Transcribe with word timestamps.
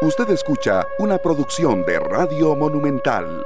Usted 0.00 0.30
escucha 0.30 0.86
una 1.00 1.18
producción 1.18 1.84
de 1.84 1.98
Radio 1.98 2.54
Monumental. 2.54 3.44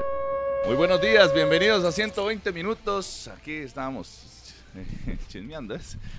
Muy 0.66 0.76
buenos 0.76 1.00
días, 1.00 1.32
bienvenidos 1.32 1.82
a 1.82 1.90
120 1.90 2.52
minutos. 2.52 3.28
Aquí 3.28 3.54
estamos 3.54 4.52
chismeando, 5.28 5.78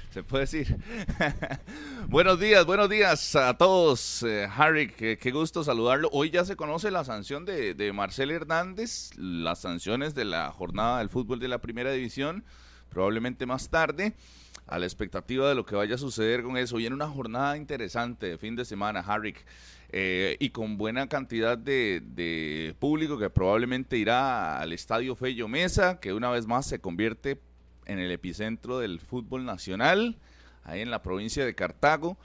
se 0.09 0.23
puede 0.23 0.45
decir. 0.45 0.75
buenos 2.07 2.39
días, 2.39 2.65
buenos 2.65 2.89
días 2.89 3.35
a 3.35 3.55
todos. 3.59 4.23
Eh, 4.23 4.47
Harry, 4.57 4.87
qué, 4.87 5.31
gusto 5.31 5.63
saludarlo. 5.63 6.09
Hoy 6.11 6.31
ya 6.31 6.43
se 6.45 6.55
conoce 6.55 6.89
la 6.89 7.03
sanción 7.03 7.45
de, 7.45 7.75
de 7.75 7.93
Marcel 7.93 8.31
Hernández, 8.31 9.11
las 9.15 9.59
sanciones 9.59 10.15
de 10.15 10.25
la 10.25 10.51
jornada 10.51 10.97
del 10.97 11.09
fútbol 11.09 11.37
de 11.39 11.47
la 11.47 11.59
primera 11.59 11.91
división, 11.91 12.43
probablemente 12.89 13.45
más 13.45 13.69
tarde 13.69 14.15
a 14.65 14.79
la 14.79 14.85
expectativa 14.85 15.47
de 15.47 15.55
lo 15.55 15.65
que 15.65 15.75
vaya 15.75 15.93
a 15.93 15.99
suceder 15.99 16.41
con 16.41 16.57
eso. 16.57 16.77
Viene 16.77 16.95
una 16.95 17.07
jornada 17.07 17.55
interesante 17.55 18.27
de 18.29 18.37
fin 18.39 18.55
de 18.55 18.65
semana, 18.65 19.01
Harry. 19.01 19.35
Eh, 19.95 20.37
y 20.39 20.49
con 20.49 20.75
buena 20.79 21.07
cantidad 21.07 21.55
de, 21.55 22.75
público 22.79 23.19
que 23.19 23.29
probablemente 23.29 23.95
irá 23.95 24.57
al 24.59 24.73
Estadio 24.73 25.15
Fello 25.15 25.47
Mesa, 25.47 25.99
que 25.99 26.13
una 26.13 26.31
vez 26.31 26.47
más 26.47 26.65
se 26.65 26.79
convierte 26.79 27.39
en 27.85 27.99
el 27.99 28.11
epicentro 28.11 28.79
del 28.79 28.99
fútbol 28.99 29.45
nacional, 29.45 30.17
ahí 30.63 30.81
en 30.81 30.89
la 30.89 31.03
provincia 31.03 31.45
de 31.45 31.53
Cartago, 31.53 32.17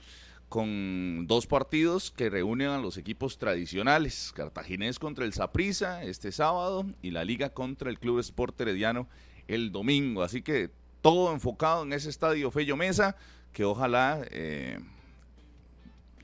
con 0.49 1.27
dos 1.27 1.45
partidos 1.45 2.09
que 2.09 2.31
reúnen 2.31 2.69
a 2.69 2.79
los 2.79 2.97
equipos 2.97 3.37
tradicionales, 3.37 4.33
Cartaginés 4.35 4.97
contra 4.97 5.23
el 5.23 5.33
Saprissa 5.33 6.03
este 6.03 6.31
sábado 6.31 6.87
y 7.03 7.11
la 7.11 7.23
Liga 7.23 7.49
contra 7.49 7.91
el 7.91 7.99
Club 7.99 8.17
Sport 8.17 8.59
Herediano 8.61 9.07
el 9.47 9.71
domingo. 9.71 10.23
Así 10.23 10.41
que 10.41 10.71
todo 11.03 11.31
enfocado 11.33 11.83
en 11.83 11.93
ese 11.93 12.09
Estadio 12.09 12.49
Fello 12.49 12.75
Mesa, 12.75 13.15
que 13.53 13.63
ojalá... 13.63 14.21
Eh, 14.31 14.79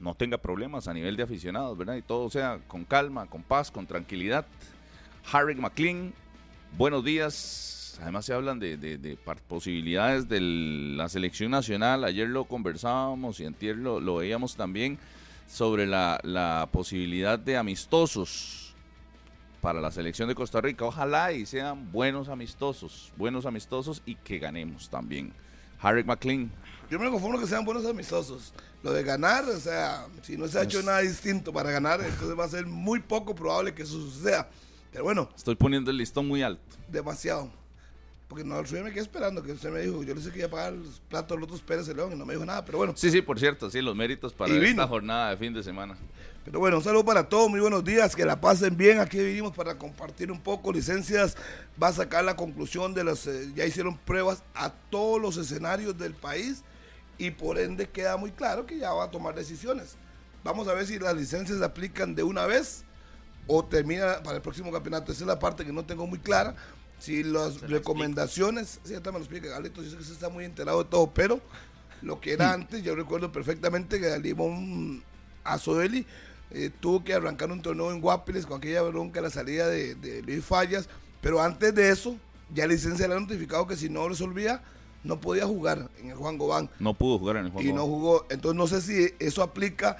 no 0.05 0.13
tenga 0.13 0.37
problemas 0.37 0.87
a 0.87 0.93
nivel 0.93 1.17
de 1.17 1.23
aficionados, 1.23 1.75
¿verdad? 1.75 1.95
Y 1.95 2.03
todo 2.03 2.29
sea 2.29 2.59
con 2.67 2.85
calma, 2.85 3.25
con 3.25 3.41
paz, 3.41 3.71
con 3.71 3.87
tranquilidad. 3.87 4.45
Harry 5.31 5.55
McLean, 5.55 6.13
buenos 6.77 7.03
días. 7.03 7.97
Además 8.01 8.25
se 8.25 8.33
hablan 8.33 8.59
de, 8.59 9.17
posibilidades 9.47 10.29
de 10.29 10.41
la 10.41 11.09
selección 11.09 11.49
nacional. 11.49 12.03
Ayer 12.03 12.29
lo 12.29 12.45
conversábamos 12.45 13.39
y 13.39 13.45
antier 13.45 13.77
lo, 13.77 13.99
lo 13.99 14.17
veíamos 14.17 14.55
también 14.55 14.99
sobre 15.47 15.87
la, 15.87 16.19
la 16.21 16.69
posibilidad 16.71 17.39
de 17.39 17.57
amistosos 17.57 18.75
para 19.59 19.81
la 19.81 19.89
selección 19.89 20.29
de 20.29 20.35
Costa 20.35 20.61
Rica. 20.61 20.85
Ojalá 20.85 21.31
y 21.33 21.47
sean 21.47 21.91
buenos 21.91 22.29
amistosos, 22.29 23.11
buenos 23.17 23.47
amistosos 23.47 24.03
y 24.05 24.13
que 24.13 24.37
ganemos 24.37 24.87
también. 24.87 25.33
Harry 25.81 26.03
McLean. 26.03 26.51
Yo 26.89 26.99
me 26.99 27.09
conformo 27.09 27.39
que 27.39 27.47
sean 27.47 27.65
buenos 27.65 27.85
amistosos. 27.85 28.53
Lo 28.83 28.93
de 28.93 29.03
ganar, 29.03 29.45
o 29.45 29.59
sea, 29.59 30.05
si 30.21 30.37
no 30.37 30.47
se 30.47 30.59
ha 30.59 30.63
hecho 30.63 30.81
nada 30.83 30.99
distinto 30.99 31.51
para 31.51 31.71
ganar, 31.71 32.01
entonces 32.01 32.37
va 32.37 32.45
a 32.45 32.49
ser 32.49 32.65
muy 32.67 32.99
poco 32.99 33.33
probable 33.33 33.73
que 33.73 33.83
eso 33.83 33.93
suceda. 33.93 34.47
Pero 34.91 35.03
bueno. 35.03 35.29
Estoy 35.35 35.55
poniendo 35.55 35.89
el 35.89 35.97
listón 35.97 36.27
muy 36.27 36.43
alto. 36.43 36.61
Demasiado. 36.87 37.49
Porque 38.27 38.43
no, 38.43 38.63
yo 38.63 38.83
me 38.83 38.91
quedé 38.91 39.01
esperando 39.01 39.43
que 39.43 39.51
usted 39.51 39.71
me 39.71 39.81
dijo, 39.81 40.03
yo 40.03 40.15
le 40.15 40.21
sé 40.21 40.31
que 40.31 40.39
iba 40.39 40.47
a 40.47 40.51
pagar 40.51 40.73
los 40.73 40.99
platos 41.09 41.37
los 41.37 41.45
otros 41.45 41.61
Pérez 41.61 41.87
León 41.87 42.13
y 42.13 42.15
no 42.15 42.25
me 42.25 42.33
dijo 42.33 42.45
nada, 42.45 42.65
pero 42.65 42.79
bueno. 42.79 42.93
Sí, 42.95 43.11
sí, 43.11 43.21
por 43.21 43.39
cierto, 43.39 43.69
sí, 43.69 43.81
los 43.81 43.95
méritos 43.95 44.33
para 44.33 44.53
esta 44.53 44.87
jornada 44.87 45.29
de 45.31 45.37
fin 45.37 45.53
de 45.53 45.61
semana. 45.61 45.95
Pero 46.43 46.59
bueno, 46.59 46.77
un 46.77 46.83
saludo 46.83 47.05
para 47.05 47.27
todos, 47.27 47.49
muy 47.49 47.59
buenos 47.59 47.83
días, 47.83 48.15
que 48.15 48.25
la 48.25 48.39
pasen 48.39 48.77
bien. 48.77 48.99
Aquí 48.99 49.17
vinimos 49.17 49.55
para 49.55 49.77
compartir 49.77 50.31
un 50.31 50.39
poco. 50.39 50.71
Licencias 50.71 51.35
va 51.81 51.87
a 51.87 51.93
sacar 51.93 52.23
la 52.23 52.35
conclusión 52.35 52.93
de 52.93 53.03
los, 53.03 53.25
eh, 53.25 53.51
ya 53.55 53.65
hicieron 53.65 53.97
pruebas 53.97 54.43
a 54.53 54.69
todos 54.69 55.19
los 55.19 55.37
escenarios 55.37 55.97
del 55.97 56.13
país 56.13 56.63
y 57.17 57.31
por 57.31 57.57
ende 57.59 57.89
queda 57.89 58.17
muy 58.17 58.31
claro 58.31 58.65
que 58.65 58.77
ya 58.77 58.91
va 58.91 59.05
a 59.05 59.11
tomar 59.11 59.35
decisiones. 59.35 59.95
Vamos 60.43 60.67
a 60.67 60.73
ver 60.73 60.85
si 60.85 60.99
las 60.99 61.15
licencias 61.15 61.57
se 61.57 61.65
aplican 61.65 62.15
de 62.15 62.23
una 62.23 62.45
vez 62.45 62.83
o 63.47 63.63
termina 63.63 64.21
para 64.23 64.37
el 64.37 64.41
próximo 64.41 64.71
campeonato. 64.71 65.11
Esa 65.11 65.23
es 65.23 65.27
la 65.27 65.39
parte 65.39 65.65
que 65.65 65.73
no 65.73 65.85
tengo 65.85 66.05
muy 66.07 66.19
clara. 66.19 66.55
Si 66.99 67.23
las 67.23 67.61
recomendaciones, 67.61 68.79
sí, 68.83 68.93
me 68.93 69.11
lo 69.11 69.17
explica 69.17 69.49
Galito, 69.49 69.81
yo 69.81 69.89
sé 69.89 69.95
que 69.95 70.01
usted 70.01 70.15
está 70.15 70.29
muy 70.29 70.45
enterado 70.45 70.83
de 70.83 70.89
todo, 70.89 71.11
pero 71.13 71.41
lo 72.01 72.21
que 72.21 72.33
era 72.33 72.53
antes, 72.53 72.83
yo 72.83 72.95
recuerdo 72.95 73.31
perfectamente 73.31 73.99
que 73.99 74.17
Limón 74.19 75.03
Azoeli 75.43 76.05
eh, 76.51 76.71
tuvo 76.79 77.03
que 77.03 77.13
arrancar 77.13 77.51
un 77.51 77.61
torneo 77.61 77.91
en 77.91 77.99
Guapiles 77.99 78.45
con 78.45 78.57
aquella 78.59 78.81
bronca, 78.83 79.19
la 79.19 79.29
salida 79.29 79.67
de, 79.67 79.95
de 79.95 80.21
Luis 80.21 80.45
Fallas, 80.45 80.87
pero 81.21 81.41
antes 81.41 81.73
de 81.75 81.89
eso, 81.89 82.17
ya 82.53 82.65
la 82.65 82.73
licencia 82.73 83.07
le 83.07 83.15
ha 83.15 83.19
notificado 83.19 83.67
que 83.67 83.75
si 83.75 83.89
no 83.89 84.07
resolvía, 84.07 84.63
no 85.05 85.21
podía 85.21 85.45
jugar 85.45 85.89
en 86.01 86.09
el 86.09 86.15
Juan 86.15 86.37
Gobán. 86.37 86.69
No 86.79 86.93
pudo 86.93 87.19
jugar 87.19 87.37
en 87.37 87.45
el 87.45 87.51
Juan 87.51 87.65
Y 87.65 87.71
no 87.71 87.85
jugó. 87.85 88.25
Entonces 88.29 88.57
no 88.57 88.67
sé 88.67 88.81
si 88.81 89.13
eso 89.19 89.43
aplica 89.43 89.97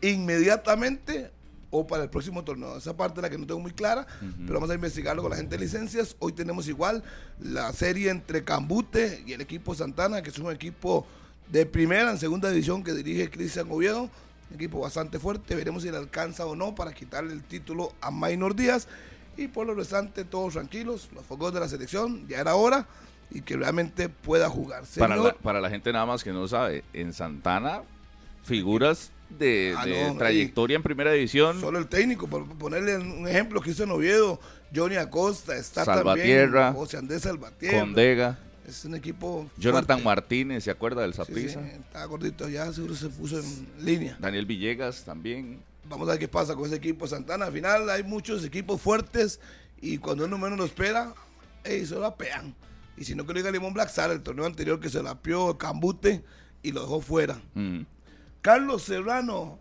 inmediatamente 0.00 1.30
o 1.70 1.86
para 1.86 2.04
el 2.04 2.10
próximo 2.10 2.44
torneo. 2.44 2.76
Esa 2.76 2.96
parte 2.96 3.18
es 3.18 3.22
la 3.22 3.30
que 3.30 3.36
no 3.36 3.46
tengo 3.46 3.58
muy 3.58 3.72
clara, 3.72 4.06
pero 4.46 4.54
vamos 4.54 4.70
a 4.70 4.74
investigarlo 4.74 5.22
con 5.22 5.32
la 5.32 5.36
gente 5.36 5.56
de 5.56 5.64
licencias. 5.64 6.14
Hoy 6.20 6.32
tenemos 6.32 6.68
igual 6.68 7.02
la 7.40 7.72
serie 7.72 8.10
entre 8.10 8.44
Cambute 8.44 9.24
y 9.26 9.32
el 9.32 9.40
equipo 9.40 9.74
Santana, 9.74 10.22
que 10.22 10.30
es 10.30 10.38
un 10.38 10.52
equipo 10.52 11.04
de 11.50 11.66
primera 11.66 12.12
en 12.12 12.18
segunda 12.18 12.48
división 12.48 12.84
que 12.84 12.92
dirige 12.92 13.28
Cristian 13.28 13.66
Oviedo. 13.70 14.02
Un 14.02 14.54
equipo 14.54 14.78
bastante 14.78 15.18
fuerte. 15.18 15.56
Veremos 15.56 15.82
si 15.82 15.90
le 15.90 15.96
alcanza 15.96 16.46
o 16.46 16.54
no 16.54 16.76
para 16.76 16.94
quitarle 16.94 17.32
el 17.32 17.42
título 17.42 17.92
a 18.00 18.12
Maynor 18.12 18.54
Díaz. 18.54 18.86
Y 19.36 19.48
por 19.48 19.66
lo 19.66 19.74
restante, 19.74 20.24
todos 20.24 20.52
tranquilos. 20.52 21.08
Los 21.12 21.24
focos 21.24 21.52
de 21.52 21.58
la 21.58 21.68
selección, 21.68 22.28
ya 22.28 22.38
era 22.38 22.54
hora 22.54 22.86
y 23.30 23.40
que 23.42 23.56
realmente 23.56 24.08
pueda 24.08 24.48
jugar. 24.48 24.84
para, 24.98 25.16
la, 25.16 25.34
para 25.34 25.60
la 25.60 25.70
gente 25.70 25.92
nada 25.92 26.06
más 26.06 26.22
que 26.22 26.32
no 26.32 26.46
sabe, 26.48 26.84
en 26.92 27.12
Santana, 27.12 27.82
figuras 28.44 29.10
de, 29.38 29.74
ah, 29.76 30.14
trayectoria 30.18 30.76
en 30.76 30.82
primera 30.82 31.12
división. 31.12 31.60
Solo 31.60 31.78
el 31.78 31.88
técnico, 31.88 32.26
por 32.28 32.46
ponerle 32.56 32.96
un 32.96 33.26
ejemplo 33.26 33.60
que 33.60 33.70
hizo 33.70 33.84
en 33.84 33.90
Oviedo, 33.90 34.40
Johnny 34.74 34.96
Acosta, 34.96 35.56
está 35.56 35.84
Salvatierra, 35.84 36.66
también 36.66 36.82
José 36.82 36.96
Andrés 36.98 37.22
Salvatierra. 37.22 37.80
Condega. 37.80 38.38
Es 38.66 38.84
un 38.86 38.94
equipo. 38.94 39.46
Jonathan 39.58 40.02
Martínez, 40.02 40.64
¿se 40.64 40.70
acuerda 40.70 41.02
del 41.02 41.12
Zaprisa? 41.12 41.60
Sí, 41.62 41.70
está 41.78 42.04
gordito 42.06 42.48
ya, 42.48 42.72
seguro 42.72 42.94
se 42.94 43.08
puso 43.10 43.38
en 43.38 43.66
línea. 43.80 44.16
Daniel 44.18 44.46
Villegas 44.46 45.04
también. 45.04 45.60
Vamos 45.86 46.08
a 46.08 46.12
ver 46.12 46.20
qué 46.20 46.28
pasa 46.28 46.54
con 46.54 46.64
ese 46.64 46.76
equipo 46.76 47.06
Santana. 47.06 47.46
Al 47.46 47.52
final 47.52 47.90
hay 47.90 48.02
muchos 48.02 48.42
equipos 48.42 48.80
fuertes 48.80 49.38
y 49.82 49.98
cuando 49.98 50.24
uno 50.24 50.38
menos 50.38 50.58
lo 50.58 50.64
espera, 50.64 51.12
ey, 51.62 51.84
se 51.84 51.94
lo 51.94 52.06
apean. 52.06 52.54
Y 52.96 53.04
si 53.04 53.14
no 53.14 53.26
que 53.26 53.32
lo 53.32 53.38
diga 53.38 53.50
Limón 53.50 53.74
Black 53.74 53.88
Star, 53.88 54.10
el 54.10 54.22
torneo 54.22 54.46
anterior 54.46 54.78
que 54.80 54.88
se 54.88 55.02
la 55.02 55.20
pió 55.20 55.58
Cambute 55.58 56.22
y 56.62 56.72
lo 56.72 56.82
dejó 56.82 57.00
fuera. 57.00 57.40
Mm. 57.54 57.82
Carlos 58.40 58.82
Serrano, 58.82 59.58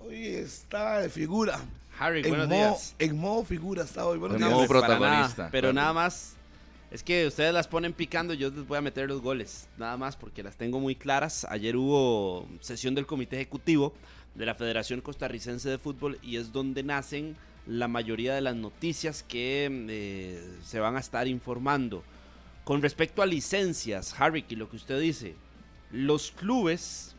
hoy 0.00 0.26
está 0.26 1.00
de 1.00 1.08
figura. 1.08 1.60
Harry, 1.98 2.22
en 2.22 2.28
buenos 2.30 2.48
días. 2.48 2.94
En 2.98 3.18
modo 3.18 3.44
figura 3.44 3.84
está 3.84 4.06
hoy. 4.06 4.18
Buenos 4.18 4.40
en 4.40 4.48
modo 4.48 4.66
protagonista. 4.66 5.48
pero 5.52 5.72
nada 5.72 5.92
más, 5.92 6.34
es 6.90 7.02
que 7.02 7.26
ustedes 7.26 7.54
las 7.54 7.68
ponen 7.68 7.92
picando, 7.92 8.34
yo 8.34 8.50
les 8.50 8.66
voy 8.66 8.78
a 8.78 8.80
meter 8.80 9.08
los 9.08 9.20
goles. 9.20 9.68
Nada 9.78 9.96
más 9.96 10.16
porque 10.16 10.42
las 10.42 10.56
tengo 10.56 10.80
muy 10.80 10.96
claras. 10.96 11.46
Ayer 11.48 11.76
hubo 11.76 12.48
sesión 12.60 12.94
del 12.94 13.06
comité 13.06 13.36
ejecutivo 13.36 13.94
de 14.34 14.46
la 14.46 14.54
Federación 14.54 15.00
Costarricense 15.00 15.68
de 15.68 15.78
Fútbol 15.78 16.18
y 16.22 16.36
es 16.36 16.52
donde 16.52 16.82
nacen 16.82 17.36
la 17.66 17.88
mayoría 17.88 18.34
de 18.34 18.40
las 18.40 18.56
noticias 18.56 19.22
que 19.22 19.68
eh, 19.88 20.58
se 20.64 20.80
van 20.80 20.96
a 20.96 21.00
estar 21.00 21.28
informando. 21.28 22.02
Con 22.64 22.80
respecto 22.80 23.22
a 23.22 23.26
licencias, 23.26 24.14
Harry, 24.18 24.44
y 24.48 24.54
lo 24.54 24.70
que 24.70 24.76
usted 24.76 25.00
dice, 25.00 25.34
los 25.90 26.30
clubes 26.30 27.16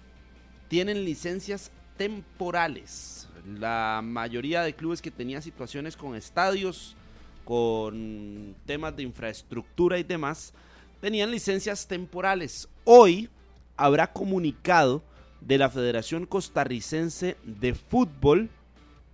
tienen 0.69 1.03
licencias 1.03 1.69
temporales. 1.97 3.27
La 3.59 4.01
mayoría 4.01 4.61
de 4.61 4.73
clubes 4.73 5.01
que 5.01 5.11
tenían 5.11 5.41
situaciones 5.41 5.97
con 5.97 6.15
estadios, 6.15 6.95
con 7.43 8.55
temas 8.65 8.95
de 8.95 9.03
infraestructura 9.03 9.99
y 9.99 10.03
demás, 10.03 10.53
tenían 11.01 11.29
licencias 11.29 11.87
temporales. 11.87 12.69
Hoy 12.85 13.29
habrá 13.75 14.13
comunicado 14.13 15.03
de 15.41 15.57
la 15.57 15.69
Federación 15.69 16.25
Costarricense 16.25 17.35
de 17.43 17.73
Fútbol 17.73 18.49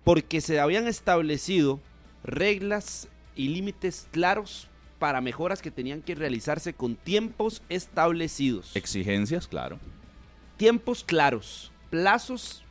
porque 0.04 0.40
se 0.40 0.60
habían 0.60 0.86
establecido 0.86 1.80
reglas 2.22 3.08
y 3.34 3.48
límites 3.48 4.06
claros 4.12 4.68
para 5.00 5.20
mejoras 5.20 5.62
que 5.62 5.72
tenían 5.72 6.02
que 6.02 6.14
realizarse 6.14 6.74
con 6.74 6.94
tiempos 6.94 7.62
establecidos. 7.68 8.76
Exigencias, 8.76 9.48
claro. 9.48 9.80
Tiempos 10.56 11.02
claros, 11.02 11.72
plazos 11.88 12.62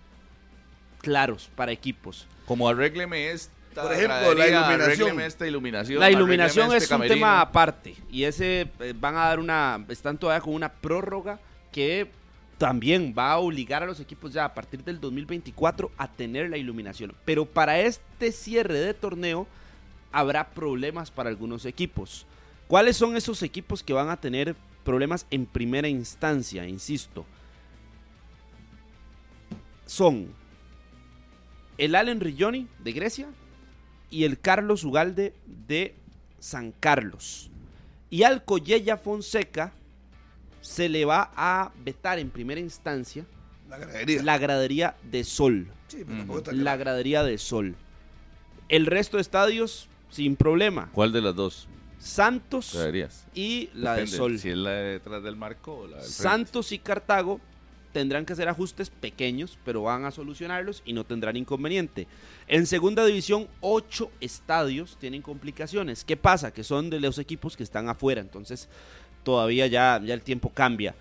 claros 1.01 1.49
para 1.55 1.73
equipos. 1.73 2.27
Como 2.45 2.69
arrégleme 2.69 3.31
esta 3.31 3.59
por 3.73 3.93
ejemplo, 3.93 4.33
la 4.33 4.47
iluminación. 4.47 5.21
esta 5.21 5.47
iluminación. 5.47 5.99
La 5.99 6.11
iluminación 6.11 6.73
es 6.73 6.83
este 6.83 6.95
un 6.95 7.01
tema 7.01 7.41
aparte. 7.41 7.95
Y 8.11 8.23
ese 8.23 8.69
eh, 8.79 8.93
van 8.95 9.15
a 9.15 9.25
dar 9.25 9.39
una. 9.39 9.83
Están 9.89 10.17
todavía 10.17 10.41
con 10.41 10.53
una 10.53 10.71
prórroga 10.71 11.39
que 11.71 12.09
también 12.57 13.13
va 13.17 13.31
a 13.31 13.37
obligar 13.37 13.83
a 13.83 13.85
los 13.85 13.99
equipos 13.99 14.33
ya 14.33 14.45
a 14.45 14.53
partir 14.53 14.83
del 14.83 14.99
2024 14.99 15.91
a 15.97 16.11
tener 16.11 16.49
la 16.49 16.57
iluminación. 16.57 17.15
Pero 17.25 17.45
para 17.45 17.79
este 17.79 18.31
cierre 18.31 18.79
de 18.79 18.93
torneo 18.93 19.47
habrá 20.11 20.49
problemas 20.51 21.11
para 21.11 21.29
algunos 21.29 21.65
equipos. 21.65 22.25
¿Cuáles 22.67 22.97
son 22.97 23.15
esos 23.17 23.41
equipos 23.43 23.83
que 23.83 23.93
van 23.93 24.09
a 24.09 24.19
tener 24.19 24.55
problemas 24.83 25.25
en 25.31 25.45
primera 25.45 25.87
instancia? 25.87 26.67
Insisto. 26.67 27.25
Son 29.85 30.27
el 31.77 31.95
Allen 31.95 32.19
Rigioni 32.19 32.67
de 32.79 32.91
Grecia 32.91 33.27
y 34.11 34.23
el 34.25 34.39
Carlos 34.39 34.83
Ugalde 34.83 35.33
de 35.45 35.95
San 36.39 36.71
Carlos. 36.79 37.49
Y 38.09 38.23
al 38.23 38.43
Collella 38.43 38.97
Fonseca 38.97 39.71
se 40.61 40.89
le 40.89 41.05
va 41.05 41.31
a 41.35 41.71
vetar 41.83 42.19
en 42.19 42.29
primera 42.29 42.59
instancia 42.59 43.25
La 43.69 43.77
gradería. 43.77 44.23
la 44.23 44.37
gradería 44.37 44.97
de 45.03 45.23
Sol. 45.23 45.71
Sí, 45.87 46.03
pero 46.05 46.51
La 46.51 46.75
gradería 46.75 47.23
de 47.23 47.37
Sol. 47.37 47.75
El 48.67 48.85
resto 48.85 49.17
de 49.17 49.21
estadios, 49.21 49.89
sin 50.09 50.35
problema. 50.35 50.89
¿Cuál 50.93 51.11
de 51.11 51.21
las 51.21 51.35
dos 51.35 51.67
Santos 51.99 52.73
deberías? 52.73 53.25
y 53.33 53.69
la 53.73 53.95
de 53.95 54.07
Sol. 54.07 54.39
Si 54.39 54.49
es 54.49 54.57
la 54.57 54.71
de 54.71 54.93
detrás 54.93 55.21
del 55.21 55.35
marco 55.35 55.79
o 55.79 55.87
la 55.87 55.97
del 55.97 56.05
frente. 56.05 56.23
Santos 56.23 56.71
y 56.71 56.79
Cartago 56.79 57.41
tendrán 57.91 58.25
que 58.25 58.33
hacer 58.33 58.47
ajustes 58.47 58.89
pequeños, 58.89 59.57
pero 59.65 59.83
van 59.83 60.05
a 60.05 60.11
solucionarlos 60.11 60.81
y 60.85 60.93
no 60.93 61.03
tendrán 61.03 61.35
inconveniente. 61.35 62.07
En 62.47 62.65
segunda 62.67 63.05
división, 63.05 63.47
ocho 63.61 64.11
estadios 64.21 64.97
tienen 64.99 65.21
complicaciones. 65.21 66.03
¿Qué 66.03 66.15
pasa? 66.15 66.53
Que 66.53 66.63
son 66.63 66.89
de 66.89 66.99
los 66.99 67.17
equipos 67.17 67.57
que 67.57 67.63
están 67.63 67.89
afuera, 67.89 68.21
entonces 68.21 68.69
todavía 69.23 69.67
ya, 69.67 70.01
ya 70.03 70.13
el 70.13 70.21
tiempo 70.21 70.49
cambia. 70.49 70.95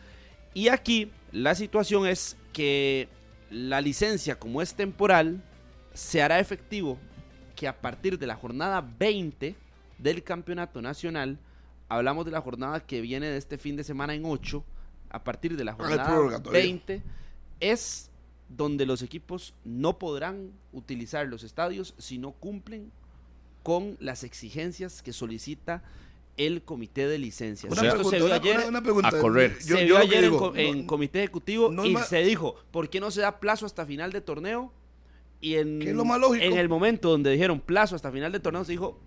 Y 0.55 0.69
aquí 0.69 1.11
la 1.31 1.55
situación 1.55 2.07
es 2.07 2.37
que 2.53 3.09
la 3.51 3.81
licencia, 3.81 4.39
como 4.39 4.63
es 4.63 4.75
temporal, 4.75 5.43
se 5.93 6.23
hará 6.23 6.41
efectivo 6.41 6.99
que 7.59 7.67
a 7.67 7.81
partir 7.81 8.21
de 8.21 8.27
la 8.29 8.37
jornada 8.37 8.81
20 9.01 9.57
del 9.99 10.23
campeonato 10.23 10.81
nacional, 10.81 11.39
hablamos 11.89 12.25
de 12.25 12.31
la 12.31 12.41
jornada 12.41 12.79
que 12.79 13.01
viene 13.01 13.27
de 13.27 13.37
este 13.37 13.59
fin 13.59 13.75
de 13.75 13.83
semana 13.83 14.15
en 14.15 14.25
8, 14.25 14.63
a 15.11 15.25
partir 15.25 15.57
de 15.57 15.65
la 15.65 15.73
el 15.73 15.77
jornada 15.77 16.07
prorrogatorio. 16.07 16.53
20, 16.53 17.03
es 17.59 18.11
donde 18.49 18.87
los 18.87 19.03
equipos 19.03 19.55
no 19.65 19.99
podrán 19.99 20.53
utilizar 20.73 21.27
los 21.27 21.43
estadios 21.43 21.95
si 21.99 22.19
no 22.19 22.31
cumplen 22.31 22.93
con 23.65 23.97
las 23.99 24.23
exigencias 24.23 25.03
que 25.03 25.13
solicita 25.13 25.83
el 26.37 26.63
comité 26.63 27.09
de 27.09 27.19
licencias. 27.19 27.73
Una 27.73 27.91
se 28.05 28.17
vio 28.21 28.33
ayer 28.33 28.65
una 28.69 28.83
pregunta. 28.83 29.09
a 29.09 29.19
correr. 29.19 29.61
Se 29.61 29.71
yo 29.71 29.77
vio 29.85 29.99
ayer 29.99 30.23
en, 30.23 30.31
digo, 30.31 30.39
co- 30.39 30.57
en 30.57 30.83
no- 30.83 30.87
comité 30.87 31.19
ejecutivo 31.19 31.73
no 31.73 31.85
y 31.85 31.97
se 31.97 32.23
dijo, 32.23 32.55
¿por 32.71 32.89
qué 32.89 33.01
no 33.01 33.11
se 33.11 33.23
da 33.23 33.41
plazo 33.41 33.67
hasta 33.67 33.85
final 33.85 34.13
de 34.13 34.21
torneo? 34.21 34.73
Y 35.41 35.55
en, 35.57 35.79
¿Qué 35.81 35.91
es 35.91 35.97
lo 35.97 36.05
más 36.05 36.19
lógico? 36.21 36.45
en 36.45 36.57
el 36.59 36.69
momento 36.69 37.11
donde 37.11 37.31
dijeron 37.31 37.61
plazo 37.61 37.95
hasta 37.97 38.11
final 38.11 38.33
de 38.33 38.41
torneo, 38.41 38.65
se 38.65 38.73
dijo, 38.73 39.01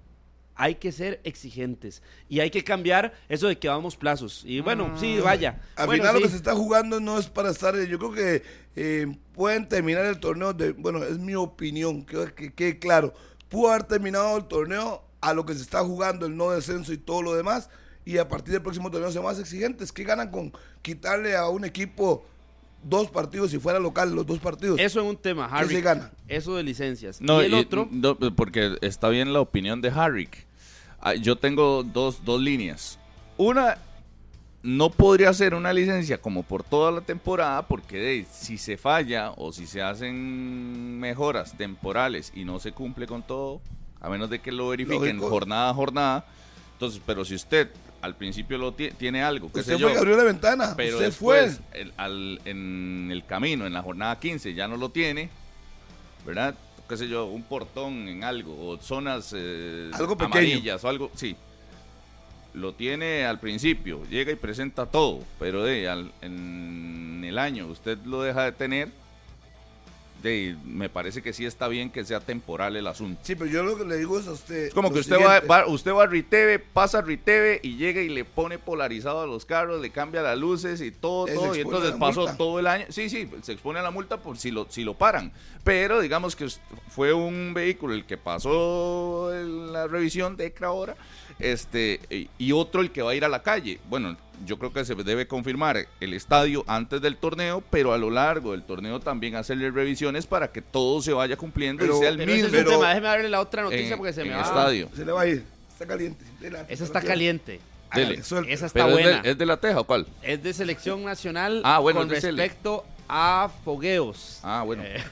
hay 0.56 0.75
que 0.75 0.92
ser 0.92 1.19
exigentes 1.24 2.01
y 2.30 2.39
hay 2.39 2.50
que 2.51 2.63
cambiar 2.63 3.13
eso 3.30 3.48
de 3.48 3.57
que 3.57 3.68
vamos 3.68 3.95
plazos. 3.95 4.44
Y 4.45 4.60
bueno, 4.62 4.92
sí, 4.98 5.19
vaya. 5.19 5.60
Al 5.75 5.88
Bueno, 5.88 6.04
final 6.04 6.16
sí. 6.16 6.22
lo 6.22 6.25
que 6.25 6.31
se 6.31 6.38
está 6.38 6.54
jugando 6.56 7.00
no 7.00 7.18
es 7.18 7.28
para 7.28 7.50
estar. 7.50 7.75
Yo 7.86 7.98
creo 7.98 8.12
que 8.12 8.44
eh, 8.75 9.07
pueden 9.33 9.68
terminar 9.68 10.06
el 10.06 10.19
torneo. 10.19 10.54
De, 10.54 10.74
bueno, 10.74 11.04
es 11.04 11.18
mi 11.18 11.36
opinión, 11.36 12.06
que 12.06 12.33
que 12.36 12.54
quede 12.54 12.80
claro. 12.80 13.13
Pudo 13.50 13.69
haber 13.72 13.83
terminado 13.83 14.38
el 14.38 14.45
torneo 14.45 15.04
a 15.19 15.33
lo 15.33 15.45
que 15.45 15.54
se 15.54 15.62
está 15.62 15.83
jugando, 15.83 16.25
el 16.25 16.36
no 16.38 16.51
descenso 16.51 16.94
y 16.94 16.98
todo 16.98 17.22
lo 17.22 17.33
demás. 17.33 17.69
Y 18.06 18.18
a 18.18 18.28
partir 18.28 18.54
del 18.54 18.62
próximo 18.62 18.89
torneo 18.92 19.12
ser 19.12 19.22
más 19.22 19.39
exigentes. 19.39 19.92
¿Qué 19.92 20.04
ganan 20.04 20.31
con 20.31 20.51
quitarle 20.81 21.36
a 21.36 21.48
un 21.50 21.66
equipo 21.66 22.25
dos 22.83 23.10
partidos 23.10 23.51
si 23.51 23.60
fuera 23.60 23.80
local, 23.80 24.13
los 24.16 24.25
dos 24.25 24.39
partidos? 24.39 24.80
Eso 24.80 25.00
en 25.01 25.07
un 25.07 25.18
tema, 25.18 25.48
¿Qué 25.48 25.56
Harry. 25.56 25.75
se 25.75 25.81
gana? 25.81 26.12
Eso 26.28 26.56
de 26.56 26.63
licencias. 26.63 27.22
No, 27.22 27.42
y 27.42 27.45
el 27.45 27.51
y- 27.54 27.56
otro, 27.56 27.88
no, 27.92 28.16
porque 28.18 28.78
está 28.81 29.10
bien 29.10 29.33
la 29.33 29.39
opinión 29.42 29.81
de 29.81 29.89
Harrick. 29.89 30.45
Ah, 31.00 31.16
Yo 31.16 31.36
tengo 31.36 31.83
dos, 31.83 32.24
dos 32.25 32.39
líneas. 32.42 33.00
Una, 33.38 33.78
no 34.63 34.89
podría 34.92 35.33
ser 35.33 35.56
una 35.56 35.74
licencia 35.74 36.19
como 36.19 36.44
por 36.44 36.63
toda 36.63 36.92
la 36.92 37.01
temporada, 37.01 37.68
porque 37.68 37.98
de, 37.98 38.25
si 38.31 38.57
se 38.60 38.78
falla 38.78 39.31
o 39.38 39.51
si 39.51 39.66
se 39.66 39.81
hacen 39.81 41.00
mejoras 41.00 41.57
temporales 41.57 42.31
y 42.36 42.44
no 42.45 42.60
se 42.60 42.72
cumple 42.72 43.07
con 43.07 43.24
todo, 43.24 43.62
a 44.00 44.10
menos 44.10 44.30
de 44.30 44.39
que 44.39 44.51
lo 44.51 44.68
verifiquen 44.69 45.18
Lógico. 45.18 45.30
jornada 45.30 45.69
a 45.72 45.74
jornada, 45.74 46.25
entonces, 46.81 47.00
pero 47.06 47.24
si 47.24 47.36
usted 47.36 47.69
al 48.01 48.16
principio 48.16 48.57
lo 48.57 48.74
ti- 48.74 48.89
tiene 48.98 49.22
algo, 49.22 49.51
qué 49.51 49.62
sé 49.62 49.74
fue 49.74 49.81
yo, 49.81 49.92
que 49.92 50.00
abrió 50.00 50.18
la 50.18 50.24
ventana. 50.24 50.74
pero 50.75 50.95
usted 50.95 51.06
después, 51.10 51.62
fue. 51.69 51.81
el- 51.81 51.94
al- 51.95 52.42
en 52.45 53.10
el 53.12 53.24
camino, 53.24 53.68
en 53.68 53.74
la 53.74 53.83
jornada 53.83 54.19
15, 54.19 54.56
ya 54.56 54.68
no 54.68 54.78
lo 54.78 54.89
tiene, 54.89 55.30
¿verdad? 56.25 56.56
Qué 56.89 56.98
sé 56.98 57.07
yo, 57.07 57.25
un 57.28 57.44
portón 57.44 58.07
en 58.07 58.24
algo, 58.24 58.68
o 58.68 58.78
zonas 58.81 59.31
eh, 59.38 59.92
Algo 59.94 60.18
pequeño. 60.18 60.33
amarillas 60.33 60.83
o 60.83 60.89
algo, 60.89 61.12
sí. 61.13 61.36
Lo 62.56 62.74
tiene 62.74 63.25
al 63.28 63.39
principio, 63.39 64.04
llega 64.10 64.31
y 64.31 64.36
presenta 64.36 64.88
todo, 64.88 65.24
pero 65.39 65.63
de, 65.63 65.88
al- 65.88 66.12
en 66.24 67.24
el 67.24 67.38
año 67.38 67.68
usted 67.68 68.00
lo 68.06 68.24
deja 68.24 68.44
de 68.45 68.54
tener, 68.54 68.89
de, 70.21 70.56
me 70.65 70.89
parece 70.89 71.21
que 71.21 71.33
sí 71.33 71.45
está 71.45 71.68
bien 71.68 71.89
que 71.89 72.03
sea 72.03 72.19
temporal 72.19 72.75
el 72.75 72.88
asunto. 72.88 73.19
Sí, 73.23 73.35
pero 73.35 73.50
yo 73.50 73.63
lo 73.63 73.77
que 73.77 73.85
le 73.85 73.97
digo 73.97 74.19
es 74.19 74.27
a 74.27 74.31
usted. 74.31 74.65
Es 74.68 74.73
como 74.73 74.91
que 74.94 75.00
usted 75.00 75.18
va, 75.19 75.39
va- 75.41 75.68
usted 75.68 75.91
va 75.94 76.03
a 76.03 76.07
Riteve, 76.07 76.59
pasa 76.59 77.00
a 77.00 77.01
Riteve 77.01 77.59
y 77.63 77.77
llega 77.77 78.01
y 78.01 78.09
le 78.09 78.23
pone 78.25 78.59
polarizado 78.59 79.21
a 79.21 79.27
los 79.27 79.45
carros, 79.45 79.81
le 79.81 79.89
cambia 79.89 80.21
las 80.21 80.38
luces 80.38 80.81
y 80.81 80.91
todo, 80.91 81.25
todo. 81.25 81.53
se 81.53 81.59
Y 81.59 81.62
entonces 81.63 81.91
pasó 82.00 82.21
multa. 82.21 82.38
todo 82.38 82.59
el 82.59 82.68
año. 82.68 82.85
Sí, 82.89 83.09
sí, 83.09 83.29
se 83.41 83.53
expone 83.53 83.79
a 83.79 83.83
la 83.83 83.91
multa 83.91 84.18
por 84.18 84.38
si 84.38 84.51
lo, 84.51 84.68
si 84.69 84.83
lo 84.83 84.94
paran. 84.94 85.31
Pero 85.63 86.01
digamos 86.01 86.35
que 86.35 86.47
fue 86.89 87.13
un 87.13 87.53
vehículo 87.53 87.94
el 87.94 88.06
que 88.06 88.18
pasó 88.18 89.31
la 89.71 89.88
revisión 89.88 90.35
de 90.38 90.47
ECRA 90.47 90.68
ahora, 90.69 90.95
este, 91.41 91.99
y- 92.38 92.51
otro 92.51 92.81
el 92.81 92.91
que 92.91 93.01
va 93.01 93.11
a 93.11 93.15
ir 93.15 93.25
a 93.25 93.29
la 93.29 93.41
calle. 93.43 93.79
Bueno, 93.89 94.17
yo 94.45 94.57
creo 94.57 94.73
que 94.73 94.83
se 94.85 94.95
debe 94.95 95.27
confirmar 95.27 95.85
el 95.99 96.13
estadio 96.13 96.63
antes 96.67 97.01
del 97.01 97.15
torneo, 97.17 97.63
pero 97.69 97.93
a 97.93 97.97
lo 97.97 98.09
largo 98.09 98.51
del 98.51 98.63
torneo 98.63 98.99
también 98.99 99.35
hacerle 99.35 99.69
revisiones 99.71 100.25
para 100.25 100.51
que 100.51 100.61
todo 100.61 101.01
se 101.01 101.13
vaya 101.13 101.38
cumpliendo 101.38 101.81
Pero- 101.81 101.97
y 101.97 101.99
sea 101.99 102.09
el 102.09 102.17
pero 102.17 102.31
ese 102.31 102.43
mismo. 102.43 102.57
es 102.57 102.63
pero- 102.63 102.71
tema. 102.77 102.89
Déjeme 102.89 103.07
darle 103.07 103.29
la 103.29 103.39
otra 103.39 103.63
noticia 103.63 103.91
en- 103.93 103.97
porque 103.97 104.13
se 104.13 104.23
me 104.23 104.31
va. 104.31 104.41
estadio. 104.41 104.89
Se 104.95 105.05
le 105.05 105.11
va 105.11 105.21
a 105.21 105.27
ir. 105.27 105.43
Está 105.71 105.85
caliente. 105.88 106.25
Adelante, 106.39 106.73
Esa 106.73 106.83
está 106.83 107.01
caliente. 107.01 107.51
Dele. 107.94 108.05
Hágale, 108.07 108.23
suelte. 108.23 108.53
Esa 108.53 108.65
está 108.67 108.85
Pero 108.85 108.97
es 108.97 109.03
buena. 109.05 109.21
de, 109.21 109.31
es 109.31 109.37
de 109.37 109.45
la 109.45 109.57
Teja 109.57 109.79
o 109.81 109.83
cuál? 109.83 110.07
Es 110.21 110.41
de 110.41 110.53
selección 110.53 111.03
nacional 111.03 111.61
Ah, 111.65 111.79
bueno, 111.79 111.99
con 112.01 112.13
es 112.13 112.23
respecto 112.23 112.85
a 113.09 113.49
fogueos. 113.65 114.39
Ah, 114.44 114.63
bueno. 114.65 114.83
Eh, 114.85 115.03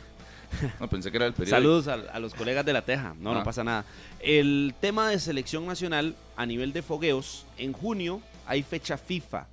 No, 0.79 0.87
pensé 0.89 1.11
que 1.11 1.17
era 1.17 1.25
el 1.27 1.33
periódico. 1.33 1.55
saludos 1.57 1.87
a, 1.87 1.93
a 2.15 2.19
los 2.19 2.33
colegas 2.33 2.65
de 2.65 2.73
la 2.73 2.81
Teja. 2.81 3.15
No, 3.19 3.33
no 3.33 3.39
Ah. 3.39 3.43
pasa 3.43 3.63
nada. 3.63 3.85
El 4.19 4.73
tema 4.81 5.09
de 5.09 5.19
selección 5.19 5.65
nacional 5.65 6.15
a 6.35 6.45
nivel 6.45 6.73
de 6.73 6.81
fogueos, 6.81 7.45
en 7.57 7.73
junio 7.73 8.21
hay 8.45 8.63
fecha 8.63 8.97
FIFA. 8.97 9.47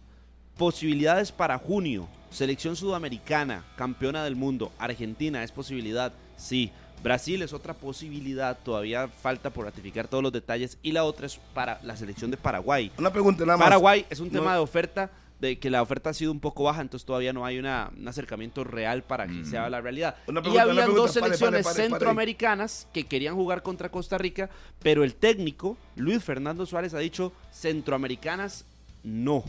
Posibilidades 0.56 1.32
para 1.32 1.58
junio. 1.58 2.08
Selección 2.30 2.76
sudamericana, 2.76 3.64
campeona 3.76 4.24
del 4.24 4.36
mundo. 4.36 4.72
Argentina 4.78 5.42
es 5.42 5.52
posibilidad, 5.52 6.12
sí. 6.36 6.70
Brasil 7.02 7.42
es 7.42 7.52
otra 7.52 7.74
posibilidad, 7.74 8.56
todavía 8.64 9.06
falta 9.06 9.50
por 9.50 9.66
ratificar 9.66 10.08
todos 10.08 10.22
los 10.24 10.32
detalles. 10.32 10.78
Y 10.82 10.92
la 10.92 11.04
otra 11.04 11.26
es 11.26 11.38
para 11.54 11.78
la 11.82 11.94
selección 11.96 12.30
de 12.30 12.36
Paraguay. 12.38 12.90
Una 12.98 13.12
pregunta 13.12 13.44
nada 13.44 13.58
más. 13.58 13.66
Paraguay 13.66 14.06
es 14.08 14.18
un 14.18 14.28
No- 14.32 14.40
tema 14.40 14.54
de 14.54 14.60
oferta, 14.60 15.10
de 15.40 15.58
que 15.58 15.68
la 15.68 15.82
oferta 15.82 16.10
ha 16.10 16.14
sido 16.14 16.32
un 16.32 16.40
poco 16.40 16.64
baja, 16.64 16.80
entonces 16.80 17.04
todavía 17.06 17.32
no 17.32 17.44
hay 17.44 17.58
una, 17.58 17.90
un 17.96 18.08
acercamiento 18.08 18.64
real 18.64 19.02
para 19.02 19.26
que 19.26 19.32
Mm. 19.34 19.44
sea 19.44 19.68
la 19.68 19.80
realidad. 19.82 20.16
Una 20.26 20.40
y 20.40 20.42
pregunta, 20.42 20.62
una 20.64 20.72
habían 20.72 20.84
pregunta, 20.86 21.02
dos 21.02 21.10
pare, 21.10 21.20
pare, 21.20 21.36
selecciones 21.36 21.64
pare, 21.66 21.76
pare. 21.76 21.88
centroamericanas 21.90 22.88
que 22.94 23.04
querían 23.04 23.34
jugar 23.34 23.62
contra 23.62 23.90
Costa 23.90 24.16
Rica, 24.16 24.48
pero 24.82 25.04
el 25.04 25.14
técnico, 25.14 25.76
Luis 25.96 26.24
Fernando 26.24 26.64
Suárez, 26.64 26.94
ha 26.94 26.98
dicho 27.00 27.32
centroamericanas 27.52 28.64
no. 29.02 29.44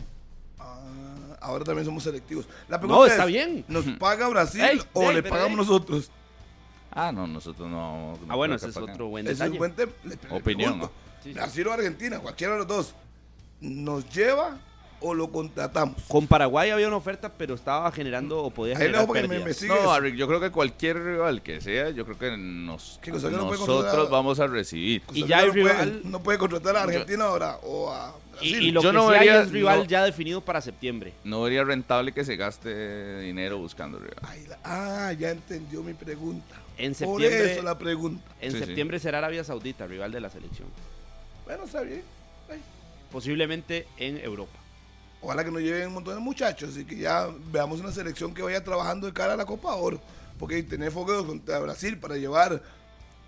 Ah, 0.58 0.78
ahora 1.40 1.64
también 1.64 1.84
somos 1.86 2.02
selectivos. 2.02 2.46
La 2.68 2.78
pregunta 2.78 2.98
No, 3.00 3.06
es, 3.06 3.12
está 3.12 3.24
bien. 3.24 3.64
¿Nos 3.68 3.84
paga 3.98 4.28
Brasil 4.28 4.60
Ey, 4.62 4.80
o 4.92 5.02
ey, 5.08 5.14
le 5.16 5.22
pero, 5.22 5.34
pagamos 5.34 5.52
ey. 5.52 5.56
nosotros? 5.56 6.10
Ah, 6.90 7.12
no, 7.12 7.26
nosotros 7.26 7.68
no. 7.68 8.18
no 8.26 8.32
Ah, 8.32 8.36
bueno, 8.36 8.54
ese 8.56 8.68
es 8.68 8.76
otro 8.76 9.08
buen 9.08 9.26
Ese 9.26 9.32
es 9.32 9.38
detalle. 9.38 9.52
un 9.52 9.58
buen 10.30 10.40
Opinión, 10.40 10.80
Sí, 11.22 11.30
sí. 11.30 11.32
Brasil 11.32 11.66
o 11.66 11.72
Argentina, 11.72 12.18
cualquiera 12.18 12.52
de 12.54 12.58
los 12.60 12.66
dos. 12.68 12.94
¿Nos 13.60 14.08
lleva 14.14 14.58
o 15.00 15.14
lo 15.14 15.30
contratamos? 15.30 16.02
Con 16.08 16.26
Paraguay 16.26 16.70
había 16.70 16.88
una 16.88 16.96
oferta, 16.96 17.30
pero 17.36 17.54
estaba 17.54 17.90
generando 17.92 18.42
o 18.42 18.50
podía 18.50 18.76
generar 18.76 19.08
me, 19.08 19.22
me. 19.28 19.38
No, 19.68 20.00
Rick, 20.00 20.16
yo 20.16 20.26
creo 20.26 20.40
que 20.40 20.50
cualquier 20.50 21.02
rival 21.02 21.42
que 21.42 21.60
sea, 21.60 21.90
yo 21.90 22.04
creo 22.04 22.18
que 22.18 22.36
nos, 22.36 22.98
¿Qué 23.02 23.10
cosa? 23.10 23.28
¿Que 23.30 23.36
no 23.36 23.46
puede 23.46 23.58
contratar 23.60 23.84
nosotros 23.84 24.10
vamos 24.10 24.40
a 24.40 24.46
recibir. 24.46 25.02
Y 25.12 25.26
ya 25.26 25.38
hay 25.38 25.50
puede- 25.50 25.62
rival- 25.72 26.00
no 26.04 26.22
puede 26.22 26.38
contratar 26.38 26.76
a 26.76 26.82
Argentina 26.82 27.24
ahora 27.24 27.56
o 27.62 27.90
a 27.90 28.14
Y, 28.40 28.50
Brasil. 28.52 28.62
y 28.62 28.70
lo 28.72 28.82
Yo 28.82 28.90
que 28.90 28.96
no 28.96 29.08
sí 29.08 29.14
hay 29.14 29.18
vería- 29.20 29.42
es 29.42 29.50
rival 29.50 29.78
no- 29.80 29.84
ya 29.84 30.04
definido 30.04 30.40
para 30.40 30.60
septiembre. 30.60 31.12
No 31.24 31.42
vería 31.42 31.64
rentable 31.64 32.12
que 32.12 32.24
se 32.24 32.36
gaste 32.36 33.20
dinero 33.20 33.58
buscando 33.58 33.98
rival. 33.98 34.18
Ay, 34.22 34.46
la- 34.48 34.58
ah, 34.64 35.12
ya 35.12 35.30
entendió 35.30 35.82
mi 35.82 35.94
pregunta. 35.94 36.54
En 36.76 36.92
Por 36.94 37.20
septiembre- 37.20 37.52
eso 37.54 37.62
la 37.62 37.76
pregunta. 37.78 38.24
En 38.40 38.52
Sí, 38.52 38.58
sí. 38.58 38.64
septiembre 38.64 38.98
será 39.00 39.18
Arabia 39.18 39.42
Saudita, 39.42 39.86
rival 39.86 40.12
de 40.12 40.20
la 40.20 40.30
selección. 40.30 40.68
Bueno, 41.44 41.64
está 41.64 41.80
bien. 41.82 42.02
Ay, 42.50 42.60
Posiblemente 43.10 43.86
en 43.96 44.18
Europa. 44.18 44.57
Ojalá 45.20 45.44
que 45.44 45.50
nos 45.50 45.60
lleven 45.62 45.88
un 45.88 45.94
montón 45.94 46.14
de 46.14 46.20
muchachos 46.20 46.76
y 46.76 46.84
que 46.84 46.96
ya 46.96 47.28
veamos 47.50 47.80
una 47.80 47.90
selección 47.92 48.32
que 48.32 48.42
vaya 48.42 48.62
trabajando 48.62 49.06
de 49.06 49.12
cara 49.12 49.32
a 49.32 49.36
la 49.36 49.44
Copa 49.46 49.74
Oro. 49.74 50.00
Porque 50.38 50.62
tener 50.62 50.92
fogueos 50.92 51.24
contra 51.26 51.58
Brasil 51.58 51.98
para 51.98 52.16
llevar 52.16 52.62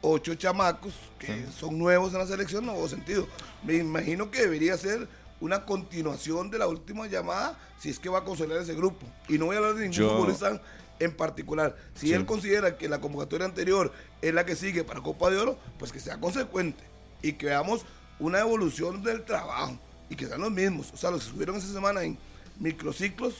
ocho 0.01 0.35
chamacos 0.37 0.95
que 1.19 1.47
son 1.59 1.77
nuevos 1.79 2.13
en 2.13 2.21
la 2.21 2.27
selección 2.27 2.65
no 2.65 2.75
hubo 2.75 2.89
sentido. 2.89 3.27
Me 3.65 3.75
imagino 3.75 4.31
que 4.31 4.43
debería 4.43 4.77
ser 4.77 5.09
una 5.41 5.65
continuación 5.65 6.51
de 6.51 6.59
la 6.59 6.69
última 6.69 7.07
llamada 7.09 7.59
si 7.81 7.91
es 7.91 7.99
que 7.99 8.09
va 8.09 8.19
a 8.21 8.25
consolidar 8.25 8.63
ese 8.63 8.75
grupo. 8.75 9.05
Y 9.29 9.39
no 9.39 9.47
voy 9.47 9.57
a 9.57 9.59
hablar 9.59 9.75
de 9.75 9.81
ningún 9.81 9.93
Yo- 9.97 10.11
futbolista 10.11 10.61
en 11.01 11.17
particular. 11.17 11.77
Si 11.95 12.09
Sí. 12.09 12.13
él 12.13 12.25
considera 12.27 12.77
que 12.79 12.89
la 12.89 13.01
convocatoria 13.01 13.47
anterior 13.47 13.93
es 14.23 14.33
la 14.33 14.45
que 14.47 14.55
sigue 14.55 14.85
para 14.85 15.01
Copa 15.01 15.29
de 15.31 15.39
Oro, 15.39 15.59
pues 15.79 15.91
que 15.93 15.99
sea 15.99 16.21
consecuente 16.21 16.85
y 17.23 17.33
que 17.33 17.47
veamos 17.47 17.85
una 18.21 18.39
evolución 18.41 19.03
del 19.03 19.25
trabajo 19.25 19.79
y 20.11 20.17
que 20.17 20.27
sean 20.27 20.41
los 20.43 20.51
mismos. 20.51 20.91
O 20.93 20.97
sea, 20.99 21.11
los 21.11 21.21
que 21.21 21.27
estuvieron 21.29 21.57
esa 21.57 21.73
semana 21.73 22.03
en 22.03 22.19
microciclos, 22.59 23.35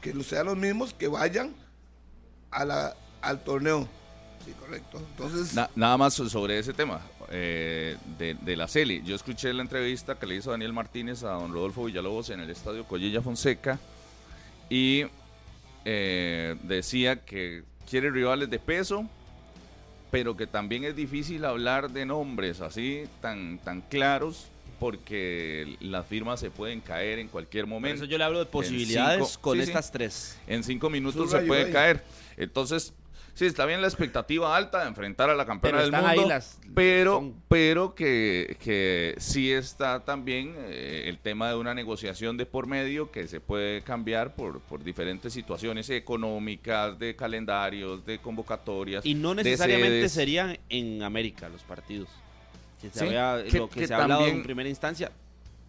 que 0.00 0.12
sean 0.24 0.46
los 0.46 0.56
mismos, 0.56 0.92
que 0.92 1.06
vayan 1.06 1.54
a 2.50 2.64
la, 2.64 2.96
al 3.22 3.44
torneo. 3.44 3.88
Sí, 4.44 4.52
correcto. 4.58 4.98
Entonces, 4.98 5.54
Na- 5.54 5.70
nada 5.76 5.96
más 5.96 6.14
sobre 6.14 6.58
ese 6.58 6.72
tema 6.74 7.00
eh, 7.30 7.96
de, 8.18 8.34
de 8.34 8.56
la 8.56 8.66
CELI. 8.68 9.02
Yo 9.02 9.14
escuché 9.14 9.52
la 9.54 9.62
entrevista 9.62 10.18
que 10.18 10.26
le 10.26 10.34
hizo 10.36 10.50
Daniel 10.50 10.72
Martínez 10.72 11.22
a 11.22 11.30
don 11.30 11.52
Rodolfo 11.52 11.84
Villalobos 11.84 12.28
en 12.30 12.40
el 12.40 12.50
estadio 12.50 12.84
Collilla 12.84 13.22
Fonseca 13.22 13.78
y 14.68 15.04
eh, 15.84 16.56
decía 16.62 17.24
que 17.24 17.64
quiere 17.88 18.10
rivales 18.10 18.50
de 18.50 18.58
peso, 18.58 19.06
pero 20.10 20.36
que 20.36 20.46
también 20.46 20.84
es 20.84 20.94
difícil 20.94 21.44
hablar 21.44 21.90
de 21.90 22.04
nombres 22.06 22.60
así 22.60 23.04
tan, 23.22 23.58
tan 23.58 23.80
claros 23.80 24.48
porque 24.84 25.76
las 25.80 26.06
firmas 26.06 26.38
se 26.40 26.50
pueden 26.50 26.80
caer 26.82 27.18
en 27.18 27.28
cualquier 27.28 27.64
Por 27.64 27.70
momento. 27.70 27.96
eso 28.02 28.04
yo 28.04 28.18
le 28.18 28.24
hablo 28.24 28.38
de 28.38 28.44
posibilidades 28.46 29.26
cinco- 29.28 29.40
con 29.40 29.56
sí, 29.58 29.64
sí. 29.64 29.70
estas 29.70 29.90
tres. 29.90 30.38
En 30.46 30.62
cinco 30.62 30.90
minutos 30.90 31.30
se 31.30 31.40
puede 31.40 31.64
ahí. 31.64 31.72
caer. 31.72 32.04
Entonces, 32.36 32.92
sí, 33.32 33.46
está 33.46 33.64
bien 33.64 33.80
la 33.80 33.86
expectativa 33.88 34.54
alta 34.54 34.82
de 34.82 34.88
enfrentar 34.88 35.30
a 35.30 35.34
la 35.34 35.46
campeona 35.46 35.78
Pero 35.78 35.86
del 35.86 35.94
están 35.94 36.10
ahí 36.10 36.18
mundo, 36.18 36.34
las- 36.34 36.58
pero, 36.74 37.14
son- 37.14 37.34
pero 37.48 37.94
que, 37.94 38.58
que 38.60 39.14
sí 39.18 39.50
está 39.52 40.04
también 40.04 40.54
eh, 40.58 41.04
el 41.06 41.18
tema 41.18 41.48
de 41.48 41.54
una 41.56 41.72
negociación 41.72 42.36
de 42.36 42.44
por 42.44 42.66
medio 42.66 43.10
que 43.10 43.26
se 43.26 43.40
puede 43.40 43.80
cambiar 43.80 44.34
por, 44.34 44.60
por 44.60 44.84
diferentes 44.84 45.32
situaciones 45.32 45.88
económicas, 45.88 46.98
de 46.98 47.16
calendarios, 47.16 48.04
de 48.04 48.18
convocatorias. 48.18 49.06
Y 49.06 49.14
no 49.14 49.34
necesariamente 49.34 50.10
serían 50.10 50.58
en 50.68 51.02
América 51.02 51.48
los 51.48 51.62
partidos. 51.62 52.10
Que 52.92 52.98
se 52.98 52.98
Sí, 53.00 53.06
había- 53.16 53.44
que- 53.50 53.58
lo 53.58 53.68
que, 53.68 53.80
que 53.80 53.86
se 53.86 53.94
ha 53.94 54.02
hablado 54.02 54.26
en 54.26 54.42
primera 54.42 54.68
instancia 54.68 55.10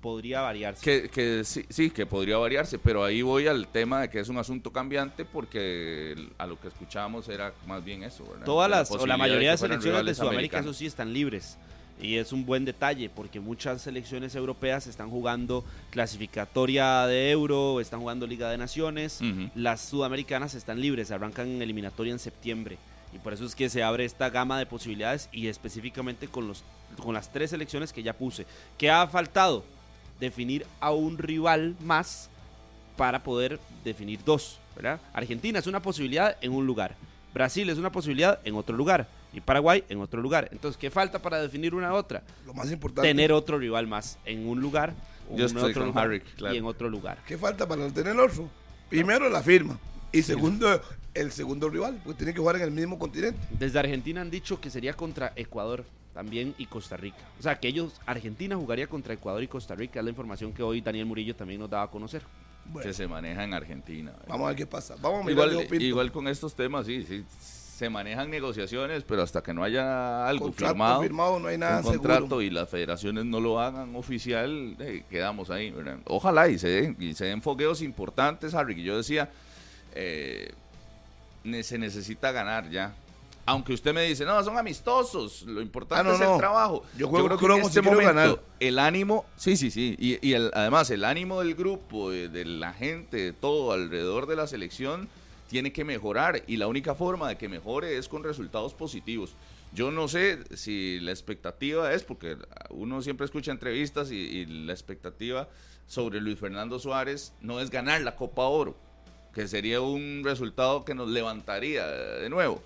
podría 0.02 0.42
variarse. 0.42 0.84
Que, 0.84 1.10
que 1.10 1.44
sí, 1.44 1.66
sí, 1.70 1.90
que 1.90 2.06
podría 2.06 2.38
variarse, 2.38 2.78
pero 2.78 3.04
ahí 3.04 3.22
voy 3.24 3.48
al 3.48 3.68
tema 3.68 4.02
de 4.02 4.10
que 4.10 4.20
es 4.20 4.30
un 4.30 4.38
asunto 4.38 4.72
cambiante 4.72 5.26
porque 5.26 6.16
a 6.38 6.46
lo 6.46 6.60
que 6.60 6.68
escuchábamos 6.68 7.28
era 7.30 7.54
más 7.66 7.84
bien 7.84 8.04
eso. 8.04 8.24
¿verdad? 8.30 8.46
Todas 8.46 8.70
De 8.70 8.76
las, 8.78 8.92
o 8.92 9.08
la 9.08 9.18
mayoría 9.18 9.52
de 9.52 9.58
fueran 9.58 9.82
selecciones 9.82 10.06
de 10.06 10.14
Sudamérica, 10.22 10.60
eso 10.60 10.74
sí, 10.74 10.86
están 10.86 11.12
libres. 11.14 11.58
Y 12.00 12.18
es 12.18 12.34
un 12.34 12.46
buen 12.46 12.66
detalle 12.66 13.10
porque 13.10 13.40
muchas 13.40 13.82
selecciones 13.82 14.36
europeas 14.36 14.86
están 14.86 15.10
jugando 15.10 15.64
clasificatoria 15.92 17.06
de 17.08 17.32
Euro, 17.32 17.80
están 17.80 18.00
jugando 18.00 18.28
Liga 18.28 18.50
de 18.50 18.58
Naciones. 18.58 19.22
Las 19.56 19.82
sudamericanas 19.90 20.56
están 20.56 20.80
libres, 20.82 21.12
arrancan 21.12 21.48
en 21.48 21.62
eliminatoria 21.62 22.12
en 22.14 22.20
septiembre. 22.20 22.78
Y 23.16 23.20
por 23.20 23.34
eso 23.34 23.46
es 23.46 23.56
que 23.56 23.70
se 23.70 23.82
abre 23.82 24.04
esta 24.04 24.30
gama 24.30 24.60
de 24.60 24.66
posibilidades 24.66 25.30
y 25.32 25.48
específicamente 25.48 26.28
con, 26.28 26.50
los, 26.50 26.66
con 27.02 27.14
las 27.14 27.32
tres 27.32 27.52
selecciones 27.52 27.94
que 27.94 28.04
ya 28.04 28.14
puse. 28.14 28.46
¿Qué 28.78 28.92
ha 28.92 29.08
faltado? 29.08 29.64
Definir 30.20 30.66
a 30.82 30.92
un 30.92 31.18
rival 31.18 31.76
más 31.80 32.30
para 32.98 33.24
poder 33.24 33.58
definir 33.86 34.20
dos, 34.26 34.60
¿verdad? 34.76 35.00
Argentina 35.14 35.60
es 35.60 35.68
una 35.68 35.82
posibilidad 35.82 36.38
en 36.42 36.52
un 36.52 36.68
lugar, 36.68 36.96
Brasil 37.34 37.70
es 37.70 37.78
una 37.78 37.92
posibilidad 37.92 38.40
en 38.46 38.56
otro 38.56 38.76
lugar 38.76 39.08
y 39.34 39.42
Paraguay 39.42 39.84
en 39.90 40.00
otro 40.00 40.22
lugar. 40.22 40.50
Entonces, 40.52 40.78
¿qué 40.78 40.90
falta 40.90 41.22
para 41.22 41.42
definir 41.42 41.74
una 41.74 41.94
otra? 41.94 42.22
lo 42.46 42.54
más 42.54 42.72
importante. 42.72 43.08
Tener 43.08 43.32
otro 43.32 43.58
rival 43.58 43.88
más 43.88 44.18
en 44.26 44.48
un 44.48 44.62
lugar, 44.62 44.94
en 45.30 45.40
estoy 45.42 45.64
otro 45.64 45.82
con 45.82 45.88
lugar 45.88 46.06
Harry, 46.06 46.20
claro. 46.22 46.56
y 46.56 46.58
en 46.58 46.66
otro 46.66 46.90
lugar. 46.90 47.18
¿Qué 47.26 47.38
falta 47.38 47.68
para 47.68 47.90
tener 47.90 48.18
otro? 48.18 48.50
Primero 48.90 49.30
la 49.30 49.42
firma. 49.42 49.78
Y 50.16 50.24
segundo, 50.24 50.82
el 51.14 51.32
segundo 51.32 51.70
rival, 51.70 52.00
porque 52.04 52.18
tiene 52.20 52.34
que 52.34 52.40
jugar 52.40 52.56
en 52.56 52.62
el 52.64 52.72
mismo 52.72 52.98
continente. 52.98 53.38
Desde 53.52 53.80
Argentina 53.80 54.22
han 54.22 54.32
dicho 54.32 54.62
que 54.62 54.70
sería 54.70 54.94
contra 54.94 55.34
Ecuador 55.36 55.86
también 56.14 56.56
y 56.58 56.66
Costa 56.68 56.96
Rica. 56.96 57.18
O 57.40 57.44
sea, 57.44 57.60
que 57.60 57.68
ellos, 57.68 58.00
Argentina 58.06 58.56
jugaría 58.56 58.88
contra 58.88 59.14
Ecuador 59.14 59.44
y 59.44 59.48
Costa 59.48 59.76
Rica. 59.76 60.00
Es 60.00 60.06
la 60.06 60.12
información 60.12 60.54
que 60.54 60.64
hoy 60.64 60.80
Daniel 60.82 61.06
Murillo 61.06 61.36
también 61.36 61.60
nos 61.60 61.70
daba 61.70 61.84
a 61.84 61.92
conocer. 61.92 62.22
Bueno, 62.66 62.88
que 62.88 62.94
se 62.94 63.08
maneja 63.08 63.44
en 63.44 63.54
Argentina. 63.54 64.12
¿verdad? 64.12 64.26
vamos 64.30 64.46
a 64.46 64.48
ver 64.50 64.58
qué 64.58 64.66
pasa. 64.66 64.96
Vamos 65.02 65.22
a 65.22 65.24
mirar 65.26 65.52
Igual, 65.52 65.82
igual 65.82 66.12
con 66.12 66.28
estos 66.28 66.56
temas, 66.56 66.86
sí, 66.86 67.04
sí, 67.04 67.26
se 67.76 67.90
manejan 67.90 68.32
negociaciones, 68.32 69.04
pero 69.04 69.22
hasta 69.22 69.44
que 69.44 69.54
no 69.54 69.62
haya 69.62 70.26
algo 70.28 70.46
Contrato 70.46 70.74
firmado, 70.74 71.02
firmado, 71.02 71.40
no 71.40 71.50
hay 71.50 71.58
nada 71.58 71.80
un 71.80 71.84
contrato 71.84 72.20
seguro. 72.20 72.42
y 72.42 72.50
las 72.50 72.70
federaciones 72.70 73.26
no 73.26 73.42
lo 73.42 73.60
hagan 73.60 73.96
oficial, 73.98 74.78
eh, 74.80 75.04
quedamos 75.10 75.50
ahí. 75.50 75.72
¿verdad? 75.72 76.00
Ojalá 76.06 76.48
y 76.48 76.58
se 76.58 76.70
den, 76.70 76.96
y 77.00 77.14
se 77.14 77.26
den 77.26 77.42
fogueos 77.42 77.82
importantes, 77.82 78.54
Harry, 78.54 78.76
que 78.76 78.84
yo 78.84 78.96
decía, 78.96 79.30
eh, 79.96 80.52
se 81.64 81.78
necesita 81.78 82.32
ganar 82.32 82.70
ya. 82.70 82.96
Aunque 83.48 83.74
usted 83.74 83.94
me 83.94 84.02
dice, 84.04 84.26
no, 84.26 84.44
son 84.44 84.58
amistosos, 84.58 85.44
lo 85.44 85.62
importante 85.62 86.02
Ah, 86.02 86.04
no, 86.04 86.16
es 86.16 86.32
el 86.32 86.38
trabajo. 86.40 86.84
Yo 86.98 87.12
creo 87.12 87.38
que 87.38 87.46
en 87.46 87.62
este 87.62 87.82
momento 87.84 88.14
ganar. 88.14 88.40
el 88.60 88.80
ánimo, 88.80 89.24
sí, 89.38 89.56
sí, 89.56 89.70
sí, 89.70 89.96
y, 90.00 90.28
y 90.28 90.34
el- 90.34 90.50
además 90.56 90.90
el 90.90 91.06
ánimo 91.06 91.42
del 91.42 91.54
grupo, 91.54 92.10
de, 92.10 92.28
de 92.28 92.44
la 92.44 92.74
gente, 92.74 93.18
de 93.18 93.34
todo 93.34 93.72
alrededor 93.74 94.26
de 94.26 94.36
la 94.36 94.48
selección, 94.48 95.08
tiene 95.48 95.72
que 95.72 95.84
mejorar 95.86 96.42
y 96.48 96.58
la 96.58 96.66
única 96.66 96.96
forma 96.96 97.30
de 97.30 97.38
que 97.38 97.48
mejore 97.48 97.98
es 98.00 98.08
con 98.10 98.24
resultados 98.24 98.74
positivos. 98.74 99.36
Yo 99.74 99.92
no 99.92 100.08
sé 100.08 100.40
si 100.56 101.00
la 101.02 101.12
expectativa 101.12 101.94
es, 101.94 102.02
porque 102.02 102.38
uno 102.72 103.04
siempre 103.04 103.26
escucha 103.26 103.52
entrevistas 103.52 104.10
y, 104.10 104.16
y 104.16 104.46
la 104.48 104.74
expectativa 104.74 105.48
sobre 105.86 106.20
Luis 106.20 106.40
Fernando 106.40 106.80
Suárez 106.80 107.32
no 107.42 107.60
es 107.60 107.70
ganar 107.70 108.02
la 108.02 108.16
Copa 108.16 108.44
Oro, 108.46 108.76
que 109.36 109.50
sería 109.50 109.82
un 109.82 110.22
resultado 110.24 110.86
que 110.86 110.96
nos 110.96 111.10
levantaría 111.10 111.86
de 111.86 112.30
nuevo, 112.30 112.62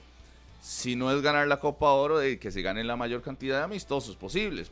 sino 0.61 1.11
es 1.11 1.23
ganar 1.23 1.47
la 1.47 1.59
Copa 1.59 1.87
Oro 1.87 2.19
de 2.19 2.37
que 2.37 2.51
se 2.51 2.61
gane 2.61 2.83
la 2.83 2.95
mayor 2.95 3.23
cantidad 3.23 3.57
de 3.57 3.63
amistosos 3.63 4.15
posibles, 4.15 4.69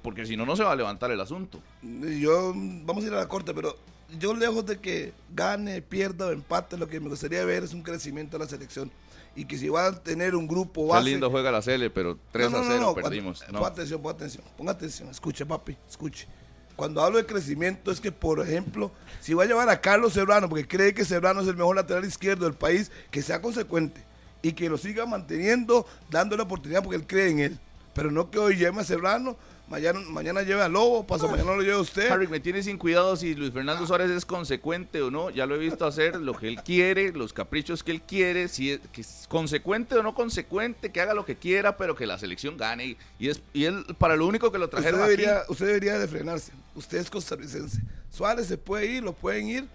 porque 0.00 0.26
si 0.26 0.36
no, 0.36 0.46
no 0.46 0.54
se 0.54 0.62
va 0.62 0.70
a 0.70 0.76
levantar 0.76 1.10
el 1.10 1.20
asunto. 1.20 1.58
Yo, 1.82 2.52
vamos 2.54 3.02
a 3.02 3.06
ir 3.08 3.14
a 3.14 3.16
la 3.16 3.26
corte, 3.26 3.52
pero 3.52 3.76
yo 4.16 4.32
lejos 4.32 4.64
de 4.64 4.78
que 4.78 5.12
gane, 5.34 5.82
pierda 5.82 6.28
o 6.28 6.30
empate, 6.30 6.78
lo 6.78 6.86
que 6.86 7.00
me 7.00 7.08
gustaría 7.08 7.44
ver 7.44 7.64
es 7.64 7.74
un 7.74 7.82
crecimiento 7.82 8.38
de 8.38 8.44
la 8.44 8.48
selección. 8.48 8.92
Y 9.34 9.46
que 9.46 9.58
si 9.58 9.68
van 9.68 9.94
a 9.94 9.98
tener 9.98 10.36
un 10.36 10.46
grupo 10.46 10.86
Qué 10.86 10.92
base... 10.92 11.10
lindo 11.10 11.28
juega 11.32 11.50
la 11.50 11.62
Cele, 11.62 11.90
pero 11.90 12.16
3 12.30 12.52
No, 12.52 12.58
no, 12.58 12.62
a 12.62 12.68
no, 12.68 12.72
0 12.74 12.80
no, 12.80 12.94
perdimos. 12.94 13.44
¿no? 13.48 13.58
Ponga 13.58 13.70
atención, 13.70 14.00
ponga 14.00 14.14
atención, 14.14 14.44
ponga 14.56 14.72
atención, 14.72 15.08
escuche 15.08 15.44
papi, 15.44 15.76
escuche. 15.88 16.28
Cuando 16.76 17.02
hablo 17.02 17.18
de 17.18 17.26
crecimiento 17.26 17.90
es 17.90 18.00
que, 18.00 18.10
por 18.10 18.40
ejemplo, 18.40 18.90
si 19.20 19.32
va 19.32 19.44
a 19.44 19.46
llevar 19.46 19.68
a 19.68 19.80
Carlos 19.80 20.12
Serrano, 20.12 20.48
porque 20.48 20.66
cree 20.66 20.92
que 20.92 21.04
Serrano 21.04 21.40
es 21.40 21.48
el 21.48 21.56
mejor 21.56 21.76
lateral 21.76 22.04
izquierdo 22.04 22.44
del 22.44 22.54
país, 22.54 22.90
que 23.10 23.22
sea 23.22 23.40
consecuente 23.40 24.02
y 24.42 24.52
que 24.52 24.68
lo 24.68 24.76
siga 24.76 25.06
manteniendo, 25.06 25.86
dándole 26.10 26.42
oportunidad 26.42 26.82
porque 26.82 26.96
él 26.96 27.06
cree 27.06 27.30
en 27.30 27.38
él. 27.38 27.60
Pero 27.94 28.10
no 28.10 28.30
que 28.30 28.38
hoy 28.38 28.56
lleve 28.56 28.80
a 28.80 28.84
Serrano, 28.84 29.36
mañana, 29.68 30.00
mañana 30.00 30.42
lleve 30.42 30.62
a 30.62 30.68
Lobo, 30.68 31.06
pasado 31.06 31.30
mañana 31.30 31.54
lo 31.54 31.62
lleve 31.62 31.76
usted. 31.76 32.10
Harry, 32.10 32.28
me 32.28 32.40
tiene 32.40 32.62
sin 32.62 32.78
cuidado 32.78 33.16
si 33.16 33.34
Luis 33.34 33.52
Fernando 33.52 33.86
Suárez 33.86 34.10
es 34.10 34.24
consecuente 34.24 35.02
o 35.02 35.10
no. 35.10 35.30
Ya 35.30 35.46
lo 35.46 35.54
he 35.54 35.58
visto 35.58 35.86
hacer 35.86 36.16
lo 36.16 36.34
que 36.34 36.48
él 36.48 36.62
quiere, 36.62 37.12
los 37.12 37.32
caprichos 37.32 37.82
que 37.82 37.92
él 37.92 38.02
quiere, 38.02 38.48
si 38.48 38.72
es, 38.72 38.80
que 38.92 39.00
es 39.00 39.26
consecuente 39.28 39.94
o 39.96 40.02
no 40.02 40.14
consecuente, 40.14 40.92
que 40.92 41.00
haga 41.00 41.14
lo 41.14 41.24
que 41.24 41.36
quiera, 41.36 41.76
pero 41.76 41.94
que 41.96 42.06
la 42.06 42.18
selección 42.18 42.56
gane. 42.56 42.96
Y, 43.18 43.28
es 43.28 43.42
y 43.52 43.64
él 43.64 43.84
para 43.98 44.16
lo 44.16 44.26
único 44.26 44.52
que 44.52 44.58
lo 44.58 44.66
Usted 44.66 44.76
trajeron 44.78 45.02
aquí. 45.02 45.10
debería, 45.10 45.42
usted 45.48 45.66
debería 45.66 45.98
de 45.98 46.08
frenarse. 46.08 46.52
Usted 46.74 46.98
es 46.98 47.10
costarricense. 47.10 47.80
Suárez 48.10 48.46
se 48.46 48.58
puede 48.58 48.86
ir, 48.86 49.02
lo 49.02 49.12
pueden 49.12 49.48
ir 49.48 49.68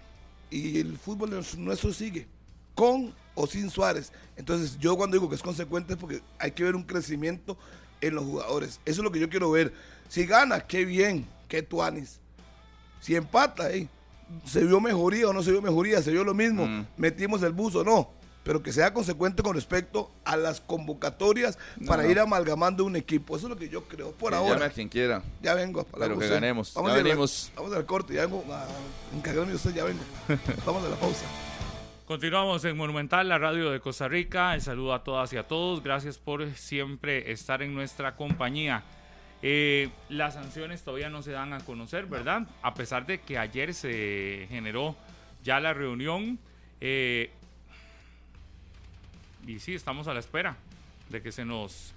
y 0.50 0.80
el 0.80 0.98
fútbol 0.98 1.30
nuestro 1.58 1.92
sigue. 1.92 2.26
Con 2.74 3.14
o 3.34 3.46
sin 3.46 3.70
Suárez. 3.70 4.12
Entonces 4.36 4.78
yo 4.78 4.96
cuando 4.96 5.16
digo 5.16 5.28
que 5.28 5.36
es 5.36 5.42
consecuente 5.42 5.94
es 5.94 5.98
porque 5.98 6.20
hay 6.38 6.52
que 6.52 6.64
ver 6.64 6.74
un 6.74 6.82
crecimiento 6.82 7.56
en 8.00 8.14
los 8.14 8.24
jugadores. 8.24 8.80
Eso 8.84 9.00
es 9.00 9.04
lo 9.04 9.12
que 9.12 9.20
yo 9.20 9.28
quiero 9.28 9.50
ver. 9.50 9.72
Si 10.08 10.26
gana, 10.26 10.60
qué 10.60 10.84
bien, 10.84 11.26
qué 11.48 11.62
tuanis. 11.62 12.18
Si 13.00 13.14
empata, 13.16 13.66
ahí 13.66 13.88
se 14.44 14.64
vio 14.64 14.80
mejoría 14.80 15.28
o 15.28 15.32
no 15.32 15.42
se 15.42 15.50
vio 15.50 15.62
mejoría, 15.62 16.02
se 16.02 16.10
vio 16.12 16.22
lo 16.24 16.34
mismo, 16.34 16.66
Mm. 16.66 16.86
metimos 16.96 17.42
el 17.42 17.52
bus 17.52 17.74
o 17.76 17.84
no. 17.84 18.10
Pero 18.42 18.62
que 18.62 18.72
sea 18.72 18.94
consecuente 18.94 19.42
con 19.42 19.54
respecto 19.54 20.10
a 20.24 20.34
las 20.36 20.62
convocatorias 20.62 21.58
No, 21.76 21.86
para 21.88 22.04
no. 22.04 22.10
ir 22.10 22.18
amalgamando 22.18 22.84
un 22.86 22.96
equipo. 22.96 23.36
Eso 23.36 23.46
es 23.46 23.50
lo 23.50 23.56
que 23.56 23.68
yo 23.68 23.84
creo 23.86 24.12
por 24.12 24.30
Que 24.30 24.36
ahora. 24.36 24.54
llame 24.54 24.64
a 24.64 24.70
quien 24.70 24.88
quiera. 24.88 25.22
Ya 25.42 25.52
vengo. 25.54 25.84
para 25.84 26.06
Pero 26.06 26.18
que 26.18 26.26
ganemos. 26.26 26.72
Vamos 26.74 26.90
Ya 26.90 26.94
a 27.00 27.02
la- 27.02 27.14
vamos 27.14 27.76
al 27.76 27.84
corte. 27.86 28.14
Ya 28.14 28.22
vengo 28.22 28.42
a 28.50 28.66
encargarme 29.14 29.50
de 29.50 29.56
usted. 29.56 29.74
Ya 29.74 29.84
vengo. 29.84 30.00
Vamos 30.66 30.82
a 30.84 30.88
la 30.88 30.96
pausa. 30.96 31.24
Continuamos 32.10 32.64
en 32.64 32.76
Monumental, 32.76 33.28
la 33.28 33.38
radio 33.38 33.70
de 33.70 33.78
Costa 33.78 34.08
Rica. 34.08 34.52
El 34.56 34.62
saludo 34.62 34.94
a 34.94 35.04
todas 35.04 35.32
y 35.32 35.36
a 35.36 35.44
todos. 35.46 35.80
Gracias 35.80 36.18
por 36.18 36.44
siempre 36.56 37.30
estar 37.30 37.62
en 37.62 37.72
nuestra 37.72 38.16
compañía. 38.16 38.82
Eh, 39.42 39.90
las 40.08 40.34
sanciones 40.34 40.82
todavía 40.82 41.08
no 41.08 41.22
se 41.22 41.30
dan 41.30 41.52
a 41.52 41.60
conocer, 41.60 42.06
¿verdad? 42.06 42.48
A 42.62 42.74
pesar 42.74 43.06
de 43.06 43.20
que 43.20 43.38
ayer 43.38 43.74
se 43.74 44.48
generó 44.48 44.96
ya 45.44 45.60
la 45.60 45.72
reunión. 45.72 46.40
eh, 46.80 47.30
y 49.46 49.60
sí, 49.60 49.74
estamos 49.74 50.08
a 50.08 50.12
la 50.12 50.18
espera 50.18 50.56
de 51.10 51.22
que 51.22 51.30
se 51.30 51.44
nos 51.44 51.94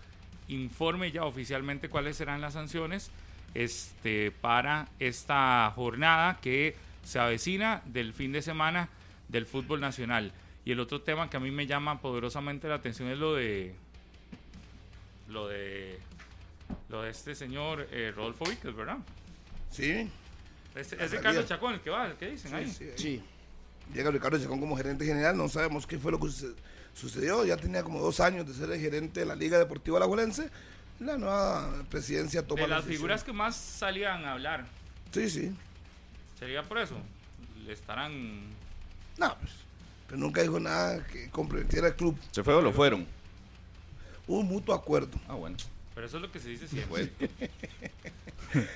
informe 0.48 1.12
ya 1.12 1.26
oficialmente 1.26 1.90
cuáles 1.90 2.18
serán 2.18 2.40
las 2.40 2.54
sanciones 2.54 3.10
este, 3.56 4.30
para 4.30 4.90
esta 5.00 5.74
jornada 5.76 6.38
que 6.40 6.76
se 7.04 7.18
avecina 7.18 7.82
del 7.86 8.14
fin 8.14 8.32
de 8.32 8.44
semana 8.44 8.90
del 9.34 9.46
fútbol 9.46 9.82
nacional. 9.82 10.32
Y 10.64 10.72
el 10.72 10.80
otro 10.80 11.02
tema 11.02 11.30
que 11.30 11.36
a 11.36 11.40
mí 11.42 11.52
me 11.52 11.68
llama 11.68 12.00
poderosamente 12.00 12.70
la 12.70 12.76
atención 12.76 13.10
es 13.10 13.18
lo 13.18 13.34
de 13.36 13.76
lo 15.28 15.48
de 15.50 16.00
lo 16.90 17.02
de 17.02 17.10
este 17.10 17.36
señor 17.36 17.88
eh, 17.92 18.14
Rodolfo 18.16 18.46
Víquez, 18.46 18.74
¿verdad? 18.76 18.98
Sí. 19.70 20.10
Salida. 20.74 21.22
Carlos 21.22 21.46
Chacón, 21.48 21.74
el 21.76 21.82
que 21.82 21.90
va, 21.90 22.08
el 22.08 22.14
que 22.16 22.32
dicen 22.32 22.54
ahí. 22.54 22.70
sí, 22.72 22.84
ahí. 22.86 22.94
Sí. 22.98 23.24
Llega 23.94 24.10
Ricardo 24.12 24.40
Chacón 24.40 24.60
como 24.60 24.76
gerente 24.78 25.06
general, 25.06 25.36
no 25.38 25.50
sabemos 25.50 25.86
qué 25.86 26.00
fue 26.00 26.12
lo 26.12 26.20
que 26.20 26.28
suce- 26.28 26.56
sucedió. 26.94 27.46
Ya 27.46 27.58
tenía 27.58 27.84
como 27.84 28.00
dos 28.00 28.20
años 28.20 28.48
de 28.48 28.54
ser 28.54 28.72
el 28.72 28.80
gerente 28.80 29.20
de 29.20 29.26
la 29.26 29.36
Liga 29.36 29.58
Deportiva 29.60 29.98
Alajuelense. 29.98 30.50
La 31.00 31.18
nueva 31.18 31.84
presidencia 31.90 32.46
toma 32.48 32.62
De 32.62 32.68
la 32.68 32.76
las 32.78 32.86
decisión. 32.86 32.98
figuras 33.02 33.24
que 33.24 33.34
más 33.34 33.56
salían 33.56 34.24
a 34.26 34.34
hablar, 34.34 34.66
Sí, 35.12 35.30
sí. 35.30 35.52
sería 36.40 36.64
por 36.64 36.78
eso. 36.78 36.96
Le 37.66 37.74
estarán 37.74 38.42
No, 39.18 39.38
pues. 39.40 39.52
Pero 40.08 40.20
nunca 40.20 40.42
dijo 40.42 40.60
nada 40.60 41.06
que 41.08 41.30
comprometiera 41.30 41.88
al 41.88 41.96
club. 41.96 42.18
¿Se 42.32 42.44
fue 42.44 42.54
o 42.54 42.62
lo 42.62 42.72
fueron? 42.72 43.06
Hubo 44.28 44.40
un 44.40 44.48
mutuo 44.48 44.74
acuerdo. 44.76 45.20
Ah, 45.28 45.36
bueno. 45.36 45.58
Pero 45.94 46.08
eso 46.08 46.18
es 46.18 46.24
lo 46.24 46.32
que 46.32 46.40
se 46.40 46.50
dice 46.50 46.68
siempre. 46.68 46.90
Bueno. 46.90 47.10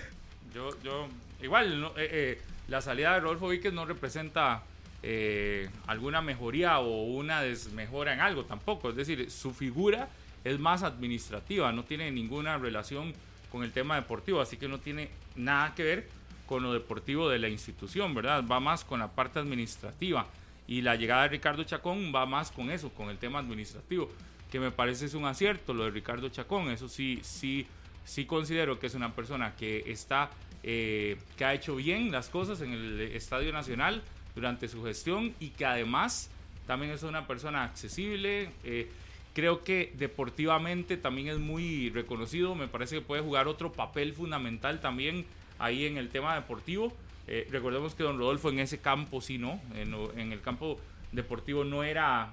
Yo, 0.53 0.71
yo, 0.81 1.07
igual, 1.43 1.79
no, 1.79 1.89
eh, 1.89 2.09
eh, 2.11 2.41
la 2.67 2.81
salida 2.81 3.13
de 3.13 3.19
Rodolfo 3.19 3.49
Víquez 3.49 3.71
no 3.71 3.85
representa 3.85 4.63
eh, 5.03 5.69
alguna 5.85 6.21
mejoría 6.21 6.79
o 6.79 7.03
una 7.03 7.41
desmejora 7.41 8.13
en 8.13 8.21
algo 8.21 8.45
tampoco. 8.45 8.89
Es 8.89 8.95
decir, 8.95 9.29
su 9.29 9.53
figura 9.53 10.09
es 10.43 10.57
más 10.57 10.81
administrativa, 10.81 11.71
no 11.71 11.83
tiene 11.83 12.09
ninguna 12.11 12.57
relación 12.57 13.13
con 13.51 13.63
el 13.63 13.71
tema 13.71 13.95
deportivo, 13.95 14.41
así 14.41 14.57
que 14.57 14.67
no 14.67 14.79
tiene 14.79 15.09
nada 15.35 15.75
que 15.75 15.83
ver 15.83 16.09
con 16.47 16.63
lo 16.63 16.73
deportivo 16.73 17.29
de 17.29 17.37
la 17.37 17.49
institución, 17.49 18.15
¿verdad? 18.15 18.43
Va 18.49 18.59
más 18.59 18.83
con 18.83 18.99
la 18.99 19.09
parte 19.09 19.37
administrativa. 19.37 20.25
Y 20.67 20.81
la 20.81 20.95
llegada 20.95 21.23
de 21.23 21.29
Ricardo 21.29 21.63
Chacón 21.63 22.11
va 22.13 22.25
más 22.25 22.51
con 22.51 22.71
eso, 22.71 22.89
con 22.89 23.09
el 23.09 23.17
tema 23.17 23.39
administrativo, 23.39 24.09
que 24.51 24.59
me 24.59 24.71
parece 24.71 25.05
es 25.05 25.13
un 25.13 25.25
acierto 25.25 25.73
lo 25.73 25.83
de 25.85 25.91
Ricardo 25.91 26.29
Chacón. 26.29 26.69
Eso 26.69 26.89
sí, 26.89 27.19
sí, 27.21 27.67
sí 28.03 28.25
considero 28.25 28.79
que 28.79 28.87
es 28.87 28.95
una 28.95 29.13
persona 29.13 29.55
que 29.55 29.83
está, 29.85 30.31
eh, 30.63 31.17
que 31.37 31.45
ha 31.45 31.53
hecho 31.53 31.75
bien 31.75 32.11
las 32.11 32.29
cosas 32.29 32.61
en 32.61 32.71
el 32.71 32.99
Estadio 33.01 33.53
Nacional 33.53 34.01
durante 34.33 34.67
su 34.67 34.83
gestión 34.83 35.35
y 35.39 35.49
que 35.49 35.65
además 35.65 36.29
también 36.65 36.91
es 36.91 37.03
una 37.03 37.27
persona 37.27 37.63
accesible. 37.63 38.49
eh, 38.63 38.89
creo 39.37 39.63
que 39.63 39.93
deportivamente 39.95 40.97
también 40.97 41.27
es 41.27 41.37
muy 41.37 41.91
reconocido. 41.91 42.55
Me 42.55 42.67
parece 42.67 42.95
que 42.95 43.01
puede 43.01 43.21
jugar 43.21 43.47
otro 43.47 43.71
papel 43.71 44.13
fundamental 44.13 44.81
también 44.81 45.27
ahí 45.59 45.85
en 45.85 45.97
el 45.97 46.09
tema 46.09 46.35
deportivo. 46.35 46.93
Eh, 47.27 47.47
recordemos 47.51 47.93
que 47.93 48.03
don 48.03 48.17
Rodolfo 48.17 48.49
en 48.49 48.59
ese 48.59 48.79
campo 48.79 49.21
sí, 49.21 49.37
¿no? 49.37 49.59
En, 49.75 49.93
en 50.19 50.31
el 50.31 50.41
campo 50.41 50.79
deportivo 51.11 51.63
no 51.63 51.83
era, 51.83 52.31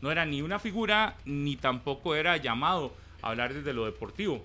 no 0.00 0.10
era 0.10 0.26
ni 0.26 0.42
una 0.42 0.58
figura 0.58 1.16
ni 1.24 1.56
tampoco 1.56 2.14
era 2.14 2.36
llamado 2.36 2.92
a 3.22 3.28
hablar 3.30 3.54
desde 3.54 3.72
lo 3.72 3.86
deportivo. 3.86 4.44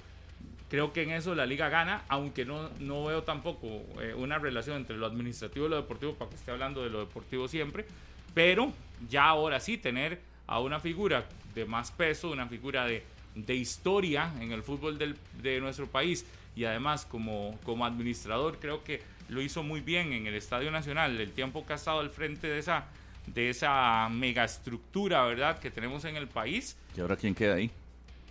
Creo 0.69 0.93
que 0.93 1.03
en 1.03 1.11
eso 1.11 1.35
la 1.35 1.45
liga 1.45 1.67
gana, 1.67 2.03
aunque 2.07 2.45
no, 2.45 2.69
no 2.79 3.03
veo 3.03 3.23
tampoco 3.23 3.67
eh, 3.99 4.13
una 4.15 4.39
relación 4.39 4.77
entre 4.77 4.95
lo 4.95 5.05
administrativo 5.05 5.65
y 5.65 5.69
lo 5.69 5.75
deportivo 5.75 6.13
para 6.13 6.29
que 6.29 6.37
esté 6.37 6.51
hablando 6.51 6.81
de 6.81 6.89
lo 6.89 7.01
deportivo 7.01 7.49
siempre. 7.49 7.85
Pero 8.33 8.71
ya 9.09 9.25
ahora 9.25 9.59
sí 9.59 9.77
tener 9.77 10.21
a 10.47 10.61
una 10.61 10.79
figura 10.79 11.25
de 11.53 11.65
más 11.65 11.91
peso, 11.91 12.31
una 12.31 12.47
figura 12.47 12.85
de, 12.85 13.03
de 13.35 13.55
historia 13.55 14.31
en 14.39 14.53
el 14.53 14.63
fútbol 14.63 14.97
del- 14.97 15.17
de 15.41 15.59
nuestro 15.59 15.87
país 15.87 16.25
y 16.55 16.65
además 16.65 17.05
como, 17.05 17.57
como 17.63 17.85
administrador 17.85 18.59
creo 18.59 18.83
que 18.83 19.01
lo 19.29 19.41
hizo 19.41 19.63
muy 19.63 19.81
bien 19.81 20.11
en 20.13 20.27
el 20.27 20.35
Estadio 20.35 20.71
Nacional, 20.71 21.19
el 21.19 21.31
tiempo 21.31 21.65
que 21.65 21.73
ha 21.73 21.75
estado 21.77 21.99
al 22.01 22.09
frente 22.09 22.47
de 22.47 22.59
esa, 22.59 22.85
de 23.27 23.49
esa 23.49 24.09
megaestructura, 24.09 25.23
¿verdad?, 25.25 25.59
que 25.59 25.71
tenemos 25.71 26.03
en 26.05 26.17
el 26.17 26.27
país. 26.27 26.77
¿Y 26.97 27.01
ahora 27.01 27.15
quién 27.15 27.33
queda 27.33 27.55
ahí? 27.55 27.71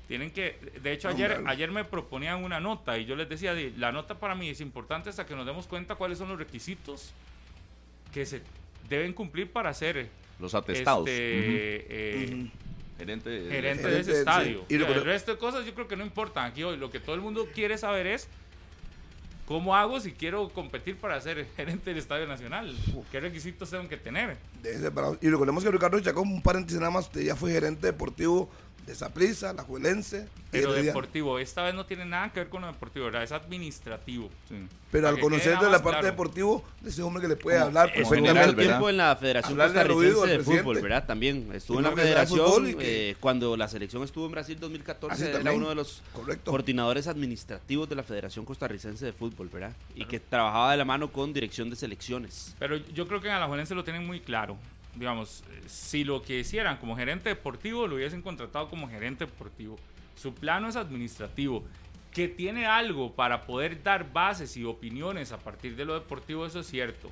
Tienen 0.09 0.31
que, 0.33 0.59
de 0.83 0.93
hecho 0.93 1.09
ayer, 1.09 1.43
ayer 1.47 1.71
me 1.71 1.85
proponían 1.85 2.43
una 2.43 2.59
nota 2.59 2.99
y 2.99 3.05
yo 3.05 3.15
les 3.15 3.29
decía, 3.29 3.55
la 3.77 3.93
nota 3.93 4.19
para 4.19 4.35
mí 4.35 4.49
es 4.49 4.61
importante 4.61 5.09
hasta 5.09 5.25
que 5.25 5.37
nos 5.37 5.47
demos 5.47 5.67
cuenta 5.69 5.95
cuáles 5.95 6.19
son 6.19 6.29
los 6.29 6.39
requisitos 6.39 7.13
que 8.13 8.27
se 8.27 8.43
deben 8.89 9.13
cumplir 9.13 9.51
para 9.51 9.73
ser 9.73 10.09
Los 10.41 10.55
atestados. 10.55 11.09
este, 11.09 12.25
eh. 12.25 12.51
Gerente 13.01 13.29
de... 13.31 13.51
gerente 13.51 13.83
de 13.83 13.89
Gerente, 13.91 14.01
ese 14.01 14.13
sí. 14.13 14.19
estadio. 14.19 14.65
Y 14.69 14.79
lo 14.79 14.85
O 14.85 14.87
sea, 14.87 14.95
que- 14.95 15.01
el 15.01 15.05
resto 15.07 15.33
de 15.33 15.39
cosas 15.39 15.67
yo 15.67 15.75
creo 15.75 15.89
que 15.89 15.97
no 15.97 16.05
importan 16.05 16.47
aquí 16.47 16.63
hoy. 16.63 16.77
Lo 16.77 16.91
que 16.91 17.01
todo 17.01 17.15
el 17.17 17.21
mundo 17.21 17.49
quiere 17.53 17.77
saber 17.79 18.07
es 18.07 18.29
cómo 19.47 19.75
hago 19.75 19.99
si 19.99 20.13
quiero 20.13 20.49
competir 20.51 20.97
para 20.97 21.21
ser 21.21 21.45
gerente 21.57 21.91
del 21.91 21.99
Estadio 21.99 22.27
Nacional. 22.29 22.73
¿Qué 23.11 23.19
requisitos 23.19 23.69
tengo 23.71 23.89
que 23.89 23.97
tener? 23.97 24.37
Y 25.21 25.29
recordemos 25.29 25.65
que 25.65 25.71
Ricardo 25.73 25.99
Chacón, 25.99 26.29
un 26.29 26.43
paréntesis 26.43 26.79
nada 26.79 26.93
más, 26.93 27.11
ya 27.13 27.35
fue 27.35 27.51
gerente 27.51 27.89
deportivo 27.89 28.49
de 28.91 28.97
Saprissa, 28.97 29.53
la 29.53 29.63
Juelense. 29.63 30.29
Pero 30.51 30.73
deportivo, 30.73 31.39
esta 31.39 31.63
vez 31.63 31.75
no 31.75 31.87
tiene 31.87 32.05
nada 32.05 32.33
que 32.33 32.41
ver 32.41 32.49
con 32.49 32.61
lo 32.63 32.67
deportivo, 32.67 33.05
¿verdad? 33.07 33.23
Es 33.23 33.31
administrativo. 33.33 34.29
Sí. 34.49 34.57
Pero 34.91 35.05
Para 35.05 35.15
al 35.15 35.21
conocer 35.23 35.57
de 35.59 35.67
la 35.71 35.81
parte 35.83 36.01
claro. 36.01 36.07
deportivo, 36.07 36.65
de 36.81 36.91
ese 36.91 37.03
hombre 37.03 37.23
que 37.23 37.29
le 37.29 37.37
puede 37.37 37.57
Como- 37.59 37.69
hablar 37.69 37.93
perfectamente. 37.95 38.63
tiempo 38.65 38.91
en 38.91 38.97
la 38.97 39.15
Federación 39.15 39.57
Costarricense 39.57 40.27
de 40.29 40.39
Fútbol. 40.43 40.81
¿verdad? 40.81 41.07
También 41.07 41.49
estuvo 41.55 41.79
en 41.79 41.85
la 41.85 41.93
federación 41.93 42.41
fútbol 42.47 42.69
y 42.71 42.75
que- 42.75 43.11
eh, 43.11 43.17
cuando 43.21 43.57
la 43.57 43.69
selección 43.69 44.03
estuvo 44.03 44.27
en 44.27 44.33
Brasil 44.33 44.59
2014, 44.59 45.15
Así 45.15 45.23
era 45.23 45.35
también. 45.35 45.57
uno 45.59 45.69
de 45.69 45.77
los 45.77 46.03
Correcto. 46.13 46.51
coordinadores 46.51 47.07
administrativos 47.07 47.89
de 47.89 47.95
la 47.95 48.03
Federación 48.03 48.45
Costarricense 48.45 49.05
de 49.07 49.13
Fútbol, 49.13 49.49
¿verdad? 49.53 49.73
Y 49.95 50.05
que 50.07 50.19
trabajaba 50.19 50.73
de 50.73 50.79
la 50.79 50.85
mano 50.85 51.13
con 51.13 51.33
dirección 51.33 51.71
de 51.71 51.77
selecciones. 51.77 52.57
Pero 52.59 52.77
yo 52.77 53.07
creo 53.07 53.21
que 53.21 53.29
en 53.29 53.35
Alajuelense 53.35 53.77
lo 53.77 53.85
tienen 53.85 54.05
muy 54.05 54.19
claro. 54.19 54.57
Digamos, 54.95 55.45
eh, 55.51 55.63
si 55.67 56.05
lo 56.05 56.23
que 56.23 56.41
hicieran 56.41 56.79
como 56.79 56.97
gerente 56.97 57.29
deportivo, 57.29 57.87
lo 57.87 57.97
hubiesen 57.97 58.23
contratado 58.23 58.69
como 58.69 58.89
gerente 58.89 59.25
deportivo. 59.25 59.79
Su 60.17 60.35
plano 60.35 60.69
es 60.69 60.77
administrativo. 60.77 61.65
Que 62.13 62.27
tiene 62.27 62.67
algo 62.67 63.13
para 63.15 63.43
poder 63.43 63.85
dar 63.85 64.13
bases 64.13 64.57
y 64.57 64.65
opiniones 64.65 65.31
a 65.31 65.39
partir 65.39 65.77
de 65.77 65.85
lo 65.85 65.95
deportivo, 65.95 66.45
eso 66.45 66.61
es 66.61 66.67
cierto. 66.67 67.09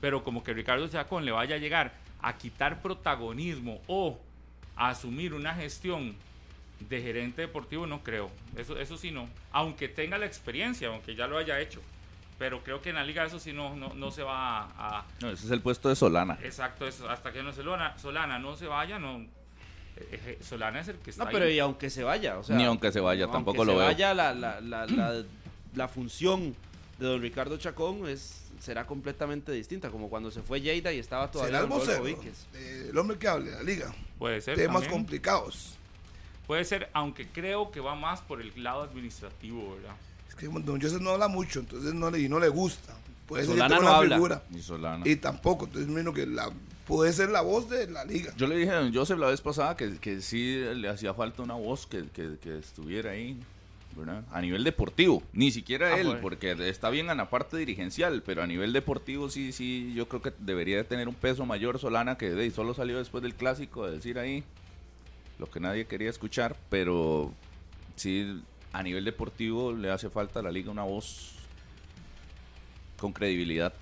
Pero 0.00 0.22
como 0.22 0.44
que 0.44 0.52
Ricardo 0.52 0.86
Chacón 0.88 1.24
le 1.24 1.32
vaya 1.32 1.54
a 1.54 1.58
llegar 1.58 1.94
a 2.20 2.36
quitar 2.36 2.82
protagonismo 2.82 3.80
o 3.86 4.20
a 4.76 4.90
asumir 4.90 5.32
una 5.32 5.54
gestión 5.54 6.14
de 6.80 7.00
gerente 7.00 7.42
deportivo, 7.42 7.86
no 7.86 8.02
creo. 8.02 8.30
Eso, 8.56 8.78
eso 8.78 8.96
sí 8.98 9.10
no. 9.10 9.28
Aunque 9.50 9.88
tenga 9.88 10.18
la 10.18 10.26
experiencia, 10.26 10.88
aunque 10.88 11.14
ya 11.14 11.26
lo 11.26 11.38
haya 11.38 11.60
hecho. 11.60 11.80
Pero 12.42 12.64
creo 12.64 12.82
que 12.82 12.88
en 12.88 12.96
la 12.96 13.04
liga 13.04 13.24
eso 13.24 13.38
sí 13.38 13.52
no, 13.52 13.76
no, 13.76 13.94
no 13.94 14.10
se 14.10 14.24
va 14.24 14.62
a, 14.62 14.98
a- 14.98 15.04
No, 15.20 15.30
ese 15.30 15.44
es 15.46 15.52
el 15.52 15.60
puesto 15.60 15.88
de 15.88 15.94
Solana. 15.94 16.36
Exacto, 16.42 16.88
eso, 16.88 17.08
hasta 17.08 17.32
que 17.32 17.40
no 17.40 17.52
Solana, 17.52 17.96
Solana 17.96 18.40
no 18.40 18.56
se 18.56 18.66
vaya, 18.66 18.98
no. 18.98 19.18
eh, 19.20 19.28
eh, 20.10 20.38
Solana 20.42 20.80
es 20.80 20.88
el 20.88 20.96
que 20.96 21.10
está 21.10 21.26
No, 21.26 21.30
pero 21.30 21.44
ahí. 21.44 21.52
y 21.54 21.58
aunque 21.60 21.88
se 21.88 22.02
vaya, 22.02 22.38
o 22.38 22.42
sea, 22.42 22.56
Ni 22.56 22.64
aunque 22.64 22.90
se 22.90 22.98
vaya, 22.98 23.26
aunque 23.26 23.36
tampoco 23.36 23.60
se 23.62 23.66
lo 23.66 23.76
veo. 23.78 23.86
vaya, 23.86 24.12
la, 24.12 24.34
la, 24.34 24.60
la, 24.60 24.86
la, 24.88 25.22
la 25.76 25.86
función 25.86 26.56
de 26.98 27.06
don 27.06 27.22
Ricardo 27.22 27.56
Chacón 27.58 28.08
es, 28.08 28.50
será 28.58 28.88
completamente 28.88 29.52
distinta, 29.52 29.90
como 29.90 30.10
cuando 30.10 30.32
se 30.32 30.42
fue 30.42 30.60
Lleida 30.60 30.92
y 30.92 30.98
estaba 30.98 31.30
todavía 31.30 31.58
Será 31.60 31.64
el 31.64 31.70
vocero, 31.70 32.06
eh, 32.08 32.88
el 32.90 32.98
hombre 32.98 33.18
que 33.18 33.28
hable 33.28 33.50
de 33.52 33.56
la 33.56 33.62
liga. 33.62 33.94
Puede 34.18 34.40
ser. 34.40 34.56
Temas 34.56 34.82
también. 34.82 34.90
complicados. 34.90 35.76
Puede 36.48 36.64
ser, 36.64 36.90
aunque 36.92 37.28
creo 37.28 37.70
que 37.70 37.78
va 37.78 37.94
más 37.94 38.20
por 38.20 38.40
el 38.40 38.52
lado 38.64 38.82
administrativo, 38.82 39.76
¿verdad? 39.76 39.94
Es 40.32 40.36
que 40.38 40.46
don 40.46 40.80
Joseph 40.80 41.02
no 41.02 41.10
habla 41.10 41.28
mucho, 41.28 41.60
entonces 41.60 41.92
no 41.92 42.10
le, 42.10 42.20
y 42.20 42.28
no 42.28 42.40
le 42.40 42.48
gusta. 42.48 42.94
Puede 43.26 43.44
ser 43.44 43.52
Solana 43.54 43.68
tenga 43.76 43.82
no 43.82 43.88
una 43.90 43.98
habla. 43.98 44.16
figura. 44.16 44.42
Y 44.54 44.58
Solana. 44.62 45.06
Y 45.08 45.16
tampoco, 45.16 45.66
entonces 45.66 45.90
menos 45.90 46.14
que 46.14 46.26
la 46.26 46.50
puede 46.86 47.12
ser 47.12 47.28
la 47.28 47.42
voz 47.42 47.68
de 47.68 47.86
la 47.90 48.04
liga. 48.04 48.32
Yo 48.36 48.46
le 48.46 48.56
dije 48.56 48.70
a 48.70 48.80
don 48.80 48.94
Joseph 48.94 49.18
la 49.18 49.28
vez 49.28 49.40
pasada 49.42 49.76
que, 49.76 49.98
que 49.98 50.20
sí 50.22 50.56
le 50.74 50.88
hacía 50.88 51.12
falta 51.14 51.42
una 51.42 51.54
voz 51.54 51.86
que, 51.86 52.08
que- 52.08 52.38
que 52.40 52.58
estuviera 52.58 53.10
ahí, 53.12 53.38
¿verdad? 53.96 54.24
A 54.32 54.40
nivel 54.40 54.64
deportivo, 54.64 55.22
ni 55.34 55.50
siquiera 55.52 55.94
Ah, 55.94 56.00
él, 56.00 56.18
porque 56.22 56.52
está 56.68 56.88
bien 56.90 57.10
en 57.10 57.18
la 57.18 57.28
parte 57.30 57.56
dirigencial, 57.58 58.22
pero 58.24 58.42
a 58.42 58.46
nivel 58.46 58.72
deportivo 58.72 59.28
sí, 59.30 59.52
sí, 59.52 59.92
yo 59.94 60.08
creo 60.08 60.22
que 60.22 60.32
debería 60.38 60.78
de 60.78 60.84
tener 60.84 61.08
un 61.08 61.14
peso 61.14 61.44
mayor 61.46 61.78
Solana, 61.78 62.16
que 62.18 62.30
de, 62.30 62.50
solo 62.50 62.72
salió 62.74 62.98
después 62.98 63.22
del 63.22 63.34
clásico 63.34 63.86
de 63.86 63.92
decir 63.96 64.18
ahí 64.18 64.42
lo 65.38 65.50
que 65.50 65.60
nadie 65.60 65.86
quería 65.86 66.08
escuchar, 66.10 66.56
pero 66.70 67.32
sí, 67.96 68.42
a 68.72 68.82
nivel 68.82 69.04
deportivo 69.04 69.72
le 69.72 69.90
hace 69.90 70.08
falta 70.08 70.40
a 70.40 70.42
la 70.42 70.50
liga 70.50 70.70
una 70.70 70.84
voz 70.84 71.32
con 72.98 73.12
credibilidad. 73.12 73.72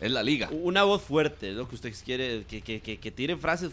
Es 0.00 0.10
la 0.10 0.22
liga. 0.22 0.48
Una 0.50 0.82
voz 0.84 1.02
fuerte, 1.02 1.50
es 1.50 1.56
lo 1.56 1.68
que 1.68 1.74
usted 1.74 1.94
quiere, 2.04 2.44
que, 2.48 2.60
que, 2.62 2.80
que, 2.80 2.98
que 2.98 3.10
tire 3.10 3.36
frases 3.36 3.72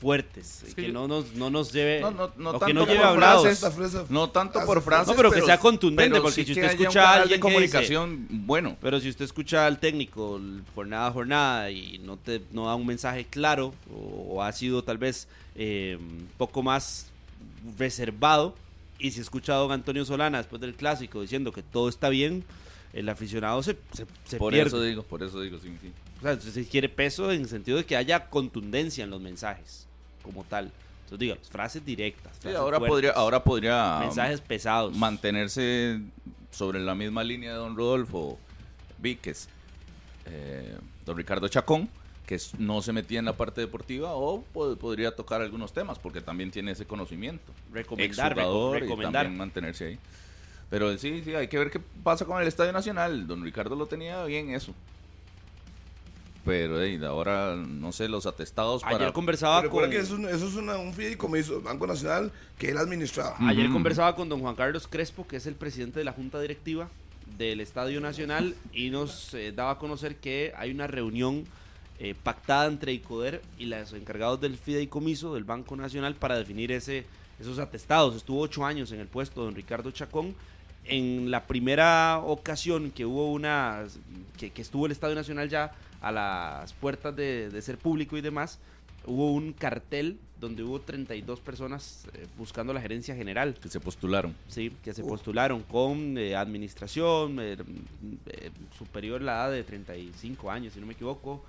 fuertes, 0.00 0.62
Es 0.62 0.74
que, 0.74 0.82
que 0.82 0.86
yo- 0.88 0.92
no 0.94 1.06
nos, 1.08 1.34
no 1.34 1.50
nos 1.50 1.72
lleve, 1.72 2.00
No, 2.00 2.10
no, 2.10 2.30
no 2.38 2.50
o 2.50 2.52
que 2.54 2.58
tanto 2.60 2.74
no 2.74 2.80
por 2.86 2.88
lleve 2.88 3.14
frases, 3.16 3.62
hablados. 3.64 4.10
No 4.10 4.30
tanto 4.30 4.64
por 4.64 4.80
frases, 4.80 5.08
No, 5.08 5.14
pero 5.14 5.30
que 5.30 5.42
sea 5.42 5.58
contundente, 5.58 6.10
pero 6.12 6.22
porque 6.22 6.34
sí 6.36 6.44
si 6.46 6.52
usted 6.52 6.70
escucha 6.72 7.02
a 7.10 7.12
alguien 7.14 7.28
de 7.28 7.34
dice- 7.36 7.40
comunicación 7.40 8.26
bueno. 8.30 8.76
Pero 8.80 9.00
si 9.00 9.08
usted 9.10 9.24
escucha 9.24 9.66
al 9.66 9.78
técnico 9.78 10.40
jornada 10.74 11.08
a 11.08 11.12
jornada 11.12 11.70
y 11.70 11.98
no 11.98 12.16
te 12.16 12.40
no 12.52 12.66
da 12.66 12.74
un 12.74 12.86
mensaje 12.86 13.26
claro 13.26 13.74
o, 13.92 14.34
o 14.36 14.42
ha 14.42 14.50
sido 14.52 14.82
tal 14.82 14.96
vez 14.98 15.28
eh, 15.56 15.98
un 16.00 16.28
poco 16.38 16.62
más 16.62 17.08
reservado 17.76 18.54
y 18.98 19.10
si 19.10 19.20
escucha 19.20 19.52
a 19.54 19.56
don 19.56 19.72
Antonio 19.72 20.04
Solana 20.04 20.38
después 20.38 20.60
del 20.60 20.74
clásico 20.74 21.20
diciendo 21.20 21.52
que 21.52 21.62
todo 21.62 21.88
está 21.88 22.08
bien, 22.08 22.44
el 22.92 23.08
aficionado 23.08 23.62
se, 23.62 23.76
se, 23.92 24.06
se 24.24 24.36
Por 24.38 24.52
pierde. 24.52 24.68
eso 24.68 24.82
digo, 24.82 25.02
por 25.02 25.22
eso 25.22 25.40
digo, 25.40 25.58
sí, 25.58 25.76
sí. 25.82 25.92
O 26.18 26.22
sea, 26.22 26.40
se 26.40 26.66
quiere 26.66 26.88
peso 26.88 27.30
en 27.30 27.42
el 27.42 27.48
sentido 27.48 27.76
de 27.76 27.84
que 27.84 27.96
haya 27.96 28.26
contundencia 28.30 29.04
en 29.04 29.10
los 29.10 29.20
mensajes, 29.20 29.86
como 30.22 30.44
tal. 30.44 30.72
Entonces, 31.04 31.18
digamos, 31.20 31.48
frases 31.50 31.84
directas. 31.84 32.32
Sí, 32.42 32.48
ahora 32.48 32.78
fuertes, 32.78 32.88
podría, 32.88 33.10
ahora 33.12 33.44
podría 33.44 33.98
mensajes 34.00 34.40
pesados. 34.40 34.96
mantenerse 34.96 36.00
sobre 36.50 36.80
la 36.80 36.94
misma 36.94 37.22
línea 37.22 37.52
de 37.52 37.58
don 37.58 37.76
Rodolfo 37.76 38.38
Víquez, 38.98 39.48
eh, 40.24 40.76
don 41.04 41.16
Ricardo 41.16 41.46
Chacón, 41.48 41.88
que 42.26 42.38
no 42.58 42.82
se 42.82 42.92
metía 42.92 43.20
en 43.20 43.24
la 43.24 43.36
parte 43.36 43.60
deportiva 43.60 44.12
o 44.14 44.44
pod- 44.52 44.76
podría 44.78 45.14
tocar 45.14 45.40
algunos 45.42 45.72
temas 45.72 45.98
porque 45.98 46.20
también 46.20 46.50
tiene 46.50 46.72
ese 46.72 46.84
conocimiento. 46.84 47.52
Recomendar, 47.72 48.32
Exjugador 48.32 48.74
reco- 48.74 48.78
y 48.78 48.80
recomendar. 48.82 49.22
también 49.24 49.38
mantenerse 49.38 49.86
ahí. 49.86 49.98
Pero 50.68 50.98
sí, 50.98 51.22
sí, 51.24 51.32
hay 51.34 51.46
que 51.46 51.58
ver 51.58 51.70
qué 51.70 51.80
pasa 52.02 52.24
con 52.24 52.42
el 52.42 52.48
Estadio 52.48 52.72
Nacional. 52.72 53.28
Don 53.28 53.44
Ricardo 53.44 53.76
lo 53.76 53.86
tenía 53.86 54.24
bien 54.24 54.50
eso. 54.50 54.74
Pero 56.44 56.80
ey, 56.80 57.02
ahora, 57.04 57.56
no 57.56 57.90
sé, 57.90 58.08
los 58.08 58.24
atestados 58.26 58.84
Ayer 58.84 58.98
para... 58.98 59.12
conversaba 59.12 59.60
Pero 59.62 59.72
con... 59.72 59.90
que 59.90 59.96
eso, 59.98 60.14
es 60.14 60.18
un- 60.20 60.28
eso 60.28 60.46
es 60.46 60.54
una- 60.54 60.76
un 60.78 60.92
fideicomiso 60.94 61.54
del 61.54 61.62
Banco 61.62 61.86
Nacional 61.88 62.30
que 62.58 62.70
él 62.70 62.78
administraba. 62.78 63.36
Ayer 63.40 63.68
conversaba 63.70 64.14
con 64.14 64.28
don 64.28 64.40
Juan 64.40 64.54
Carlos 64.54 64.86
Crespo, 64.88 65.26
que 65.26 65.36
es 65.36 65.46
el 65.46 65.54
presidente 65.56 65.98
de 65.98 66.04
la 66.04 66.12
Junta 66.12 66.40
Directiva 66.40 66.88
del 67.36 67.60
Estadio 67.60 68.00
Nacional, 68.00 68.54
y 68.72 68.90
nos 68.90 69.34
eh, 69.34 69.50
daba 69.52 69.72
a 69.72 69.78
conocer 69.78 70.16
que 70.16 70.52
hay 70.56 70.70
una 70.70 70.86
reunión 70.86 71.44
eh, 71.98 72.14
pactada 72.14 72.66
entre 72.66 72.92
ICODER 72.92 73.42
y 73.58 73.66
los 73.66 73.92
encargados 73.92 74.40
del 74.40 74.56
fideicomiso 74.56 75.34
del 75.34 75.44
Banco 75.44 75.76
Nacional 75.76 76.14
para 76.14 76.36
definir 76.36 76.72
ese, 76.72 77.06
esos 77.40 77.58
atestados. 77.58 78.16
Estuvo 78.16 78.40
ocho 78.40 78.64
años 78.64 78.92
en 78.92 79.00
el 79.00 79.06
puesto 79.06 79.44
don 79.44 79.54
Ricardo 79.54 79.90
Chacón. 79.90 80.34
En 80.84 81.30
la 81.30 81.46
primera 81.46 82.18
ocasión 82.18 82.90
que 82.90 83.04
hubo 83.04 83.32
una, 83.32 83.84
que, 84.38 84.50
que 84.50 84.62
estuvo 84.62 84.86
el 84.86 84.92
Estadio 84.92 85.14
Nacional 85.14 85.48
ya 85.48 85.72
a 86.00 86.12
las 86.12 86.72
puertas 86.74 87.16
de, 87.16 87.50
de 87.50 87.62
ser 87.62 87.78
público 87.78 88.16
y 88.16 88.20
demás, 88.20 88.58
hubo 89.06 89.32
un 89.32 89.52
cartel 89.52 90.18
donde 90.40 90.62
hubo 90.62 90.80
32 90.80 91.40
personas 91.40 92.06
eh, 92.12 92.26
buscando 92.36 92.72
la 92.72 92.80
gerencia 92.80 93.14
general. 93.14 93.54
que 93.54 93.68
se 93.68 93.80
postularon. 93.80 94.34
Sí, 94.48 94.72
que 94.84 94.92
se 94.92 95.02
postularon 95.02 95.62
con 95.62 96.18
eh, 96.18 96.36
administración, 96.36 97.38
eh, 97.40 97.56
eh, 98.26 98.50
superior 98.76 99.22
la 99.22 99.32
edad 99.32 99.52
de 99.52 99.64
35 99.64 100.50
años, 100.50 100.74
si 100.74 100.80
no 100.80 100.86
me 100.86 100.92
equivoco, 100.92 101.42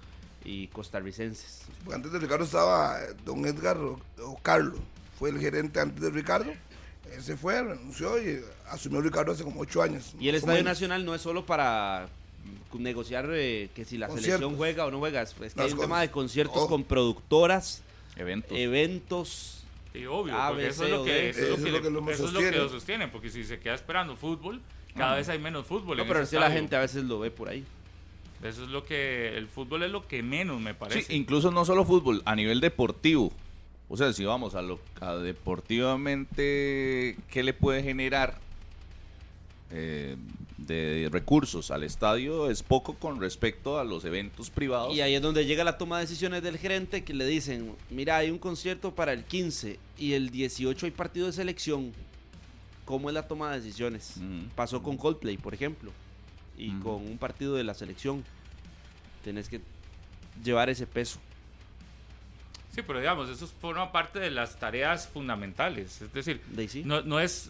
y 0.45 0.67
costarricenses. 0.67 1.63
Porque 1.84 1.95
antes 1.95 2.12
de 2.12 2.19
Ricardo 2.19 2.45
estaba 2.45 3.02
eh, 3.04 3.08
don 3.26 3.45
Edgar 3.45 3.78
o, 3.78 4.00
o 4.23 4.38
Carlos, 4.41 4.80
fue 5.17 5.30
el 5.30 5.39
gerente 5.39 5.80
antes 5.80 6.02
de 6.02 6.10
Ricardo. 6.10 6.52
Él 7.13 7.23
se 7.23 7.38
fue, 7.38 7.63
renunció 7.63 8.21
y 8.21 8.41
asumió 8.69 9.02
Ricardo 9.02 9.32
hace 9.32 9.43
como 9.43 9.62
ocho 9.62 9.82
años. 9.82 10.13
Y 10.19 10.28
el 10.30 10.36
Estadio 10.36 10.58
menos. 10.58 10.71
Nacional 10.71 11.06
no 11.06 11.15
es 11.15 11.21
solo 11.21 11.45
para 11.45 12.08
mm, 12.73 12.82
negociar 12.82 13.28
eh, 13.32 13.69
que 13.73 13.86
si 13.86 13.97
la 13.97 14.08
Conciertos. 14.08 14.39
selección 14.39 14.58
juega 14.58 14.86
o 14.86 14.91
no 14.91 15.00
juega, 15.00 15.21
es 15.21 15.34
que 15.34 15.43
hay 15.43 15.50
un 15.50 15.54
cosas. 15.71 15.80
tema 15.80 16.02
de 16.02 16.12
conciertos 16.12 16.58
Oh. 16.63 16.67
con 16.67 16.84
productoras, 16.84 17.82
Eventos. 18.17 18.58
eventos. 18.58 19.63
Sí, 19.93 20.06
obvio, 20.06 20.36
A, 20.38 20.50
porque 20.50 20.63
B, 20.63 20.69
eso 20.69 20.80
C 20.84 20.86
es 20.86 20.91
lo 20.91 21.04
que, 21.06 21.12
D. 21.12 21.30
eso 21.30 21.39
es 21.39 21.50
lo 21.50 21.56
que, 21.56 22.12
es 22.12 22.17
que 22.17 22.23
sostiene. 22.23 22.58
lo 22.58 22.69
sostiene, 22.69 23.08
porque 23.08 23.30
si 23.30 23.43
se 23.45 23.60
queda 23.60 23.73
esperando 23.73 24.15
fútbol, 24.15 24.62
cada 24.95 25.15
vez 25.15 25.30
hay 25.30 25.39
menos 25.39 25.65
fútbol. 25.65 25.97
No, 25.97 26.04
en 26.04 26.10
pero 26.10 26.26
sí 26.26 26.36
la 26.36 26.52
gente 26.52 26.76
a 26.76 26.80
veces 26.80 27.04
lo 27.06 27.19
ve 27.19 27.32
por 27.32 27.47
ahí. 27.50 27.63
Eso 28.43 28.63
es 28.63 28.69
lo 28.69 28.86
que, 28.86 29.38
el 29.38 29.47
fútbol 29.47 29.84
es 29.84 29.91
lo 29.91 30.08
que 30.08 30.21
menos 30.21 30.62
me 30.62 30.73
parece. 30.73 31.04
Sí, 31.04 31.15
incluso 31.15 31.52
no 31.52 31.65
solo 31.65 31.86
fútbol, 31.86 32.21
a 32.26 32.36
nivel 32.36 32.62
deportivo. 32.62 33.32
O 33.89 33.97
sea, 33.97 34.13
si 34.13 34.26
vamos 34.26 34.56
a 34.56 34.62
lo 34.62 34.80
a 35.00 35.15
deportivamente, 35.15 37.17
¿qué 37.32 37.41
le 37.41 37.54
puede 37.54 37.84
generar 37.84 38.38
eh, 39.71 40.17
de 40.58 41.08
recursos 41.12 41.71
al 41.71 41.84
estadio? 41.84 42.52
Es 42.52 42.63
poco 42.63 42.95
con 42.95 43.21
respecto 43.21 43.80
a 43.80 43.86
los 43.86 44.04
eventos 44.04 44.50
privados. 44.50 44.93
Y 44.93 45.02
ahí 45.02 45.15
es 45.15 45.21
donde 45.21 45.45
llega 45.45 45.63
la 45.63 45.78
toma 45.78 45.97
de 45.97 46.04
decisiones 46.04 46.43
del 46.43 46.58
gerente 46.58 47.06
que 47.06 47.13
le 47.13 47.26
dicen, 47.26 47.76
mira, 47.89 48.17
hay 48.17 48.30
un 48.30 48.39
concierto 48.39 48.93
para 48.93 49.13
el 49.13 49.23
15 49.23 49.80
y 49.97 50.13
el 50.13 50.32
18 50.32 50.86
hay 50.86 50.91
partido 50.91 51.28
de 51.28 51.34
selección. 51.34 51.93
¿Cómo 52.84 53.10
es 53.10 53.13
la 53.13 53.28
toma 53.28 53.52
de 53.52 53.62
decisiones? 53.62 54.15
Mm. 54.17 54.47
Pasó 54.56 54.84
con 54.84 54.97
Coldplay, 54.97 55.38
por 55.38 55.54
ejemplo, 55.54 55.91
y 56.58 56.70
Mm. 56.72 56.82
con 56.82 56.96
un 56.96 57.17
partido 57.17 57.56
de 57.56 57.63
la 57.63 57.74
selección. 57.74 58.24
Tenés 59.24 59.50
que 59.50 59.62
llevar 60.43 60.70
ese 60.70 60.88
peso. 60.88 61.20
Sí, 62.74 62.82
pero 62.86 63.00
digamos, 63.00 63.30
eso 63.30 63.48
forma 63.48 63.91
parte 63.91 64.20
de 64.20 64.30
las 64.30 64.58
tareas 64.60 65.08
fundamentales. 65.08 66.02
Es 66.02 66.13
decir, 66.13 66.41
sí. 66.70 66.84
no, 66.86 67.02
no 67.02 67.20
es, 67.20 67.50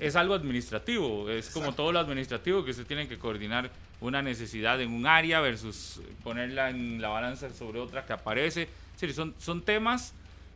es 0.00 0.16
algo 0.16 0.34
administrativo. 0.34 1.28
Es 1.30 1.50
como 1.50 1.74
todo 1.74 1.92
lo 1.92 1.98
administrativo 1.98 2.64
que 2.64 2.72
se 2.72 2.84
tiene 2.84 3.06
que 3.06 3.18
coordinar 3.18 3.70
una 4.00 4.22
necesidad 4.22 4.80
en 4.80 4.90
un 4.92 5.06
área 5.06 5.40
versus 5.40 6.00
ponerla 6.22 6.70
en 6.70 7.00
la 7.00 7.08
balanza 7.08 7.50
sobre 7.50 7.78
otra 7.78 8.06
que 8.06 8.14
aparece. 8.14 8.62
Es 8.62 9.00
decir, 9.00 9.14
son, 9.14 9.34
son 9.38 9.62
temas 9.62 10.14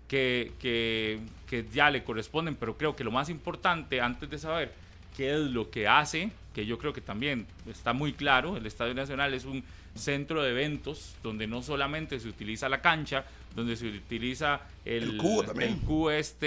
que, 0.09 0.53
que, 0.59 1.21
que 1.47 1.67
ya 1.73 1.91
le 1.91 2.03
corresponden, 2.03 2.55
pero 2.57 2.79
creo 2.79 2.97
que 2.97 3.05
lo 3.05 3.11
más 3.11 3.29
importante 3.29 4.01
antes 4.01 4.31
de 4.31 4.39
saber 4.39 4.73
qué 5.19 5.35
es 5.35 5.51
lo 5.51 5.69
que 5.69 5.89
hace, 5.89 6.31
que 6.55 6.65
yo 6.65 6.79
creo 6.79 6.93
que 6.93 7.01
también 7.01 7.45
está 7.69 7.93
muy 7.93 8.13
claro, 8.13 8.57
el 8.57 8.65
Estadio 8.65 8.95
Nacional 8.95 9.35
es 9.35 9.45
un 9.45 9.65
centro 9.97 10.45
de 10.45 10.51
eventos 10.53 11.17
donde 11.25 11.49
no 11.49 11.61
solamente 11.61 12.21
se 12.21 12.29
utiliza 12.29 12.69
la 12.69 12.81
cancha, 12.81 13.25
donde 13.57 13.75
se 13.75 13.89
utiliza 13.89 14.61
el, 14.85 15.03
El 15.03 15.17
cubo 15.17 15.43
también. 15.43 15.73
el 15.73 15.79
cubo 15.81 16.13
este, 16.13 16.47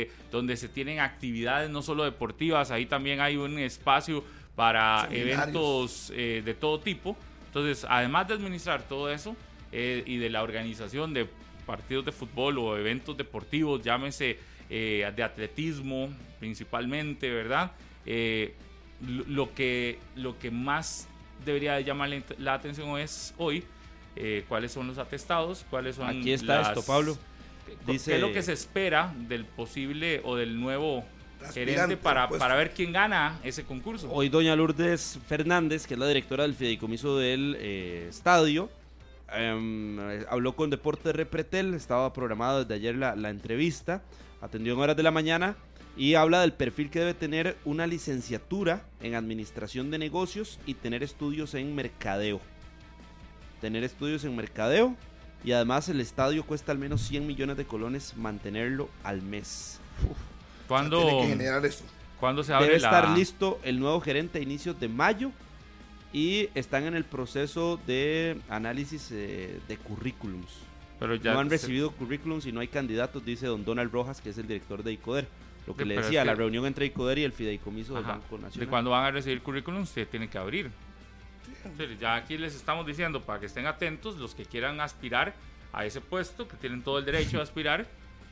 eh, 0.00 0.10
donde 0.32 0.56
se 0.56 0.70
tienen 0.70 1.00
actividades 1.00 1.68
no 1.68 1.82
solo 1.82 2.04
deportivas, 2.04 2.70
ahí 2.70 2.86
también 2.86 3.20
hay 3.20 3.36
un 3.36 3.58
espacio 3.58 4.24
para 4.56 5.02
Seminarios. 5.02 5.38
eventos 5.38 6.12
eh, 6.16 6.42
de 6.42 6.54
todo 6.54 6.80
tipo. 6.80 7.14
Entonces, 7.48 7.86
además 7.90 8.26
de 8.26 8.34
administrar 8.34 8.88
todo 8.88 9.12
eso 9.12 9.36
eh, 9.70 10.02
y 10.06 10.16
de 10.16 10.30
la 10.30 10.42
organización 10.42 11.12
de 11.12 11.28
partidos 11.66 12.06
de 12.06 12.12
fútbol 12.12 12.56
o 12.56 12.78
eventos 12.78 13.18
deportivos, 13.18 13.82
llámese 13.82 14.38
de 14.70 15.22
atletismo 15.22 16.10
principalmente, 16.38 17.30
¿verdad? 17.30 17.72
Eh, 18.10 18.54
lo, 19.28 19.54
que, 19.54 19.98
lo 20.16 20.38
que 20.38 20.50
más 20.50 21.08
debería 21.44 21.74
de 21.74 21.84
llamar 21.84 22.10
la, 22.38 22.54
atención 22.54 22.98
es 22.98 23.34
hoy 23.36 23.64
eh, 24.16 24.46
cuáles 24.48 24.72
son 24.72 24.86
los 24.86 24.96
atestados, 24.96 25.66
cuáles 25.68 25.96
son 25.96 26.08
Aquí 26.08 26.32
está 26.32 26.60
las- 26.60 26.68
esto, 26.68 26.82
Pablo. 26.82 27.18
¿Qué 27.86 27.96
es 27.96 28.20
lo 28.20 28.32
que 28.32 28.42
se 28.42 28.54
espera 28.54 29.12
del 29.28 29.44
posible 29.44 30.22
o 30.24 30.36
del 30.36 30.58
nuevo 30.58 31.04
gerente 31.52 31.98
para, 31.98 32.22
al 32.22 32.28
puesto. 32.30 32.42
para 32.42 32.56
ver 32.56 32.72
quién 32.72 32.92
gana 32.92 33.38
ese 33.44 33.64
concurso? 33.64 34.10
Hoy 34.10 34.30
doña 34.30 34.56
Lourdes 34.56 35.18
Fernández, 35.28 35.86
que 35.86 35.92
es 35.92 36.00
la 36.00 36.08
directora 36.08 36.44
del 36.44 36.54
fideicomiso 36.54 37.18
del 37.18 37.58
eh, 37.60 38.06
estadio, 38.08 38.70
em, 39.34 40.00
eh, 40.00 40.24
habló 40.30 40.56
con 40.56 40.70
Deportes 40.70 41.14
Repretel, 41.14 41.74
estaba 41.74 42.10
programada 42.14 42.60
desde 42.60 42.72
ayer 42.72 42.96
la, 42.96 43.14
la 43.16 43.28
entrevista, 43.28 44.02
atendió 44.40 44.72
en 44.72 44.80
horas 44.80 44.96
de 44.96 45.02
la 45.02 45.10
mañana 45.10 45.56
y 45.98 46.14
habla 46.14 46.40
del 46.42 46.52
perfil 46.52 46.88
que 46.90 47.00
debe 47.00 47.12
tener 47.14 47.56
una 47.64 47.86
licenciatura 47.86 48.82
en 49.02 49.14
administración 49.16 49.90
de 49.90 49.98
negocios 49.98 50.58
y 50.64 50.74
tener 50.74 51.02
estudios 51.02 51.54
en 51.54 51.74
mercadeo. 51.74 52.40
Tener 53.60 53.82
estudios 53.84 54.24
en 54.24 54.36
mercadeo 54.36 54.94
y 55.44 55.52
además 55.52 55.88
el 55.88 56.00
estadio 56.00 56.44
cuesta 56.46 56.72
al 56.72 56.78
menos 56.78 57.00
100 57.02 57.26
millones 57.26 57.56
de 57.56 57.64
colones 57.66 58.16
mantenerlo 58.16 58.88
al 59.02 59.22
mes. 59.22 59.80
¿Cuándo, 60.68 61.00
Tiene 61.02 61.20
que 61.22 61.28
generar 61.28 61.66
eso. 61.66 61.84
¿cuándo 62.20 62.42
se 62.44 62.52
abre 62.52 62.66
Debe 62.68 62.80
la- 62.80 62.88
estar 62.88 63.16
listo 63.16 63.58
el 63.64 63.80
nuevo 63.80 64.00
gerente 64.00 64.38
a 64.38 64.42
inicios 64.42 64.78
de 64.78 64.88
mayo 64.88 65.32
y 66.12 66.48
están 66.54 66.84
en 66.84 66.94
el 66.94 67.04
proceso 67.04 67.78
de 67.86 68.38
análisis 68.48 69.08
eh, 69.12 69.58
de 69.68 69.76
currículums. 69.76 70.48
Pero 71.00 71.14
ya 71.16 71.32
no 71.32 71.40
han 71.40 71.48
se- 71.48 71.56
recibido 71.56 71.90
currículums 71.92 72.46
y 72.46 72.52
no 72.52 72.60
hay 72.60 72.68
candidatos, 72.68 73.24
dice 73.24 73.46
don 73.46 73.64
Donald 73.64 73.92
Rojas, 73.92 74.20
que 74.20 74.30
es 74.30 74.38
el 74.38 74.46
director 74.46 74.82
de 74.82 74.92
ICODER. 74.92 75.28
Lo 75.68 75.76
que 75.76 75.82
Sí, 75.84 75.88
le 75.88 75.94
es 75.96 76.02
decía, 76.06 76.22
que- 76.22 76.26
la 76.26 76.34
reunión 76.34 76.66
entre 76.66 76.86
ICODER 76.86 77.18
y 77.18 77.24
el 77.24 77.32
fideicomiso 77.32 77.94
del 77.94 78.04
Ajá. 78.04 78.12
Banco 78.14 78.36
de 78.36 78.42
Nacional. 78.42 78.68
cuando 78.68 78.90
van 78.90 79.04
a 79.04 79.10
recibir 79.10 79.40
currículum 79.42 79.86
se 79.86 80.04
tiene 80.06 80.28
que 80.28 80.38
abrir. 80.38 80.70
Sí, 81.76 81.84
ya 82.00 82.14
aquí 82.16 82.38
les 82.38 82.54
estamos 82.54 82.86
diciendo 82.86 83.22
para 83.22 83.38
que 83.40 83.46
estén 83.46 83.66
atentos 83.66 84.16
los 84.16 84.34
que 84.34 84.44
quieran 84.44 84.80
aspirar 84.80 85.34
a 85.72 85.84
ese 85.84 86.00
puesto, 86.00 86.48
que 86.48 86.56
tienen 86.56 86.82
todo 86.82 86.98
el 86.98 87.04
derecho 87.04 87.38
a 87.40 87.42
aspirar, 87.42 87.86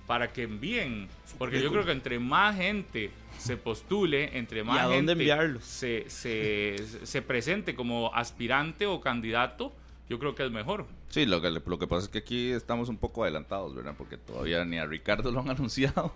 para 0.06 0.32
que 0.32 0.44
envíen. 0.44 1.08
Porque 1.36 1.60
yo 1.60 1.70
creo 1.70 1.84
que 1.84 1.90
entre 1.92 2.18
más 2.18 2.56
gente 2.56 3.10
se 3.38 3.56
postule, 3.56 4.38
entre 4.38 4.62
más 4.64 4.78
a 4.78 4.82
dónde 4.84 4.96
gente 4.98 5.12
enviarlos? 5.12 5.64
se, 5.64 6.08
se, 6.08 6.76
se 7.04 7.22
presente 7.22 7.74
como 7.74 8.14
aspirante 8.14 8.86
o 8.86 9.00
candidato, 9.00 9.72
yo 10.08 10.18
creo 10.20 10.34
que 10.36 10.44
es 10.46 10.50
mejor. 10.52 10.86
Sí, 11.10 11.26
lo 11.26 11.42
que, 11.42 11.50
lo 11.50 11.78
que 11.78 11.86
pasa 11.88 12.04
es 12.04 12.08
que 12.08 12.18
aquí 12.18 12.50
estamos 12.52 12.88
un 12.88 12.96
poco 12.96 13.24
adelantados, 13.24 13.74
¿verdad? 13.74 13.94
Porque 13.98 14.16
todavía 14.16 14.64
ni 14.64 14.78
a 14.78 14.86
Ricardo 14.86 15.30
lo 15.32 15.40
han 15.40 15.50
anunciado. 15.50 16.14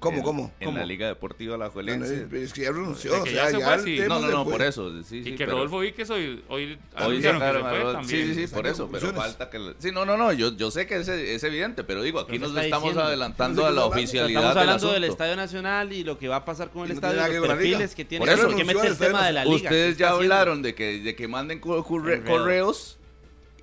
¿Cómo, 0.00 0.16
en, 0.16 0.22
cómo? 0.24 0.52
En 0.58 0.66
¿Cómo? 0.66 0.78
la 0.78 0.86
Liga 0.86 1.06
Deportiva 1.06 1.52
No, 1.52 1.58
no, 1.58 1.64
Alajuelense. 1.64 2.26
es 2.42 2.52
que 2.52 2.62
ya 2.62 2.72
renunció. 2.72 3.20
O 3.20 3.22
que 3.24 3.30
sea, 3.30 3.44
ya 3.44 3.50
se 3.50 3.58
ya 3.60 3.66
fue, 3.66 3.84
sí. 3.84 4.00
No, 4.08 4.18
no, 4.18 4.28
no, 4.28 4.44
por 4.44 4.62
eso. 4.62 4.90
Sí, 5.04 5.18
y 5.18 5.24
sí, 5.24 5.30
que 5.32 5.44
pero- 5.44 5.52
Rodolfo 5.52 5.78
Víquez 5.80 6.10
hoy, 6.10 6.42
hoy 6.48 6.78
Hoy 6.98 7.22
se 7.22 7.32
fue 7.34 7.52
Rod- 7.52 7.92
también. 7.92 8.04
Sí, 8.28 8.34
sí, 8.34 8.46
sí, 8.48 8.54
por 8.54 8.66
eso, 8.66 8.88
pero 8.90 9.12
falta 9.12 9.48
que... 9.50 9.74
Sí, 9.78 9.92
no, 9.92 10.04
no, 10.04 10.16
no, 10.16 10.32
yo, 10.32 10.56
yo 10.56 10.70
sé 10.70 10.86
que 10.86 10.96
es, 10.96 11.06
es 11.08 11.44
evidente, 11.44 11.84
pero 11.84 12.02
digo, 12.02 12.18
aquí 12.18 12.32
Pero 12.32 12.48
nos 12.48 12.52
¿qué 12.52 12.56
está 12.56 12.64
estamos 12.66 12.84
diciendo? 12.84 13.06
adelantando 13.06 13.62
No 13.62 13.68
a 13.68 13.70
la 13.70 13.84
oficialidad 13.84 14.42
Estamos 14.42 14.56
hablando 14.56 14.92
del 14.92 15.02
del. 15.02 15.10
Estadio 15.10 15.36
Nacional 15.36 15.92
y 15.92 16.02
lo 16.02 16.18
que 16.18 16.28
va 16.28 16.36
a 16.36 16.44
pasar 16.44 16.70
con 16.70 16.84
el 16.84 16.88
Y 16.88 16.92
no 16.92 16.94
estadio, 16.94 17.16
nada 17.16 17.28
los 17.28 17.48
la 17.48 17.54
perfiles 17.54 17.94
que 17.94 18.04
tiene. 18.04 18.24
Por 18.24 18.34
eso 18.34 18.46
¿Por 18.48 18.56
qué 18.56 18.64
mete 18.64 18.86
el 18.86 18.96
tema 18.98 19.26
de 19.26 19.32
la 19.32 19.44
liga? 19.44 19.56
Ustedes 19.56 19.96
¿Qué 19.96 20.02
está 20.02 20.04
ya 20.04 20.10
hablaron 20.12 20.62
de 20.62 20.74
que, 20.74 21.00
de 21.00 21.14
que 21.14 21.28
manden 21.28 21.60
correos 21.60 22.96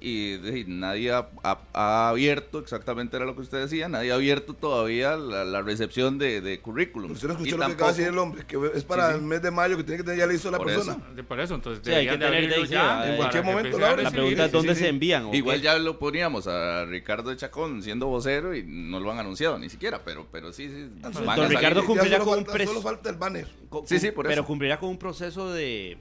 y, 0.07 0.59
y 0.59 0.65
nadie 0.67 1.11
ha, 1.11 1.27
ha- 1.43 1.59
ha 1.73 2.09
abierto, 2.09 2.59
exactamente 2.59 3.15
era 3.17 3.25
lo 3.25 3.35
que 3.35 3.41
usted 3.41 3.59
decía, 3.59 3.89
nadie 3.89 4.11
ha 4.11 4.15
abierto 4.15 4.53
todavía 4.53 5.15
la, 5.17 5.43
la 5.45 5.61
recepción 5.61 6.17
de, 6.17 6.41
de 6.41 6.59
currículum. 6.59 7.11
Usted 7.11 7.27
no 7.27 7.33
Y 7.33 7.37
escuchó 7.37 7.57
lo 7.57 7.65
que 7.67 7.73
acaba 7.73 7.91
de 7.91 7.97
decir 7.97 8.13
el 8.13 8.19
hombre, 8.19 8.45
que 8.45 8.57
es 8.75 8.83
para 8.83 9.07
Sí, 9.07 9.13
sí. 9.13 9.19
el 9.19 9.25
mes 9.25 9.41
de 9.41 9.51
mayo 9.51 9.77
que 9.77 9.83
tiene 9.83 9.97
que 9.97 10.03
tener 10.03 10.19
ya 10.19 10.27
listo 10.27 10.49
la 10.51 10.57
Por 10.57 10.67
persona. 10.67 10.93
eso. 10.93 11.15
De- 11.15 11.23
Por 11.23 11.39
eso, 11.39 11.55
entonces 11.55 11.81
Sí, 11.85 11.91
hay 11.91 12.07
que 12.07 12.17
tener 12.17 12.67
ya 12.67 12.79
para 12.87 13.09
en 13.11 13.17
cualquier 13.17 13.43
momento. 13.43 13.77
La 13.79 14.11
pregunta 14.11 14.45
es 14.45 14.51
dónde 14.51 14.75
sí. 14.75 14.81
se 14.81 14.87
envían. 14.89 15.25
¿o 15.25 15.33
Igual 15.33 15.57
qué? 15.57 15.63
ya 15.63 15.77
lo 15.77 15.99
poníamos 15.99 16.47
a 16.47 16.85
Ricardo 16.85 17.29
de 17.29 17.37
Chacón 17.37 17.81
siendo 17.83 18.07
vocero 18.07 18.55
y 18.55 18.63
no 18.63 18.99
lo 18.99 19.11
han 19.11 19.19
anunciado 19.19 19.57
ni 19.59 19.69
siquiera, 19.69 20.01
pero, 20.03 20.27
pero 20.31 20.51
sí, 20.53 20.67
sí. 20.69 20.89
Ah, 21.03 21.09
van 21.09 21.13
Don 21.13 21.23
a 21.29 21.35
Don 21.35 21.45
salir. 21.45 21.57
Ricardo 21.57 21.85
cumplirá 21.85 22.19
con 22.19 22.29
un 22.39 22.45
falta- 22.45 22.53
pres- 22.53 22.67
Solo 22.67 22.81
falta 22.81 23.09
el 23.09 23.15
banner. 23.17 23.47
Sí, 23.85 23.99
sí, 23.99 24.11
por 24.11 24.25
Pero 24.25 24.41
eso. 24.41 24.45
cumplirá 24.45 24.79
con 24.79 24.89
un 24.89 24.97
proceso 24.97 25.51
de, 25.51 25.97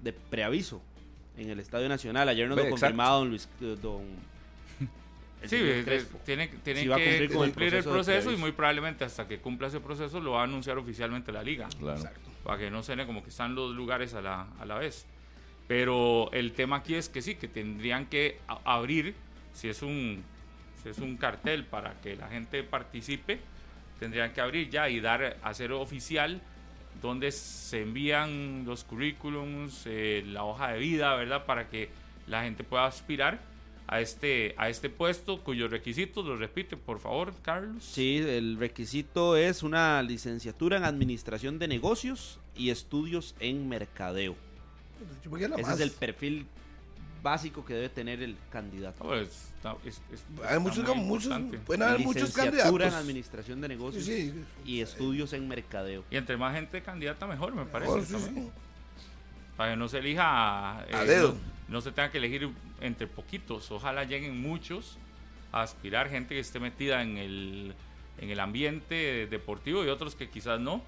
de 0.00 0.12
preaviso 0.12 0.80
en 1.40 1.50
el 1.50 1.60
Estadio 1.60 1.88
Nacional. 1.88 2.28
Ayer 2.28 2.48
nos 2.48 2.56
Ve, 2.56 2.64
lo 2.64 2.70
confirmaba 2.70 3.16
don 3.16 3.28
Luis. 3.30 3.48
eh, 3.60 3.76
Don, 3.80 4.02
Sí, 5.46 5.56
eh, 5.58 6.04
tiene, 6.26 6.50
Sí 6.62 6.86
que 6.86 7.30
cumplir 7.32 7.74
el 7.74 7.82
proceso 7.82 8.30
y 8.30 8.36
muy 8.36 8.52
probablemente 8.52 9.04
hasta 9.04 9.26
que 9.26 9.38
cumpla 9.38 9.68
ese 9.68 9.80
proceso 9.80 10.20
lo 10.20 10.32
va 10.32 10.42
a 10.42 10.44
anunciar 10.44 10.76
oficialmente 10.76 11.32
la 11.32 11.42
liga. 11.42 11.66
Claro. 11.78 12.02
Para 12.44 12.58
que 12.58 12.70
no 12.70 12.82
suene 12.82 13.06
como 13.06 13.22
que 13.22 13.30
están 13.30 13.54
los 13.54 13.74
lugares 13.74 14.12
a 14.12 14.20
la, 14.20 14.48
a 14.58 14.66
la 14.66 14.74
vez. 14.76 15.06
Pero 15.66 16.30
el 16.32 16.52
tema 16.52 16.76
aquí 16.76 16.94
es 16.94 17.08
que 17.08 17.22
sí, 17.22 17.36
que 17.36 17.48
tendrían 17.48 18.04
que 18.06 18.38
abrir, 18.64 19.14
si 19.54 19.68
es 19.68 19.80
un 19.82 20.22
si 20.82 20.88
es 20.90 20.98
un 20.98 21.16
cartel 21.16 21.64
para 21.64 21.94
que 22.00 22.16
la 22.16 22.28
gente 22.28 22.62
participe, 22.62 23.38
tendrían 23.98 24.32
que 24.32 24.40
abrir 24.40 24.68
ya 24.70 24.88
y 24.88 25.00
dar, 25.00 25.36
hacer 25.42 25.72
oficial 25.72 26.40
donde 27.00 27.32
se 27.32 27.82
envían 27.82 28.64
los 28.66 28.84
currículums, 28.84 29.82
eh, 29.86 30.22
la 30.26 30.44
hoja 30.44 30.72
de 30.72 30.78
vida, 30.78 31.14
¿verdad? 31.16 31.46
Para 31.46 31.68
que 31.68 31.88
la 32.26 32.42
gente 32.42 32.64
pueda 32.64 32.86
aspirar 32.86 33.40
a 33.86 34.00
este, 34.00 34.54
a 34.56 34.68
este 34.68 34.88
puesto 34.88 35.42
cuyos 35.42 35.70
requisitos, 35.70 36.24
los 36.24 36.38
repite, 36.38 36.76
por 36.76 37.00
favor, 37.00 37.34
Carlos. 37.42 37.82
Sí, 37.82 38.18
el 38.18 38.56
requisito 38.56 39.36
es 39.36 39.62
una 39.62 40.00
licenciatura 40.02 40.76
en 40.76 40.84
Administración 40.84 41.58
de 41.58 41.66
Negocios 41.66 42.38
y 42.54 42.70
estudios 42.70 43.34
en 43.40 43.68
Mercadeo. 43.68 44.36
La 45.30 45.56
Ese 45.56 45.62
más. 45.62 45.74
es 45.74 45.80
el 45.80 45.90
perfil 45.90 46.46
básico 47.22 47.64
que 47.64 47.74
debe 47.74 47.88
tener 47.88 48.22
el 48.22 48.36
candidato. 48.50 49.04
No, 49.04 49.10
pues, 49.10 49.50
está- 49.56 49.76
es- 49.84 50.00
es- 50.12 50.24
Hay 50.38 50.56
está 50.56 50.58
muchos, 50.58 50.96
muchos, 50.96 51.40
pueden 51.66 51.82
haber 51.82 52.00
muchos 52.00 52.22
Licenciatura 52.22 52.56
en 52.56 52.62
candidatos. 52.70 52.94
Administración 52.94 53.60
de 53.60 53.68
Negocios 53.68 54.04
Sí, 54.04 54.30
sí. 54.30 54.44
y 54.64 54.80
estudios 54.80 55.32
en 55.32 55.46
Mercadeo. 55.48 56.04
Y 56.10 56.16
entre 56.16 56.36
más 56.36 56.54
gente 56.54 56.82
candidata, 56.82 57.26
mejor, 57.26 57.54
me 57.54 57.64
parece. 57.66 57.92
Mejor, 57.92 58.06
sí, 58.06 58.12
también. 58.12 58.46
sí. 58.46 58.50
Para 59.56 59.72
que 59.72 59.76
no 59.76 59.88
se 59.88 59.98
elija. 59.98 60.84
eh, 60.88 60.94
A 60.94 61.04
dedo. 61.04 61.32
No, 61.32 61.38
no 61.68 61.80
se 61.80 61.92
tenga 61.92 62.10
que 62.10 62.18
elegir 62.18 62.48
entre 62.80 63.06
poquitos. 63.06 63.70
Ojalá 63.70 64.04
lleguen 64.04 64.40
muchos 64.40 64.96
a 65.52 65.62
aspirar, 65.62 66.08
gente 66.08 66.34
que 66.34 66.40
esté 66.40 66.58
metida 66.60 67.02
en 67.02 67.18
el, 67.18 67.74
en 68.18 68.30
el 68.30 68.40
ambiente 68.40 69.26
deportivo 69.30 69.84
y 69.84 69.88
otros 69.88 70.14
que 70.14 70.28
quizás 70.30 70.58
no. 70.60 70.82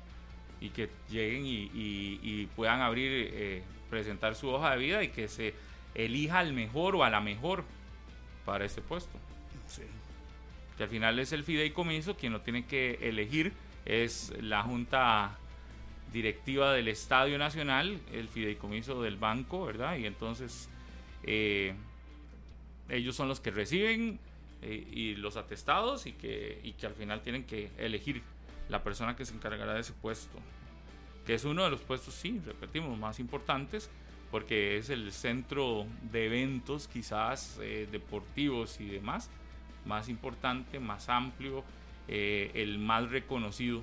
Y 0.61 0.71
que 0.71 0.89
lleguen 1.11 1.45
y, 1.45 1.55
y- 1.75 2.21
y 2.23 2.47
puedan 2.55 2.81
abrir, 2.81 3.11
eh, 3.35 3.63
presentar 3.91 4.35
su 4.37 4.49
hoja 4.49 4.71
de 4.71 4.79
vida 4.79 5.03
y 5.03 5.09
que 5.09 5.27
se 5.29 5.53
elija 5.95 6.39
al 6.39 6.53
mejor 6.53 6.97
o 6.97 7.05
a 7.05 7.11
la 7.11 7.21
mejor 7.21 7.65
para 8.45 8.65
este 8.65 8.81
puesto. 8.81 9.19
Sí. 9.67 9.83
que 10.77 10.83
al 10.83 10.89
final 10.89 11.19
es 11.19 11.33
el 11.33 11.45
fideicomiso, 11.45 12.17
quien 12.17 12.33
lo 12.33 12.41
tiene 12.41 12.67
que 12.67 12.99
elegir 13.03 13.53
es 13.85 14.33
la 14.41 14.63
junta 14.63 15.39
directiva 16.13 16.73
del 16.73 16.89
Estadio 16.89 17.39
Nacional, 17.39 17.99
el 18.13 18.29
fideicomiso 18.29 19.03
del 19.03 19.17
banco, 19.17 19.65
¿verdad? 19.65 19.97
Y 19.97 20.07
entonces 20.07 20.69
eh, 21.23 21.75
ellos 22.89 23.17
son 23.17 23.29
los 23.29 23.41
que 23.41 23.51
reciben 23.51 24.19
eh, 24.61 24.87
y 24.93 25.15
los 25.17 25.37
atestados 25.37 26.07
y 26.07 26.13
que, 26.13 26.61
y 26.63 26.73
que 26.73 26.87
al 26.87 26.95
final 26.95 27.23
tienen 27.23 27.45
que 27.45 27.71
elegir 27.79 28.23
la 28.69 28.83
persona 28.83 29.17
que 29.17 29.25
se 29.25 29.35
encargará 29.35 29.75
de 29.75 29.81
ese 29.81 29.93
puesto, 29.93 30.39
que 31.27 31.35
es 31.35 31.45
uno 31.45 31.65
de 31.65 31.71
los 31.71 31.81
puestos, 31.81 32.15
sí, 32.15 32.41
repetimos, 32.45 32.97
más 32.99 33.19
importantes, 33.19 33.91
porque 34.33 34.79
es 34.79 34.91
el 34.91 35.13
centro 35.13 35.87
de 36.11 36.27
eventos 36.27 36.89
quizás 36.89 37.59
eh, 37.63 37.87
deportivos 37.93 38.81
y 38.81 38.87
demás, 38.89 39.31
más 39.87 40.09
importante, 40.09 40.81
más 40.81 41.09
amplio, 41.09 41.63
eh, 42.09 42.51
el 42.55 42.79
más 42.79 43.09
reconocido 43.11 43.83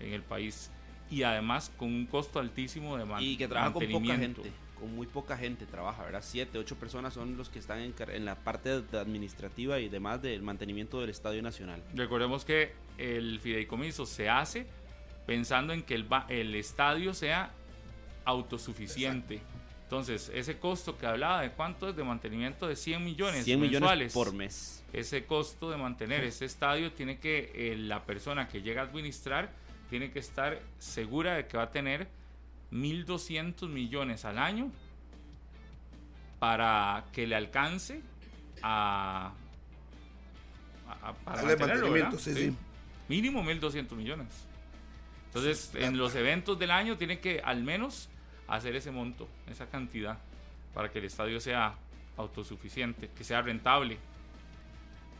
en 0.00 0.14
el 0.14 0.22
país 0.22 0.70
y 1.10 1.22
además 1.22 1.70
con 1.76 1.88
un 1.92 2.06
costo 2.06 2.40
altísimo 2.40 2.96
de 2.96 3.04
man- 3.04 3.22
Y 3.22 3.36
que 3.36 3.46
trabaja 3.46 3.72
con 3.74 3.82
poca 3.84 3.92
mantenimiento. 3.92 4.42
gente, 4.42 4.56
con 4.80 4.94
muy 4.96 5.06
poca 5.06 5.36
gente 5.36 5.66
trabaja, 5.66 6.02
¿verdad? 6.04 6.22
Siete, 6.24 6.58
ocho 6.58 6.76
personas 6.76 7.12
son 7.14 7.36
los 7.36 7.50
que 7.50 7.58
están 7.58 7.78
en, 7.80 7.94
en 8.08 8.24
la 8.24 8.34
parte 8.34 8.70
administrativa 8.70 9.78
y 9.78 9.88
demás 9.90 10.22
del 10.22 10.42
mantenimiento 10.42 11.00
del 11.00 11.10
Estadio 11.10 11.42
Nacional. 11.42 11.82
Recordemos 11.94 12.44
que 12.46 12.72
el 12.98 13.38
fideicomiso 13.40 14.06
se 14.06 14.28
hace 14.30 14.66
pensando 15.26 15.72
en 15.72 15.82
que 15.82 15.94
el, 15.94 16.06
el 16.30 16.54
estadio 16.54 17.12
sea 17.14 17.52
autosuficiente. 18.24 19.40
Entonces, 19.92 20.30
ese 20.34 20.56
costo 20.58 20.96
que 20.96 21.04
hablaba 21.04 21.42
de 21.42 21.50
cuánto 21.50 21.86
es 21.90 21.94
de 21.94 22.02
mantenimiento 22.02 22.66
de 22.66 22.76
100 22.76 23.04
millones 23.04 23.44
100 23.44 23.60
millones 23.60 23.80
mensuales 23.82 24.12
por 24.14 24.32
mes. 24.32 24.82
ese 24.94 25.26
costo 25.26 25.70
de 25.70 25.76
mantener 25.76 26.24
ese 26.24 26.46
estadio 26.46 26.92
tiene 26.92 27.18
que 27.18 27.52
eh, 27.54 27.76
la 27.76 28.02
persona 28.06 28.48
que 28.48 28.62
llega 28.62 28.80
a 28.80 28.84
administrar 28.86 29.52
tiene 29.90 30.10
que 30.10 30.18
estar 30.18 30.58
segura 30.78 31.34
de 31.34 31.46
que 31.46 31.58
va 31.58 31.64
a 31.64 31.70
tener 31.70 32.08
1.200 32.72 33.68
millones 33.68 34.24
al 34.24 34.38
año 34.38 34.70
para 36.38 37.04
que 37.12 37.26
le 37.26 37.34
alcance 37.36 38.00
a, 38.62 39.34
a- 40.88 41.08
a- 41.10 41.12
para 41.12 41.42
mantenimiento, 41.58 42.18
sí, 42.18 42.32
sí. 42.34 42.56
Mínimo 43.08 43.42
1.200 43.44 43.90
millones. 43.94 44.28
Entonces, 45.26 45.70
en 45.74 45.98
los 45.98 46.14
eventos 46.14 46.58
del 46.58 46.70
año 46.70 46.96
tiene 46.96 47.20
que 47.20 47.40
al 47.44 47.62
menos 47.62 48.08
hacer 48.56 48.76
ese 48.76 48.90
monto, 48.90 49.28
esa 49.50 49.66
cantidad, 49.66 50.18
para 50.74 50.90
que 50.90 50.98
el 50.98 51.06
estadio 51.06 51.40
sea 51.40 51.74
autosuficiente, 52.16 53.08
que 53.16 53.24
sea 53.24 53.42
rentable. 53.42 53.98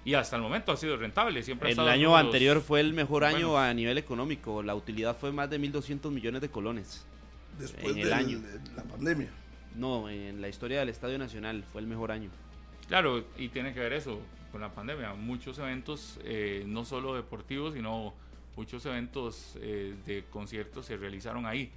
Y 0.04 0.14
hasta 0.14 0.36
el 0.36 0.42
momento 0.42 0.72
ha 0.72 0.76
sido 0.76 0.96
rentable. 0.96 1.42
Siempre 1.42 1.66
ha 1.66 1.70
El 1.70 1.72
estado 1.72 1.88
en 1.88 1.94
año 1.94 2.16
anterior 2.16 2.60
fue 2.60 2.80
el 2.80 2.92
mejor 2.92 3.24
año 3.24 3.50
buenos. 3.50 3.70
a 3.70 3.74
nivel 3.74 3.98
económico. 3.98 4.62
La 4.62 4.74
utilidad 4.74 5.16
fue 5.16 5.32
más 5.32 5.48
de 5.48 5.60
1.200 5.60 6.10
millones 6.10 6.40
de 6.42 6.48
colones. 6.50 7.06
Después 7.58 7.94
en 7.94 7.98
el 8.02 8.08
de 8.08 8.14
año. 8.14 8.40
la 8.74 8.82
pandemia. 8.82 9.28
No, 9.76 10.10
en 10.10 10.40
la 10.40 10.48
historia 10.48 10.80
del 10.80 10.88
Estadio 10.88 11.18
Nacional 11.18 11.64
fue 11.72 11.80
el 11.80 11.86
mejor 11.86 12.10
año. 12.10 12.30
Claro, 12.88 13.24
y 13.38 13.48
tiene 13.48 13.72
que 13.72 13.80
ver 13.80 13.92
eso 13.92 14.20
con 14.50 14.60
la 14.60 14.70
pandemia. 14.74 15.14
Muchos 15.14 15.58
eventos, 15.58 16.18
eh, 16.24 16.64
no 16.66 16.84
solo 16.84 17.14
deportivos, 17.14 17.74
sino 17.74 18.12
muchos 18.56 18.84
eventos 18.84 19.56
eh, 19.60 19.94
de 20.04 20.24
conciertos 20.30 20.86
se 20.86 20.96
realizaron 20.96 21.46
ahí. 21.46 21.70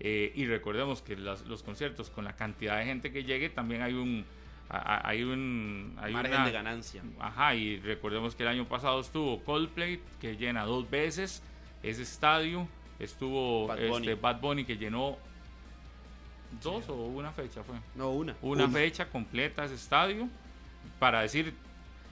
Eh, 0.00 0.32
y 0.34 0.46
recordemos 0.46 1.02
que 1.02 1.16
las- 1.16 1.46
los 1.46 1.62
conciertos, 1.62 2.10
con 2.10 2.24
la 2.24 2.34
cantidad 2.36 2.78
de 2.78 2.84
gente 2.84 3.12
que 3.12 3.24
llegue, 3.24 3.48
también 3.48 3.82
hay 3.82 3.94
un... 3.94 4.24
Hay 4.70 5.22
un 5.22 5.94
hay 6.00 6.12
Margen 6.14 6.34
una- 6.34 6.46
de 6.46 6.52
ganancia. 6.52 7.02
Ajá, 7.20 7.54
y 7.54 7.78
recordemos 7.80 8.34
que 8.34 8.42
el 8.44 8.48
año 8.48 8.66
pasado 8.66 8.98
estuvo 9.00 9.42
Coldplay, 9.44 10.00
que 10.20 10.36
llena 10.36 10.64
dos 10.64 10.88
veces 10.90 11.42
ese 11.82 12.02
estadio. 12.02 12.66
Estuvo 12.98 13.66
Bad 13.66 13.76
Bad 13.78 13.88
Bunny. 13.88 14.06
Bunny, 14.08 14.20
Bad 14.20 14.40
Bunny 14.40 14.64
que 14.64 14.76
llenó 14.78 15.18
dos 16.62 16.88
o 16.88 16.94
una 16.94 17.30
fecha 17.32 17.62
fue 17.62 17.76
No, 17.94 18.10
una. 18.10 18.34
una 18.40 18.68
fecha 18.68 19.08
completa 19.10 19.64
ese 19.64 19.74
estadio 19.74 20.28
para 20.98 21.20
decir 21.22 21.52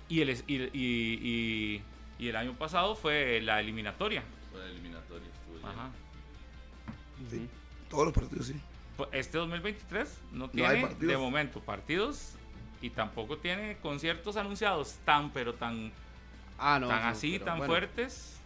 y 0.08 0.20
el 0.20 0.28
es- 0.28 0.44
y, 0.46 0.56
y- 0.56 0.68
y- 0.74 1.82
y 2.18 2.28
el 2.28 2.36
año 2.36 2.52
pasado 2.54 2.94
fue 2.94 3.40
la 3.40 3.60
eliminatoria 3.60 4.22
Fue 4.52 4.64
eliminatoria, 4.70 5.26
estuvo. 5.28 5.66
Ajá. 5.68 5.90
Sí. 7.30 7.48
Todos 7.92 8.06
los 8.06 8.14
partidos, 8.14 8.46
sí. 8.46 8.54
Pues 8.96 9.08
Este 9.12 9.36
2023 9.38 10.20
no 10.32 10.48
tiene 10.48 10.86
de 10.98 11.16
momento 11.18 11.60
partidos 11.60 12.36
y 12.80 12.88
tampoco 12.90 13.36
tiene 13.38 13.76
conciertos 13.82 14.36
anunciados 14.36 14.96
tan 15.04 15.30
pero 15.30 15.52
tan 15.54 15.92
Ah, 16.58 16.78
no. 16.80 16.88
tan 16.88 17.02
no, 17.02 17.08
así 17.08 17.32
pero 17.32 17.44
tan 17.44 17.58
bueno. 17.58 17.70
fuertes 17.72 18.38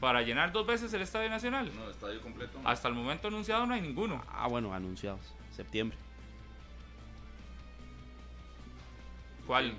para 0.00 0.22
llenar 0.22 0.50
dos 0.52 0.66
veces 0.66 0.92
el 0.94 1.02
Estadio 1.02 1.28
Nacional 1.30 1.70
No, 1.76 1.88
estadio 1.90 2.20
completo. 2.20 2.58
hasta 2.64 2.88
el 2.88 2.94
momento 2.94 3.28
anunciado 3.28 3.66
no 3.66 3.74
hay 3.74 3.80
ninguno 3.82 4.20
Ah, 4.28 4.48
bueno, 4.48 4.74
anunciados. 4.74 5.20
Septiembre. 5.54 5.96
¿cuál? 9.46 9.74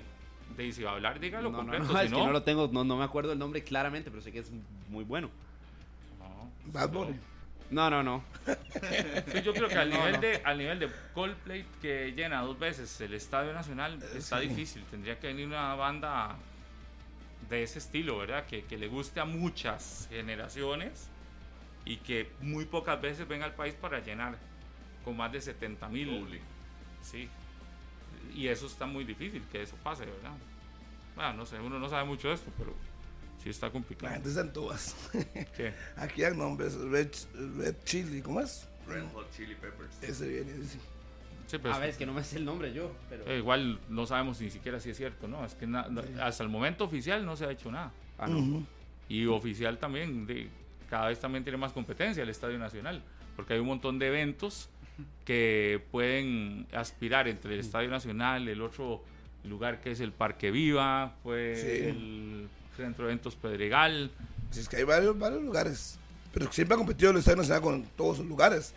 de 0.56 0.72
si 0.72 0.82
va 0.82 0.90
a 0.90 0.94
hablar 0.94 1.20
dígalo 1.20 1.50
no, 1.50 1.50
no, 1.52 1.58
completo 1.58 1.84
no, 1.84 1.90
si 1.92 2.04
es 2.06 2.10
que 2.10 2.18
no, 2.18 2.26
no 2.26 2.32
lo 2.32 2.42
tengo, 2.42 2.68
no, 2.72 2.84
no 2.84 2.96
me 2.96 3.04
acuerdo 3.04 3.32
el 3.32 3.38
nombre 3.38 3.62
claramente, 3.62 4.10
pero 4.10 4.20
sé 4.22 4.32
que 4.32 4.40
es 4.40 4.50
muy 4.88 5.04
bueno. 5.04 5.30
no. 6.18 6.50
Bad 6.72 6.90
Bunny. 6.90 7.16
No, 7.70 7.88
no, 7.88 8.02
no. 8.02 8.24
Sí, 9.32 9.42
yo 9.42 9.52
creo 9.54 9.68
que 9.68 9.76
al 9.78 9.90
No, 9.90 9.96
nivel 9.98 10.12
no. 10.14 10.20
de 10.20 10.42
al 10.44 10.58
nivel 10.58 10.78
de 10.80 10.90
Coldplay 11.14 11.64
que 11.80 12.12
llena 12.12 12.42
dos 12.42 12.58
veces 12.58 13.00
el 13.00 13.14
Estadio 13.14 13.52
Nacional 13.52 14.02
está 14.14 14.40
sí. 14.40 14.48
difícil. 14.48 14.84
Tendría 14.90 15.18
que 15.20 15.28
venir 15.28 15.46
una 15.46 15.74
banda 15.76 16.36
de 17.48 17.62
ese 17.62 17.78
estilo, 17.78 18.18
¿verdad? 18.18 18.46
Que, 18.46 18.64
que 18.64 18.76
le 18.76 18.88
guste 18.88 19.20
a 19.20 19.24
muchas 19.24 20.08
generaciones 20.10 21.08
y 21.84 21.98
que 21.98 22.30
muy 22.40 22.64
pocas 22.66 23.00
veces 23.00 23.26
venga 23.28 23.46
al 23.46 23.54
país 23.54 23.74
para 23.74 24.00
llenar 24.00 24.36
con 25.04 25.16
más 25.16 25.30
de 25.32 25.40
70 25.40 25.88
mil. 25.88 26.40
Sí. 27.02 27.28
y 28.34 28.48
eso 28.48 28.66
está 28.66 28.84
muy 28.86 29.04
difícil 29.04 29.42
que 29.50 29.62
eso 29.62 29.76
pase, 29.82 30.04
¿verdad? 30.06 30.32
Bueno, 31.16 31.32
no 31.34 31.46
sé, 31.46 31.58
uno 31.58 31.78
no 31.78 31.88
sabe 31.88 32.04
mucho 32.04 32.28
de 32.28 32.34
esto, 32.34 32.50
pero 32.58 32.74
sí 33.42 33.50
está 33.50 33.66
La 33.66 33.72
complicado. 33.72 34.12
gente 34.14 34.30
se 34.30 34.40
entúas. 34.40 34.96
¿Qué? 35.56 35.72
Aquí 35.96 36.24
hay 36.24 36.36
nombres, 36.36 36.74
Red, 36.74 37.08
Red 37.58 37.74
Chili, 37.84 38.20
¿cómo 38.22 38.40
es? 38.40 38.66
Red 38.88 39.04
Hot 39.14 39.30
Chili 39.36 39.54
Peppers. 39.54 40.02
Ese 40.02 40.28
viene, 40.28 40.52
dice. 40.54 40.78
Sí, 41.46 41.58
pues, 41.58 41.74
A 41.74 41.78
ver, 41.78 41.90
es 41.90 41.96
que 41.96 42.06
no 42.06 42.12
me 42.12 42.22
sé 42.22 42.36
el 42.36 42.44
nombre 42.44 42.72
yo, 42.72 42.92
pero... 43.08 43.26
eh, 43.26 43.38
igual 43.38 43.80
no 43.88 44.06
sabemos 44.06 44.40
ni 44.40 44.50
siquiera 44.50 44.78
si 44.78 44.90
es 44.90 44.96
cierto, 44.96 45.26
¿no? 45.26 45.44
Es 45.44 45.54
que 45.54 45.66
na- 45.66 45.88
hasta 46.22 46.44
el 46.44 46.48
momento 46.48 46.84
oficial 46.84 47.24
no 47.26 47.36
se 47.36 47.44
ha 47.46 47.50
hecho 47.50 47.72
nada. 47.72 47.92
Ah, 48.18 48.28
no. 48.28 48.64
Y 49.08 49.26
oficial 49.26 49.78
también, 49.78 50.26
de, 50.26 50.48
cada 50.88 51.08
vez 51.08 51.18
también 51.18 51.42
tiene 51.42 51.56
más 51.56 51.72
competencia 51.72 52.22
el 52.22 52.28
Estadio 52.28 52.56
Nacional, 52.58 53.02
porque 53.34 53.54
hay 53.54 53.58
un 53.60 53.66
montón 53.66 53.98
de 53.98 54.06
eventos 54.06 54.68
que 55.24 55.82
pueden 55.90 56.66
aspirar 56.72 57.26
entre 57.26 57.54
el 57.54 57.60
Estadio 57.60 57.88
Nacional, 57.90 58.46
el 58.48 58.60
otro 58.62 59.02
lugar 59.44 59.80
que 59.80 59.90
es 59.92 60.00
el 60.00 60.12
Parque 60.12 60.50
Viva, 60.52 61.16
pues 61.24 61.60
Sí. 61.60 61.66
el 61.88 62.48
Centro 62.76 63.04
de 63.06 63.12
Eventos 63.12 63.34
Pedregal. 63.36 64.10
Si 64.50 64.60
es 64.60 64.68
que 64.68 64.76
hay 64.76 64.84
varios, 64.84 65.18
varios 65.18 65.42
lugares. 65.42 65.98
Pero 66.32 66.50
siempre 66.52 66.74
ha 66.74 66.78
competido 66.78 67.10
el 67.10 67.16
Estadio 67.18 67.38
Nacional 67.38 67.62
con 67.62 67.82
todos 67.96 68.18
sus 68.18 68.26
lugares. 68.26 68.72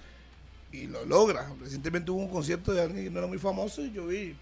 Y 0.72 0.88
lo 0.88 1.06
logra. 1.06 1.48
Recientemente 1.60 2.10
hubo 2.12 2.20
un 2.22 2.30
concierto 2.30 2.74
de 2.74 2.82
alguien 2.82 3.04
que 3.06 3.10
no 3.12 3.20
era 3.20 3.28
muy 3.28 3.38
famoso 3.38 3.84
y 3.86 3.92
yo 3.92 4.08
vi 4.08 4.36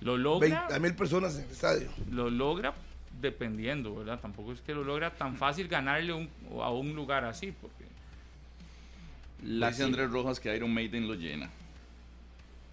Lo 0.00 0.16
logra, 0.16 0.66
20 0.68 0.80
mil 0.80 0.94
personas 0.94 1.34
en 1.36 1.44
el 1.44 1.50
estadio. 1.50 1.88
lo 2.10 2.30
logra 2.30 2.74
dependiendo, 3.20 3.94
¿verdad? 3.94 4.20
Tampoco 4.20 4.52
es 4.52 4.60
que 4.60 4.72
lo 4.74 4.84
logra 4.84 5.14
tan 5.14 5.36
fácil 5.36 5.66
ganarle 5.68 6.12
un- 6.12 6.28
a 6.62 6.70
un 6.70 6.94
lugar 6.94 7.24
así, 7.24 7.52
porque 7.60 7.84
La 9.42 9.70
Dice 9.70 9.84
Andrés 9.84 10.10
Rojas 10.10 10.40
que 10.40 10.54
Iron 10.56 10.72
Maiden 10.72 11.06
lo 11.08 11.14
llena. 11.14 11.50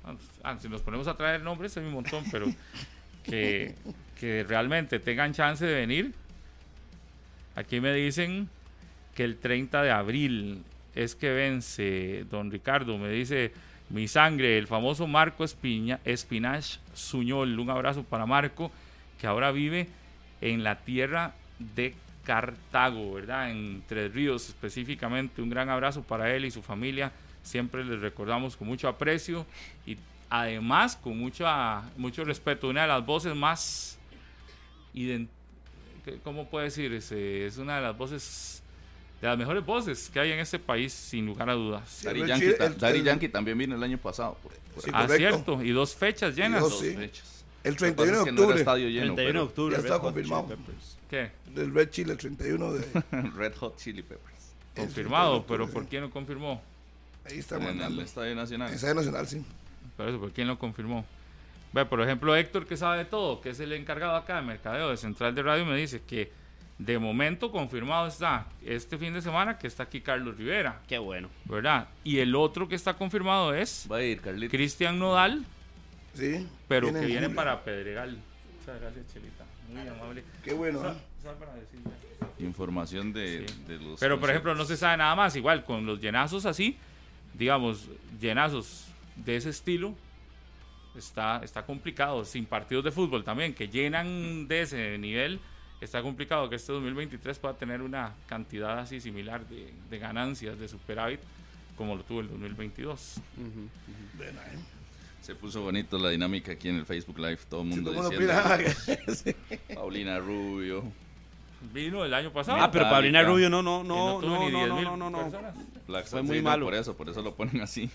Ah, 0.03 0.15
ah, 0.43 0.57
si 0.59 0.67
nos 0.69 0.81
ponemos 0.81 1.07
a 1.07 1.15
traer 1.17 1.41
nombres 1.43 1.75
hay 1.77 1.83
un 1.85 1.93
montón, 1.93 2.23
pero 2.31 2.45
que, 3.23 3.75
que 4.21 4.43
realmente 4.47 4.99
tengan 4.99 5.33
chance 5.33 5.65
de 5.65 5.73
venir. 5.73 6.13
Aquí 7.55 7.81
me 7.81 7.91
dicen 7.91 8.47
que 9.15 9.23
el 9.23 9.37
30 9.37 9.81
de 9.81 9.89
abril 9.89 10.61
es 10.93 11.15
que 11.15 11.31
vence 11.31 12.23
don 12.29 12.51
Ricardo. 12.51 12.99
Me 12.99 13.09
dice 13.09 13.51
mi 13.89 14.07
sangre, 14.07 14.59
el 14.59 14.67
famoso 14.67 15.07
Marco 15.07 15.43
Espiña, 15.43 15.99
Espinach 16.05 16.77
Suñol. 16.93 17.59
Un 17.59 17.71
abrazo 17.71 18.03
para 18.03 18.27
Marco, 18.27 18.71
que 19.19 19.25
ahora 19.25 19.51
vive 19.51 19.87
en 20.39 20.63
la 20.63 20.75
tierra 20.77 21.33
de 21.57 21.95
Cartago, 22.23 23.13
¿verdad? 23.15 23.49
En 23.49 23.81
Tres 23.87 24.13
Ríos 24.13 24.47
específicamente. 24.49 25.41
Un 25.41 25.49
gran 25.49 25.69
abrazo 25.69 26.03
para 26.03 26.33
él 26.35 26.45
y 26.45 26.51
su 26.51 26.61
familia. 26.61 27.11
Siempre 27.41 27.83
les 27.83 27.99
recordamos 27.99 28.55
con 28.55 28.67
mucho 28.67 28.87
aprecio 28.87 29.47
y 29.87 29.97
además 30.29 30.95
con 30.95 31.17
mucha, 31.17 31.81
mucho 31.97 32.23
respeto. 32.23 32.69
Una 32.69 32.83
de 32.83 32.87
las 32.89 33.03
voces 33.05 33.35
más, 33.35 33.97
ident- 33.97 33.97
¿qué- 33.97 34.00
¿cómo 36.23 36.49
puede 36.49 36.65
decir? 36.65 36.91
Es, 36.93 37.11
eh, 37.11 37.45
es 37.45 37.57
una 37.57 37.77
de 37.77 37.81
las 37.81 37.97
voces, 37.97 38.61
de 39.21 39.27
las 39.27 39.37
mejores 39.37 39.65
voces 39.65 40.09
que 40.11 40.19
hay 40.19 40.31
en 40.31 40.39
este 40.39 40.59
país, 40.59 40.91
sin 40.93 41.25
lugar 41.25 41.49
a 41.49 41.53
dudas. 41.53 42.01
Daddy 42.03 42.21
el 42.21 42.27
Yankee, 42.27 42.45
el- 42.59 42.95
el- 42.95 43.03
Yankee 43.03 43.29
también 43.29 43.57
vino 43.57 43.75
el 43.75 43.83
año 43.83 43.97
pasado. 43.97 44.37
Por, 44.41 44.51
por 44.73 44.83
Sí, 44.83 44.89
ah, 44.93 45.01
correcto. 45.07 45.17
cierto, 45.17 45.63
y 45.63 45.71
dos 45.71 45.95
fechas 45.95 46.35
llenas. 46.35 46.61
dos, 46.61 46.71
dos 46.71 46.81
sí. 46.81 46.95
fechas. 46.95 47.43
El 47.63 47.73
Lo 47.73 47.77
que 47.79 47.85
pasa 47.91 47.95
31 47.95 48.17
es 48.17 48.19
de 48.19 48.25
que 48.25 48.31
no 48.31 48.37
era 48.37 48.41
octubre. 48.41 48.59
estadio 48.59 48.87
lleno, 48.89 49.13
31 49.13 49.21
de 49.21 49.27
pero 49.27 49.43
octubre. 49.43 49.75
Ya 49.75 49.81
está 49.81 49.93
Red 49.93 50.01
Hot 50.01 50.13
Chili 50.15 50.29
confirmado. 50.29 50.57
¿Qué? 51.09 51.31
Del 51.53 51.73
Red 51.73 51.89
Chile, 51.91 52.11
el 52.13 52.17
31 52.17 52.73
de. 52.73 52.85
Red 53.35 53.55
Hot 53.57 53.77
Chili 53.77 54.01
Peppers. 54.01 54.31
Confirmado, 54.75 55.37
el 55.37 55.43
31 55.43 55.43
de 55.43 55.47
pero 55.47 55.63
octubre, 55.65 55.73
¿por 55.73 55.83
sí. 55.83 55.87
quién 55.89 56.01
lo 56.01 56.09
confirmó? 56.09 56.61
Ahí 57.29 57.37
está 57.37 57.57
En 57.57 57.61
el 57.61 57.67
mandando. 57.67 58.01
Estadio 58.01 58.33
Nacional. 58.35 58.73
Estadio 58.73 58.95
Nacional, 58.95 59.27
sí. 59.27 59.43
Por 59.95 60.07
eso, 60.09 60.19
¿por 60.19 60.31
quién 60.31 60.47
lo 60.47 60.57
confirmó? 60.57 61.05
Ve, 61.73 61.85
por 61.85 62.01
ejemplo, 62.01 62.35
Héctor, 62.35 62.65
que 62.65 62.75
sabe 62.75 62.99
de 62.99 63.05
todo, 63.05 63.39
que 63.41 63.51
es 63.51 63.59
el 63.59 63.71
encargado 63.73 64.15
acá 64.15 64.35
de 64.37 64.41
mercadeo 64.41 64.89
de 64.89 64.97
Central 64.97 65.33
de 65.33 65.41
Radio, 65.43 65.65
me 65.65 65.75
dice 65.77 66.01
que 66.05 66.31
de 66.77 66.97
momento 66.99 67.51
confirmado 67.51 68.07
está 68.07 68.47
este 68.65 68.97
fin 68.97 69.13
de 69.13 69.21
semana 69.21 69.57
que 69.57 69.67
está 69.67 69.83
aquí 69.83 70.01
Carlos 70.01 70.35
Rivera, 70.37 70.81
Qué 70.87 70.97
bueno. 70.97 71.29
¿verdad? 71.45 71.87
Y 72.03 72.17
el 72.19 72.35
otro 72.35 72.67
que 72.67 72.75
está 72.75 72.95
confirmado 72.95 73.53
es 73.53 73.87
Va 73.91 73.97
a 73.97 74.03
ir, 74.03 74.19
Carlitos. 74.19 74.49
Cristian 74.51 74.97
Nodal, 74.99 75.45
Sí. 76.13 76.47
pero 76.67 76.87
Viene 76.87 76.99
que 76.99 77.05
en 77.05 77.11
viene 77.11 77.29
para 77.29 77.63
Pedregal. 77.63 78.17
Muchas 78.59 78.81
gracias, 78.81 79.05
Chelita. 79.13 79.45
Muy 79.71 79.87
amable. 79.87 80.23
Qué 80.43 80.53
bueno, 80.53 80.81
¿eh? 80.85 80.93
Información 82.39 83.13
de, 83.13 83.45
Sí. 83.47 83.63
de 83.67 83.77
los. 83.77 83.99
Pero, 83.99 84.19
por 84.19 84.29
ejemplo, 84.29 84.55
no 84.55 84.65
se 84.65 84.75
sabe 84.75 84.97
nada 84.97 85.15
más. 85.15 85.35
Igual, 85.35 85.63
con 85.63 85.85
los 85.85 86.01
llenazos 86.01 86.45
así, 86.45 86.77
digamos, 87.33 87.87
llenazos 88.19 88.87
de 89.15 89.35
ese 89.35 89.49
estilo, 89.51 89.93
está, 90.95 91.41
está 91.43 91.65
complicado. 91.65 92.25
Sin 92.25 92.45
partidos 92.45 92.83
de 92.83 92.91
fútbol 92.91 93.23
también, 93.23 93.53
que 93.53 93.67
llenan 93.67 94.47
de 94.47 94.61
ese 94.61 94.97
nivel, 94.97 95.39
está 95.79 96.01
complicado 96.01 96.49
que 96.49 96.55
este 96.55 96.71
2023 96.73 97.39
pueda 97.39 97.55
tener 97.55 97.81
una 97.81 98.13
cantidad 98.27 98.79
así 98.79 98.99
similar 99.01 99.45
de, 99.47 99.71
de 99.89 99.99
ganancias, 99.99 100.59
de 100.59 100.67
superávit, 100.67 101.19
como 101.77 101.95
lo 101.95 102.03
tuvo 102.03 102.21
el 102.21 102.29
2022. 102.29 103.15
Bueno, 104.17 104.39
¿eh? 104.41 104.59
Se 105.21 105.35
puso 105.35 105.61
bonito 105.61 105.99
la 105.99 106.09
dinámica 106.09 106.51
aquí 106.53 106.69
en 106.69 106.77
el 106.77 106.85
Facebook 106.85 107.19
Live. 107.19 107.37
Todo 107.47 107.61
el 107.61 107.69
Sí, 107.71 107.75
mundo 107.75 107.93
mundo 107.93 108.09
diciendo. 108.09 109.13
Sí. 109.13 109.35
Paulina 109.75 110.17
Rubio. 110.19 110.83
Vino 111.71 112.03
el 112.03 112.13
año 112.13 112.31
pasado. 112.31 112.57
Ah, 112.59 112.71
pero. 112.71 112.89
Paulina 112.89 113.21
Rubio 113.21 113.47
no, 113.47 113.61
no, 113.61 113.83
no, 113.83 114.19
tuvo 114.19 114.35
no, 114.35 114.45
ni 114.45 114.51
no, 114.51 114.79
10.000 114.79 114.83
no, 114.83 114.97
no, 114.97 115.09
no. 115.11 115.17
personas. 115.19 115.55
Black 115.87 116.07
Fue 116.07 116.23
muy 116.23 116.37
sí, 116.37 116.43
no, 116.43 116.49
malo. 116.49 116.65
Por 116.65 116.73
eso, 116.73 116.97
por 116.97 117.07
eso 117.07 117.21
lo 117.21 117.35
ponen 117.35 117.61
así. 117.61 117.87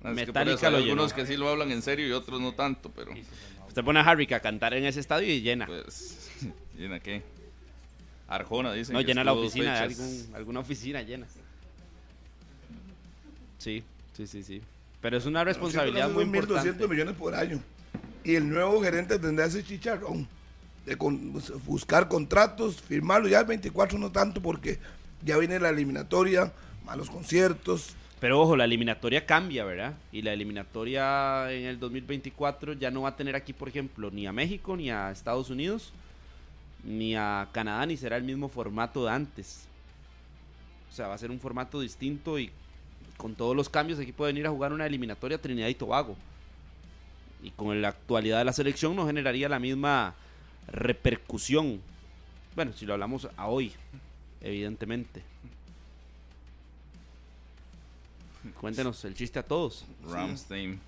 Que 0.00 0.04
por 0.08 0.14
Metallica 0.14 0.54
eso 0.56 0.66
hay 0.66 0.72
lo 0.72 0.78
algunos 0.78 1.12
que 1.12 1.26
sí 1.26 1.36
lo 1.36 1.48
hablan 1.48 1.70
en 1.72 1.82
serio 1.82 2.06
y 2.08 2.12
otros 2.12 2.40
no 2.40 2.52
tanto, 2.52 2.90
pero 2.90 3.12
Usted 3.68 3.84
pone 3.84 4.00
a 4.00 4.02
Harry 4.02 4.26
a 4.32 4.40
cantar 4.40 4.74
en 4.74 4.84
ese 4.84 4.98
estadio 5.00 5.32
y 5.32 5.40
llena. 5.42 5.66
pues 5.66 6.30
llena 6.78 7.00
qué. 7.00 7.22
Arjona 8.28 8.72
dicen. 8.72 8.94
No, 8.94 9.00
que 9.00 9.06
llena 9.06 9.24
la 9.24 9.32
oficina, 9.32 9.74
de 9.74 9.78
algún, 9.80 10.30
alguna 10.34 10.60
oficina 10.60 11.02
llena. 11.02 11.26
Sí, 13.58 13.82
sí, 14.16 14.26
sí, 14.26 14.42
sí. 14.42 14.62
Pero 15.00 15.16
es 15.16 15.26
una 15.26 15.44
responsabilidad 15.44 16.10
muy 16.10 16.24
Son 16.24 16.32
1.200 16.32 16.36
importante. 16.42 16.88
millones 16.88 17.14
por 17.16 17.34
año. 17.34 17.60
Y 18.24 18.34
el 18.34 18.48
nuevo 18.48 18.82
gerente 18.82 19.18
tendrá 19.18 19.46
ese 19.46 19.64
chicharrón 19.64 20.28
de 20.86 20.96
con- 20.96 21.32
buscar 21.64 22.08
contratos, 22.08 22.80
firmarlo. 22.80 23.28
Ya 23.28 23.40
el 23.40 23.46
24 23.46 23.98
no 23.98 24.10
tanto 24.10 24.40
porque 24.42 24.78
ya 25.24 25.36
viene 25.38 25.58
la 25.58 25.70
eliminatoria, 25.70 26.52
malos 26.84 27.10
conciertos. 27.10 27.94
Pero 28.20 28.38
ojo, 28.38 28.54
la 28.54 28.64
eliminatoria 28.64 29.24
cambia, 29.24 29.64
¿verdad? 29.64 29.94
Y 30.12 30.20
la 30.20 30.34
eliminatoria 30.34 31.50
en 31.50 31.64
el 31.64 31.80
2024 31.80 32.74
ya 32.74 32.90
no 32.90 33.02
va 33.02 33.10
a 33.10 33.16
tener 33.16 33.34
aquí, 33.34 33.54
por 33.54 33.68
ejemplo, 33.68 34.10
ni 34.10 34.26
a 34.26 34.32
México, 34.32 34.76
ni 34.76 34.90
a 34.90 35.10
Estados 35.10 35.48
Unidos, 35.48 35.94
ni 36.84 37.16
a 37.16 37.48
Canadá, 37.52 37.86
ni 37.86 37.96
será 37.96 38.18
el 38.18 38.24
mismo 38.24 38.50
formato 38.50 39.06
de 39.06 39.10
antes. 39.10 39.66
O 40.90 40.92
sea, 40.92 41.08
va 41.08 41.14
a 41.14 41.18
ser 41.18 41.30
un 41.30 41.40
formato 41.40 41.80
distinto 41.80 42.38
y 42.38 42.50
con 43.16 43.34
todos 43.34 43.56
los 43.56 43.70
cambios 43.70 43.98
aquí 43.98 44.12
pueden 44.12 44.36
ir 44.36 44.46
a 44.46 44.50
jugar 44.50 44.74
una 44.74 44.84
eliminatoria 44.84 45.40
Trinidad 45.40 45.68
y 45.68 45.74
Tobago. 45.74 46.14
Y 47.42 47.50
con 47.52 47.80
la 47.80 47.88
actualidad 47.88 48.38
de 48.38 48.44
la 48.44 48.52
selección 48.52 48.94
no 48.94 49.06
generaría 49.06 49.48
la 49.48 49.58
misma 49.58 50.14
repercusión. 50.66 51.80
Bueno, 52.54 52.74
si 52.74 52.84
lo 52.84 52.92
hablamos 52.92 53.28
a 53.34 53.46
hoy, 53.46 53.72
evidentemente. 54.42 55.29
Cuéntenos 58.60 59.04
el 59.04 59.14
chiste 59.14 59.38
a 59.38 59.42
todos. 59.42 59.84
Ramstein. 60.08 60.80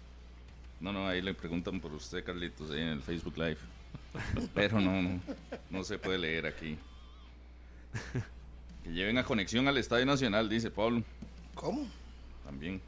No, 0.80 0.92
no, 0.92 1.06
ahí 1.06 1.22
le 1.22 1.34
preguntan 1.34 1.80
por 1.80 1.92
usted, 1.92 2.24
Carlitos, 2.24 2.70
ahí 2.70 2.80
en 2.80 2.88
el 2.88 3.02
Facebook 3.02 3.36
Live. 3.36 3.58
Pero 4.54 4.80
no, 4.80 5.02
no, 5.02 5.20
no 5.70 5.84
se 5.84 5.98
puede 5.98 6.18
leer 6.18 6.46
aquí. 6.46 6.76
Que 8.82 8.90
lleven 8.90 9.18
a 9.18 9.24
conexión 9.24 9.68
al 9.68 9.78
Estadio 9.78 10.06
Nacional, 10.06 10.48
dice 10.48 10.70
Pablo. 10.70 11.02
¿Cómo? 11.54 11.86
También. 12.44 12.80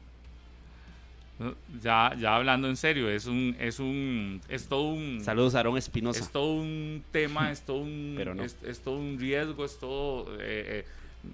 Ya, 1.81 2.15
ya 2.17 2.35
hablando 2.35 2.69
en 2.69 2.77
serio, 2.77 3.09
es 3.09 3.25
un, 3.25 3.57
es 3.59 3.79
un, 3.79 4.41
es 4.47 4.67
todo 4.67 4.83
un, 4.83 5.21
Saludos 5.21 5.53
a 5.55 5.57
Aarón 5.57 5.77
Espinosa. 5.77 6.21
es 6.21 6.31
todo 6.31 6.53
un 6.53 7.03
tema, 7.11 7.51
es 7.51 7.61
todo 7.61 7.77
un, 7.79 8.13
Pero 8.17 8.33
no. 8.33 8.43
es, 8.43 8.55
es 8.63 8.79
todo 8.79 8.97
un 8.97 9.19
riesgo, 9.19 9.65
es 9.65 9.77
todo 9.77 10.33
eh, 10.35 10.39
eh, 10.39 10.85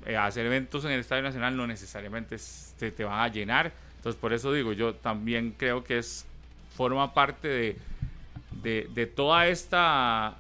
eh, 0.06 0.16
hacer 0.18 0.46
eventos 0.46 0.86
en 0.86 0.92
el 0.92 1.00
Estadio 1.02 1.24
Nacional 1.24 1.56
no 1.56 1.68
necesariamente 1.68 2.36
es- 2.36 2.74
te, 2.78 3.04
van 3.04 3.20
a 3.22 3.28
llenar. 3.28 3.72
Entonces 3.98 4.20
por 4.20 4.34
eso 4.34 4.52
digo, 4.54 4.74
yo 4.74 4.96
también 4.96 5.54
creo 5.58 5.84
que 5.84 5.98
es 6.00 6.26
forma 6.76 7.14
parte 7.14 7.48
de, 7.48 7.78
de, 8.64 8.90
de 8.94 9.06
toda 9.08 9.48
esta 9.48 10.36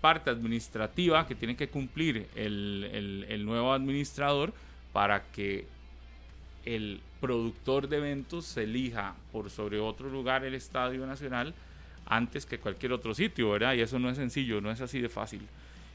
parte 0.00 0.30
administrativa 0.30 1.26
que 1.26 1.34
tiene 1.34 1.56
que 1.56 1.68
cumplir 1.68 2.26
el- 2.36 3.26
el 3.28 3.44
nuevo 3.44 3.72
administrador 3.72 4.52
para 4.92 5.22
que 5.32 5.66
el 6.64 7.00
productor 7.20 7.88
de 7.88 7.98
eventos 7.98 8.44
se 8.46 8.64
elija 8.64 9.14
por 9.32 9.50
sobre 9.50 9.78
otro 9.78 10.08
lugar 10.08 10.44
el 10.44 10.54
Estadio 10.54 11.06
Nacional 11.06 11.54
antes 12.06 12.44
que 12.46 12.58
cualquier 12.58 12.92
otro 12.92 13.14
sitio, 13.14 13.50
¿verdad? 13.50 13.74
Y 13.74 13.80
eso 13.82 13.98
no 13.98 14.10
es 14.10 14.16
sencillo, 14.16 14.60
no 14.60 14.70
es 14.70 14.80
así 14.80 15.00
de 15.00 15.08
fácil. 15.08 15.46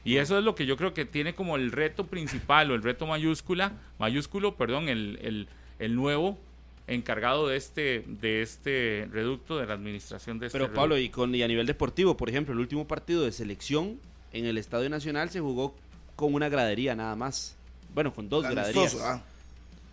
Y 0.06 0.18
eso 0.18 0.38
es 0.38 0.44
lo 0.44 0.54
que 0.54 0.66
yo 0.66 0.76
creo 0.76 0.94
que 0.94 1.04
tiene 1.04 1.34
como 1.34 1.56
el 1.56 1.72
reto 1.72 2.06
principal 2.06 2.70
o 2.70 2.74
el 2.74 2.82
reto 2.82 3.06
mayúscula, 3.06 3.72
mayúsculo, 3.98 4.54
perdón, 4.54 4.88
el, 4.88 5.18
el, 5.20 5.48
el 5.80 5.96
nuevo 5.96 6.38
encargado 6.86 7.48
de 7.48 7.56
este, 7.56 8.04
de 8.06 8.42
este 8.42 9.08
reducto 9.10 9.58
de 9.58 9.66
la 9.66 9.74
administración 9.74 10.38
de 10.38 10.46
este 10.46 10.58
Pero 10.58 10.72
Pablo, 10.72 10.96
y, 10.96 11.08
con, 11.08 11.34
y 11.34 11.42
a 11.42 11.48
nivel 11.48 11.66
deportivo, 11.66 12.16
por 12.16 12.28
ejemplo, 12.28 12.54
el 12.54 12.60
último 12.60 12.86
partido 12.86 13.22
de 13.22 13.32
selección 13.32 13.98
en 14.32 14.46
el 14.46 14.58
Estadio 14.58 14.88
Nacional 14.88 15.30
se 15.30 15.40
jugó 15.40 15.74
con 16.14 16.34
una 16.34 16.48
gradería 16.48 16.94
nada 16.94 17.16
más. 17.16 17.56
Bueno, 17.92 18.14
con 18.14 18.28
dos 18.28 18.44
graderías. 18.44 18.76
Amistoso, 18.76 19.04
ah. 19.04 19.22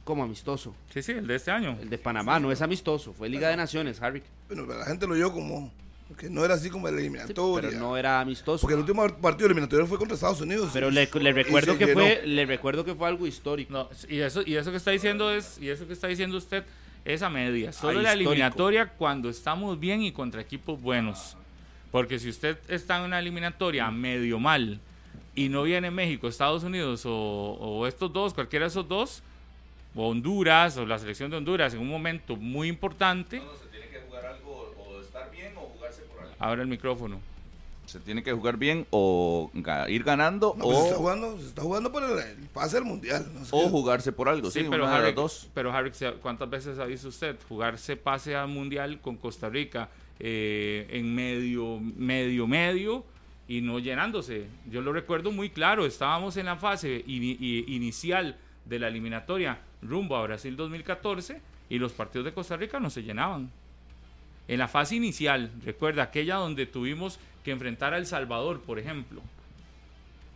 Como 0.03 0.23
amistoso. 0.23 0.75
Sí, 0.93 1.01
sí, 1.01 1.13
el 1.13 1.25
de 1.25 1.35
este 1.35 1.49
año. 1.49 1.77
El 1.81 1.89
de 1.89 1.97
Panamá 1.97 2.39
no 2.39 2.51
es 2.51 2.61
amistoso, 2.61 3.13
fue 3.13 3.29
Liga 3.29 3.49
de 3.49 3.57
Naciones, 3.57 4.01
Harry. 4.01 4.21
Bueno, 4.47 4.65
pero 4.67 4.77
la 4.77 4.85
gente 4.85 5.07
lo 5.07 5.13
oyó 5.13 5.31
como 5.31 5.71
que 6.15 6.29
no 6.29 6.43
era 6.45 6.55
así 6.55 6.69
como 6.69 6.87
el 6.87 6.95
Sí, 6.95 7.01
eliminatoria. 7.01 7.69
pero 7.69 7.81
no 7.81 7.97
era 7.97 8.19
amistoso. 8.19 8.61
Porque 8.61 8.73
el 8.73 8.79
último 8.81 9.07
partido 9.17 9.47
eliminatorio 9.47 9.85
fue 9.87 9.97
contra 9.97 10.15
Estados 10.15 10.41
Unidos. 10.41 10.69
Pero 10.73 10.89
le, 10.91 11.05
recuerdo 11.05 11.77
que 11.77 11.87
fue, 11.87 12.21
le 12.25 12.45
recuerdo 12.45 12.85
que 12.85 12.95
fue 12.95 13.07
algo 13.07 13.27
histórico. 13.27 13.71
No, 13.73 13.89
y 14.09 14.19
eso, 14.19 14.41
y 14.45 14.55
eso 14.55 14.71
que 14.71 14.77
está 14.77 14.91
diciendo 14.91 15.31
es, 15.31 15.57
y 15.61 15.69
eso 15.69 15.87
que 15.87 15.93
está 15.93 16.07
diciendo 16.07 16.37
usted 16.37 16.63
es 17.05 17.21
a 17.21 17.29
media. 17.29 17.73
Solo 17.73 18.01
la 18.01 18.13
eliminatoria 18.13 18.87
cuando 18.89 19.29
estamos 19.29 19.79
bien 19.79 20.01
y 20.01 20.11
contra 20.11 20.41
equipos 20.41 20.81
buenos. 20.81 21.35
Porque 21.91 22.17
si 22.19 22.29
usted 22.29 22.57
está 22.67 22.97
en 22.97 23.03
una 23.03 23.19
eliminatoria 23.19 23.89
medio 23.91 24.39
mal 24.39 24.79
y 25.35 25.49
no 25.49 25.63
viene 25.63 25.91
México, 25.91 26.27
Estados 26.27 26.63
Unidos 26.63 27.05
o, 27.05 27.11
o 27.13 27.87
estos 27.87 28.11
dos, 28.11 28.33
cualquiera 28.33 28.65
de 28.65 28.69
esos 28.69 28.87
dos, 28.87 29.21
o 29.95 30.09
Honduras 30.09 30.77
o 30.77 30.85
la 30.85 30.97
selección 30.97 31.29
de 31.29 31.37
Honduras 31.37 31.73
en 31.73 31.79
un 31.79 31.89
momento 31.89 32.35
muy 32.35 32.67
importante, 32.67 33.41
abre 36.47 36.61
el 36.61 36.67
micrófono. 36.67 37.19
Se 37.85 37.99
tiene 37.99 38.23
que 38.23 38.31
jugar 38.31 38.55
bien 38.57 38.87
o 38.91 39.51
ga- 39.53 39.89
ir 39.89 40.03
ganando 40.05 40.55
No, 40.57 40.63
pues 40.63 40.77
se 40.77 40.83
está 40.85 40.95
o, 40.95 40.99
jugando, 40.99 41.37
se 41.37 41.47
está 41.47 41.61
jugando 41.63 41.91
por 41.91 42.01
el, 42.03 42.11
el 42.17 42.47
pase 42.53 42.77
del 42.77 42.85
mundial. 42.85 43.25
no 43.33 43.43
sé 43.43 43.49
o 43.53 43.63
qué. 43.63 43.69
jugarse 43.69 44.11
por 44.13 44.29
algo. 44.29 44.49
Sí, 44.49 44.61
Sí, 44.61 44.67
pero 44.69 44.83
una 44.85 44.93
de 44.93 44.97
Harry, 44.99 45.07
las 45.07 45.15
dos. 45.15 45.49
pero 45.53 45.73
Harry, 45.73 45.91
¿cuántas 46.21 46.49
veces 46.49 46.79
ha 46.79 46.85
visto 46.85 47.09
usted 47.09 47.35
jugarse 47.49 47.97
pase 47.97 48.35
al 48.37 48.47
mundial 48.47 48.99
con 49.01 49.17
Costa 49.17 49.49
Rica 49.49 49.89
eh, 50.19 50.87
en 50.91 51.13
medio, 51.13 51.79
medio, 51.81 52.47
medio 52.47 53.03
y 53.49 53.59
no 53.59 53.79
llenándose? 53.79 54.47
Yo 54.71 54.81
lo 54.81 54.93
recuerdo 54.93 55.33
muy 55.33 55.49
claro, 55.49 55.85
estábamos 55.85 56.37
en 56.37 56.45
la 56.45 56.55
fase 56.55 57.03
inicial 57.05 58.37
de 58.65 58.79
la 58.79 58.87
eliminatoria 58.87 59.59
rumbo 59.81 60.15
a 60.15 60.23
Brasil 60.23 60.55
2014 60.55 61.41
y 61.69 61.79
los 61.79 61.91
partidos 61.91 62.23
de 62.25 62.33
Costa 62.33 62.55
Rica 62.55 62.79
no 62.79 62.89
se 62.89 63.03
llenaban. 63.03 63.51
En 64.47 64.59
la 64.59 64.67
fase 64.67 64.95
inicial, 64.95 65.51
recuerda 65.65 66.03
aquella 66.03 66.35
donde 66.35 66.65
tuvimos 66.65 67.19
que 67.43 67.51
enfrentar 67.51 67.93
a 67.93 67.97
El 67.97 68.05
Salvador, 68.05 68.61
por 68.61 68.79
ejemplo 68.79 69.21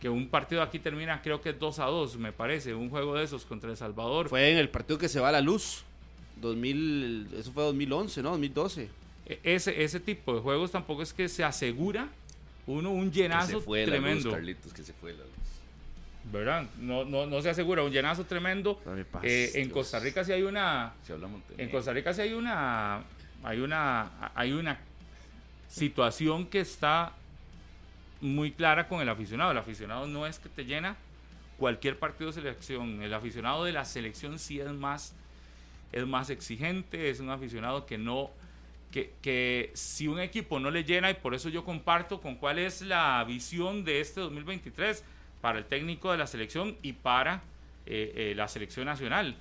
que 0.00 0.08
un 0.08 0.28
partido 0.28 0.62
aquí 0.62 0.78
termina 0.78 1.20
creo 1.22 1.40
que 1.40 1.50
es 1.50 1.58
2 1.58 1.80
a 1.80 1.86
2, 1.86 2.18
me 2.18 2.30
parece, 2.32 2.72
un 2.72 2.88
juego 2.88 3.16
de 3.16 3.24
esos 3.24 3.44
contra 3.44 3.68
El 3.70 3.76
Salvador. 3.76 4.28
Fue 4.28 4.52
en 4.52 4.58
el 4.58 4.68
partido 4.68 4.96
que 4.96 5.08
se 5.08 5.18
va 5.18 5.30
a 5.30 5.32
la 5.32 5.40
luz. 5.40 5.82
2000, 6.40 7.30
eso 7.36 7.50
fue 7.52 7.64
2011, 7.64 8.22
¿no? 8.22 8.30
2012. 8.30 8.88
E- 9.26 9.40
Ese, 9.42 9.82
ese 9.82 9.98
tipo 9.98 10.34
de 10.34 10.40
juegos 10.40 10.70
tampoco 10.70 11.02
es 11.02 11.12
que 11.12 11.28
se 11.28 11.42
asegura 11.42 12.08
uno 12.68 12.90
un 12.92 13.10
llenazo 13.10 13.60
tremendo, 13.62 14.30
Carlitos, 14.30 14.72
que 14.72 14.84
se 14.84 14.92
fue 14.92 15.12
la 15.14 15.24
luz. 15.24 15.32
¿verdad? 16.32 16.66
No, 16.78 17.04
no, 17.04 17.26
no 17.26 17.42
se 17.42 17.50
asegura 17.50 17.82
un 17.82 17.90
llenazo 17.90 18.24
tremendo. 18.24 18.76
Paz, 19.10 19.22
Eh, 19.24 19.50
en. 19.56 19.70
Costa 19.70 19.98
Rica 19.98 20.22
sí 20.22 20.30
hay 20.30 20.42
una, 20.42 20.92
Si 21.04 21.12
hablamos 21.12 21.40
de 21.48 21.60
en 21.60 21.70
Costa 21.70 21.92
Rica 21.92 22.14
sí 22.14 22.20
hay 22.20 22.34
una, 22.34 23.02
hay 23.42 23.60
una, 23.60 24.30
hay 24.34 24.52
una 24.52 24.78
situación 25.68 26.46
que 26.46 26.60
está 26.60 27.12
muy 28.20 28.52
clara 28.52 28.88
con 28.88 29.00
el 29.00 29.08
aficionado. 29.08 29.50
El 29.50 29.58
aficionado 29.58 30.06
no 30.06 30.26
es 30.26 30.38
que 30.38 30.48
te 30.48 30.64
llena 30.64 30.96
cualquier 31.58 31.98
partido 31.98 32.30
de 32.30 32.34
selección. 32.34 33.02
El 33.02 33.14
aficionado 33.14 33.64
de 33.64 33.72
la 33.72 33.84
selección 33.84 34.38
sí 34.38 34.60
es 34.60 34.72
más, 34.72 35.14
es 35.92 36.06
más 36.06 36.30
exigente, 36.30 37.10
es 37.10 37.20
un 37.20 37.30
aficionado 37.30 37.86
que 37.86 37.98
no, 37.98 38.30
que, 38.90 39.12
que 39.22 39.70
si 39.74 40.08
un 40.08 40.20
equipo 40.20 40.58
no 40.58 40.70
le 40.70 40.84
llena, 40.84 41.10
y 41.10 41.14
por 41.14 41.34
eso 41.34 41.48
yo 41.48 41.64
comparto 41.64 42.20
con 42.20 42.36
cuál 42.36 42.58
es 42.58 42.82
la 42.82 43.22
visión 43.24 43.84
de 43.84 44.00
este 44.00 44.20
2023 44.20 45.04
para 45.40 45.58
el 45.58 45.64
técnico 45.64 46.10
de 46.10 46.18
la 46.18 46.26
selección 46.26 46.76
y 46.82 46.92
para 46.92 47.42
eh, 47.86 48.12
eh, 48.16 48.34
la 48.36 48.48
selección 48.48 48.86
nacional. 48.86 49.36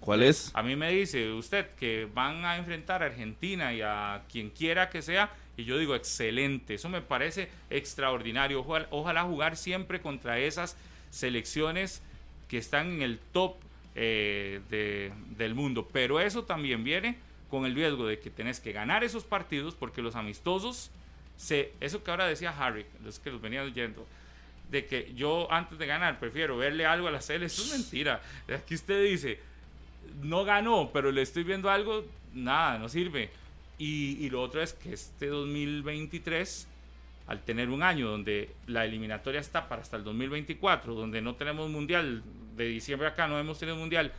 ¿Cuál 0.00 0.22
es? 0.22 0.50
A 0.54 0.62
mí 0.62 0.76
me 0.76 0.90
dice 0.92 1.32
usted 1.32 1.70
que 1.76 2.08
van 2.12 2.44
a 2.44 2.56
enfrentar 2.56 3.02
a 3.02 3.06
Argentina 3.06 3.72
y 3.74 3.80
a 3.82 4.22
quien 4.30 4.50
quiera 4.50 4.88
que 4.88 5.02
sea, 5.02 5.32
y 5.56 5.64
yo 5.64 5.78
digo, 5.78 5.94
excelente, 5.94 6.74
eso 6.74 6.88
me 6.88 7.00
parece 7.02 7.48
extraordinario. 7.70 8.60
Ojalá, 8.60 8.86
ojalá 8.90 9.22
jugar 9.24 9.56
siempre 9.56 10.00
contra 10.00 10.38
esas 10.38 10.76
selecciones 11.10 12.02
que 12.48 12.58
están 12.58 12.88
en 12.92 13.02
el 13.02 13.18
top 13.32 13.56
eh, 13.98 14.60
de- 14.68 15.12
del 15.36 15.54
mundo, 15.54 15.88
pero 15.90 16.20
eso 16.20 16.44
también 16.44 16.84
viene 16.84 17.16
con 17.48 17.64
el 17.64 17.74
riesgo 17.74 18.06
de 18.06 18.18
que 18.18 18.28
tenés 18.30 18.60
que 18.60 18.72
ganar 18.72 19.02
esos 19.04 19.24
partidos 19.24 19.74
porque 19.74 20.02
los 20.02 20.14
amistosos, 20.16 20.90
se, 21.36 21.72
eso 21.80 22.04
que 22.04 22.10
ahora 22.10 22.26
decía 22.26 22.54
Harry, 22.58 22.84
los 23.02 23.18
que 23.18 23.30
los 23.30 23.40
venía 23.40 23.62
oyendo, 23.62 24.06
de 24.70 24.84
que 24.84 25.12
yo 25.14 25.50
antes 25.50 25.78
de 25.78 25.86
ganar 25.86 26.18
prefiero 26.18 26.56
verle 26.58 26.84
algo 26.86 27.08
a 27.08 27.10
la 27.10 27.20
CL, 27.20 27.44
eso 27.44 27.62
es 27.62 27.72
mentira. 27.72 28.20
Aquí 28.54 28.74
usted 28.74 29.02
dice, 29.04 29.40
no 30.22 30.44
ganó, 30.44 30.90
pero 30.92 31.12
le 31.12 31.22
estoy 31.22 31.44
viendo 31.44 31.70
algo, 31.70 32.04
nada, 32.34 32.78
no 32.78 32.88
sirve. 32.88 33.30
Y, 33.78 34.16
y 34.24 34.30
lo 34.30 34.42
otro 34.42 34.62
es 34.62 34.72
que 34.72 34.92
este 34.92 35.26
2023, 35.26 36.66
al 37.26 37.42
tener 37.42 37.70
un 37.70 37.82
año 37.82 38.08
donde 38.08 38.50
la 38.66 38.84
eliminatoria 38.84 39.40
está 39.40 39.68
para 39.68 39.82
hasta 39.82 39.96
el 39.96 40.04
2024, 40.04 40.94
donde 40.94 41.20
no 41.20 41.34
tenemos 41.34 41.70
mundial, 41.70 42.22
de 42.56 42.66
diciembre 42.68 43.08
acá 43.08 43.28
no 43.28 43.38
hemos 43.38 43.58
tenido 43.58 43.76
mundial, 43.76 44.12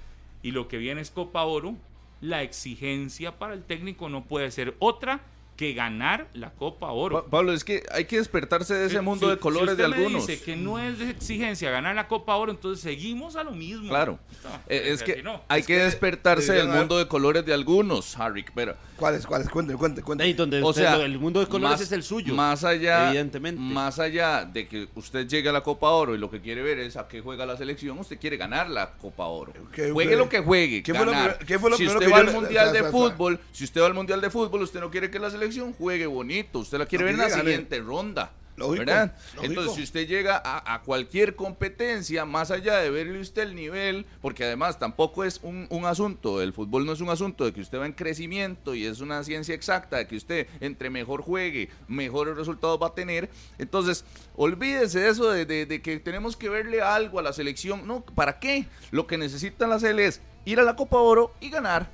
y 0.44 0.52
lo 0.52 0.68
que 0.68 0.78
viene 0.78 1.02
es 1.02 1.10
Copa 1.10 1.44
Oro, 1.44 1.76
la 2.22 2.44
exigencia 2.44 3.38
para 3.38 3.54
el 3.54 3.64
técnico 3.64 4.10
no 4.10 4.24
puede 4.24 4.52
ser 4.52 4.76
otra 4.80 5.22
que 5.58 5.74
ganar 5.74 6.28
la 6.34 6.52
Copa 6.52 6.92
Oro. 6.92 7.24
Pa- 7.24 7.30
Pablo, 7.30 7.52
es 7.52 7.64
que 7.64 7.84
hay 7.92 8.06
que 8.06 8.18
despertarse 8.18 8.76
de 8.76 8.86
ese 8.86 8.98
Si- 9.00 9.02
mundo 9.02 9.26
si- 9.26 9.32
de 9.32 9.40
colores 9.40 9.72
si 9.72 9.78
de 9.78 9.84
usted 9.86 9.98
me 9.98 10.06
algunos. 10.06 10.28
dice 10.28 10.42
que 10.44 10.56
no 10.56 10.78
es 10.80 11.00
de 11.00 11.10
exigencia 11.10 11.72
ganar 11.72 11.96
la 11.96 12.08
Copa 12.08 12.36
Oro, 12.36 12.52
entonces 12.52 12.82
seguimos 12.82 13.36
a 13.36 13.44
lo 13.44 13.52
mismo. 13.52 13.90
Claro. 13.90 14.20
No, 14.44 14.50
Eh, 14.70 14.92
es 14.94 15.02
que 15.04 15.24
no. 15.24 15.42
hay 15.48 15.62
Es 15.62 15.68
que 15.68 15.76
que 15.76 15.84
despertarse 15.84 16.54
del 16.54 16.68
haber- 16.68 16.78
mundo 16.80 16.98
de 17.00 17.08
colores 17.08 17.44
de 17.46 17.54
algunos, 17.54 18.18
Harry. 18.20 18.46
Pero, 18.56 18.76
¿Cuáles, 18.98 19.26
cuáles? 19.28 19.50
Cuente, 19.50 19.74
cuente, 19.76 20.02
cuente. 20.04 20.24
Ahí 20.24 20.34
donde 20.34 20.62
o 20.62 20.70
usted- 20.70 20.84
sea, 20.84 20.96
el 20.98 21.18
mundo 21.20 21.40
de 21.40 21.48
colores 21.48 21.72
más- 21.80 21.82
es 21.82 21.92
el 21.92 22.04
suyo. 22.04 22.34
Más 22.36 22.64
allá, 22.64 23.08
Evidentemente. 23.10 23.60
más 23.62 24.00
allá 24.00 24.46
de 24.46 24.68
que 24.68 24.88
usted 24.96 25.28
llegue 25.28 25.50
a 25.50 25.52
la 25.52 25.62
Copa 25.62 25.90
Oro 25.90 26.14
y 26.16 26.18
lo 26.20 26.30
que 26.32 26.40
quiere 26.40 26.62
ver 26.62 26.80
es 26.80 26.98
a 26.98 27.08
qué 27.08 27.22
juega 27.22 27.46
la 27.48 27.58
selección, 27.58 27.98
usted 28.00 28.20
quiere 28.20 28.38
ganar 28.38 28.70
la 28.70 28.92
Copa 28.94 29.26
Oro. 29.26 29.54
¿Qué- 29.74 29.92
juegue 29.92 30.16
lo 30.16 30.30
que 30.30 30.40
juegue, 30.40 30.84
qué 30.84 30.94
fue 30.94 31.06
lo 31.06 31.12
qué 31.46 31.58
fue 31.60 31.70
lo 31.72 31.78
si 31.78 31.84
primero 31.84 32.00
usted 32.00 32.06
que 32.08 32.12
va 32.14 32.22
yo 32.24 32.28
al 32.30 32.34
mundial 32.36 32.74
de 32.74 32.84
fútbol, 32.86 33.40
si 33.52 33.64
usted 33.64 33.82
va 33.82 33.86
al 33.88 33.94
mundial 33.96 34.22
de 34.22 34.30
fútbol, 34.30 34.62
usted 34.62 34.80
no 34.80 34.90
quiere 34.92 35.10
que 35.12 35.18
la 35.20 35.30
selección 35.30 35.47
juegue 35.78 36.06
bonito, 36.08 36.60
usted 36.60 36.78
la 36.78 36.86
quiere 36.86 37.04
No, 37.04 37.06
ver 37.06 37.16
en 37.16 37.22
la 37.32 37.38
siguiente 37.42 37.80
ronda. 37.80 38.32
Lógico, 38.56 38.86
¿verdad? 38.88 39.16
lógico. 39.36 39.44
Entonces, 39.46 39.76
si 39.76 39.84
usted 39.84 40.08
llega 40.08 40.42
a, 40.44 40.74
a 40.74 40.82
cualquier 40.82 41.36
competencia, 41.36 42.26
más 42.26 42.50
allá 42.50 42.78
de 42.78 42.90
verle 42.90 43.20
usted 43.20 43.44
el 43.44 43.54
nivel, 43.54 44.08
porque 44.20 44.46
además 44.46 44.80
tampoco 44.80 45.24
es 45.24 45.40
un, 45.44 45.68
un 45.70 45.86
asunto, 45.86 46.42
el 46.42 46.54
fútbol 46.54 46.84
no 46.84 46.94
es 46.94 47.00
un 47.00 47.10
asunto 47.10 47.46
de 47.46 47.54
que 47.54 47.62
usted 47.62 47.78
va 47.80 47.86
en 47.86 47.94
crecimiento 47.94 48.74
y 48.74 48.88
es 48.88 49.00
una 49.00 49.24
ciencia 49.24 49.54
exacta, 49.54 49.98
de 49.98 50.08
que 50.08 50.16
usted 50.16 50.48
entre 50.60 50.90
mejor 50.90 51.22
juegue, 51.22 51.70
mejores 51.88 52.36
resultados 52.36 52.80
va 52.82 52.88
a 52.88 52.96
tener. 52.96 53.30
Entonces, 53.60 54.04
olvídese 54.36 55.02
de 55.02 55.10
eso 55.10 55.30
de, 55.30 55.46
de- 55.46 55.68
de 55.68 55.82
que 55.84 56.00
tenemos 56.00 56.36
que 56.36 56.50
verle 56.50 56.82
algo 56.82 57.20
a 57.20 57.22
la 57.22 57.34
selección. 57.34 57.86
No, 57.86 58.02
¿para 58.02 58.40
qué? 58.40 58.66
Lo 58.90 59.06
que 59.06 59.20
necesita 59.20 59.68
la 59.68 59.78
CL 59.78 60.00
es 60.00 60.20
ir 60.46 60.60
a 60.60 60.64
la 60.64 60.76
Copa 60.76 60.98
Oro 60.98 61.32
y 61.40 61.52
ganar. 61.52 61.92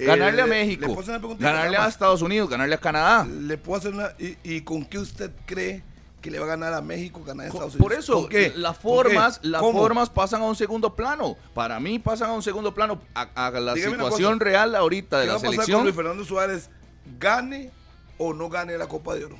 Eh, 0.00 0.06
Ganarle 0.06 0.42
a 0.42 0.46
le- 0.46 0.50
México, 0.50 0.86
le 0.86 1.00
hacer 1.00 1.20
ganarle 1.38 1.76
a. 1.76 1.86
Estados 1.88 2.22
Unidos, 2.22 2.48
ganarle 2.48 2.74
a 2.74 2.78
Canadá. 2.78 3.26
Le 3.26 3.58
puedo 3.58 3.78
hacer 3.78 3.92
una. 3.92 4.12
¿Y, 4.18 4.36
y 4.42 4.60
con 4.62 4.84
qué 4.84 4.98
usted 4.98 5.30
cree 5.46 5.82
que 6.22 6.30
le 6.30 6.38
va 6.38 6.44
a 6.46 6.48
ganar 6.48 6.72
a 6.74 6.80
México, 6.80 7.22
ganar 7.24 7.46
a 7.46 7.48
Estados 7.48 7.74
Unidos? 7.74 7.82
Por 7.82 7.92
eso, 7.98 8.28
las 8.56 8.76
formas, 8.78 9.40
las 9.42 9.60
formas 9.60 10.08
pasan 10.10 10.42
a 10.42 10.44
un 10.46 10.56
segundo 10.56 10.94
plano. 10.96 11.36
Para 11.54 11.78
mí 11.80 11.98
pasan 11.98 12.30
a 12.30 12.32
un 12.32 12.42
segundo 12.42 12.74
plano 12.74 13.00
a, 13.14 13.46
a 13.46 13.50
la 13.50 13.74
Dígame 13.74 13.96
situación 13.96 14.40
real 14.40 14.74
ahorita 14.74 15.18
de 15.18 15.26
¿Qué 15.26 15.32
va 15.32 15.34
la 15.34 15.38
a 15.38 15.42
pasar 15.42 15.46
con 15.56 15.64
selección. 15.64 15.82
Luis 15.84 15.94
Fernando 15.96 16.24
Suárez? 16.24 16.70
¿Gane 17.18 17.70
o 18.18 18.32
no 18.32 18.48
gane 18.48 18.76
la 18.78 18.86
Copa 18.86 19.14
de 19.14 19.24
Oro? 19.26 19.38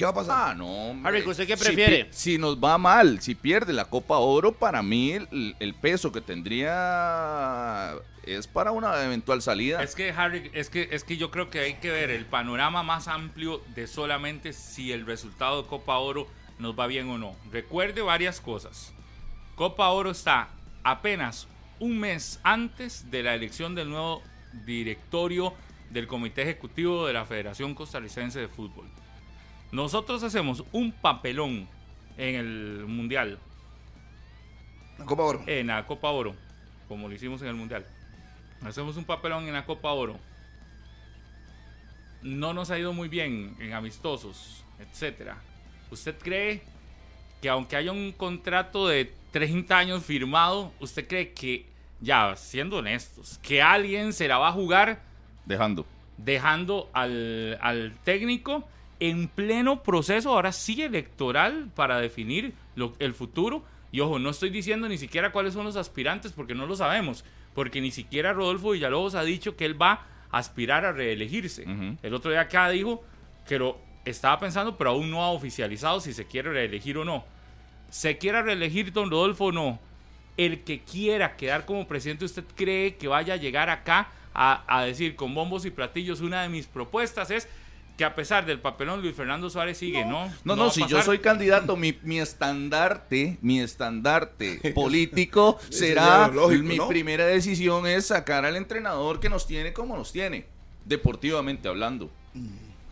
¿Qué 0.00 0.06
va 0.06 0.12
a 0.12 0.14
pasar? 0.14 0.52
Ah, 0.52 0.54
no. 0.54 0.98
Harry, 1.06 1.20
¿usted 1.28 1.46
qué 1.46 1.58
prefiere? 1.58 2.08
Si, 2.10 2.38
nos 2.38 2.56
va 2.56 2.78
mal, 2.78 3.20
si 3.20 3.34
pierde 3.34 3.74
la 3.74 3.84
Copa 3.84 4.16
Oro, 4.16 4.50
para 4.50 4.82
mí 4.82 5.10
el, 5.10 5.54
el 5.60 5.74
peso 5.74 6.10
que 6.10 6.22
tendría 6.22 7.92
es 8.22 8.46
para 8.46 8.72
una 8.72 9.04
eventual 9.04 9.42
salida. 9.42 9.82
Es 9.82 9.94
que 9.94 10.10
Harry, 10.12 10.50
es 10.54 10.70
que 10.70 10.88
es 10.90 11.04
que 11.04 11.18
yo 11.18 11.30
creo 11.30 11.50
que 11.50 11.58
hay 11.58 11.74
que 11.74 11.90
ver 11.90 12.08
el 12.08 12.24
panorama 12.24 12.82
más 12.82 13.08
amplio 13.08 13.60
de 13.74 13.86
solamente 13.86 14.54
si 14.54 14.90
el 14.90 15.04
resultado 15.04 15.60
de 15.60 15.68
Copa 15.68 15.98
Oro 15.98 16.26
nos 16.58 16.78
va 16.78 16.86
bien 16.86 17.10
o 17.10 17.18
no. 17.18 17.36
Recuerde 17.52 18.00
varias 18.00 18.40
cosas. 18.40 18.94
Copa 19.54 19.90
Oro 19.90 20.12
está 20.12 20.48
apenas 20.82 21.46
un 21.78 21.98
mes 21.98 22.40
antes 22.42 23.10
de 23.10 23.22
la 23.22 23.34
elección 23.34 23.74
del 23.74 23.90
nuevo 23.90 24.22
directorio 24.64 25.52
del 25.90 26.06
Comité 26.06 26.40
Ejecutivo 26.40 27.06
de 27.06 27.12
la 27.12 27.26
Federación 27.26 27.74
Costarricense 27.74 28.40
de 28.40 28.48
Fútbol. 28.48 28.86
Nosotros 29.72 30.22
hacemos 30.22 30.64
un 30.72 30.90
papelón 30.92 31.68
en 32.16 32.34
el 32.34 32.84
Mundial, 32.86 33.38
La 34.98 35.04
Copa 35.04 35.22
Oro. 35.22 35.42
en 35.46 35.68
la 35.68 35.86
Copa 35.86 36.10
Oro, 36.10 36.34
como 36.88 37.08
lo 37.08 37.14
hicimos 37.14 37.40
en 37.42 37.48
el 37.48 37.54
Mundial. 37.54 37.86
hacemos 38.62 38.96
un 38.96 39.04
papelón 39.04 39.46
en 39.46 39.54
la 39.54 39.64
Copa 39.64 39.92
Oro, 39.92 40.18
no 42.22 42.52
nos 42.52 42.70
ha 42.70 42.78
ido 42.78 42.92
muy 42.92 43.08
bien 43.08 43.56
en 43.60 43.72
amistosos, 43.72 44.64
etcétera. 44.78 45.38
¿Usted 45.90 46.16
cree 46.18 46.62
que 47.40 47.48
aunque 47.48 47.76
haya 47.76 47.92
un 47.92 48.12
contrato 48.12 48.88
de 48.88 49.12
30 49.30 49.78
años 49.78 50.04
firmado, 50.04 50.72
usted 50.80 51.06
cree 51.06 51.32
que, 51.32 51.66
ya 52.00 52.34
siendo 52.36 52.78
honestos, 52.78 53.38
que 53.42 53.62
alguien 53.62 54.12
se 54.12 54.28
la 54.28 54.38
va 54.38 54.48
a 54.48 54.52
jugar 54.52 55.00
Dejando. 55.46 55.86
dejando 56.18 56.90
al, 56.92 57.58
al 57.62 57.96
técnico 58.04 58.68
en 59.00 59.28
pleno 59.28 59.82
proceso, 59.82 60.30
ahora 60.30 60.52
sí 60.52 60.82
electoral, 60.82 61.70
para 61.74 61.98
definir 61.98 62.52
lo- 62.76 62.94
el 62.98 63.14
futuro? 63.14 63.64
Y 63.92 64.00
ojo, 64.00 64.18
no 64.18 64.30
estoy 64.30 64.50
diciendo 64.50 64.88
ni 64.88 64.98
siquiera 64.98 65.32
cuáles 65.32 65.54
son 65.54 65.64
los 65.64 65.76
aspirantes, 65.76 66.32
porque 66.32 66.54
no 66.54 66.66
lo 66.66 66.76
sabemos, 66.76 67.24
porque 67.54 67.80
ni 67.80 67.90
siquiera 67.90 68.32
Rodolfo 68.32 68.70
Villalobos 68.70 69.14
ha 69.14 69.22
dicho 69.24 69.56
que 69.56 69.64
él 69.64 69.80
va 69.80 70.06
a 70.30 70.38
aspirar 70.38 70.84
a 70.84 70.92
reelegirse. 70.92 71.64
El 72.02 72.14
otro 72.14 72.30
día 72.30 72.42
acá 72.42 72.68
dijo 72.68 73.02
que 73.48 73.58
lo 73.58 73.78
estaba 74.04 74.38
pensando, 74.38 74.76
pero 74.78 74.90
aún 74.90 75.10
no 75.10 75.22
ha 75.24 75.30
oficializado 75.30 76.00
si 76.00 76.12
se 76.12 76.26
quiere 76.26 76.52
reelegir 76.52 76.96
o 76.98 77.04
no. 77.04 77.24
Se 77.90 78.18
quiera 78.18 78.42
reelegir 78.42 78.92
don 78.92 79.10
Rodolfo 79.10 79.46
o 79.46 79.52
no, 79.52 79.80
el 80.36 80.62
que 80.62 80.80
quiera 80.80 81.36
quedar 81.36 81.64
como 81.66 81.88
presidente, 81.88 82.24
¿usted 82.24 82.44
cree 82.54 82.94
que 82.96 83.08
vaya 83.08 83.34
a 83.34 83.36
llegar 83.36 83.68
acá 83.70 84.08
a, 84.32 84.62
a 84.68 84.84
decir 84.84 85.16
con 85.16 85.34
bombos 85.34 85.64
y 85.66 85.70
platillos 85.70 86.20
una 86.20 86.42
de 86.42 86.48
mis 86.48 86.66
propuestas 86.66 87.32
es 87.32 87.48
que 88.00 88.04
a 88.06 88.14
pesar 88.14 88.46
del 88.46 88.58
papelón 88.60 89.02
Luis 89.02 89.14
Fernando 89.14 89.50
Suárez 89.50 89.76
sigue, 89.76 90.06
¿no? 90.06 90.32
No, 90.42 90.56
no, 90.56 90.70
si 90.70 90.86
yo 90.86 91.02
soy 91.02 91.18
candidato, 91.18 91.76
mi, 91.76 91.98
mi 92.02 92.18
estandarte, 92.18 93.36
mi 93.42 93.60
estandarte 93.60 94.72
político 94.74 95.58
será, 95.68 96.28
lógico, 96.28 96.62
mi 96.62 96.78
¿no? 96.78 96.88
primera 96.88 97.26
decisión 97.26 97.86
es 97.86 98.06
sacar 98.06 98.46
al 98.46 98.56
entrenador 98.56 99.20
que 99.20 99.28
nos 99.28 99.46
tiene 99.46 99.74
como 99.74 99.98
nos 99.98 100.12
tiene, 100.12 100.46
deportivamente 100.86 101.68
hablando. 101.68 102.10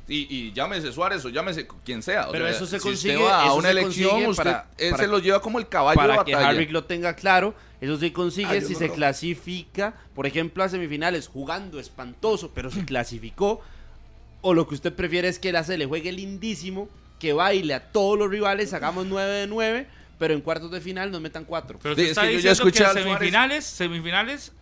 Y, 0.07 0.27
y 0.35 0.53
llámese 0.53 0.93
Suárez 0.93 1.25
o 1.25 1.31
llámese 1.31 1.67
quien 1.87 2.03
sea. 2.03 2.29
o 2.29 2.33
Pero 2.33 2.45
sea, 2.47 2.55
eso 2.57 2.67
se 2.67 2.79
si 2.79 2.83
consigue- 2.89 3.17
usted 3.17 3.27
va 3.27 3.43
a 3.45 3.55
una 3.55 3.63
se 3.69 3.71
elección, 3.71 4.27
usted 4.27 4.45
para- 4.45 4.67
él 4.77 4.91
para- 4.91 5.03
se 5.05 5.09
lo 5.09 5.19
lleva 5.21 5.41
como 5.41 5.59
el 5.59 5.69
caballo 5.69 6.01
de 6.03 6.07
para 6.09 6.25
que 6.25 6.35
batalla. 6.35 6.51
Harvick 6.51 6.71
lo 6.71 6.85
tenga 6.85 7.15
claro. 7.17 7.55
Eso 7.81 7.97
se 7.97 8.13
consigue 8.13 8.61
si 8.61 8.75
no 8.75 8.79
se 8.79 8.89
lo- 8.89 8.95
clasifica, 8.95 9.95
por 10.15 10.27
ejemplo, 10.27 10.63
a 10.65 10.69
semifinales 10.69 11.29
jugando 11.29 11.81
espantoso, 11.81 12.51
pero 12.55 12.71
se 12.71 12.85
clasificó. 12.85 13.63
O 14.41 14.55
lo 14.55 14.69
que 14.69 14.75
usted 14.75 14.93
prefiere 14.95 15.29
es 15.29 15.39
que 15.39 15.53
la 15.53 15.65
se 15.65 15.77
le 15.79 15.87
juegue 15.87 16.13
lindísimo, 16.13 16.89
que 17.19 17.33
baile 17.33 17.75
a 17.75 17.91
todos 17.91 18.19
los 18.19 18.31
rivales, 18.31 18.73
hagamos 18.73 19.07
9 19.07 19.33
de 19.33 19.47
9, 19.49 19.87
pero 20.19 20.35
en 20.35 20.41
cuartos 20.41 20.71
de 20.71 20.81
final 20.81 21.11
nos 21.11 21.21
metan 21.21 21.45
4. 21.45 21.79
Pero 21.83 21.95
Sí, 21.95 22.03
es 22.03 22.09
está 22.11 22.23
que 22.23 22.35
yo 22.35 22.39
ya 22.41 22.51
diciendo 22.51 22.73
que 22.95 23.01
semifinales, 23.03 23.65
semifinales, 23.65 24.53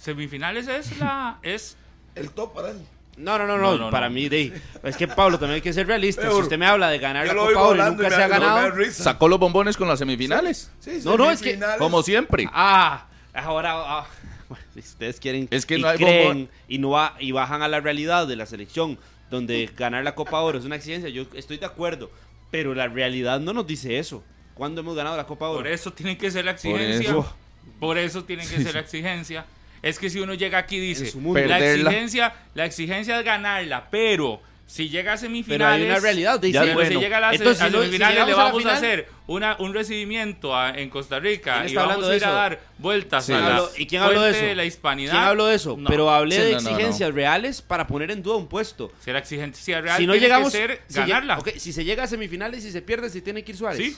semifinales 0.00 0.68
es 0.68 0.98
la 0.98 1.38
es 1.42 1.76
El 2.14 2.30
top 2.30 2.54
para 2.54 2.70
él. 2.70 2.78
No, 3.16 3.36
no, 3.36 3.46
no, 3.48 3.58
No, 3.58 3.72
no, 3.72 3.78
no, 3.86 3.90
para 3.90 4.08
no. 4.08 4.14
mí, 4.14 4.28
de, 4.28 4.52
es 4.84 4.96
que 4.96 5.08
Pablo 5.08 5.40
también 5.40 5.56
hay 5.56 5.60
que 5.60 5.72
ser 5.72 5.88
realista. 5.88 6.22
Pero, 6.22 6.36
si 6.36 6.42
usted 6.42 6.56
me 6.56 6.66
habla 6.66 6.88
de 6.88 6.98
ganar 7.00 7.26
la 7.26 7.34
Copa 7.34 7.60
Oro 7.62 7.84
y 7.84 7.90
nunca 7.90 8.06
y 8.06 8.10
se 8.10 8.22
ha 8.22 8.28
ganado. 8.28 8.72
Sacó 8.92 9.26
los 9.26 9.40
bombones 9.40 9.76
con 9.76 9.88
las 9.88 9.98
semifinales, 9.98 10.70
Sí, 10.78 11.00
No, 11.04 11.16
no, 11.16 11.28
es 11.30 11.42
que- 11.42 11.58
como 11.78 12.04
siempre. 12.04 12.48
Ah, 12.52 13.06
ahora, 13.34 13.72
ah, 13.74 14.06
bueno, 14.48 14.64
si 14.74 14.80
ustedes 14.80 15.20
quieren 15.20 15.48
Es 15.50 15.66
que 15.66 15.78
y 15.78 15.82
no 15.82 15.88
hay 15.88 15.98
creen 15.98 16.28
bombón. 16.28 16.48
y 16.68 16.78
no 16.78 16.90
va, 16.90 17.14
y 17.20 17.32
bajan 17.32 17.62
a 17.62 17.68
la 17.68 17.80
realidad 17.80 18.26
de 18.26 18.36
la 18.36 18.46
selección, 18.46 18.98
donde 19.30 19.70
ganar 19.76 20.04
la 20.04 20.14
Copa 20.14 20.40
Oro 20.40 20.58
es 20.58 20.64
una 20.64 20.76
exigencia, 20.76 21.08
yo 21.10 21.26
estoy 21.34 21.58
de 21.58 21.66
acuerdo, 21.66 22.10
pero 22.50 22.74
la 22.74 22.88
realidad 22.88 23.40
no 23.40 23.52
nos 23.52 23.66
dice 23.66 23.98
eso. 23.98 24.24
¿Cuándo 24.54 24.80
hemos 24.80 24.96
ganado 24.96 25.16
la 25.16 25.26
Copa 25.26 25.48
Oro? 25.48 25.58
por 25.58 25.66
eso 25.68 25.92
tiene 25.92 26.16
que 26.18 26.30
ser 26.30 26.44
la 26.44 26.52
Por 26.56 26.70
exigencia. 26.80 27.10
eso. 27.10 27.36
Por 27.78 27.98
eso 27.98 28.24
tiene 28.24 28.42
que 28.46 28.60
ser 28.62 28.74
la 28.74 28.80
exigencia. 28.80 29.44
Es 29.82 29.98
que 29.98 30.10
si 30.10 30.18
uno 30.18 30.34
llega 30.34 30.58
aquí 30.58 30.76
y 30.76 30.80
dice, 30.80 31.12
la 31.46 31.58
exigencia, 31.58 32.34
la 32.54 32.64
exigencia 32.64 33.18
es 33.18 33.24
ganarla, 33.24 33.88
pero 33.90 34.40
si 34.70 34.90
llega 34.90 35.14
a 35.14 35.16
pero 35.16 35.28
semifinales, 35.28 35.80
hay 35.82 35.90
una 35.90 35.98
realidad. 35.98 36.38
de 36.38 36.52
Ya, 36.52 36.60
pero 36.60 36.74
bueno. 36.74 36.90
si 36.90 36.96
llega 36.98 37.16
a 37.16 37.20
las 37.20 37.32
Entonces, 37.34 37.62
a 37.62 37.66
si 37.66 37.72
no- 37.72 37.78
si 37.78 37.84
semifinales 37.86 38.26
le 38.26 38.32
a 38.32 38.36
vamos 38.36 38.54
a, 38.54 38.58
final- 38.58 38.74
hacer 38.76 39.08
una, 39.26 39.56
un 39.60 39.72
recibimiento 39.74 40.54
a- 40.54 40.70
en 40.78 40.90
Costa 40.90 41.18
Rica 41.18 41.60
¿Quién 41.62 41.72
y 41.72 41.74
vamos 41.74 42.06
a 42.06 42.14
ir 42.16 42.24
a 42.24 42.30
dar 42.30 42.60
vueltas 42.76 43.24
Sí. 43.24 43.32
a 43.32 43.36
¿Quién 43.38 43.48
la 43.48 43.62
¿Y 43.78 43.86
quién 43.86 44.02
habló 44.02 44.22
de 44.22 44.30
eso? 44.48 44.54
la 44.54 44.64
hispanidad. 44.66 45.12
¿Quién 45.12 45.24
habló 45.24 45.46
de 45.46 45.54
eso? 45.56 45.76
No. 45.78 45.88
Pero 45.88 46.10
hablé 46.10 46.36
Sí, 46.36 46.42
de 46.42 46.52
no, 46.52 46.56
no, 46.58 46.62
no. 46.62 46.70
exigencias 46.70 47.14
reales 47.14 47.62
para 47.62 47.86
poner 47.86 48.10
en 48.10 48.22
duda 48.22 48.36
un 48.36 48.46
puesto. 48.46 48.92
Si 49.02 49.10
la 49.10 49.18
exigencia 49.20 49.80
real 49.80 49.96
si 49.96 50.06
no 50.06 50.12
tiene 50.12 50.26
llegamos, 50.26 50.52
que 50.52 50.58
ser 50.58 50.82
si 50.86 50.98
ganarla. 51.00 51.38
si 51.56 51.72
se 51.72 51.84
llega 51.84 52.04
a 52.04 52.06
semifinales 52.06 52.62
y 52.64 52.70
se 52.70 52.82
pierde, 52.82 53.08
si 53.08 53.22
tiene 53.22 53.42
que 53.42 53.52
ir 53.52 53.56
Suárez. 53.58 53.78
Sí. 53.80 53.96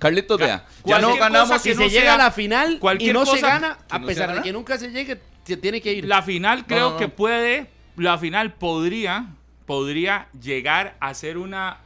Carlitos, 0.00 0.36
vea, 0.38 0.66
ya 0.84 0.98
no 1.00 1.16
ganamos. 1.16 1.62
Si 1.62 1.72
se 1.72 1.76
no 1.80 1.86
llega 1.86 2.14
a 2.14 2.18
la 2.18 2.32
final 2.32 2.74
y 2.74 2.78
cualquier 2.78 3.14
no 3.14 3.24
se 3.24 3.30
cosa 3.32 3.46
gana, 3.46 3.78
a 3.88 4.00
pesar 4.00 4.34
de 4.34 4.42
que 4.42 4.52
nunca 4.52 4.76
se 4.76 4.90
llegue, 4.90 5.20
se 5.44 5.56
tiene 5.56 5.80
que 5.80 5.92
ir. 5.92 6.04
La 6.04 6.22
final 6.22 6.66
creo 6.66 6.96
que 6.96 7.06
puede, 7.08 7.68
la 7.96 8.18
final 8.18 8.54
podría, 8.54 9.26
podría 9.68 10.26
llegar 10.42 10.96
a 10.98 11.14
ser 11.14 11.38
una 11.38 11.78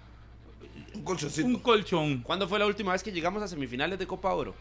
Un 0.95 1.03
colchoncito. 1.03 1.47
un 1.47 1.57
colchón. 1.59 2.23
¿Cuándo 2.23 2.49
fue 2.49 2.59
la 2.59 2.65
última 2.67 2.93
vez 2.93 3.03
que 3.03 3.13
llegamos 3.13 3.43
a 3.43 3.49
semifinales 3.49 3.99
de 3.99 4.07
Copa 4.07 4.33
Oro? 4.33 4.55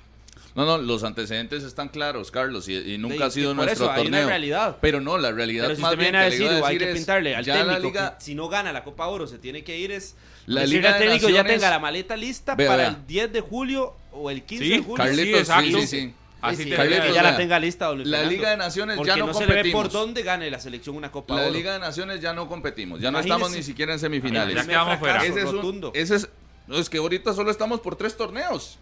No, 0.56 0.66
no, 0.66 0.78
los 0.80 1.04
antecedentes 1.06 1.64
están 1.64 1.88
claros, 1.88 2.30
Carlos, 2.32 2.68
y, 2.68 2.76
y 2.76 2.98
nunca 2.98 3.16
Sí, 3.18 3.24
ha 3.24 3.30
sido 3.32 3.54
nuestro 3.54 3.86
eso, 3.86 3.92
hay 3.92 4.02
una 4.08 4.18
torneo. 4.18 4.28
realidad. 4.28 4.78
Pero 4.82 5.00
no, 5.00 5.18
la 5.18 5.32
realidad 5.32 5.66
Pero 5.66 5.76
si 5.78 5.82
más 5.82 5.92
usted 5.92 6.00
bien 6.02 6.12
viene 6.12 6.26
a 6.26 6.30
decir, 6.30 6.48
hay 6.66 6.78
que 6.78 6.88
pintarle 6.88 7.36
al 7.38 7.46
técnico, 7.46 7.66
la 7.68 7.80
liga, 7.80 8.18
que 8.18 8.24
si 8.26 8.36
no 8.36 8.50
gana 8.50 8.74
la 8.74 8.84
Copa 8.84 9.08
Oro 9.08 9.28
se 9.28 9.38
tiene 9.38 9.64
que 9.64 9.78
ir, 9.78 9.92
es 9.92 10.16
La 10.48 10.66
Liga 10.66 10.98
técnico 10.98 11.30
ya 11.30 11.46
tenga 11.46 11.70
la 11.70 11.80
maleta 11.80 12.18
lista 12.18 12.56
Vea, 12.56 12.68
para 12.68 12.84
vea. 12.84 12.88
el 12.90 13.08
10 13.08 13.32
de 13.32 13.40
julio 13.42 13.94
o 14.12 14.30
el 14.30 14.44
15 14.44 14.64
Sí, 14.66 14.70
de 14.72 14.80
julio. 14.80 14.96
Carlitos, 14.98 15.26
Sí, 15.32 15.38
exacto. 15.38 15.80
sí, 15.80 15.88
sí, 15.88 15.88
sí. 15.88 16.14
Así 16.42 16.58
Sí, 16.58 16.64
sí, 16.64 16.70
te 16.72 16.76
Carlitos, 16.76 17.06
que 17.06 17.14
ya 17.14 17.24
la 17.24 17.38
tenga 17.38 17.60
lista. 17.60 17.86
don 17.88 17.98
Luis 17.98 18.08
La 18.10 18.18
Fernando. 18.18 18.36
Liga 18.38 18.50
de 18.52 18.58
Naciones 18.58 19.00
ya 19.06 19.16
no 19.18 19.28
no 19.28 19.34
se 19.34 19.40
le 19.42 19.46
ve 19.48 19.54
competimos. 19.60 19.84
por 19.84 19.92
dónde 19.92 20.24
gane 20.24 20.50
la 20.50 20.60
selección 20.60 20.96
una 20.96 21.12
Copa 21.12 21.36
La 21.36 21.42
Oro. 21.44 21.52
Liga 21.52 21.74
de 21.74 21.80
Naciones 21.80 22.20
ya 22.22 22.34
no 22.34 22.48
competimos, 22.48 23.00
ya 23.00 23.12
no 23.12 23.20
estamos 23.20 23.52
ni 23.52 23.62
siquiera 23.64 23.94
en 23.94 24.00
semifinales. 24.00 24.56
Ya 24.56 24.66
quedamos 24.66 24.98
fuera. 25.00 25.24
Ese 25.24 25.42
es, 25.42 25.46
un- 25.46 25.92
ese 25.94 26.16
es, 26.16 26.30
no, 26.68 26.78
es 26.78 26.90
que 26.90 26.98
ahorita 26.98 27.34
solo 27.34 27.52
estamos 27.52 27.80
por 27.80 27.96
tres 27.96 28.18
torneos. 28.18 28.80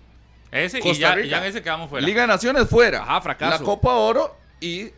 Ese 0.51 0.80
y 0.80 0.82
Costa 0.82 0.99
ya, 0.99 1.16
Rica. 1.16 1.28
ya 1.30 1.38
en 1.39 1.43
ese 1.45 1.62
quedamos 1.62 1.89
fuera. 1.89 2.05
Liga 2.05 2.22
de 2.22 2.28
Naciones 2.28 2.68
fuera. 2.68 3.01
Ajá, 3.03 3.22
fracaso. 3.22 3.60
La 3.60 3.64
Copa 3.66 3.93
Oro 3.93 4.36
y 4.60 4.89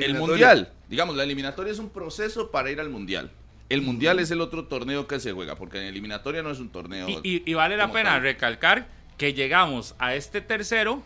el. 0.00 0.14
Mundial. 0.18 0.72
Digamos, 0.88 1.16
la 1.16 1.22
eliminatoria 1.22 1.72
es 1.72 1.78
un 1.78 1.90
proceso 1.90 2.50
para 2.50 2.70
ir 2.70 2.80
al 2.80 2.90
Mundial. 2.90 3.30
El 3.68 3.82
Mundial 3.82 4.18
es 4.18 4.30
el 4.30 4.40
otro 4.40 4.64
torneo 4.66 5.06
que 5.06 5.20
se 5.20 5.32
juega, 5.32 5.54
porque 5.56 5.78
en 5.78 5.84
eliminatoria 5.84 6.42
no 6.42 6.50
es 6.50 6.58
un 6.58 6.70
torneo. 6.70 7.08
Y, 7.08 7.20
y- 7.22 7.42
y 7.46 7.54
vale 7.54 7.76
la 7.76 7.92
pena 7.92 8.10
tal. 8.12 8.22
recalcar 8.22 8.88
que 9.18 9.34
llegamos 9.34 9.94
a 9.98 10.14
este 10.14 10.40
tercero 10.40 11.02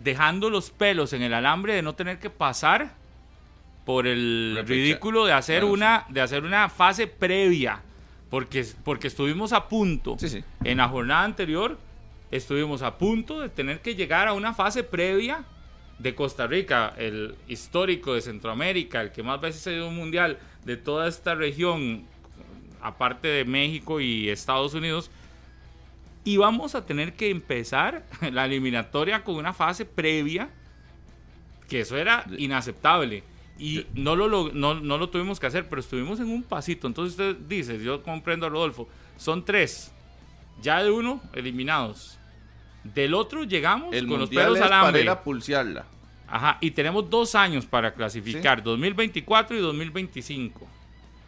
dejando 0.00 0.50
los 0.50 0.70
pelos 0.70 1.12
en 1.12 1.22
el 1.22 1.34
alambre 1.34 1.74
de 1.74 1.82
no 1.82 1.94
tener 1.94 2.18
que 2.18 2.30
pasar 2.30 2.92
por 3.84 4.06
el 4.06 4.54
Repecha- 4.56 4.68
ridículo 4.68 5.24
de 5.26 5.32
hacer 5.32 5.64
una 5.64 6.04
de 6.08 6.20
hacer 6.20 6.44
una 6.44 6.68
fase 6.68 7.06
previa 7.06 7.82
porque 8.30 8.64
porque 8.84 9.08
estuvimos 9.08 9.52
a 9.52 9.68
punto. 9.68 10.16
Sí, 10.18 10.28
sí. 10.28 10.44
en 10.64 10.78
la 10.78 10.88
jornada 10.88 11.24
anterior 11.24 11.78
estuvimos 12.30 12.82
a 12.82 12.98
punto 12.98 13.40
de 13.40 13.48
tener 13.48 13.80
que 13.80 13.94
llegar 13.94 14.28
a 14.28 14.34
una 14.34 14.52
fase 14.52 14.84
previa 14.84 15.44
de 15.98 16.14
Costa 16.14 16.46
Rica, 16.46 16.94
el 16.98 17.34
histórico 17.48 18.14
de 18.14 18.20
Centroamérica, 18.20 19.00
el 19.00 19.10
que 19.10 19.22
más 19.22 19.40
veces 19.40 19.66
ha 19.66 19.72
ido 19.72 19.88
un 19.88 19.96
mundial 19.96 20.38
de 20.64 20.76
toda 20.76 21.08
esta 21.08 21.34
región, 21.34 22.04
aparte 22.80 23.26
de 23.26 23.44
México 23.44 23.98
y 24.00 24.28
Estados 24.28 24.74
Unidos, 24.74 25.10
y 26.28 26.36
vamos 26.36 26.74
a 26.74 26.84
tener 26.84 27.14
que 27.14 27.30
empezar 27.30 28.04
la 28.32 28.44
eliminatoria 28.44 29.24
con 29.24 29.36
una 29.36 29.54
fase 29.54 29.86
previa, 29.86 30.50
que 31.70 31.80
eso 31.80 31.96
era 31.96 32.26
inaceptable. 32.36 33.22
Y 33.58 33.86
no 33.94 34.14
lo, 34.14 34.52
no, 34.52 34.74
no 34.74 34.98
lo 34.98 35.08
tuvimos 35.08 35.40
que 35.40 35.46
hacer, 35.46 35.70
pero 35.70 35.80
estuvimos 35.80 36.20
en 36.20 36.28
un 36.28 36.42
pasito. 36.42 36.86
Entonces 36.86 37.12
usted 37.12 37.34
dice, 37.48 37.82
yo 37.82 38.02
comprendo 38.02 38.44
a 38.44 38.50
Rodolfo, 38.50 38.86
son 39.16 39.42
tres, 39.42 39.90
ya 40.60 40.82
de 40.82 40.90
uno 40.90 41.22
eliminados. 41.32 42.18
Del 42.84 43.14
otro 43.14 43.44
llegamos 43.44 43.94
El 43.94 44.06
con 44.06 44.20
los 44.20 44.28
pelos 44.28 44.60
al 44.60 44.68
para 44.68 44.80
hambre. 44.82 45.00
ir 45.00 45.08
a 45.08 45.22
pulsearla. 45.22 45.86
Ajá, 46.26 46.58
y 46.60 46.72
tenemos 46.72 47.08
dos 47.08 47.34
años 47.34 47.64
para 47.64 47.94
clasificar, 47.94 48.62
2024 48.62 49.56
y 49.56 49.60
2025. 49.60 50.68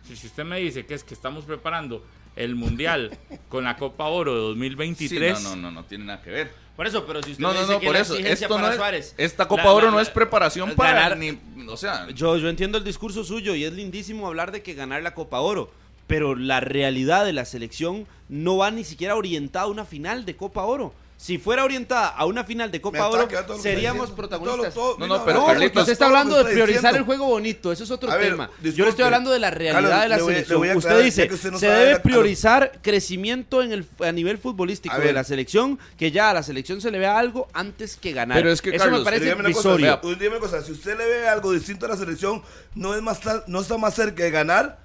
Si, 0.03 0.15
si 0.15 0.27
usted 0.27 0.45
me 0.45 0.59
dice 0.61 0.85
que 0.85 0.93
es 0.93 1.03
que 1.03 1.15
estamos 1.15 1.47
preparando 1.47 2.05
el 2.45 2.55
Mundial 2.57 3.11
con 3.49 3.65
la 3.65 3.77
Copa 3.77 4.05
Oro 4.07 4.35
de 4.35 4.41
2023, 4.41 5.39
Sí, 5.39 5.45
no, 5.45 5.57
no, 5.57 5.63
no, 5.63 5.71
no 5.71 5.85
tiene 5.85 6.05
nada 6.05 6.23
que 6.23 6.31
ver. 6.31 6.53
Por 6.77 6.87
eso, 6.87 7.05
pero 7.07 7.23
si 7.23 7.33
usted 7.33 7.43
No, 7.43 7.49
me 7.51 7.55
no, 7.57 7.61
dice 7.61 7.73
no, 7.75 7.81
que 7.81 7.87
por 7.87 7.95
la 7.95 8.01
eso. 8.01 8.15
exigencia 8.15 8.47
Esto 8.47 8.57
no 8.57 8.63
para 8.63 8.73
es, 8.73 8.77
Suárez, 8.79 9.15
esta 9.19 9.47
Copa 9.49 9.65
la- 9.65 9.73
Oro 9.73 9.87
la- 9.87 9.93
no 9.93 10.01
es 10.01 10.09
preparación 10.09 10.75
para 10.75 10.93
ganar- 10.95 11.19
ni, 11.19 11.39
o 11.69 11.77
sea, 11.77 12.09
Yo, 12.15 12.39
yo 12.39 12.49
entiendo 12.49 12.79
el 12.79 12.85
discurso 12.85 13.23
suyo 13.25 13.55
y 13.55 13.65
es 13.65 13.73
lindísimo 13.73 14.27
hablar 14.27 14.51
de 14.51 14.63
que 14.63 14.75
ganar 14.75 15.03
la 15.03 15.13
Copa 15.15 15.41
Oro, 15.41 15.71
pero 16.07 16.35
la 16.35 16.61
realidad 16.61 17.25
de 17.27 17.33
la 17.35 17.45
selección 17.45 18.07
no 18.31 18.57
va 18.57 18.71
ni 18.71 18.85
siquiera 18.85 19.15
orientada 19.17 19.67
a 19.67 19.69
una 19.69 19.85
final 19.85 20.25
de 20.25 20.37
Copa 20.37 20.63
Oro, 20.63 20.95
si 21.21 21.37
fuera 21.37 21.65
orientada 21.65 22.09
a 22.09 22.25
una 22.25 22.45
final 22.45 22.71
de 22.71 22.81
Copa 22.81 23.07
Oro, 23.07 23.29
seríamos 23.61 24.11
protagonistas. 24.11 24.73
Todo 24.73 24.93
lo- 24.95 24.95
todo- 24.97 25.07
No, 25.07 25.19
no, 25.19 25.23
pero 25.25 25.41
No, 25.41 25.47
Carlitos- 25.49 25.81
usted 25.83 25.93
está 25.93 26.07
hablando 26.07 26.35
de 26.39 26.45
priorizar 26.45 26.67
diciendo. 26.95 26.97
el 26.99 27.05
juego 27.05 27.27
bonito, 27.27 27.71
eso 27.73 27.85
es 27.85 27.91
otro 27.91 28.11
ver, 28.11 28.31
tema. 28.31 28.51
Yo 28.63 28.85
le 28.85 28.91
estoy 28.91 29.05
hablando 29.05 29.31
de 29.31 29.39
la 29.39 29.51
realidad 29.51 29.83
Carlos, 29.83 30.03
de 30.03 30.09
la 30.09 30.17
voy- 30.23 30.33
selección. 30.33 30.77
usted 30.79 31.03
dice, 31.05 31.29
usted 31.31 31.51
no 31.51 31.59
se 31.59 31.69
debe 31.69 31.93
la- 31.93 32.03
priorizar 32.03 32.73
crecimiento 32.81 33.63
en 33.63 33.73
el, 33.73 33.87
a 34.03 34.13
nivel 34.13 34.39
futbolístico 34.39 34.95
A 34.95 34.99
de 34.99 35.13
la 35.13 35.23
selección, 35.23 35.79
que 35.99 36.11
ya 36.11 36.31
a 36.31 36.33
la 36.35 36.43
selección 36.43 36.81
se 36.81 36.91
le 36.91 36.99
vea 36.99 37.19
algo 37.19 37.49
antes 37.53 37.97
que 37.97 38.13
ganar. 38.13 38.39
Pero 38.39 38.51
es 38.51 38.63
que, 38.63 38.71
eso 38.71 38.79
Carlos, 38.79 39.01
me 39.01 39.05
parece 39.05 39.25
Dígame 39.25 39.41
una 39.41 39.53
cosa, 39.53 39.77
dígame 39.77 40.29
una 40.29 40.39
cosa, 40.41 40.63
si 40.63 40.73
usted 40.73 40.97
le 40.97 41.05
ve 41.05 41.29
algo 41.29 41.53
distinto 41.53 41.85
a 41.85 41.91
la 41.91 41.97
selección, 41.99 42.43
no 42.75 42.95
es 42.95 43.03
más 43.03 43.21
no 43.47 43.61
está 43.61 43.77
más 43.77 43.95
cerca 43.95 44.23
de 44.23 44.31
ganar 44.31 44.79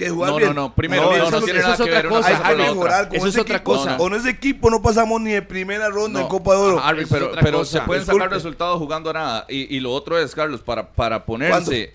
que 0.00 0.06
de 0.06 0.10
jugar 0.10 0.30
No, 0.30 0.36
bien. 0.38 0.48
no, 0.54 0.62
no, 0.62 0.74
primero, 0.74 1.02
no, 1.04 1.16
no 1.16 1.28
eso- 1.28 1.42
tiene 1.42 1.60
nada 1.60 1.72
es 1.74 1.76
que 1.76 1.82
otra 1.84 1.94
ver 2.02 2.08
cosa. 2.08 2.28
hay 2.48 2.56
que 2.56 2.62
mejorar 2.62 3.08
con 3.08 3.16
Eso 3.16 3.26
es 3.26 3.32
ese 3.34 3.40
otra 3.42 3.56
equipo. 3.56 3.72
cosa. 3.76 3.96
Con 3.96 4.14
ese 4.14 4.30
equipo 4.30 4.70
no 4.70 4.82
pasamos 4.82 5.20
ni 5.20 5.30
de 5.30 5.42
primera 5.42 5.88
ronda 5.88 6.18
No. 6.20 6.24
en 6.26 6.28
Copa 6.30 6.52
de 6.54 6.58
Oro. 6.60 6.82
Es 6.98 7.08
pero, 7.08 7.30
pero 7.40 7.64
se 7.64 7.80
pueden 7.82 8.02
Disculpe. 8.02 8.24
sacar 8.24 8.36
resultados 8.36 8.78
jugando 8.78 9.10
a 9.10 9.12
nada. 9.12 9.46
Y, 9.48 9.76
y 9.76 9.80
lo 9.80 9.92
otro 9.92 10.18
es, 10.18 10.34
Carlos, 10.34 10.60
para, 10.62 10.90
para 10.90 11.24
ponerse 11.24 11.94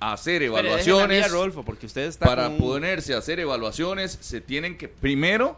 a 0.00 0.12
hacer 0.14 0.42
a 0.42 0.46
evaluaciones, 0.46 1.30
Rodolfo, 1.30 1.62
porque 1.64 1.86
usted 1.86 2.02
está 2.02 2.26
para 2.26 2.46
con 2.48 2.58
ponerse 2.58 3.14
a 3.14 3.18
hacer 3.18 3.38
evaluaciones, 3.38 4.18
se 4.20 4.40
tienen 4.40 4.76
que 4.76 4.88
primero 4.88 5.56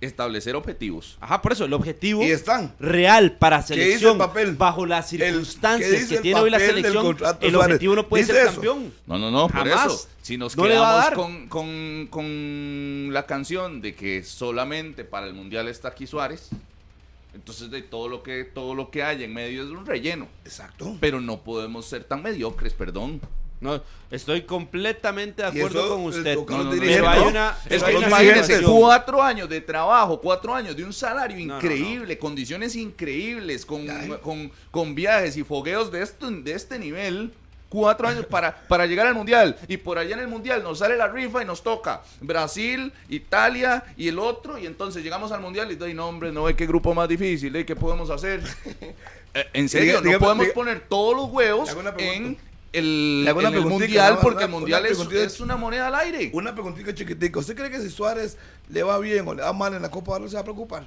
establecer 0.00 0.54
objetivos. 0.54 1.16
Ajá, 1.20 1.42
por 1.42 1.52
eso, 1.52 1.64
el 1.64 1.72
objetivo 1.72 2.22
Y 2.22 2.30
están. 2.30 2.72
real 2.78 3.32
para 3.38 3.64
¿Qué 3.64 3.74
dice 3.74 3.84
selección, 3.86 4.12
el 4.12 4.18
papel? 4.18 4.54
bajo 4.56 4.86
las 4.86 5.08
circunstancias 5.08 5.90
¿qué 5.90 5.96
dice 5.98 6.08
que 6.08 6.16
el 6.16 6.22
tiene 6.22 6.40
hoy 6.40 6.50
la 6.50 6.58
selección, 6.60 7.16
el 7.40 7.56
objetivo 7.56 7.94
no 7.96 8.08
puede 8.08 8.24
ser 8.24 8.36
eso. 8.36 8.52
campeón. 8.52 8.92
No, 9.06 9.18
no, 9.18 9.30
no, 9.30 9.48
por 9.48 9.68
Jamás. 9.68 9.86
eso. 9.86 10.08
Si 10.22 10.36
nos 10.36 10.56
No 10.56 10.62
quedamos 10.64 11.10
con, 11.12 11.48
con, 11.48 12.06
con 12.10 13.08
la 13.12 13.26
canción 13.26 13.80
de 13.80 13.94
que 13.94 14.22
solamente 14.22 15.04
para 15.04 15.26
el 15.26 15.34
Mundial 15.34 15.66
está 15.68 15.88
aquí 15.88 16.06
Suárez, 16.06 16.50
entonces 17.34 17.70
de 17.70 17.82
todo 17.82 18.08
lo 18.08 18.22
que 18.22 18.44
todo 18.44 18.74
lo 18.74 18.90
que 18.90 19.02
hay 19.02 19.24
en 19.24 19.32
medio 19.34 19.62
es 19.64 19.70
un 19.70 19.84
relleno. 19.86 20.28
Exacto. 20.44 20.96
Pero 21.00 21.20
no 21.20 21.40
podemos 21.42 21.86
ser 21.86 22.04
tan 22.04 22.22
mediocres, 22.22 22.72
perdón. 22.72 23.20
No, 23.60 23.82
estoy 24.10 24.42
completamente 24.42 25.42
de 25.42 25.48
acuerdo 25.48 25.80
eso, 25.80 25.88
con 25.88 26.02
eh, 26.02 26.06
usted. 26.06 26.36
No, 26.36 26.44
no, 26.46 26.64
no, 26.64 26.72
dirigentes. 26.72 26.96
pero 26.96 27.08
hay 27.08 27.20
no. 27.20 27.28
una, 27.28 27.58
Es 27.68 27.82
que 27.82 27.92
imagínense, 27.92 28.62
cuatro 28.62 29.22
años 29.22 29.48
de 29.48 29.60
trabajo, 29.60 30.20
cuatro 30.20 30.54
años 30.54 30.76
de 30.76 30.84
un 30.84 30.92
salario 30.92 31.36
No, 31.38 31.46
no, 31.46 31.56
increíble, 31.56 32.18
condiciones 32.18 32.76
increíbles, 32.76 33.66
con, 33.66 33.88
Ay. 33.90 34.14
con, 34.22 34.52
con 34.70 34.94
viajes 34.94 35.36
y 35.36 35.42
fogueos 35.42 35.90
de, 35.90 36.02
esto, 36.02 36.30
de 36.30 36.52
este 36.52 36.78
nivel. 36.78 37.32
Cuatro 37.68 38.08
años 38.08 38.24
para, 38.24 38.62
para 38.62 38.86
llegar 38.86 39.06
al 39.06 39.14
mundial. 39.14 39.58
Y 39.68 39.76
por 39.76 39.98
allá 39.98 40.14
en 40.14 40.20
el 40.20 40.28
mundial 40.28 40.62
nos 40.62 40.78
sale 40.78 40.96
la 40.96 41.06
rifa 41.06 41.42
y 41.42 41.44
nos 41.44 41.62
toca 41.62 42.00
Brasil, 42.22 42.90
Italia 43.10 43.84
y 43.94 44.08
el 44.08 44.18
otro. 44.18 44.56
Y 44.56 44.64
entonces 44.64 45.04
llegamos 45.04 45.32
al 45.32 45.42
mundial 45.42 45.70
y 45.70 45.76
doy 45.76 45.92
no, 45.92 46.08
hombre, 46.08 46.32
no 46.32 46.44
ve 46.44 46.56
qué 46.56 46.66
grupo 46.66 46.94
más 46.94 47.06
difícil, 47.10 47.54
¿eh? 47.56 47.66
¿qué 47.66 47.76
podemos 47.76 48.08
hacer? 48.08 48.42
Eh, 49.34 49.46
en 49.52 49.68
serio, 49.68 50.00
no 50.00 50.18
podemos 50.18 50.48
poner 50.48 50.80
todos 50.88 51.14
los 51.14 51.28
huevos 51.28 51.68
en 51.98 52.38
el, 52.78 53.24
en 53.28 53.68
mundial 53.68 54.18
porque 54.22 54.44
el 54.44 54.50
mundial 54.50 54.82
una 54.82 55.20
es, 55.20 55.40
una 55.40 55.56
moneda 55.56 55.88
al 55.88 55.94
aire. 55.96 56.30
Una 56.32 56.52
preguntita 56.54 56.94
chiquitica. 56.94 57.38
¿Usted 57.40 57.56
cree 57.56 57.70
que 57.70 57.80
si 57.80 57.90
Suárez 57.90 58.36
le 58.68 58.82
va 58.82 58.98
bien 58.98 59.26
o 59.28 59.34
le 59.34 59.42
va 59.42 59.52
mal 59.52 59.74
en 59.74 59.82
la 59.82 59.90
Copa 59.90 60.12
de 60.12 60.20
Oro 60.20 60.28
se 60.28 60.34
va 60.34 60.40
a 60.40 60.44
preocupar? 60.44 60.84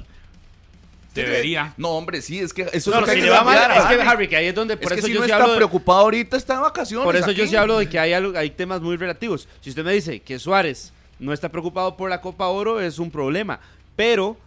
Debería. 1.14 1.74
No, 1.76 1.89
hombre, 1.89 2.22
sí, 2.22 2.39
es 2.39 2.54
que 2.54 2.70
eso 2.72 2.89
No, 2.92 2.98
es 2.98 3.02
lo 3.02 3.06
que 3.08 3.12
si 3.12 3.18
hay 3.18 3.22
le 3.24 3.28
que 3.28 3.34
va 3.38 3.44
mal, 3.44 3.58
es 3.58 3.84
que 3.84 3.94
Harry. 3.96 4.08
Harry, 4.08 4.28
que 4.30 4.38
ahí 4.38 4.46
es 4.48 4.56
donde, 4.56 4.76
Es 4.76 4.80
por 4.80 4.94
que 4.94 5.00
eso 5.00 5.08
si 5.08 5.14
yo 5.14 5.20
no 5.20 5.26
sí 5.26 5.32
está 5.32 5.44
hablo 5.44 5.52
de- 5.54 5.58
preocupado 5.58 6.00
ahorita, 6.00 6.38
está 6.38 6.56
de 6.56 6.62
vacaciones. 6.62 7.04
Por 7.06 7.16
eso 7.18 7.32
yo 7.32 7.46
sí 7.48 7.56
hablo 7.56 7.80
de 7.80 7.89
que 7.89 8.00
hay, 8.00 8.14
algo- 8.14 8.38
hay 8.38 8.50
temas 8.52 8.80
muy 8.82 8.96
relativos. 8.96 9.48
Si 9.60 9.70
usted 9.72 9.84
me 9.84 9.92
dice 9.92 10.22
que 10.22 10.39
Suárez 10.39 10.94
no 11.20 11.34
está 11.34 11.50
preocupado 11.50 11.98
por 11.98 12.10
la 12.10 12.22
Copa 12.22 12.48
Oro, 12.48 12.80
es 12.80 12.98
un 12.98 13.12
problema. 13.12 13.60
Pero, 13.98 14.38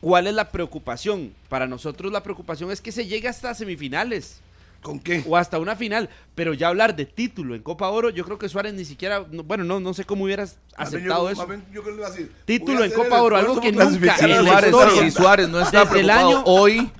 ¿cuál 0.00 0.28
es 0.28 0.34
la 0.34 0.48
preocupación? 0.52 1.34
Para 1.48 1.66
nosotros 1.66 2.12
la 2.12 2.22
preocupación 2.22 2.70
es 2.70 2.80
que 2.80 2.92
se 2.92 3.06
llegue 3.06 3.26
hasta 3.26 3.52
semifinales 3.54 4.40
¿Con 4.82 4.98
qué? 4.98 5.22
o 5.28 5.36
hasta 5.36 5.58
una 5.58 5.76
final. 5.76 6.08
Pero 6.34 6.54
ya 6.54 6.68
hablar 6.68 6.96
de 6.96 7.04
título 7.04 7.54
en 7.54 7.62
Copa 7.62 7.88
Oro, 7.90 8.08
yo 8.10 8.24
creo 8.24 8.38
que 8.38 8.48
Suárez 8.48 8.72
ni 8.72 8.84
siquiera, 8.86 9.26
no- 9.30 9.42
bueno, 9.42 9.62
no, 9.64 9.78
no 9.80 9.92
sé 9.92 10.04
cómo 10.04 10.24
hubieras 10.24 10.58
aceptado 10.76 11.24
yo, 11.24 11.30
eso. 11.30 11.46
bien 11.46 11.64
yo 11.72 11.82
creo 11.82 11.96
que 11.96 12.00
voy 12.02 12.10
a 12.10 12.12
decir, 12.12 12.32
Título 12.46 12.84
en 12.84 12.92
Copa 12.92 13.20
Oro, 13.20 13.36
algo 13.36 13.60
que 13.60 13.72
nunca 13.72 13.84
la 14.26 14.38
Suárez, 14.70 14.74
si 15.00 15.10
Suárez 15.10 15.48
no 15.50 15.60
está 15.60 15.84
Desde 15.84 16.00
el 16.00 16.08
año- 16.10 16.42
hoy, 16.46 16.90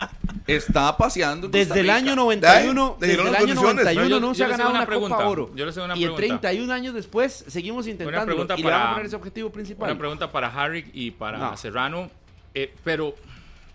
está 0.47 0.95
paseando 0.97 1.47
en 1.47 1.53
Costa 1.53 1.59
Desde 1.74 1.81
el 1.81 1.91
año 1.91 2.14
91, 2.16 2.97
Ay, 3.01 3.01
le 3.01 3.07
desde 3.07 3.22
el 3.22 3.28
año 3.28 3.39
condiciones. 3.39 3.62
91 3.85 3.95
Pero 4.03 4.09
yo- 4.09 4.20
no 4.20 4.26
yo 4.28 4.35
se 4.35 4.45
ha 4.45 4.49
ganado 4.49 4.70
una, 4.70 4.78
una 4.81 4.87
pregunta. 4.87 5.16
Copa 5.16 5.28
Oro. 5.28 5.51
Yo 5.55 5.64
les 5.66 5.74
tengo 5.74 5.85
una 5.87 5.97
y 5.97 6.05
en 6.05 6.14
pregunta. 6.14 6.41
31 6.41 6.72
años 6.74 6.95
después 6.95 7.45
seguimos 7.49 7.87
intentando 7.87 8.26
pregunta 8.26 8.55
y 8.59 8.62
le 8.62 8.64
vamos 8.64 8.76
a 8.76 8.83
para- 8.83 8.93
poner 8.95 9.07
ese 9.07 9.16
objetivo 9.16 9.51
principal. 9.51 9.91
Una 9.91 9.99
pregunta 9.99 10.31
para 10.31 10.49
Harry 10.49 10.91
y 10.93 11.12
para 11.12 11.39
No. 11.39 11.57
Serrano. 11.57 12.11
eh, 12.53 12.74
pero 12.85 13.14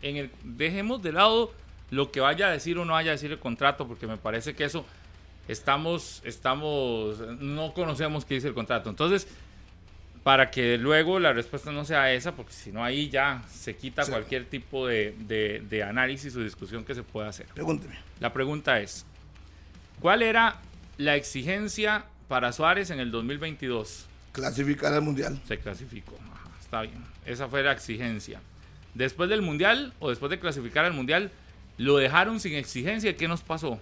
en 0.01 0.17
el, 0.17 0.31
dejemos 0.43 1.01
de 1.01 1.13
lado 1.13 1.51
lo 1.95 2.11
que 2.11 2.19
vaya 2.19 2.47
a 2.47 2.51
decir 2.51 2.77
o 2.77 2.85
no 2.85 2.93
vaya 2.93 3.11
a 3.11 3.13
decir 3.13 3.31
el 3.31 3.39
contrato, 3.39 3.87
porque 3.87 4.05
me 4.07 4.17
parece 4.17 4.53
que 4.55 4.65
eso 4.65 4.85
estamos, 5.47 6.21
estamos, 6.25 7.19
no 7.39 7.73
conocemos 7.73 8.25
qué 8.25 8.35
dice 8.35 8.47
el 8.47 8.53
contrato. 8.53 8.89
Entonces, 8.89 9.27
para 10.23 10.49
que 10.49 10.77
luego 10.77 11.19
la 11.19 11.33
respuesta 11.33 11.71
no 11.71 11.85
sea 11.85 12.11
esa, 12.11 12.31
porque 12.35 12.51
si 12.51 12.71
no 12.71 12.83
ahí 12.83 13.09
ya 13.09 13.43
se 13.51 13.75
quita 13.75 14.03
Sí. 14.03 14.11
cualquier 14.11 14.45
tipo 14.45 14.87
de, 14.87 15.15
de- 15.19 15.63
de 15.69 15.83
análisis 15.83 16.35
o 16.35 16.39
discusión 16.41 16.83
que 16.83 16.95
se 16.95 17.03
pueda 17.03 17.29
hacer. 17.29 17.45
Pregúnteme. 17.53 17.95
La 18.19 18.33
pregunta 18.33 18.79
es, 18.79 19.05
¿cuál 19.99 20.23
era 20.23 20.57
la 20.97 21.15
exigencia 21.15 22.05
para 22.27 22.51
Suárez 22.51 22.89
en 22.89 22.99
el 22.99 23.11
2022? 23.11 24.07
Clasificar 24.31 24.93
al 24.93 25.01
Mundial. 25.03 25.39
Se 25.47 25.59
clasificó. 25.59 26.17
Ajá, 26.33 26.49
está 26.59 26.81
bien. 26.81 27.03
Esa 27.25 27.47
fue 27.47 27.61
la 27.61 27.71
exigencia. 27.71 28.41
Después 28.95 29.29
del 29.29 29.41
Mundial 29.43 29.93
o 29.99 30.09
después 30.09 30.29
de 30.31 30.39
clasificar 30.39 30.85
al 30.85 30.93
Mundial, 30.93 31.29
lo 31.77 31.97
dejaron 31.97 32.39
sin 32.39 32.53
exigencia. 32.55 33.15
¿Qué 33.15 33.27
nos 33.27 33.41
pasó? 33.41 33.79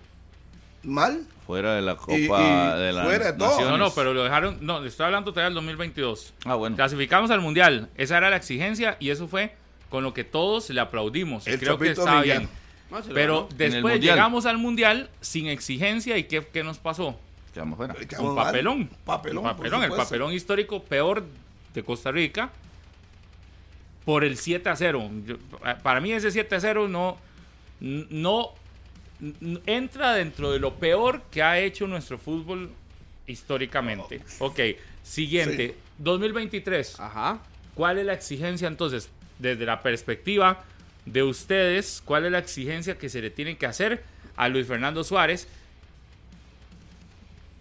¿Mal? 0.84 1.26
Fuera 1.46 1.76
de 1.76 1.82
la 1.82 1.96
Copa 1.96 2.14
Y- 2.14 2.24
y 2.26 2.80
de 2.82 2.94
la 2.94 3.04
fuera 3.04 3.32
de 3.32 3.38
todo. 3.38 3.70
No, 3.70 3.78
no, 3.78 3.94
pero 3.94 4.14
lo 4.14 4.24
dejaron. 4.24 4.58
No, 4.62 4.80
le 4.82 4.88
estoy 4.88 5.06
hablando 5.06 5.32
todavía 5.32 5.46
del 5.46 5.56
2022. 5.56 6.34
Ah, 6.46 6.56
bueno. 6.56 6.76
Clasificamos 6.76 7.32
al 7.32 7.42
Mundial. 7.42 7.90
Esa 7.96 8.18
era 8.18 8.30
la 8.30 8.38
exigencia 8.38 8.98
y 9.00 9.10
eso 9.10 9.28
fue 9.28 9.56
con 9.90 10.04
lo 10.04 10.14
que 10.14 10.24
todos 10.24 10.70
le 10.70 10.80
aplaudimos. 10.82 11.46
El 11.48 11.60
creo 11.60 11.78
que 11.78 11.90
Millán. 11.90 12.22
bien. 12.24 12.50
No, 12.92 13.02
Pero 13.14 13.48
después 13.56 14.00
llegamos 14.00 14.46
al 14.46 14.58
Mundial 14.58 15.10
sin 15.22 15.48
exigencia 15.48 16.18
y 16.18 16.26
¿qué, 16.26 16.46
qué 16.52 16.64
nos 16.64 16.78
pasó? 16.78 17.18
Quedamos 17.54 17.78
fuera. 17.78 17.94
Le 17.94 18.08
quedamos 18.08 18.30
Un 18.30 18.36
mal. 18.36 18.46
papelón. 18.46 18.90
Papelón. 19.06 19.46
Un 19.46 19.52
papelón, 19.52 19.84
el 19.84 19.92
papelón 19.92 20.34
histórico 20.34 20.82
peor 20.84 21.24
de 21.74 21.84
Costa 21.84 22.12
Rica 22.12 22.52
por 24.06 24.24
el 24.24 24.38
7 24.38 24.70
a 24.70 24.76
0. 24.76 25.10
Yo- 25.26 25.38
para 25.82 26.00
mí 26.02 26.12
ese 26.12 26.32
7 26.32 26.56
a 26.56 26.60
0 26.60 26.88
no, 26.88 27.18
no 27.84 28.54
entra 29.66 30.14
dentro 30.14 30.52
de 30.52 30.60
lo 30.60 30.76
peor 30.76 31.22
que 31.32 31.44
ha 31.44 31.60
hecho 31.60 31.86
nuestro 31.88 32.18
fútbol 32.18 32.72
históricamente. 33.28 34.22
Ok, 34.40 34.60
siguiente, 35.04 35.76
2023. 35.98 37.00
Ajá. 37.00 37.42
¿Cuál 37.76 38.00
es 38.00 38.06
la 38.06 38.14
exigencia 38.14 38.68
entonces, 38.68 39.10
desde 39.40 39.66
la 39.66 39.82
perspectiva 39.82 40.64
de 41.06 41.24
ustedes, 41.24 42.02
cuál 42.06 42.26
es 42.26 42.32
la 42.32 42.40
exigencia 42.40 42.98
que 42.98 43.10
se 43.10 43.22
le 43.22 43.30
tiene 43.30 43.58
que 43.58 43.66
hacer 43.66 44.04
a 44.36 44.48
Luis 44.48 44.68
Fernando 44.68 45.04
Suárez? 45.04 45.48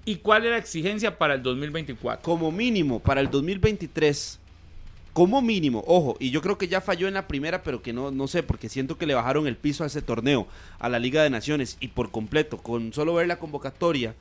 ¿Y 0.04 0.16
cuál 0.16 0.44
es 0.44 0.50
la 0.50 0.58
exigencia 0.58 1.16
para 1.16 1.34
el 1.34 1.42
2024? 1.42 2.22
Como 2.22 2.50
mínimo 2.50 3.00
para 3.00 3.20
el 3.20 3.30
2023. 3.30 4.40
Como 5.12 5.42
mínimo, 5.42 5.84
ojo, 5.86 6.16
y 6.18 6.30
yo 6.30 6.40
creo 6.40 6.56
que 6.56 6.68
ya 6.68 6.80
falló 6.80 7.06
en 7.06 7.14
la 7.14 7.28
primera, 7.28 7.62
pero 7.62 7.82
que 7.82 7.92
no, 7.92 8.10
no 8.10 8.28
sé, 8.28 8.42
porque 8.42 8.70
siento 8.70 8.96
que 8.96 9.06
le 9.06 9.14
bajaron 9.14 9.46
el 9.46 9.56
piso 9.56 9.84
a 9.84 9.86
ese 9.86 10.00
torneo, 10.00 10.46
a 10.78 10.88
la 10.88 10.98
Liga 10.98 11.22
de 11.22 11.28
Naciones, 11.28 11.76
y 11.80 11.88
por 11.88 12.10
completo, 12.10 12.56
con 12.58 12.94
solo 12.94 13.12
ver 13.14 13.26
la 13.26 13.38
convocatoria, 13.38 14.14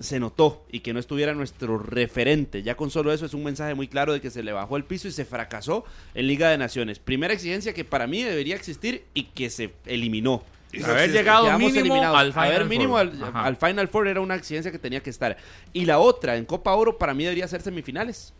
se 0.00 0.20
notó 0.20 0.64
y 0.70 0.80
que 0.80 0.92
no 0.92 0.98
estuviera 0.98 1.32
nuestro 1.34 1.78
referente. 1.78 2.62
Ya 2.62 2.76
con 2.76 2.90
solo 2.90 3.12
eso 3.12 3.24
es 3.26 3.34
un 3.34 3.44
mensaje 3.44 3.74
muy 3.74 3.88
claro 3.88 4.12
de 4.12 4.20
que 4.20 4.30
se 4.30 4.42
le 4.42 4.52
bajó 4.52 4.76
el 4.76 4.84
piso 4.84 5.08
y 5.08 5.12
se 5.12 5.24
fracasó 5.24 5.84
en 6.14 6.26
Liga 6.26 6.50
de 6.50 6.58
Naciones. 6.58 6.98
Primera 6.98 7.32
exigencia 7.32 7.72
que 7.72 7.84
para 7.84 8.06
mí 8.06 8.22
debería 8.22 8.56
existir 8.56 9.04
y 9.14 9.24
que 9.24 9.48
se 9.48 9.72
eliminó. 9.86 10.42
Haber 10.84 11.12
llegado 11.12 11.56
mínimo 11.58 11.94
al 12.04 12.32
Final 12.32 12.50
ver, 12.50 12.64
mínimo 12.66 12.98
Four. 12.98 13.08
al, 13.08 13.32
al 13.34 13.56
Final 13.56 13.88
Four 13.88 14.08
era 14.08 14.20
una 14.20 14.34
exigencia 14.34 14.70
que 14.70 14.78
tenía 14.78 15.00
que 15.00 15.10
estar. 15.10 15.36
Y 15.72 15.86
la 15.86 15.98
otra, 15.98 16.36
en 16.36 16.44
Copa 16.44 16.74
Oro, 16.74 16.98
para 16.98 17.14
mí 17.14 17.22
debería 17.22 17.48
ser 17.48 17.62
semifinales. 17.62 18.34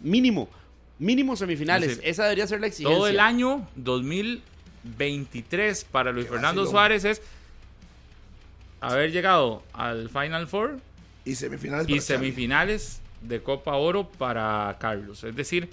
Mínimo. 0.00 0.48
Mínimo 0.98 1.36
semifinales. 1.36 1.90
Es 1.90 1.96
decir, 1.98 2.10
Esa 2.10 2.22
debería 2.24 2.46
ser 2.46 2.60
la 2.60 2.68
exigencia. 2.68 2.96
Todo 2.96 3.06
el 3.08 3.20
año 3.20 3.68
2023 3.76 5.84
para 5.84 6.12
Luis 6.12 6.26
Qué 6.26 6.32
Fernando 6.32 6.62
vacilón. 6.62 6.72
Suárez 6.72 7.04
es 7.04 7.22
haber 8.80 9.12
llegado 9.12 9.62
al 9.72 10.08
Final 10.08 10.46
Four 10.46 10.78
Y 11.24 11.34
semifinales. 11.34 11.88
y 11.88 12.00
semifinales 12.00 13.00
de 13.20 13.42
Copa 13.42 13.74
Oro 13.76 14.08
para 14.08 14.76
Carlos. 14.78 15.24
Es 15.24 15.34
decir, 15.34 15.68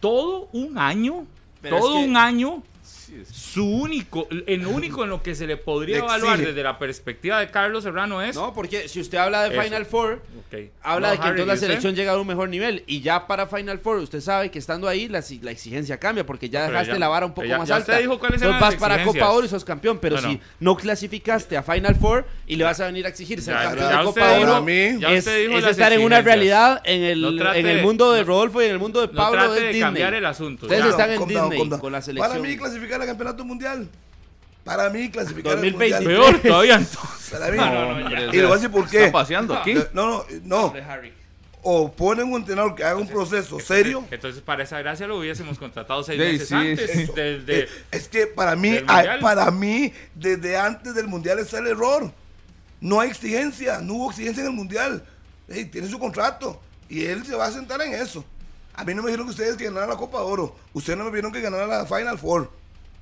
todo 0.00 0.48
un 0.52 0.78
año, 0.78 1.26
Pero 1.62 1.78
todo 1.78 1.98
es 1.98 2.04
que- 2.04 2.10
un 2.10 2.16
año 2.16 2.62
Su 3.30 3.64
único, 3.66 4.26
en 4.30 4.62
lo 4.62 4.70
único 4.70 5.04
en 5.04 5.10
lo 5.10 5.22
que 5.22 5.34
se 5.34 5.46
le 5.46 5.56
podría 5.56 5.98
Le 5.98 6.04
evaluar 6.04 6.38
desde 6.38 6.62
la 6.62 6.78
perspectiva 6.78 7.38
de 7.40 7.50
Carlos 7.50 7.84
Serrano 7.84 8.22
es. 8.22 8.34
No, 8.36 8.52
porque 8.54 8.88
si 8.88 9.00
usted 9.00 9.18
habla 9.18 9.42
de 9.48 9.54
Eso. 9.54 9.62
Final 9.62 9.86
Four, 9.86 10.22
habla 10.82 11.08
No, 11.08 11.12
de 11.12 11.18
que 11.18 11.22
Harry, 11.28 11.40
entonces 11.40 11.46
la 11.46 11.52
¿y 11.52 11.54
usted? 11.54 11.66
selección 11.66 11.94
llega 11.94 12.12
a 12.12 12.18
un 12.18 12.26
mejor 12.26 12.48
nivel. 12.48 12.82
Y 12.86 13.00
ya 13.00 13.26
para 13.26 13.46
Final 13.46 13.78
Four, 13.78 13.98
usted 13.98 14.20
sabe 14.20 14.50
que 14.50 14.58
estando 14.58 14.88
ahí 14.88 15.08
la, 15.08 15.22
la 15.42 15.50
exigencia 15.50 15.98
cambia, 15.98 16.24
porque 16.26 16.48
ya 16.48 16.66
dejaste 16.68 16.92
ya- 16.94 16.98
la 16.98 17.08
vara 17.08 17.26
un 17.26 17.34
poco 17.34 17.46
ya- 17.46 17.58
más 17.58 17.68
ya 17.68 17.76
alta. 17.76 17.92
usted 17.92 18.02
dijo 18.02 18.18
cuáles 18.18 18.40
entonces 18.42 18.60
vas 18.60 18.74
para. 18.76 19.04
Copa 19.04 19.30
Oro 19.30 19.44
y 19.46 19.48
sos 19.48 19.64
campeón, 19.64 19.98
pero 20.00 20.18
si 20.18 20.40
no 20.60 20.76
clasificaste 20.76 21.56
a 21.56 21.62
Final 21.62 21.94
Four 21.96 22.24
y 22.46 22.56
le 22.56 22.64
vas 22.64 22.80
a 22.80 22.86
venir 22.86 23.04
a 23.06 23.08
exigir 23.10 23.40
ser 23.42 23.54
campeón 23.54 23.88
de 23.98 24.04
Copa 24.04 24.32
dijo- 24.38 24.50
Oro, 24.52 24.62
mí, 24.62 24.98
ya 24.98 25.10
es, 25.12 25.24
dijo 25.24 25.58
estar 25.58 25.92
en 25.92 26.02
una 26.02 26.22
realidad 26.22 26.80
en 26.84 27.02
el, 27.02 27.20
No 27.20 27.36
trate 27.36 27.58
en 27.60 27.66
el 27.66 27.82
mundo 27.82 28.12
de 28.12 28.24
Rodolfo 28.24 28.62
y 28.62 28.66
en 28.66 28.70
el 28.72 28.78
mundo 28.78 29.00
de 29.00 29.08
No 29.08 29.12
Pablo 29.14 29.52
de 29.52 29.60
Disney. 29.62 29.80
cambiar 29.80 30.14
el 30.14 30.24
asunto. 30.26 30.66
Ustedes 30.66 30.86
están 30.86 31.10
en 31.12 31.26
Disney 31.26 31.68
con 31.78 31.92
la 31.92 32.00
selección. 32.02 32.28
Para 32.28 32.40
mí 32.40 32.56
clasificar 32.56 33.00
al 33.04 33.10
campeonato 33.10 33.44
mundial. 33.44 33.88
Para 34.64 34.88
mí 34.90 35.10
clasificar 35.10 35.52
2020. 35.56 35.94
al 35.96 36.02
mundial. 36.04 36.22
Peor 36.22 36.40
todavía 36.42 36.74
entonces. 36.78 37.30
Para 37.30 37.50
mí. 37.50 37.56
No, 37.58 38.00
no, 38.00 38.10
Y 38.32 38.36
le 38.36 38.42
voy 38.44 38.52
a 38.52 38.54
decir 38.56 38.70
por 38.70 38.84
Está 38.84 38.98
qué. 38.98 39.08
paseando 39.10 39.54
aquí. 39.54 39.74
No, 39.92 40.24
no, 40.42 40.72
no. 40.72 40.74
O 41.66 41.90
ponen 41.90 42.30
un 42.30 42.40
entrenador 42.40 42.74
que 42.74 42.84
haga 42.84 42.96
un 42.98 43.08
proceso 43.08 43.58
serio. 43.58 44.04
Entonces, 44.10 44.42
para 44.42 44.64
esa 44.64 44.78
gracia 44.80 45.06
lo 45.06 45.18
hubiésemos 45.18 45.58
contratado 45.58 46.02
seis 46.02 46.20
Sí, 46.20 46.26
meses 46.32 46.48
sí, 46.48 46.54
antes. 46.54 47.10
Eh, 47.16 47.68
Es 47.90 48.06
que 48.08 48.26
para 48.26 48.54
mí, 48.54 48.70
Mundial. 48.72 49.18
para 49.20 49.50
mí, 49.50 49.90
desde 50.14 50.58
antes 50.58 50.94
del 50.94 51.06
mundial 51.08 51.38
está 51.38 51.58
el 51.60 51.68
error. 51.68 52.12
No 52.82 53.00
hay 53.00 53.08
exigencia, 53.08 53.80
no 53.80 53.94
hubo 53.94 54.10
exigencia 54.10 54.42
en 54.42 54.48
el 54.48 54.52
mundial. 54.54 55.04
Ey, 55.48 55.64
tiene 55.66 55.88
su 55.88 55.98
contrato 55.98 56.60
y 56.88 57.06
él 57.06 57.24
se 57.24 57.34
va 57.34 57.46
a 57.46 57.50
sentar 57.52 57.80
en 57.80 57.94
eso. 57.94 58.22
A 58.74 58.84
mí 58.84 58.92
no 58.92 59.02
me 59.02 59.08
dijeron 59.08 59.26
que 59.26 59.30
ustedes 59.30 59.56
que 59.56 59.64
ganaran 59.64 59.88
la 59.88 59.96
Copa 59.96 60.18
de 60.18 60.24
Oro. 60.24 60.56
Ustedes 60.74 60.98
no 60.98 61.04
me 61.06 61.10
vieron 61.12 61.32
que 61.32 61.40
ganaran 61.40 61.68
la 61.70 61.86
Final 61.86 62.18
Four. 62.18 62.50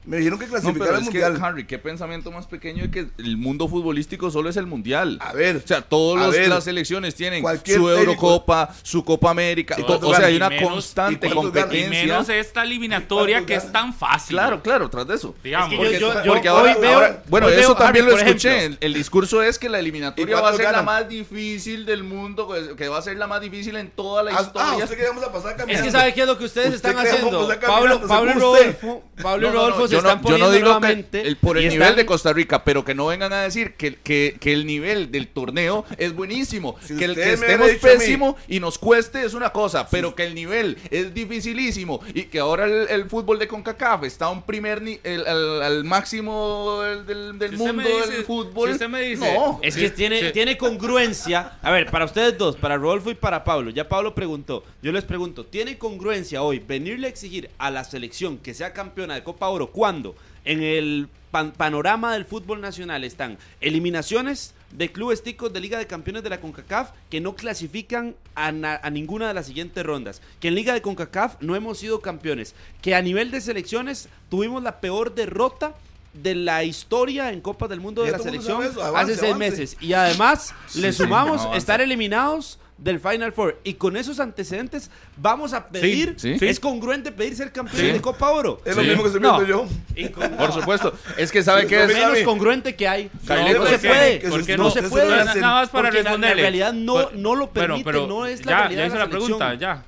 Me 0.05 0.16
dijeron 0.16 0.38
que 0.38 0.46
No, 0.46 0.50
clasificar 0.53 0.80
pero 0.86 0.96
al 0.96 1.00
es 1.03 1.05
mundial. 1.07 1.34
que, 1.36 1.42
Harry, 1.44 1.64
qué 1.66 1.78
pensamiento 1.78 2.32
más 2.32 2.46
pequeño 2.46 2.82
de 2.82 2.90
que 2.90 3.07
el 3.18 3.36
mundo 3.36 3.68
futbolístico 3.68 4.30
solo 4.32 4.48
es 4.50 4.57
el 4.57 4.66
mundial. 4.66 5.18
A 5.20 5.32
ver, 5.32 5.57
O 5.57 5.66
sea, 5.66 5.80
todas 5.82 6.36
las 6.48 6.64
selecciones 6.64 7.14
tienen 7.14 7.40
cualquier 7.42 7.78
su 7.78 7.84
técnico- 7.86 8.00
Eurocopa, 8.00 8.74
su 8.82 9.05
Copa 9.05 9.30
América. 9.30 9.76
¿Y 9.78 9.82
to- 9.82 9.86
cuántos 9.86 10.11
o 10.11 10.14
sea, 10.16 10.26
hay 10.26 10.36
una 10.36 10.48
menos- 10.50 10.70
constante 10.70 11.30
competencia. 11.30 11.88
menos 11.88 12.28
esta 12.28 12.64
eliminatoria 12.64 13.40
¿Y 13.42 13.44
que 13.44 13.55
es 13.55 13.70
tan 13.70 13.94
fácil. 13.94 14.36
Claro, 14.36 14.61
claro, 14.62 14.90
tras 14.90 15.07
de 15.07 15.14
eso. 15.14 15.34
Digamos. 15.42 15.66
Es 15.68 15.70
que 15.72 15.76
Porque, 15.84 16.00
yo- 16.00 16.12
yo- 16.24 16.32
porque 16.32 16.46
yo 16.46 16.57
ahora, 16.57 16.74
hoy 16.74 16.80
veo- 16.80 16.94
ahora- 16.94 17.22
bueno, 17.28 17.48
eso 17.48 17.57
veo, 17.59 17.74
también 17.76 18.05
Harry, 18.07 18.14
lo 18.14 18.20
escuché. 18.20 18.57
ejemplo. 18.57 18.78
El, 18.80 18.86
el 18.88 18.94
discurso 18.94 19.42
es 19.42 19.59
que 19.59 19.68
la 19.68 19.78
¿Y 19.78 19.80
eliminatoria 19.82 20.40
va 20.40 20.48
a 20.50 20.57
ser 20.57 20.72
la 20.72 20.82
más 20.82 21.09
difícil 21.09 21.86
del 21.86 22.03
mundo, 22.03 22.46
pues, 22.48 22.70
que 22.76 22.88
va 22.88 22.98
a 22.98 23.03
ser 23.03 23.16
la 23.18 23.26
más 23.28 23.40
difícil 23.40 23.76
en 23.76 23.90
toda 23.90 24.22
la 24.24 24.32
Ah, 24.36 24.42
historia. 24.42 24.68
ah, 24.72 24.76
usted 24.84 24.96
que 24.96 25.07
vamos 25.07 25.22
a 25.24 25.32
pasar 25.32 25.57
Es 25.68 25.80
que 25.80 25.90
sabe 25.92 26.12
qué 26.12 26.22
es 26.22 26.26
lo 26.26 26.36
que 26.36 26.44
ustedes 26.46 26.74
Usted 26.74 26.88
están 26.90 27.07
haciendo. 27.07 27.48
Pablo, 27.61 28.00
Pablo 28.09 28.30
y 28.30 28.34
según 28.34 28.55
usted. 28.55 28.76
Rodolfo, 28.82 29.91
No, 29.97 30.03
yo, 30.03 30.09
están 30.09 30.22
no, 30.22 30.28
yo 30.30 30.38
no 30.38 30.45
poniendo 30.47 30.51
digo 30.53 30.80
que 31.12 31.20
el- 31.28 31.36
por 31.36 31.57
el 31.59 31.64
nivel 31.68 31.82
están- 31.82 31.97
de 31.97 32.07
Costa 32.07 32.32
Rica, 32.32 32.64
pero 32.64 32.84
que 32.84 32.95
no 32.95 33.07
vengan 33.07 33.32
a 33.32 33.43
decir 33.43 33.74
que, 33.74 33.97
que, 33.97 34.36
que 34.40 34.53
el 34.53 34.66
nivel 34.66 35.11
del 35.11 35.28
torneo 35.28 35.84
es 35.99 36.14
buenísimo. 36.14 36.76
Si 36.84 36.97
que 36.97 37.05
el 37.05 37.14
que 37.14 37.32
estemos 37.34 37.68
pésimo 37.80 38.36
y 38.49 38.61
nos 38.61 38.78
cueste 38.78 39.24
es 39.24 39.34
una 39.34 39.51
cosa, 39.51 39.88
pero 39.88 40.14
que 40.14 40.24
el 40.24 40.34
nivel 40.34 40.76
es 40.90 41.12
dificilísimo 41.14 42.01
y 42.14 42.24
que 42.24 42.38
ahora 42.38 42.64
el, 42.66 42.88
el 42.88 43.09
fútbol 43.09 43.38
de 43.38 43.49
CONCACAF 43.49 44.05
está 44.05 44.26
a 44.26 44.30
un 44.30 44.43
primer 44.43 44.82
ni- 44.82 44.99
el- 45.05 45.26
al, 45.26 45.62
al 45.62 45.84
máximo 45.84 46.80
del, 46.82 47.38
del- 47.38 47.51
Si 47.51 47.57
mundo 47.57 47.82
dice- 47.82 48.12
del 48.12 48.24
fútbol. 48.24 48.68
si 48.68 48.72
usted 48.74 48.88
me 48.88 49.01
dice- 49.03 49.32
no. 49.34 49.59
Es 49.62 49.74
Sí, 49.74 49.80
que 49.80 49.90
tiene, 49.90 50.20
sí. 50.20 50.32
tiene 50.32 50.57
congruencia. 50.57 51.59
A 51.62 51.70
ver, 51.70 51.90
para 51.90 52.05
ustedes 52.05 52.36
dos, 52.36 52.57
para 52.57 52.76
Rodolfo 52.76 53.11
y 53.11 53.14
para 53.14 53.45
Pablo. 53.45 53.70
Ya 53.70 53.88
Pablo 53.88 54.14
preguntó. 54.14 54.64
Yo 54.82 54.93
les 54.93 55.05
pregunto, 55.05 55.45
¿tiene 55.47 55.78
congruencia 55.78 56.43
hoy 56.43 56.59
venirle 56.59 57.07
a 57.07 57.11
exigir 57.11 57.51
a 57.59 57.70
la 57.70 57.84
selección 57.84 58.38
que 58.38 58.55
sea 58.55 58.72
campeona 58.72 59.14
de 59.14 59.22
Copa 59.22 59.49
Oro 59.49 59.70
cuando 59.83 60.14
en 60.45 60.62
el 60.62 61.09
pan- 61.33 61.51
panorama 61.51 62.12
del 62.12 62.24
fútbol 62.24 62.61
nacional 62.61 63.03
están 63.03 63.37
eliminaciones 63.61 64.55
de 64.70 64.93
clubes 64.93 65.24
ticos 65.24 65.53
de 65.53 65.59
Liga 65.59 65.76
de 65.76 65.89
Campeones 65.89 66.22
de 66.22 66.30
la 66.30 66.41
CONCACAF 66.41 66.91
que 67.11 67.20
no 67.20 67.35
clasifican 67.35 68.14
a, 68.37 68.53
na- 68.53 68.78
a 68.80 68.91
ninguna 68.91 69.26
de 69.26 69.35
las 69.35 69.47
siguientes 69.47 69.85
rondas? 69.85 70.22
Que 70.39 70.47
en 70.49 70.55
Liga 70.55 70.72
de 70.72 70.83
CONCACAF 70.83 71.35
no 71.41 71.57
hemos 71.57 71.78
sido 71.78 72.01
campeones. 72.01 72.55
Que 72.80 72.95
a 72.95 73.03
nivel 73.03 73.33
de 73.33 73.41
selecciones 73.41 74.09
tuvimos 74.30 74.62
la 74.62 74.80
peor 74.80 75.16
derrota 75.16 75.74
de 76.14 76.37
la 76.37 76.62
historia 76.62 77.33
en 77.33 77.41
Copas 77.41 77.68
del 77.68 77.80
Mundo 77.80 78.05
de 78.05 78.12
la 78.12 78.20
selección 78.20 78.62
avance, 78.62 78.80
hace 78.80 79.16
seis 79.16 79.33
avance. 79.35 79.51
meses. 79.51 79.76
Y 79.80 79.95
además 79.95 80.55
le 80.76 80.93
sí, 80.93 80.99
sumamos 81.03 81.57
estar 81.57 81.80
eliminados 81.80 82.61
del 82.83 82.99
Final 82.99 83.33
Four. 83.33 83.61
Y 83.64 83.74
con 83.74 83.97
esos 83.97 84.18
antecedentes 84.18 84.91
vamos 85.16 85.53
a 85.53 85.68
pedir, 85.68 86.14
sí. 86.16 86.37
es 86.41 86.59
congruente 86.59 87.12
pedir 87.12 87.37
ser 87.37 87.53
campeón 87.53 87.80
Sí. 87.80 87.93
de 87.93 88.01
Copa 88.01 88.30
Oro. 88.30 88.61
Es 88.64 88.74
lo 88.76 88.83
mismo 88.83 89.03
que 89.03 89.07
estoy 89.09 89.20
No. 89.22 89.39
viendo 89.41 89.68
yo. 89.97 90.16
Por 90.37 90.53
supuesto. 90.53 90.93
Es 91.16 91.30
que 91.30 91.43
sabe 91.43 91.62
Sí, 91.62 91.68
que 91.68 91.76
lo 91.76 91.83
es... 91.83 91.89
mismo. 91.95 92.09
menos 92.11 92.22
congruente 92.24 92.74
que 92.74 92.89
hay. 92.89 93.05
No 93.28 93.59
¿por 93.59 93.68
se 93.68 93.78
puede. 93.78 94.18
Que 94.18 94.28
¿Por 94.28 94.45
qué 94.45 94.57
no 94.57 94.64
no? 94.64 94.70
se 94.70 94.83
puede. 94.83 95.05
lo 95.09 95.24
Nada, 95.24 95.41
más 95.41 95.68
para 95.70 95.89
Porque 95.91 96.03
responderle. 96.03 96.37
La 96.37 96.41
realidad 96.43 96.72
no, 96.72 97.11
no 97.12 97.35
lo 97.37 97.51
permite, 97.51 97.85
pero 97.85 98.07
no 98.07 98.26
es 98.26 98.45
la 98.45 98.51
ya, 98.53 98.59
realidad. 98.61 98.80
ya 98.83 98.87
hizo 98.87 98.95
la 98.97 99.05
la 99.05 99.11
pregunta, 99.11 99.55
ya. 99.55 99.85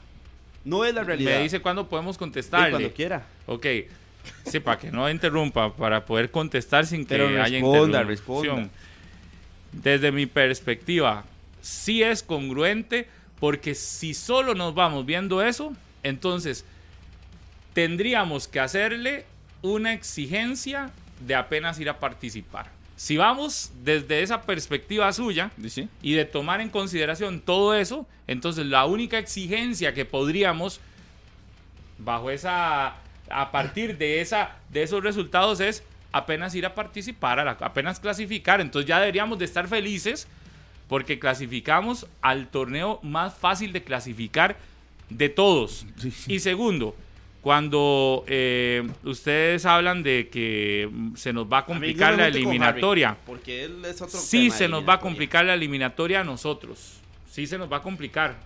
No 0.65 0.85
es 0.85 0.95
la 0.95 1.03
realidad. 1.05 1.33
Me 1.37 1.43
dice 1.43 1.61
cuándo 1.61 1.89
podemos 1.89 2.15
Sí, 2.15 2.19
contestarle. 2.21 2.71
cuando 2.71 2.93
quiera. 2.93 3.27
Ok. 3.47 3.67
Sí, 4.47 4.61
para 4.61 4.79
que 4.79 4.91
no 4.91 5.11
interrumpa, 5.11 5.75
para 5.75 6.05
poder 6.07 6.31
contestar 6.31 6.87
sin 6.87 7.03
que 7.05 7.09
Pero 7.17 7.27
haya 7.27 7.59
responda, 7.59 8.01
interrupción. 8.03 8.57
responda. 8.57 8.69
Desde 9.73 10.13
mi 10.13 10.27
perspectiva, 10.27 11.25
sí 11.65 12.03
es 12.03 12.23
congruente, 12.23 13.09
porque 13.41 13.75
si 13.75 14.13
solo 14.15 14.55
nos 14.55 14.75
vamos 14.75 15.07
viendo 15.07 15.43
eso, 15.43 15.75
entonces 16.03 16.65
tendríamos 17.73 18.49
que 18.49 18.61
hacerle 18.61 19.25
una 19.63 19.93
exigencia 19.95 20.91
de 21.21 21.35
apenas 21.35 21.79
ir 21.81 21.89
a 21.89 21.99
participar. 21.99 22.67
Si 22.97 23.17
vamos 23.17 23.73
desde 23.83 24.23
esa 24.23 24.43
perspectiva 24.43 25.13
suya, 25.13 25.51
Sí. 25.67 25.89
y 26.03 26.13
de 26.13 26.25
tomar 26.27 26.61
en 26.61 26.69
consideración 26.69 27.41
todo 27.41 27.75
eso, 27.75 28.07
entonces 28.27 28.67
la 28.67 28.85
única 28.85 29.19
exigencia 29.19 29.95
que 29.95 30.05
podríamos 30.05 30.81
bajo 31.99 32.31
esa 32.31 32.97
a 33.31 33.51
partir 33.51 33.97
de 33.97 34.21
esa 34.21 34.57
de 34.69 34.83
esos 34.83 35.03
resultados 35.03 35.61
es 35.61 35.83
apenas 36.13 36.55
ir 36.55 36.67
a 36.67 36.75
participar, 36.75 37.41
a 37.41 37.45
la- 37.45 37.57
apenas 37.61 37.99
clasificar, 37.99 38.61
entonces 38.61 38.87
ya 38.87 39.01
deberíamos 39.01 39.39
de 39.39 39.47
estar 39.47 39.67
felices 39.67 40.29
porque 40.95 41.19
clasificamos 41.19 42.07
al 42.23 42.47
torneo 42.47 43.01
más 43.03 43.35
fácil 43.35 43.73
de 43.73 43.83
clasificar 43.83 44.57
de 45.11 45.29
todos. 45.29 45.85
Y 46.29 46.39
segundo, 46.39 46.95
cuando 47.41 48.25
eh, 48.29 48.89
ustedes 49.03 49.67
hablan 49.67 50.05
de 50.05 50.29
que 50.31 50.89
se 51.17 51.33
nos 51.33 51.53
va 51.53 51.59
a 51.59 51.65
complicar 51.65 52.17
la 52.17 52.29
eliminatoria, 52.29 53.09
Harry, 53.09 53.19
porque 53.27 53.65
él 53.65 53.85
es 53.85 54.01
otro 54.01 54.21
sí 54.21 54.53
se 54.53 54.69
nos 54.69 54.89
va 54.89 54.93
a 54.93 55.01
complicar 55.01 55.45
la 55.45 55.55
eliminatoria 55.55 56.21
a 56.21 56.25
nosotros. 56.25 57.01
Sí 57.29 57.49
se 57.49 57.59
nos 57.59 57.73
va 57.73 57.79
a 57.79 57.83
complicar. 57.83 58.37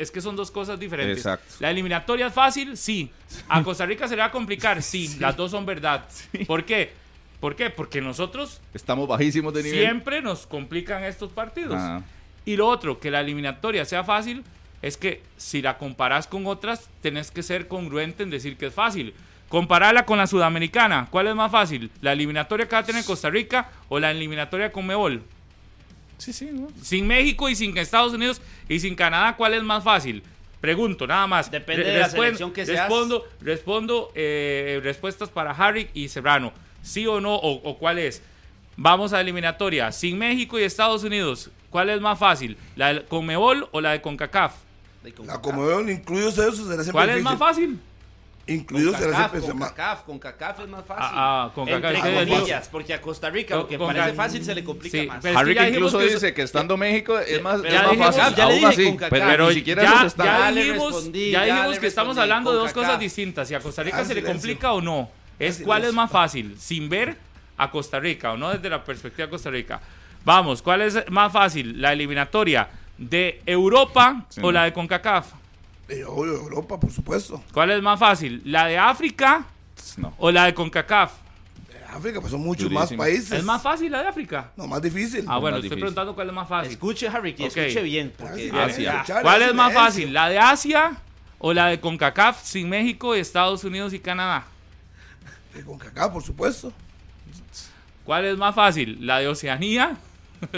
Es 0.00 0.10
que 0.10 0.20
son 0.20 0.34
dos 0.34 0.50
cosas 0.50 0.80
diferentes. 0.80 1.18
Exacto. 1.18 1.54
La 1.60 1.70
eliminatoria 1.70 2.26
es 2.26 2.34
fácil, 2.34 2.76
sí. 2.76 3.08
A 3.48 3.62
Costa 3.62 3.86
Rica 3.86 4.08
se 4.08 4.16
le 4.16 4.22
va 4.22 4.26
a 4.26 4.32
complicar, 4.32 4.82
sí. 4.82 5.16
Las 5.20 5.36
dos 5.36 5.52
son 5.52 5.64
verdad. 5.64 6.08
¿Por 6.44 6.64
qué? 6.64 6.90
¿Por 7.40 7.54
qué? 7.56 7.70
Porque 7.70 8.00
nosotros 8.00 8.60
Estamos 8.74 9.06
bajísimos 9.08 9.54
de 9.54 9.62
nivel. 9.62 9.80
siempre 9.80 10.20
nos 10.22 10.46
complican 10.46 11.04
estos 11.04 11.30
partidos. 11.32 11.76
Ajá. 11.76 12.02
Y 12.44 12.56
lo 12.56 12.66
otro, 12.66 12.98
que 12.98 13.10
la 13.10 13.20
eliminatoria 13.20 13.84
sea 13.84 14.02
fácil, 14.04 14.42
es 14.82 14.96
que 14.96 15.22
si 15.36 15.60
la 15.62 15.78
comparás 15.78 16.26
con 16.26 16.46
otras, 16.46 16.88
tenés 17.02 17.30
que 17.30 17.42
ser 17.42 17.68
congruente 17.68 18.22
en 18.22 18.30
decir 18.30 18.56
que 18.56 18.66
es 18.66 18.74
fácil. 18.74 19.14
Compararla 19.48 20.04
con 20.04 20.18
la 20.18 20.26
sudamericana, 20.26 21.08
¿cuál 21.10 21.26
es 21.28 21.34
más 21.34 21.50
fácil? 21.50 21.90
¿La 22.00 22.12
eliminatoria 22.12 22.66
que 22.66 22.74
va 22.74 22.80
a 22.80 22.84
tener 22.84 23.04
Costa 23.04 23.30
Rica 23.30 23.70
o 23.88 23.98
la 23.98 24.10
eliminatoria 24.10 24.70
con 24.72 24.86
Mebol? 24.86 25.22
Sí, 26.18 26.32
sí, 26.32 26.50
¿no? 26.52 26.68
Sin 26.82 27.06
México 27.06 27.48
y 27.48 27.54
sin 27.54 27.76
Estados 27.78 28.12
Unidos 28.12 28.40
y 28.68 28.80
sin 28.80 28.94
Canadá, 28.94 29.36
¿cuál 29.36 29.54
es 29.54 29.62
más 29.62 29.84
fácil? 29.84 30.22
Pregunto, 30.60 31.06
nada 31.06 31.26
más. 31.28 31.50
Depende 31.50 31.84
Re- 31.84 31.90
de 31.92 31.98
la 32.00 32.08
selección 32.08 32.52
que 32.52 32.66
seas. 32.66 32.80
Respondo, 32.88 33.24
respondo 33.40 34.10
eh, 34.16 34.80
respuestas 34.82 35.28
para 35.28 35.52
Harry 35.52 35.88
y 35.94 36.08
Serrano. 36.08 36.52
¿Sí 36.82 37.06
o 37.06 37.20
no? 37.20 37.34
O, 37.36 37.52
o 37.70 37.78
cuál 37.78 37.98
es? 37.98 38.22
Vamos 38.76 39.12
a 39.12 39.20
eliminatoria. 39.20 39.90
Sin 39.92 40.18
México 40.18 40.58
y 40.58 40.62
Estados 40.62 41.02
Unidos, 41.04 41.50
¿cuál 41.70 41.90
es 41.90 42.00
más 42.00 42.18
fácil? 42.18 42.56
¿La 42.76 42.92
de 42.94 43.04
Conmebol 43.04 43.68
o 43.72 43.80
la 43.80 43.92
de 43.92 44.00
CONCACAF? 44.00 44.54
De 45.02 45.10
La 45.10 45.16
CONCACAF. 45.16 45.42
Comodoro, 45.42 45.90
incluidos 45.90 46.38
eso, 46.38 46.52
será 46.52 46.82
siempre 46.82 46.92
¿Cuál 46.92 47.08
es 47.10 47.14
difícil. 47.16 47.24
más 47.24 47.38
fácil? 47.38 47.78
Incluidos 48.46 48.96
será 48.96 49.10
CONCACAF, 49.10 49.30
siempre 49.32 49.54
más. 49.54 49.68
CONCACAF, 49.72 50.02
CONCACAF 50.04 50.60
es 50.60 50.68
más 50.68 50.84
fácil. 50.86 51.04
Ah, 51.10 51.44
ah, 51.46 51.52
CONCACAF, 51.54 51.84
Entre 51.94 51.98
ustedes 52.08 52.28
comillas, 52.38 52.68
porque 52.68 52.94
a 52.94 53.00
Costa 53.02 53.28
Rica 53.30 53.56
lo 53.56 53.68
que 53.68 53.76
Con- 53.76 53.88
parece 53.88 54.06
con- 54.08 54.16
fácil 54.16 54.44
se 54.44 54.54
le 54.54 54.64
complica 54.64 54.98
sí, 54.98 55.06
más. 55.06 55.18
pero- 55.20 55.34
es 55.34 55.38
Harry 55.40 55.54
que 55.54 55.60
que 55.60 55.68
incluso 55.70 55.98
que 55.98 56.04
dice 56.06 56.32
que 56.34 56.42
estando 56.42 56.76
México 56.78 57.18
es 57.18 57.42
más, 57.42 57.56
es 57.56 57.62
dijimos- 57.64 58.16
fácil. 58.16 58.34
ya 58.36 58.46
le 58.46 58.52
aún 58.52 58.54
dije 58.54 58.66
así, 58.66 58.84
CONCACAF. 58.86 59.10
pero, 59.10 59.26
Pero 59.26 59.48
ni 59.48 59.54
siquiera 59.54 59.82
ya, 59.82 60.06
eso 60.06 60.16
ya 60.16 60.24
Ya 60.24 60.52
dijimos, 60.52 60.94
respondí, 60.94 61.30
ya 61.32 61.46
ya 61.46 61.54
dijimos 61.56 61.78
que 61.80 61.86
estamos 61.88 62.16
hablando 62.16 62.52
de 62.52 62.58
dos 62.58 62.72
cosas 62.72 62.98
distintas. 63.00 63.48
Si 63.48 63.54
a 63.54 63.60
Costa 63.60 63.82
Rica 63.82 63.98
Ah, 63.98 64.04
se 64.04 64.14
le 64.14 64.22
complica 64.22 64.72
o 64.72 64.80
no. 64.80 65.10
Es 65.38 65.60
cuál 65.64 65.84
es 65.84 65.92
más 65.92 66.10
fácil, 66.10 66.56
sin 66.58 66.88
ver 66.88 67.16
a 67.56 67.70
Costa 67.70 67.98
Rica 68.00 68.32
o 68.32 68.36
no 68.36 68.50
desde 68.50 68.68
la 68.70 68.84
perspectiva 68.84 69.26
de 69.26 69.30
Costa 69.30 69.50
Rica. 69.50 69.80
Vamos, 70.24 70.62
¿cuál 70.62 70.82
es 70.82 70.98
más 71.10 71.32
fácil? 71.32 71.80
¿La 71.80 71.92
eliminatoria 71.92 72.68
de 72.98 73.40
Europa 73.46 74.24
Sí. 74.28 74.40
o 74.42 74.50
la 74.52 74.64
de 74.64 74.72
CONCACAF? 74.72 75.26
Eh, 75.88 76.04
obvio, 76.04 76.34
Europa, 76.34 76.78
por 76.78 76.90
supuesto. 76.90 77.42
¿Cuál 77.52 77.70
es 77.70 77.82
más 77.82 77.98
fácil? 77.98 78.42
¿La 78.44 78.66
de 78.66 78.76
África 78.76 79.44
No. 79.96 80.12
o 80.18 80.30
la 80.30 80.44
de 80.46 80.54
CONCACAF? 80.54 81.12
África, 81.90 82.20
pues 82.20 82.30
son 82.32 82.42
muchos 82.42 82.70
más 82.70 82.92
países. 82.92 83.32
¿Es 83.32 83.44
más 83.44 83.62
fácil 83.62 83.90
la 83.90 84.02
de 84.02 84.08
África? 84.08 84.50
No, 84.56 84.66
más 84.66 84.82
difícil. 84.82 85.24
Ah, 85.26 85.38
bueno, 85.38 85.56
estoy 85.56 85.70
difícil. 85.70 85.80
preguntando 85.80 86.14
cuál 86.14 86.28
es 86.28 86.34
más 86.34 86.46
fácil. 86.48 86.72
Escuche, 86.72 87.08
Harry, 87.08 87.34
que 87.34 87.46
escuche 87.46 87.82
bien. 87.82 88.12
Porque 88.16 88.50
¿Cuál 89.22 89.42
es 89.42 89.54
más 89.54 89.72
fácil? 89.72 90.12
¿La 90.12 90.28
de 90.28 90.38
Asia 90.38 90.92
o 91.38 91.54
la 91.54 91.68
de 91.68 91.80
CONCACAF 91.80 92.42
sin 92.44 92.68
México, 92.68 93.14
Estados 93.14 93.64
Unidos 93.64 93.94
y 93.94 94.00
Canadá? 94.00 94.44
Y 95.56 95.62
Con 95.62 95.78
cacao, 95.78 96.12
por 96.12 96.22
supuesto. 96.22 96.72
¿Cuál 98.04 98.24
es 98.24 98.36
más 98.38 98.54
fácil? 98.54 99.06
¿La 99.06 99.18
de 99.18 99.28
Oceanía? 99.28 99.96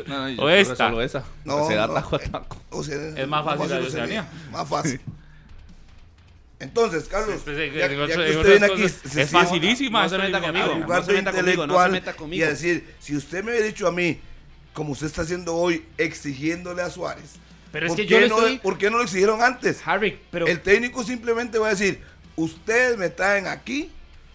No, 0.06 0.18
no, 0.18 0.28
yo 0.28 0.42
O 0.42 0.48
esta. 0.50 0.76
solo 0.76 1.02
esa. 1.02 1.24
No, 1.44 1.66
Se 1.66 1.74
da 1.74 1.86
no. 1.86 1.94
taco 1.94 2.16
a 2.16 2.18
taco. 2.18 2.60
O 2.70 2.82
sea, 2.84 2.96
Es 3.16 3.26
más 3.26 3.44
fácil 3.44 3.68
la 3.70 3.76
de 3.80 3.86
Oceanía. 3.86 4.20
Oceanía. 4.22 4.50
Más 4.52 4.68
fácil. 4.68 5.00
Entonces, 6.58 7.04
Carlos, 7.08 7.40
en 7.46 7.56
ya, 7.74 7.86
ya 7.86 7.86
otras- 7.86 7.88
que 7.88 7.94
en 7.94 8.00
usted 8.38 8.50
viene 8.50 8.66
otras 8.66 8.70
aquí, 8.72 8.82
cosas, 8.82 9.12
se 9.12 9.22
es 9.22 9.30
facilísima. 9.30 10.02
No 10.02 10.08
se 10.10 10.18
meta 10.18 10.40
conmigo. 10.42 10.66
No 10.86 11.02
se 11.02 11.12
de 11.12 11.18
meta 11.18 11.32
conmigo, 11.32 11.66
no 11.66 11.72
se 11.72 11.78
intelectual 11.88 11.92
meta 11.92 12.12
conmigo. 12.14 12.44
y 12.44 12.48
decir, 12.48 12.94
si 12.98 13.16
usted 13.16 13.42
me 13.42 13.50
hubiera 13.52 13.66
dicho 13.66 13.88
a 13.88 13.92
mí, 13.92 14.20
como 14.74 14.92
usted 14.92 15.06
está 15.06 15.22
haciendo 15.22 15.56
hoy, 15.56 15.84
exigiéndole 15.96 16.82
a 16.82 16.90
Suárez, 16.90 17.36
Pero 17.72 17.86
es 17.86 17.90
¿por 17.92 17.96
que 17.96 18.06
qué 18.06 18.20
yo 18.20 18.28
no, 18.28 18.36
estoy... 18.36 18.58
¿por 18.58 18.76
qué 18.76 18.90
no 18.90 18.98
lo 18.98 19.04
exigieron 19.04 19.42
antes? 19.42 19.80
Harry, 19.86 20.20
pero 20.30 20.46
El 20.46 20.60
técnico 20.60 21.02
simplemente 21.02 21.58
va 21.58 21.68
a 21.68 21.70
decir, 21.70 22.02
ustedes 22.36 22.98
me 22.98 23.08
traen 23.08 23.46
aquí 23.46 23.90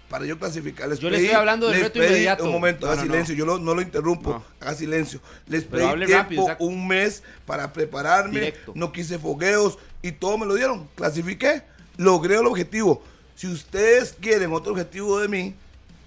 para 0.09 0.25
yo 0.25 0.37
clasificar. 0.37 0.87
Les 0.87 0.99
Yo 0.99 1.09
pedí- 1.09 1.21
estoy 1.25 1.35
hablando 1.35 1.67
del 1.67 1.75
les 1.77 1.83
reto 1.87 2.03
inmediato. 2.03 2.43
Un 2.45 2.51
momento, 2.51 2.85
No, 2.85 2.91
haga 2.91 3.01
no, 3.01 3.07
no. 3.07 3.11
silencio, 3.13 3.35
yo 3.35 3.45
lo- 3.45 3.59
no 3.59 3.73
lo 3.73 3.81
interrumpo, 3.81 4.43
haga 4.59 4.73
silencio. 4.75 5.19
Les 5.47 5.63
Pero 5.63 5.93
pedí 5.93 6.05
tiempo, 6.05 6.17
rápido, 6.47 6.57
un 6.59 6.87
mes 6.87 7.23
para 7.45 7.73
prepararme, 7.73 8.39
Directo. 8.39 8.71
no 8.75 8.91
quise 8.91 9.17
fogueos 9.19 9.77
y 10.01 10.11
todo 10.11 10.37
me 10.37 10.45
lo 10.45 10.53
dieron. 10.55 10.87
Clasifiqué, 10.95 11.63
logré 11.97 12.35
el 12.35 12.45
objetivo. 12.45 13.03
Si 13.35 13.47
ustedes 13.47 14.15
quieren 14.19 14.53
otro 14.53 14.71
objetivo 14.73 15.19
de 15.19 15.27
mí, 15.27 15.55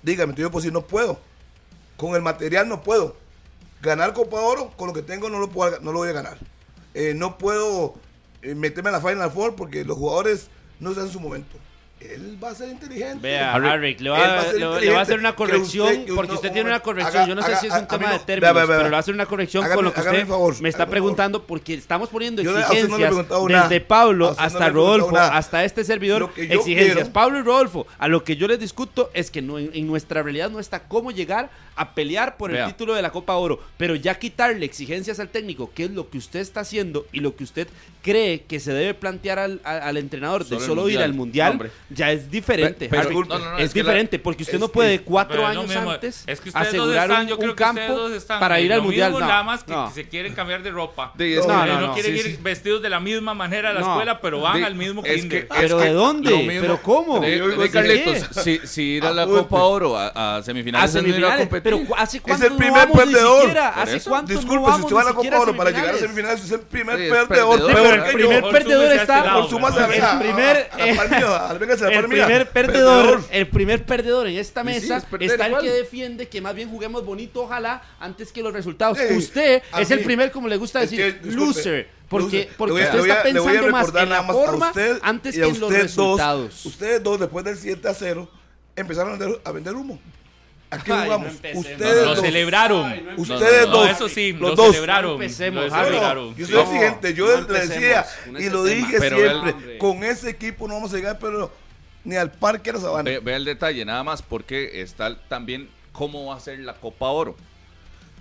díganme, 0.03 0.35
yo 0.35 0.51
pues 0.51 0.65
si 0.65 0.71
no 0.71 0.83
puedo. 0.87 1.21
Con 1.97 2.15
el 2.15 2.23
material 2.23 2.69
no 2.69 2.83
puedo. 2.83 3.17
Ganar 3.83 4.13
Copa 4.13 4.41
Oro, 4.41 4.73
con 4.77 4.89
lo 4.89 4.93
que 4.95 5.03
tengo 5.03 5.29
no 5.29 5.39
lo, 5.39 5.49
puedo, 5.51 5.79
no 5.81 5.93
lo 5.93 5.99
voy 5.99 6.09
a 6.09 6.13
ganar. 6.13 6.39
Eh, 6.95 7.13
no 7.15 7.39
puedo 7.39 7.95
eh, 8.43 8.55
meterme 8.55 8.89
a 8.91 8.93
la 8.93 9.01
Final 9.01 9.31
Four 9.33 9.57
porque 9.57 9.85
los 9.85 9.97
jugadores 9.99 10.49
no 10.81 10.91
están 10.91 11.07
en 11.07 11.13
su 11.13 11.21
momento. 11.21 11.57
Él 12.01 12.39
va 12.43 12.51
a 12.51 12.55
ser 12.55 12.69
inteligente. 12.69 13.19
Vea, 13.21 13.55
Harry, 13.55 13.97
le 13.99 14.11
va, 14.11 14.19
va 14.19 14.53
le, 14.53 14.59
le 14.87 14.91
va 14.93 14.99
a 15.01 15.03
hacer 15.03 15.19
una 15.19 15.35
corrección, 15.35 15.89
usted- 15.89 16.15
porque 16.15 16.33
usted 16.35 16.53
tiene 16.53 16.69
una 16.71 16.79
corrección. 16.81 17.17
haga- 17.17 17.27
yo 17.29 17.35
no 17.35 17.43
sé 17.43 17.49
haga- 17.49 17.61
si 17.61 17.67
es 17.67 17.73
un 17.75 17.89
tema 17.89 18.07
de 18.13 18.19
no- 18.19 18.25
términos, 18.25 18.41
vea, 18.41 18.53
vea, 18.53 18.65
vea. 18.67 18.77
pero 18.77 18.89
le 18.89 18.91
va 18.93 18.97
a 18.97 19.01
hacer 19.01 19.15
una 19.15 19.27
corrección 19.27 19.65
Hágame- 19.65 19.75
con 19.75 19.85
lo 19.85 19.93
que 19.93 20.01
usted 20.01 20.27
favor, 20.29 20.63
me 20.63 20.69
está 20.69 20.87
preguntando, 20.87 21.43
porque 21.45 21.75
estamos 21.75 22.09
poniendo 22.09 22.41
Yo 22.43 22.53
no 22.53 22.59
exigencias 22.61 23.15
desde 23.49 23.81
Pablo 23.81 24.27
no 24.35 24.37
hasta 24.39 24.69
Rodolfo, 24.69 25.17
hasta 25.19 25.65
este 25.65 25.83
servidor, 25.85 26.31
exigencias. 26.37 26.95
quiero- 26.95 27.13
Pablo 27.13 27.41
y 27.41 27.43
Rodolfo, 27.43 27.87
a 27.99 28.07
lo 28.09 28.23
que 28.23 28.37
yo 28.37 28.47
les 28.47 28.61
discuto 28.61 29.11
es 29.13 29.31
que 29.33 29.43
no, 29.43 29.59
en, 29.59 29.71
en 29.75 29.87
nuestra 29.87 30.23
realidad 30.23 30.51
no 30.51 30.61
está 30.61 30.85
cómo 30.85 31.11
llegar 31.11 31.51
a 31.75 31.95
pelear 31.95 32.37
por 32.37 32.51
el 32.55 32.65
título 32.67 32.95
de 32.95 33.03
la 33.03 33.11
Copa 33.11 33.35
Oro, 33.37 33.61
pero 33.77 33.95
ya 33.97 34.15
quitarle 34.19 34.65
exigencias 34.65 35.19
al 35.21 35.29
técnico, 35.31 35.71
que 35.75 35.85
es 35.85 35.91
lo 35.91 36.11
que 36.11 36.19
usted 36.19 36.41
está 36.41 36.61
haciendo 36.61 37.07
y 37.13 37.21
lo 37.21 37.35
que 37.37 37.45
usted 37.45 37.69
cree 38.03 38.43
que 38.43 38.61
se 38.61 38.73
debe 38.73 38.95
plantear 38.95 39.39
al, 39.39 39.61
al- 39.65 39.83
al 39.83 39.97
entrenador 39.97 40.45
de 40.47 40.59
Solo 40.61 40.89
ir 40.89 40.99
al 41.01 41.15
mundial, 41.15 41.53
Hombre. 41.53 41.71
Ya 41.91 42.13
es 42.13 42.31
diferente. 42.31 42.89
Pero- 42.89 43.01
Harry. 43.03 43.09
disculpe. 43.11 43.35
No, 43.35 43.39
no, 43.41 43.51
no, 43.53 43.59
es, 43.59 43.65
es 43.65 43.73
que 43.73 43.83
la- 43.83 43.91
diferente, 43.91 44.19
porque 44.19 44.43
usted 44.43 44.59
no 44.59 44.67
es 44.67 44.71
puede 44.73 44.99
que- 44.99 45.05
cuatro 45.05 45.43
es 45.43 45.49
años 45.49 45.67
mismo. 45.69 45.91
antes 45.91 46.23
Es 46.27 46.41
que 46.41 46.49
ustedes 46.51 46.67
dos 46.73 46.81
asegurar 46.83 47.11
están, 47.11 47.23
un, 47.23 47.29
yo 47.29 47.39
creo 47.39 47.51
un 47.51 47.57
que 47.57 47.63
ustedes 47.65 47.87
campo 47.87 48.01
dos 48.01 48.13
están 48.13 48.41
para 48.41 48.61
ir 48.61 48.73
al 48.73 48.83
mundial. 48.83 49.11
mismo, 49.11 49.21
No, 49.21 49.27
nada 49.27 49.43
más 49.43 49.65
que 49.65 49.73
no. 49.73 49.91
se 49.93 50.09
quieren 50.09 50.35
cambiar 50.35 50.63
de 50.63 50.71
ropa. 50.71 51.13
Es 51.19 51.41
que- 51.41 51.47
No, 51.49 51.67
no, 51.67 51.81
no, 51.81 51.87
no. 51.89 51.95
quieren 51.95 52.13
Sí, 52.15 52.19
ir 52.21 52.37
sí. 52.37 52.39
vestidos 52.43 52.83
de 52.83 52.91
la 52.91 53.01
misma 53.01 53.35
manera 53.35 53.71
a 53.71 53.73
la 53.73 53.81
No. 53.81 53.91
escuela, 53.93 54.21
pero 54.21 54.41
van 54.41 54.65
al 54.65 54.75
mismo 54.75 55.03
es 55.05 55.21
kinder. 55.23 55.49
que- 55.49 55.55
¿Pero 55.55 55.77
es 55.79 55.83
de 55.83 55.89
que 55.89 55.93
dónde? 55.95 56.59
¿Pero 56.61 56.83
cómo? 56.83 57.21
De, 57.21 57.41
de 57.41 57.67
¿sí 57.67 57.73
Carlitos, 57.73 58.29
si, 58.45 58.59
si 58.65 58.83
ir 58.97 59.05
a 59.07 59.13
la 59.13 59.23
Apunte. 59.23 59.43
Copa 59.43 59.63
Oro, 59.65 59.97
a, 59.99 60.43
semifinales, 60.43 60.95
es 60.95 61.03
no 61.03 61.09
ir 61.09 61.15
a 61.15 61.19
semifinales, 61.19 61.49
pero 61.63 61.79
¿cu- 61.85 61.95
¿hace 61.97 62.21
cuánto 62.21 62.45
el 62.47 62.53
no 62.53 62.59
primer 62.59 62.89
perdedor. 62.91 63.49
Disculpe, 64.27 64.73
si 64.73 64.81
usted 64.83 64.97
va 64.97 65.01
a 65.01 65.05
la 65.05 65.13
Copa 65.13 65.39
Oro 65.41 65.57
para 65.57 65.71
llegar 65.71 65.95
a 65.95 65.99
semifinales? 65.99 66.45
es 66.45 66.53
el 66.53 66.61
primer 66.61 67.01
es 67.01 67.11
perdedor. 67.11 67.61
pero 67.73 67.83
que 68.05 68.11
el 68.11 68.15
primer 68.15 68.43
perdedor 68.51 68.93
está... 68.93 69.35
Por 69.35 69.49
su 69.49 69.59
más 69.59 69.75
¿verdad? 69.75 70.11
a- 70.11 70.13
El 70.13 70.19
primer, 71.59 71.78
la 71.81 71.89
El 71.89 72.07
primer 72.07 72.51
perdedor, 72.51 73.23
el 73.31 73.49
primer 73.49 73.85
perdedor 73.85 74.27
en 74.29 74.37
esta 74.39 74.61
sí, 74.63 74.67
mesa 74.67 74.97
es 74.99 75.05
está 75.21 75.45
el 75.47 75.51
igual. 75.53 75.63
que 75.63 75.71
defiende 75.71 76.29
que 76.29 76.41
más 76.41 76.55
bien 76.55 76.69
juguemos 76.71 77.05
bonito, 77.05 77.43
ojalá, 77.43 77.83
antes 78.01 78.33
que 78.33 78.43
los 78.43 78.53
resultados. 78.53 78.99
Usted 79.17 79.63
es 79.79 79.91
el 79.91 80.01
primer, 80.01 80.31
como 80.31 80.49
le 80.49 80.57
gusta 80.57 80.83
Es 80.83 80.91
decir, 80.91 81.21
que, 81.21 81.29
disculpe, 81.29 81.47
loser. 81.59 81.89
Porque, 82.09 82.49
porque 82.57 82.73
voy 82.73 82.83
usted 82.83 82.99
está 83.01 83.23
pensando 83.23 83.69
más 83.71 83.95
en 83.95 84.09
la 84.09 84.23
más 84.23 84.35
forma 84.37 84.69
usted 84.69 84.99
antes 85.03 85.35
que 85.35 85.45
en 85.45 85.61
los 85.61 85.71
resultados. 85.73 86.51
Dos, 86.55 86.67
ustedes 86.67 87.03
dos, 87.03 87.21
después 87.21 87.45
del 87.45 87.57
7 87.57 87.87
a 87.87 87.93
0, 87.95 88.31
empezaron 88.77 89.15
a 89.15 89.17
vender, 89.19 89.41
a 89.45 89.53
vender 89.53 89.75
humo. 89.75 90.01
Aquí 90.71 90.91
Ay, 90.91 90.99
no 90.99 91.05
jugamos. 91.05 91.29
empecemos. 91.33 91.67
ustedes 91.67 91.95
Lo 92.05 92.15
dos. 92.15 92.21
celebraron. 92.21 92.85
Ay, 92.87 93.07
no 93.17 93.23
Ustedes 93.23 93.67
No, 93.67 93.73
No, 93.73 93.79
dos. 93.79 93.91
eso 93.91 94.09
sí, 94.09 94.33
los 94.33 94.41
lo 94.51 94.55
dos. 94.57 94.67
celebraron. 94.75 95.11
No 95.19 95.23
empecemos, 95.23 95.65
lo 95.65 95.85
celebraron. 95.85 96.35
Yo 96.37 96.47
soy 96.47 96.55
No, 96.55 96.61
exigente, 96.63 97.15
yo 97.15 97.41
no 97.41 97.49
le 97.49 97.67
decía 97.67 98.07
y 98.39 98.49
lo 98.51 98.65
dije 98.65 98.97
Pero 98.99 99.17
siempre, 99.17 99.79
con 99.79 100.05
ese 100.05 100.29
equipo 100.31 100.69
no 100.69 100.75
vamos 100.75 100.93
a 100.93 100.97
llegar, 100.97 101.19
pero 101.19 101.51
ni 102.09 102.17
al 102.17 102.31
parque 102.31 102.73
de 102.73 102.81
sabana. 102.81 103.11
Ve, 103.11 103.19
ve 103.21 103.35
el 103.35 103.45
detalle, 103.45 103.85
nada 103.85 104.03
más, 104.03 104.23
porque 104.23 104.81
está 104.81 105.15
también 105.29 105.69
cómo 105.93 106.25
va 106.25 106.37
a 106.37 106.41
ser 106.41 106.59
la 106.61 106.73
Copa 106.73 107.09
Oro. 107.09 107.37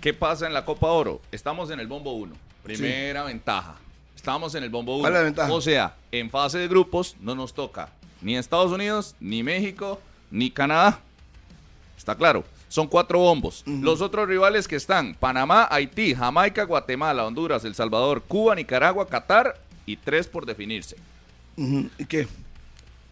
¿Qué 0.02 0.12
pasa 0.12 0.46
en 0.46 0.52
la 0.52 0.66
Copa 0.66 0.88
Oro? 0.88 1.22
Estamos 1.32 1.70
en 1.70 1.80
el 1.80 1.86
bombo 1.86 2.12
1, 2.12 2.34
primera 2.62 3.24
ventaja. 3.24 3.76
Estamos 4.14 4.54
en 4.54 4.64
el 4.64 4.68
bombo 4.68 4.96
1. 4.96 5.00
¿Cuál 5.00 5.12
es 5.14 5.18
la 5.18 5.24
ventaja? 5.24 5.52
O 5.52 5.60
sea, 5.62 5.96
en 6.12 6.28
fase 6.28 6.58
de 6.58 6.68
grupos 6.68 7.16
no 7.20 7.34
nos 7.34 7.54
toca 7.54 7.88
ni 8.20 8.36
Estados 8.36 8.70
Unidos, 8.72 9.14
ni 9.20 9.42
México, 9.42 9.98
ni 10.30 10.50
Canadá. 10.50 11.00
Está 11.96 12.14
claro. 12.14 12.44
Son 12.68 12.86
cuatro 12.86 13.20
bombos. 13.20 13.62
Los 13.64 14.02
otros 14.02 14.28
rivales 14.28 14.68
que 14.68 14.76
están, 14.76 15.14
Panamá, 15.14 15.66
Haití, 15.70 16.14
Jamaica, 16.14 16.64
Guatemala, 16.64 17.24
Honduras, 17.24 17.64
El 17.64 17.74
Salvador, 17.74 18.22
Cuba, 18.22 18.54
Nicaragua, 18.54 19.08
Qatar 19.08 19.58
y 19.86 19.96
tres 19.96 20.26
por 20.26 20.44
definirse. 20.44 20.96
¿Y 21.56 22.04
qué? 22.04 22.28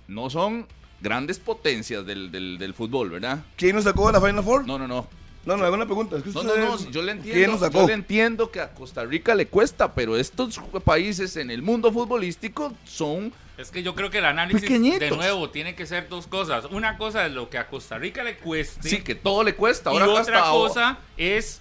No 0.09 0.31
son 0.31 0.67
grandes 1.01 1.39
potencias 1.39 2.07
del, 2.07 2.31
del- 2.33 2.59
del 2.59 2.75
fútbol, 2.75 3.11
¿verdad? 3.11 3.45
¿Quién 3.57 3.77
nos 3.77 3.85
sacó 3.85 4.07
de 4.07 4.15
la 4.15 4.21
Final 4.21 4.43
Four? 4.45 4.67
No, 4.67 4.79
no, 4.79 4.87
no. 4.89 5.07
No, 5.45 5.57
no, 5.57 5.65
hago 5.65 5.77
una 5.77 5.85
pregunta. 5.87 6.17
Es 6.17 6.25
que 6.25 6.31
No, 6.31 6.43
no, 6.43 6.57
no, 6.57 6.91
yo 6.91 7.03
le 7.03 7.13
¿Quién 7.13 7.19
entiendo. 7.19 7.53
nos 7.53 7.61
sacó? 7.61 7.81
Yo 7.83 7.87
le 7.87 7.93
entiendo 7.93 8.51
que 8.51 8.61
a 8.61 8.75
Costa 8.75 9.05
Rica 9.05 9.33
le 9.37 9.47
cuesta, 9.47 9.95
pero 9.95 10.17
estos 10.17 10.59
países 10.85 11.37
en 11.37 11.53
el 11.53 11.63
mundo 11.63 11.93
futbolístico 11.93 12.73
son 12.85 13.33
Es 13.57 13.71
que 13.71 13.85
yo 13.85 13.95
creo 13.95 14.11
que 14.11 14.19
el 14.19 14.25
análisis, 14.25 14.63
Pequeñitos. 14.63 14.99
de 14.99 15.11
nuevo, 15.13 15.51
tiene 15.51 15.77
que 15.77 15.87
ser 15.87 16.09
dos 16.09 16.27
cosas. 16.27 16.65
Una 16.73 16.99
cosa 16.99 17.27
es 17.27 17.33
lo 17.33 17.49
que 17.49 17.59
a 17.59 17.69
Costa 17.69 17.97
Rica 17.97 18.25
le 18.25 18.39
cueste. 18.39 18.89
sí 18.89 19.03
que 19.03 19.15
todo 19.15 19.45
le 19.45 19.55
cuesta. 19.55 19.91
y 19.93 19.99
Ahora 19.99 20.09
otra 20.21 20.39
hasta, 20.41 20.51
cosa 20.51 20.99
es 21.17 21.61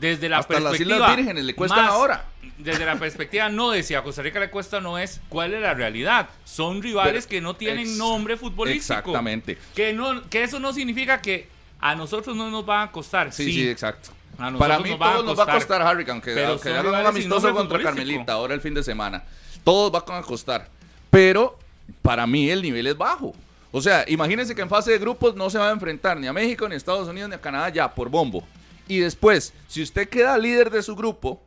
desde 0.00 0.28
la 0.28 0.38
hasta 0.38 0.54
las 0.60 0.70
perspectiva. 0.70 0.96
Islas 0.96 1.16
Vírgenes 1.16 1.44
le 1.44 1.54
cuestan 1.54 1.84
más- 1.84 1.90
ahora. 1.92 2.24
Desde 2.58 2.86
la 2.86 2.96
perspectiva 2.96 3.48
no 3.50 3.70
de 3.70 3.82
si 3.82 3.94
a 3.94 4.02
Costa 4.02 4.22
Rica 4.22 4.40
le 4.40 4.48
cuesta 4.50 4.80
no 4.80 4.98
es 4.98 5.20
cuál 5.28 5.52
es 5.52 5.60
la 5.60 5.74
realidad. 5.74 6.28
Son 6.44 6.82
rivales 6.82 7.26
Pero- 7.26 7.30
que 7.30 7.40
no 7.42 7.54
tienen 7.54 7.98
nombre 7.98 8.36
futbolístico. 8.36 8.98
Exactamente. 8.98 9.58
Que, 9.74 9.92
no, 9.92 10.26
que 10.30 10.42
eso 10.42 10.58
no 10.58 10.72
significa 10.72 11.20
que 11.20 11.48
a 11.80 11.94
nosotros 11.94 12.34
no 12.34 12.50
nos 12.50 12.64
van 12.64 12.88
a 12.88 12.92
costar. 12.92 13.32
Sí, 13.32 13.44
Sí, 13.44 13.52
sí, 13.52 13.68
exacto. 13.68 14.10
A 14.38 14.50
Para 14.52 14.78
mí 14.80 14.90
nos 14.90 15.00
va 15.00 15.12
todos 15.12 15.24
nos 15.24 15.38
va 15.38 15.42
a 15.44 15.46
costar. 15.54 15.82
aunque 15.82 16.34
son 16.34 16.72
hagan 16.76 16.86
un 17.00 17.06
amistoso 17.06 17.52
contra. 17.54 17.82
Carmelita 17.82 18.32
ahora 18.34 18.54
el 18.54 18.60
fin 18.60 18.74
de 18.74 18.82
semana. 18.82 19.22
Todos 19.64 19.90
van 19.92 20.18
a 20.18 20.22
costar. 20.22 20.68
Pero 21.10 21.58
para 22.02 22.26
mí 22.26 22.48
el 22.50 22.62
nivel 22.62 22.86
es 22.86 22.96
bajo. 22.96 23.34
O 23.72 23.82
sea, 23.82 24.04
imagínense 24.08 24.54
que 24.54 24.62
en 24.62 24.68
fase 24.68 24.92
de 24.92 24.98
grupos 24.98 25.34
no 25.34 25.50
se 25.50 25.58
va 25.58 25.68
a 25.68 25.72
enfrentar 25.72 26.16
ni 26.18 26.26
a 26.26 26.32
México, 26.32 26.66
ni 26.68 26.74
a 26.74 26.76
Estados 26.76 27.08
Unidos, 27.08 27.28
ni 27.28 27.34
a 27.34 27.40
Canadá 27.40 27.68
ya 27.68 27.92
por 27.94 28.08
bombo. 28.08 28.46
Y 28.88 28.98
después, 28.98 29.52
si 29.68 29.82
usted 29.82 30.08
queda 30.08 30.38
líder 30.38 30.70
de 30.70 30.82
su 30.82 30.94
grupo, 30.96 31.42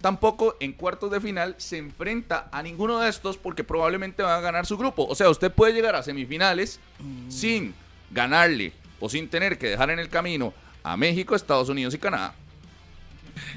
tampoco 0.00 0.56
en 0.60 0.72
cuartos 0.72 1.10
de 1.10 1.20
final 1.20 1.54
se 1.58 1.78
enfrenta 1.78 2.48
a 2.52 2.62
ninguno 2.62 3.00
de 3.00 3.08
estos 3.08 3.36
porque 3.36 3.64
probablemente 3.64 4.22
va 4.22 4.36
a 4.36 4.40
ganar 4.40 4.66
su 4.66 4.76
grupo. 4.76 5.06
O 5.08 5.14
sea, 5.14 5.28
usted 5.30 5.50
puede 5.50 5.72
llegar 5.72 5.94
a 5.96 6.02
semifinales 6.02 6.78
sin 7.28 7.74
ganarle 8.10 8.72
o 9.00 9.08
sin 9.08 9.28
tener 9.28 9.58
que 9.58 9.68
dejar 9.68 9.90
en 9.90 9.98
el 9.98 10.08
camino 10.08 10.52
a 10.82 10.96
México, 10.96 11.34
Estados 11.34 11.68
Unidos 11.68 11.94
y 11.94 11.98
Canadá. 11.98 12.34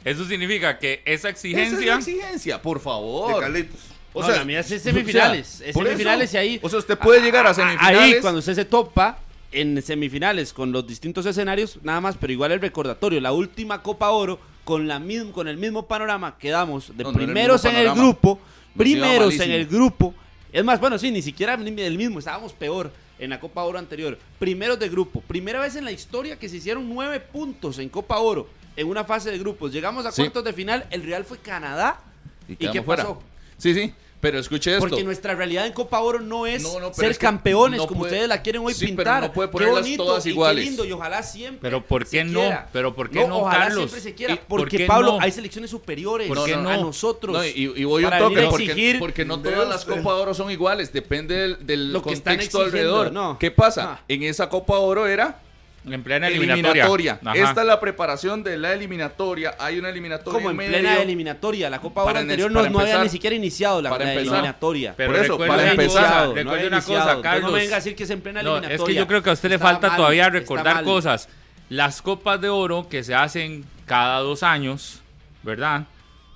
Eso 0.05 0.26
significa 0.26 0.78
que 0.80 1.01
esa 1.05 1.30
Esa 1.30 1.30
es 1.30 1.36
exigencia. 1.45 1.93
la 1.93 1.99
exigencia, 1.99 2.62
por 2.62 2.78
De 2.78 2.84
favor. 2.84 3.41
Carlitos. 3.41 3.80
O 4.14 4.22
No, 4.22 4.28
sea, 4.28 4.38
la 4.38 4.45
mía 4.45 4.59
es 4.59 4.68
semifinales. 4.68 5.55
o 5.55 5.57
sea, 5.57 5.68
es 5.70 5.74
semifinales 5.76 6.30
eso. 6.30 6.38
y 6.38 6.39
ahí. 6.39 6.59
O 6.62 6.70
sea, 6.70 6.80
usted 6.80 6.97
puede 6.97 7.22
llegar 7.22 7.47
a 7.47 7.53
semifinales. 7.53 7.99
Ahí, 8.16 8.22
cuando 8.22 8.39
usted 8.39 8.53
se 8.55 8.66
topa 8.66 9.18
en 9.52 9.82
semifinales 9.82 10.54
con 10.54 10.72
los 10.72 10.88
distintos 10.88 11.26
escenarios, 11.26 11.80
nada 11.84 12.02
más, 12.02 12.16
pero 12.20 12.32
igual 12.34 12.52
el 12.52 12.62
recordatorio. 12.62 13.20
La 13.20 13.34
última 13.34 13.82
Copa 13.82 14.10
Oro, 14.12 14.39
con, 14.64 14.88
la 14.88 14.99
misma, 14.99 15.32
con 15.32 15.47
el 15.47 15.58
mismo 15.58 15.88
panorama, 15.88 16.38
quedamos 16.38 16.95
de 16.95 17.04
No, 17.04 17.12
no 17.12 17.18
era 17.18 17.20
el 17.20 17.26
primeros 17.34 17.64
mismo 17.64 17.80
en 17.80 17.86
el 17.88 17.93
grupo. 17.95 18.39
Nos 18.39 18.78
Primeros 18.78 19.39
en 19.39 19.52
el 19.52 19.66
grupo. 19.68 20.14
Es 20.54 20.64
más, 20.64 20.80
bueno, 20.80 20.97
sí, 20.97 21.12
ni 21.12 21.22
siquiera 21.22 21.54
el 21.56 21.97
mismo, 21.97 22.20
estábamos 22.20 22.54
peor 22.54 22.91
en 23.20 23.30
la 23.30 23.39
Copa 23.39 23.64
Oro 23.64 23.78
anterior. 23.78 24.18
Primeros 24.39 24.80
de 24.80 24.89
grupo. 24.89 25.22
Primera 25.22 25.60
vez 25.60 25.76
en 25.76 25.86
la 25.86 25.91
historia 25.91 26.38
que 26.39 26.49
se 26.49 26.58
hicieron 26.58 26.88
nueve 26.89 27.20
puntos 27.20 27.80
en 27.80 27.89
Copa 27.89 28.18
Oro 28.20 28.47
en 28.76 28.88
una 28.88 29.04
fase 29.04 29.32
de 29.32 29.38
grupos. 29.38 29.72
Llegamos 29.74 30.06
a 30.06 30.12
Sí. 30.12 30.22
cuartos 30.22 30.43
de 30.43 30.54
final. 30.54 30.88
El 30.91 31.04
Real 31.04 31.26
fue 31.26 31.38
Canadá. 31.38 31.99
y 32.47 32.54
¿Y 32.54 32.72
qué 32.72 32.82
fuera. 32.82 33.04
pasó? 33.04 33.22
Sí, 33.58 33.74
sí. 33.74 33.93
Pero 34.22 34.38
escuche 34.39 34.72
esto. 34.72 34.88
Porque 34.88 35.03
nuestra 35.03 35.34
realidad 35.36 35.65
en 35.65 35.74
Copa 35.74 35.99
Oro 35.99 36.19
no 36.19 36.45
es 36.45 36.61
No, 36.61 36.74
no, 36.74 36.91
pero 36.91 36.93
ser 36.93 37.11
es 37.11 37.17
que 37.17 37.26
campeones 37.26 37.80
no 37.80 37.88
como 37.88 38.01
puede- 38.01 38.11
ustedes 38.13 38.30
la 38.30 38.41
quieren 38.43 38.61
hoy 38.63 38.74
Sí, 38.74 38.86
pero 38.86 38.95
pintar. 38.97 39.24
no 39.24 39.34
puede 39.34 39.49
Qué 39.49 39.51
ponerlas 39.53 39.82
bonito 39.82 40.05
todas 40.05 40.26
y 40.26 40.30
iguales. 40.30 40.63
Qué 40.63 40.69
lindo 40.69 40.86
y 40.86 40.91
ojalá 40.91 41.24
siempre. 41.24 41.59
Pero 41.61 41.84
¿por 41.84 42.03
qué 42.03 42.09
se 42.19 42.24
no? 42.26 42.39
quiera. 42.39 42.69
Pero 42.72 42.93
¿por 42.95 43.09
qué 43.09 43.28
no, 43.28 43.39
ojalá 43.39 43.59
Carlos? 43.65 43.78
siempre 43.89 43.99
se 44.01 44.13
quiera. 44.15 44.34
¿Y 44.34 44.38
por 44.38 44.59
Porque 44.61 44.78
qué 44.78 44.86
Pablo, 44.86 45.13
no? 45.13 45.22
hay 45.22 45.32
selecciones 45.32 45.72
superiores 45.72 46.28
¿Por 46.28 46.45
qué 46.45 46.53
a 46.53 46.57
no? 46.57 46.82
nosotros. 46.82 47.36
No, 47.36 47.43
y, 47.43 47.74
y 47.76 47.84
voy 47.84 48.05
un 48.05 48.11
toque 48.11 48.43
porque, 48.47 48.63
exigir 48.65 48.99
porque 48.99 49.26
no 49.26 49.39
todas 49.41 49.67
las. 49.67 49.86
Copa 49.86 50.13
Oro 50.13 50.34
son 50.36 50.51
iguales, 50.51 50.93
depende 50.93 51.36
del, 51.36 51.65
del 51.65 51.91
Lo 51.91 52.03
que 52.03 52.13
están 52.13 52.36
contexto 52.36 52.61
alrededor. 52.61 53.11
no. 53.11 53.38
¿Qué 53.39 53.49
pasa? 53.49 53.93
Ah. 53.99 54.03
En 54.07 54.22
esa 54.22 54.49
Copa 54.49 54.78
Oro 54.78 55.07
era 55.07 55.39
En 55.84 56.04
plena 56.04 56.28
eliminatoria. 56.28 57.20
Esta 57.34 57.62
es 57.62 57.68
la 57.68 57.80
preparación 57.80 58.44
de 58.44 58.56
la 58.58 58.74
eliminatoria. 58.74 59.56
Hay 59.60 59.80
una 59.80 59.90
eliminatoria 59.90 60.34
como 60.40 60.52
en 60.52 60.58
medio. 60.58 60.72
plena 60.74 61.02
eliminatoria. 61.02 61.70
La 61.72 61.80
Copa 61.82 62.04
Oro 62.04 62.20
anterior 62.20 62.52
no, 62.52 62.70
no 62.70 62.80
había 62.80 63.02
ni 63.04 63.10
siquiera 63.10 63.36
iniciado 63.36 63.82
la, 63.82 63.90
para 63.90 64.06
la 64.06 64.14
eliminatoria. 64.14 64.94
Pero 64.96 65.12
Por 65.12 65.24
eso, 65.24 65.34
recuerde 65.34 65.48
para 65.50 65.62
una 65.64 65.72
empezar, 65.72 66.04
cosa, 66.04 66.44
no 66.44 66.52
una 66.52 66.62
iniciado. 66.62 66.82
cosa, 66.84 67.00
Entonces 67.00 67.16
No 67.16 67.22
Carlos. 67.24 67.52
me 67.54 67.60
venga 67.60 67.76
a 67.76 67.80
decir 67.80 67.96
que 67.96 68.04
es 68.04 68.10
en 68.12 68.22
plena 68.22 68.44
No, 68.44 68.58
eliminatoria. 68.58 68.76
es 68.76 68.88
que 68.88 68.94
yo 68.94 69.08
creo 69.08 69.24
que 69.24 69.30
a 69.32 69.34
usted 69.34 69.50
le 69.50 69.56
Está 69.56 69.68
falta 69.68 69.88
mal, 69.88 69.98
todavía 69.98 70.30
recordar 70.30 70.84
cosas. 70.84 71.30
Las 71.70 72.02
copas 72.04 72.40
de 72.42 72.50
oro 72.50 72.88
que 72.88 73.04
se 73.04 73.16
hacen 73.16 73.66
cada 73.88 74.20
dos 74.20 74.44
años, 74.44 75.02
¿verdad? 75.42 75.86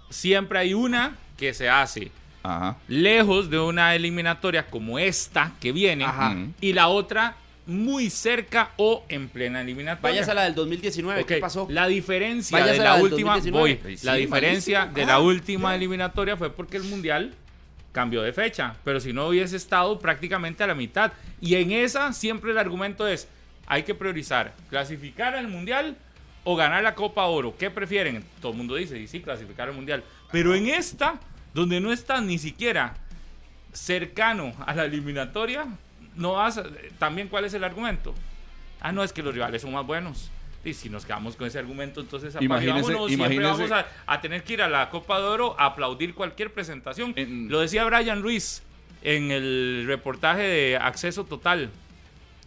Siempre 0.09 0.57
hay 0.59 0.73
una 0.73 1.17
que 1.37 1.53
se 1.53 1.69
hace 1.69 2.11
Ajá. 2.41 2.77
lejos 2.87 3.49
de 3.49 3.59
una 3.59 3.93
eliminatoria 3.95 4.65
como 4.65 4.97
esta 4.97 5.51
que 5.59 5.71
viene 5.71 6.05
Ajá. 6.05 6.35
y 6.61 6.73
la 6.73 6.87
otra 6.87 7.35
muy 7.67 8.09
cerca 8.09 8.71
o 8.77 9.03
en 9.09 9.27
plena 9.29 9.61
eliminatoria. 9.61 10.11
Vayas 10.11 10.29
a 10.29 10.33
la 10.33 10.43
del 10.43 10.55
2019. 10.55 11.21
Ok, 11.21 11.27
¿Qué 11.27 11.37
pasó? 11.37 11.67
La 11.69 11.87
diferencia 11.87 12.59
Vayas 12.59 12.77
de 12.77 12.81
a 12.81 12.95
la, 12.95 12.95
última, 13.01 13.33
2019. 13.35 13.79
voy, 13.83 13.97
Sí, 13.97 14.05
la 14.05 14.13
diferencia 14.15 14.79
malísimo. 14.79 14.95
de 14.95 15.03
Ah, 15.03 15.07
la 15.07 15.19
última 15.19 15.75
eliminatoria 15.75 16.37
fue 16.37 16.51
porque 16.51 16.77
el 16.77 16.83
mundial 16.83 17.33
cambió 17.91 18.21
de 18.21 18.33
fecha, 18.33 18.75
pero 18.83 18.99
si 18.99 19.13
no 19.13 19.27
hubiese 19.27 19.55
estado 19.55 19.97
prácticamente 19.99 20.63
a 20.63 20.67
la 20.67 20.75
mitad. 20.75 21.13
Y 21.41 21.55
en 21.55 21.71
esa 21.71 22.13
siempre 22.13 22.51
el 22.51 22.57
argumento 22.57 23.07
es, 23.07 23.27
hay 23.67 23.83
que 23.83 23.95
priorizar, 23.95 24.53
clasificar 24.69 25.33
al 25.33 25.47
mundial 25.47 25.97
o 26.43 26.55
ganar 26.55 26.83
la 26.83 26.93
Copa 26.93 27.25
Oro. 27.25 27.55
¿Qué 27.57 27.71
prefieren? 27.71 28.23
Todo 28.41 28.51
el 28.51 28.57
mundo 28.57 28.75
dice, 28.75 28.99
y 28.99 29.07
sí, 29.07 29.21
clasificar 29.21 29.69
al 29.69 29.75
mundial. 29.75 30.03
Pero 30.31 30.53
en 30.53 30.67
esta, 30.67 31.19
donde 31.53 31.79
no 31.79 31.91
estás 31.91 32.21
ni 32.21 32.37
siquiera 32.37 32.95
cercano 33.73 34.53
a 34.65 34.73
la 34.75 34.85
eliminatoria, 34.85 35.65
no 36.15 36.33
vas 36.33 36.57
a- 36.57 36.63
también 36.99 37.27
cuál 37.27 37.45
es 37.45 37.53
el 37.53 37.63
argumento. 37.63 38.13
Ah, 38.81 38.91
no, 38.91 39.03
es 39.03 39.11
que 39.13 39.23
los 39.23 39.33
rivales 39.33 39.61
son 39.61 39.73
más 39.73 39.85
buenos. 39.85 40.29
Y 40.63 40.73
si 40.73 40.89
nos 40.89 41.05
quedamos 41.05 41.35
con 41.35 41.45
ese 41.47 41.59
argumento, 41.59 42.01
entonces 42.01 42.35
Imagínese- 42.41 42.85
siempre 42.87 43.13
imagínese- 43.13 43.41
vamos 43.69 43.71
a, 43.71 43.85
a 44.07 44.21
tener 44.21 44.43
que 44.43 44.53
ir 44.53 44.61
a 44.63 44.67
la 44.69 44.89
Copa 44.89 45.19
de 45.19 45.25
Oro 45.25 45.55
a 45.59 45.65
aplaudir 45.67 46.15
cualquier 46.15 46.51
presentación. 46.51 47.13
En- 47.15 47.49
Lo 47.49 47.59
decía 47.59 47.83
Brian 47.85 48.21
Ruiz 48.23 48.63
en 49.03 49.29
el 49.31 49.83
reportaje 49.87 50.41
de 50.41 50.77
Acceso 50.77 51.23
Total. 51.25 51.69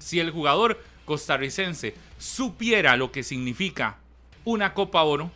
Si 0.01 0.19
el 0.19 0.31
jugador 0.31 0.83
costarricense 1.05 1.95
supiera 2.19 2.97
lo 2.97 3.12
que 3.12 3.23
significa 3.23 3.97
una 4.45 4.75
Copa 4.75 5.03
Oro, 5.03 5.31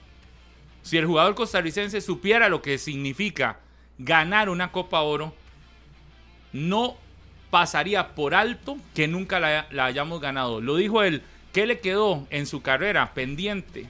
si 0.83 0.99
el 0.99 1.07
jugador 1.07 1.35
costarricense 1.37 2.01
supiera 2.01 2.49
lo 2.49 2.63
que 2.63 2.79
significa 2.79 3.61
ganar 3.99 4.49
una 4.49 4.73
Copa 4.73 5.01
Oro, 5.03 5.33
no 6.53 6.97
pasaría 7.53 8.15
por 8.15 8.35
alto 8.35 8.79
que 8.95 9.07
nunca 9.09 9.39
la, 9.39 9.67
la 9.71 9.85
hayamos 9.85 10.23
ganado. 10.23 10.63
Lo 10.63 10.77
dijo 10.77 11.03
él. 11.03 11.21
¿Qué 11.53 11.67
le 11.67 11.81
quedó 11.81 12.27
en 12.31 12.47
su 12.47 12.63
carrera 12.63 13.13
pendiente? 13.13 13.87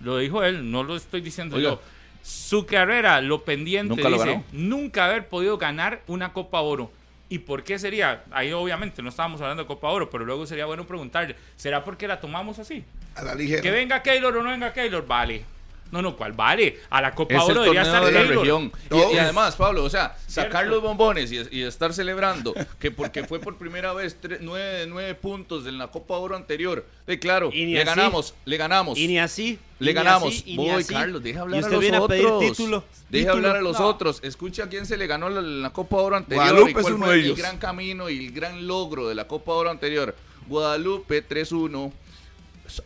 Lo 0.00 0.16
dijo 0.16 0.42
él, 0.42 0.70
no 0.70 0.82
lo 0.82 0.96
estoy 0.96 1.20
diciendo 1.20 1.56
Oiga. 1.56 1.72
yo. 1.72 1.82
Su 2.22 2.64
carrera, 2.64 3.20
lo 3.20 3.44
pendiente, 3.44 3.94
Nunca 3.94 4.08
dice, 4.08 4.42
nunca 4.50 5.04
haber 5.04 5.28
podido 5.28 5.58
ganar 5.58 6.00
una 6.06 6.32
Copa 6.32 6.62
Oro. 6.62 6.90
¿Y 7.28 7.40
por 7.40 7.64
qué 7.64 7.78
sería? 7.78 8.24
Ahí 8.30 8.52
obviamente 8.54 9.02
no 9.02 9.10
estábamos 9.10 9.42
hablando 9.42 9.64
de 9.64 9.66
Copa 9.66 9.88
Oro, 9.90 10.08
pero 10.08 10.24
luego 10.24 10.46
sería 10.46 10.64
bueno 10.64 10.86
preguntarle, 10.86 11.36
¿será 11.54 11.84
porque 11.84 12.08
la 12.08 12.18
tomamos 12.18 12.58
así? 12.58 12.82
A 13.14 13.22
la 13.22 13.34
ligera. 13.34 13.60
Que 13.60 13.70
venga 13.70 14.02
Keylor 14.02 14.34
o 14.38 14.42
no 14.42 14.48
venga 14.48 14.72
Keylor, 14.72 15.06
vale. 15.06 15.44
No, 15.92 16.02
no, 16.02 16.16
¿cuál 16.16 16.32
vale? 16.32 16.80
A 16.90 17.00
la 17.00 17.14
Copa 17.14 17.34
Es 17.36 17.44
el 17.44 17.50
Oro 17.52 17.60
debería 17.62 17.82
estar 17.82 18.04
de 18.04 18.10
la 18.12 18.20
Keylor. 18.20 18.38
región. 18.38 18.72
Y- 18.90 19.14
y, 19.14 19.18
además, 19.18 19.54
Pablo, 19.56 19.84
o 19.84 19.88
sea, 19.90 20.16
sacar 20.26 20.62
Cierto. 20.62 20.70
los 20.70 20.82
bombones 20.82 21.30
y, 21.30 21.40
y 21.52 21.62
estar 21.62 21.92
celebrando 21.94 22.54
que 22.80 22.90
porque 22.90 23.24
fue 23.24 23.38
por 23.38 23.56
primera 23.56 23.92
vez 23.92 24.20
tre- 24.20 24.38
nueve, 24.40 24.84
nueve 24.88 25.14
puntos 25.14 25.66
en 25.66 25.78
la 25.78 25.86
Copa 25.88 26.16
Oro 26.18 26.34
anterior. 26.36 26.84
De 27.06 27.18
claro, 27.20 27.50
Y 27.52 27.66
ni 27.66 27.74
le 27.74 27.82
así. 27.82 27.86
ganamos, 27.86 28.34
le 28.44 28.56
ganamos. 28.56 28.98
Y 28.98 29.06
ni 29.08 29.18
así. 29.18 29.58
Le 29.78 29.92
ganamos. 29.92 30.32
así, 30.34 30.42
y 30.46 30.56
ni 30.56 30.70
Voy, 30.70 30.82
así. 30.82 30.92
Carlos, 30.94 31.22
deja 31.22 31.38
Y 31.38 31.42
hablar 31.42 31.58
a 31.58 31.60
usted 31.60 31.72
los 31.72 31.80
viene 31.80 31.98
otros. 31.98 32.18
a 32.20 32.38
pedir 32.38 32.50
título. 32.56 32.84
Deja 33.10 33.10
título. 33.10 33.32
hablar 33.32 33.56
a 33.56 33.60
los 33.60 33.78
No. 33.78 33.86
otros. 33.86 34.20
Escucha 34.24 34.64
a 34.64 34.68
quién 34.68 34.86
se 34.86 34.96
le 34.96 35.06
ganó 35.06 35.28
la, 35.28 35.40
la 35.40 35.70
Copa 35.72 35.96
Oro 35.98 36.16
anterior 36.16 36.44
Guadalupe 36.46 36.70
y 36.70 36.72
cuál 36.72 36.84
es 36.86 36.90
uno 36.90 37.04
fue 37.06 37.14
de 37.14 37.20
el 37.20 37.26
ellos. 37.26 37.38
gran 37.38 37.58
camino 37.58 38.10
y 38.10 38.26
el 38.26 38.32
gran 38.32 38.66
logro 38.66 39.08
de 39.08 39.14
la 39.14 39.28
Copa 39.28 39.52
Oro 39.52 39.70
anterior. 39.70 40.16
Guadalupe 40.48 41.26
3-1. 41.26 41.92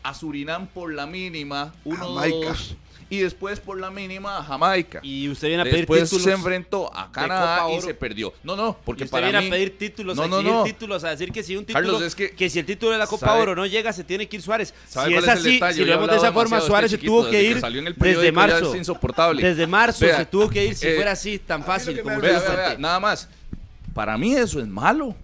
A 0.03 0.13
Surinam 0.13 0.67
por 0.67 0.93
la 0.93 1.07
mínima 1.07 1.73
1-2. 1.87 2.75
Y 3.11 3.19
después 3.19 3.59
por 3.59 3.81
la 3.81 3.91
mínima 3.91 4.39
a 4.39 4.45
Jamaica. 4.45 5.01
Y 5.03 5.29
usted 5.29 5.49
viene 5.49 5.63
a 5.63 5.65
pedir 5.65 5.79
Después 5.81 6.05
títulos. 6.05 6.23
se 6.25 6.31
enfrentó 6.31 6.97
a 6.97 7.11
Canadá 7.11 7.63
Copa 7.65 7.75
y 7.75 7.81
se 7.83 7.93
perdió. 7.95 8.33
No, 8.45 8.55
no, 8.55 8.79
porque 8.85 9.03
y 9.03 9.05
usted 9.07 9.11
para 9.11 9.27
viene 9.27 9.41
mí... 9.41 9.47
a 9.49 9.51
pedir 9.51 9.77
títulos, 9.77 10.17
No, 10.17 10.23
a 10.23 10.29
no, 10.29 10.37
exigir 10.39 10.55
no. 10.57 10.63
títulos, 10.65 11.03
a 11.03 11.11
decir 11.11 11.33
que 11.33 11.43
si 11.43 11.57
un 11.57 11.65
título, 11.67 11.85
Carlos, 11.87 12.03
es 12.03 12.15
que- 12.15 12.49
si 12.49 12.59
el 12.61 12.67
título 12.67 12.93
de 12.93 12.99
la 12.99 13.09
Copa 13.09 13.27
¿sabe? 13.27 13.43
Oro 13.43 13.57
no 13.57 13.67
llega, 13.67 13.93
se 13.93 14.05
tiene 14.05 14.29
que 14.29 14.37
ir 14.37 14.43
Suárez. 14.43 14.73
¿Sabe 14.89 15.09
Si 15.09 15.13
cuál 15.15 15.25
es 15.25 15.31
así, 15.31 15.53
detalle? 15.55 15.75
si 15.75 15.85
lo 15.85 15.93
vemos 15.93 16.11
de 16.11 16.17
esa 16.19 16.33
forma, 16.33 16.61
de 16.61 16.67
Suárez 16.67 16.93
este 16.93 17.05
se 17.05 17.07
tuvo 17.09 17.25
que 17.25 17.31
desde 17.37 17.49
ir 17.49 17.55
que 17.57 17.61
salió 17.61 17.81
en 17.81 17.87
el 17.89 17.95
desde 17.97 18.33
marzo. 18.33 18.71
es 18.73 18.79
insoportable. 18.79 19.43
Desde 19.43 19.67
marzo 19.67 20.05
Vea, 20.07 20.17
se 20.17 20.27
tuvo 20.27 20.49
que 20.49 20.65
ir 20.67 20.75
si 20.77 20.87
eh, 20.87 20.95
fuera 20.95 21.11
así 21.11 21.39
tan 21.41 21.65
fácil 21.65 21.97
que 21.97 22.03
como 22.03 22.21
Vea, 22.21 22.39
vea, 22.39 22.77
nada 22.79 23.01
más. 23.01 23.29
Para 23.93 24.17
mí 24.17 24.35
eso 24.35 24.61
es 24.61 24.69
malo. 24.69 25.17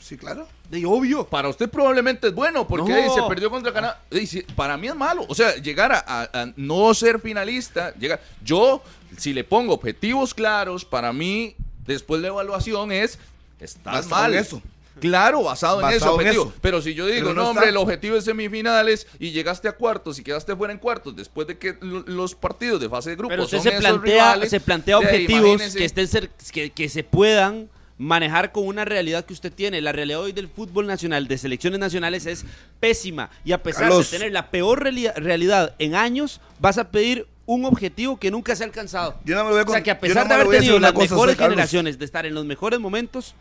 Sí, 0.00 0.16
claro. 0.16 0.48
De 0.72 0.86
obvio. 0.86 1.26
Para 1.26 1.48
usted 1.50 1.68
probablemente 1.68 2.28
es 2.28 2.34
bueno, 2.34 2.66
porque 2.66 3.04
No. 3.06 3.14
se 3.14 3.22
perdió 3.28 3.50
contra 3.50 3.72
Canadá. 3.74 4.00
Sí, 4.26 4.42
para 4.56 4.76
mí 4.78 4.88
es 4.88 4.94
malo. 4.96 5.26
O 5.28 5.34
sea, 5.34 5.54
llegar 5.56 5.92
a, 5.92 5.98
a- 6.06 6.22
a 6.42 6.52
no 6.56 6.94
ser 6.94 7.20
finalista, 7.20 7.94
llegar. 7.96 8.22
Yo, 8.42 8.82
si 9.18 9.34
le 9.34 9.44
pongo 9.44 9.74
objetivos 9.74 10.32
claros, 10.32 10.86
para 10.86 11.12
mí, 11.12 11.54
después 11.86 12.22
de 12.22 12.28
evaluación, 12.28 12.90
es. 12.90 13.18
Estás 13.60 14.06
Basado 14.06 14.22
mal. 14.22 14.32
en 14.32 14.38
eso. 14.40 14.62
Claro, 14.98 15.42
basado, 15.42 15.76
en 15.80 15.82
Basado 15.82 15.96
ese 15.96 16.04
en 16.06 16.10
objetivo. 16.14 16.44
eso. 16.44 16.54
Pero 16.62 16.80
si 16.80 16.94
yo 16.94 17.06
digo, 17.06 17.18
Pero 17.28 17.34
no, 17.34 17.42
no 17.42 17.48
hombre, 17.50 17.64
está. 17.66 17.70
el 17.70 17.76
objetivo 17.76 18.16
es 18.16 18.24
semifinales 18.24 19.06
y 19.18 19.30
llegaste 19.30 19.68
a 19.68 19.72
cuartos 19.72 20.18
y 20.18 20.22
quedaste 20.22 20.56
fuera 20.56 20.72
en 20.72 20.78
cuartos 20.78 21.14
después 21.16 21.46
de 21.48 21.58
que 21.58 21.76
lo- 21.80 22.00
los 22.06 22.34
partidos 22.34 22.80
de 22.80 22.88
fase 22.88 23.10
de 23.10 23.16
grupos 23.16 23.32
Pero 23.32 23.42
usted 23.44 23.56
son 23.58 23.62
se 23.64 23.68
esos 23.70 23.80
plantea, 23.80 24.14
rivales, 24.14 24.50
se 24.50 24.60
plantea 24.60 24.98
objetivos 24.98 25.60
que 25.74 25.84
estén 25.84 26.30
que, 26.52 26.70
que 26.70 26.88
se 26.88 27.04
puedan 27.04 27.68
manejar 28.02 28.52
con 28.52 28.66
una 28.66 28.84
realidad 28.84 29.24
que 29.24 29.32
usted 29.32 29.52
tiene. 29.52 29.80
La 29.80 29.92
realidad 29.92 30.20
hoy 30.20 30.32
del 30.32 30.48
fútbol 30.48 30.86
nacional, 30.86 31.28
de 31.28 31.38
selecciones 31.38 31.78
nacionales, 31.78 32.26
es 32.26 32.44
pésima. 32.80 33.30
Y 33.44 33.52
a 33.52 33.62
pesar 33.62 33.84
Carlos. 33.84 34.10
de 34.10 34.18
tener 34.18 34.32
la 34.32 34.50
peor 34.50 34.84
reali- 34.84 35.12
realidad 35.14 35.74
en 35.78 35.94
años, 35.94 36.40
vas 36.58 36.78
a 36.78 36.90
pedir 36.90 37.26
un 37.46 37.64
objetivo 37.64 38.18
que 38.18 38.30
nunca 38.30 38.54
se 38.56 38.64
ha 38.64 38.66
alcanzado. 38.66 39.18
Yo 39.24 39.34
no 39.34 39.44
me 39.44 39.50
voy 39.50 39.60
a 39.60 39.62
O 39.62 39.70
sea, 39.70 39.82
que 39.82 39.90
a 39.90 39.98
pesar 40.00 40.24
no 40.26 40.34
de 40.34 40.40
haber 40.42 40.58
tenido 40.58 40.78
las 40.78 40.94
mejores 40.94 41.36
generaciones, 41.36 41.98
de 41.98 42.04
estar 42.04 42.26
en 42.26 42.34
los 42.34 42.44
mejores 42.44 42.80
momentos, 42.80 43.34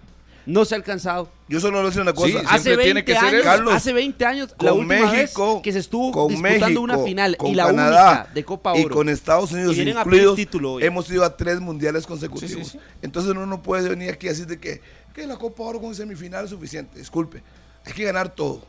no 0.46 0.66
se 0.66 0.76
ha 0.76 0.78
alcanzado. 0.78 1.30
Yo 1.48 1.60
solo 1.60 1.74
le 1.74 1.78
voy 1.80 1.86
a 1.86 1.90
decir 1.90 2.02
una 2.02 2.14
cosa. 2.14 2.28
Sí, 2.28 2.36
Hace- 2.38 2.48
Hace 2.48 2.64
Siempre 2.64 2.76
20 2.78 2.84
tiene 2.84 3.06
que 3.06 3.14
ser 3.14 3.36
años. 3.36 3.44
Carlos, 3.44 3.74
hace 3.74 3.94
20 3.94 4.26
años, 4.26 4.56
la 4.60 4.74
última 4.74 5.12
México, 5.12 5.54
vez 5.56 5.64
que 5.64 5.72
se 5.74 5.80
estuvo 5.80 6.12
con 6.12 6.28
disputando 6.30 6.66
México, 6.66 6.82
una 6.82 6.98
final 7.00 7.38
con 7.38 7.52
y 7.52 7.56
la 7.56 7.66
Canadá 7.68 8.12
única 8.22 8.34
de 8.34 8.46
Copa 8.46 8.72
Oro. 8.74 8.82
y 8.82 8.86
con 8.88 9.10
Estados 9.10 9.52
Unidos 9.52 9.76
Y 9.78 9.82
incluidos, 9.82 10.36
título 10.36 10.74
hoy. 10.74 10.84
hemos 10.84 11.10
ido 11.10 11.24
a 11.26 11.36
tres 11.38 11.60
mundiales 11.60 12.08
consecutivos. 12.08 12.52
Sí, 12.52 12.64
sí, 12.64 12.72
sí. 12.72 12.80
Entonces 13.02 13.32
uno 13.32 13.46
no 13.46 13.62
puede 13.62 13.90
venir 13.90 14.10
aquí 14.12 14.28
a 14.28 14.32
decir 14.32 14.48
de 14.48 14.60
que, 14.60 14.82
que 15.14 15.28
la 15.28 15.38
Copa 15.38 15.64
Oro 15.64 15.82
con 15.82 15.94
semifinal 15.96 16.46
es 16.46 16.50
suficiente. 16.52 16.98
Disculpe, 17.00 17.44
hay 17.86 17.94
que 17.94 18.04
ganar 18.04 18.30
todo. 18.34 18.64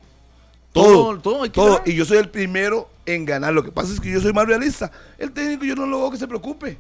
Todo, 0.72 1.18
todo 1.18 1.42
hay 1.42 1.50
que 1.50 1.54
todo. 1.54 1.82
Y 1.84 1.94
yo 1.94 2.04
soy 2.04 2.16
el 2.18 2.30
primero 2.30 2.88
en 3.04 3.24
ganar. 3.26 3.52
Lo 3.52 3.62
que 3.62 3.70
pasa 3.70 3.92
es 3.92 4.00
que 4.00 4.10
yo 4.10 4.20
soy 4.20 4.32
más 4.32 4.46
realista. 4.46 4.90
El 5.18 5.30
técnico 5.32 5.64
yo 5.66 5.74
no 5.74 5.86
lo 5.86 5.98
veo 6.00 6.10
que 6.10 6.16
se 6.16 6.26
preocupe. 6.26 6.78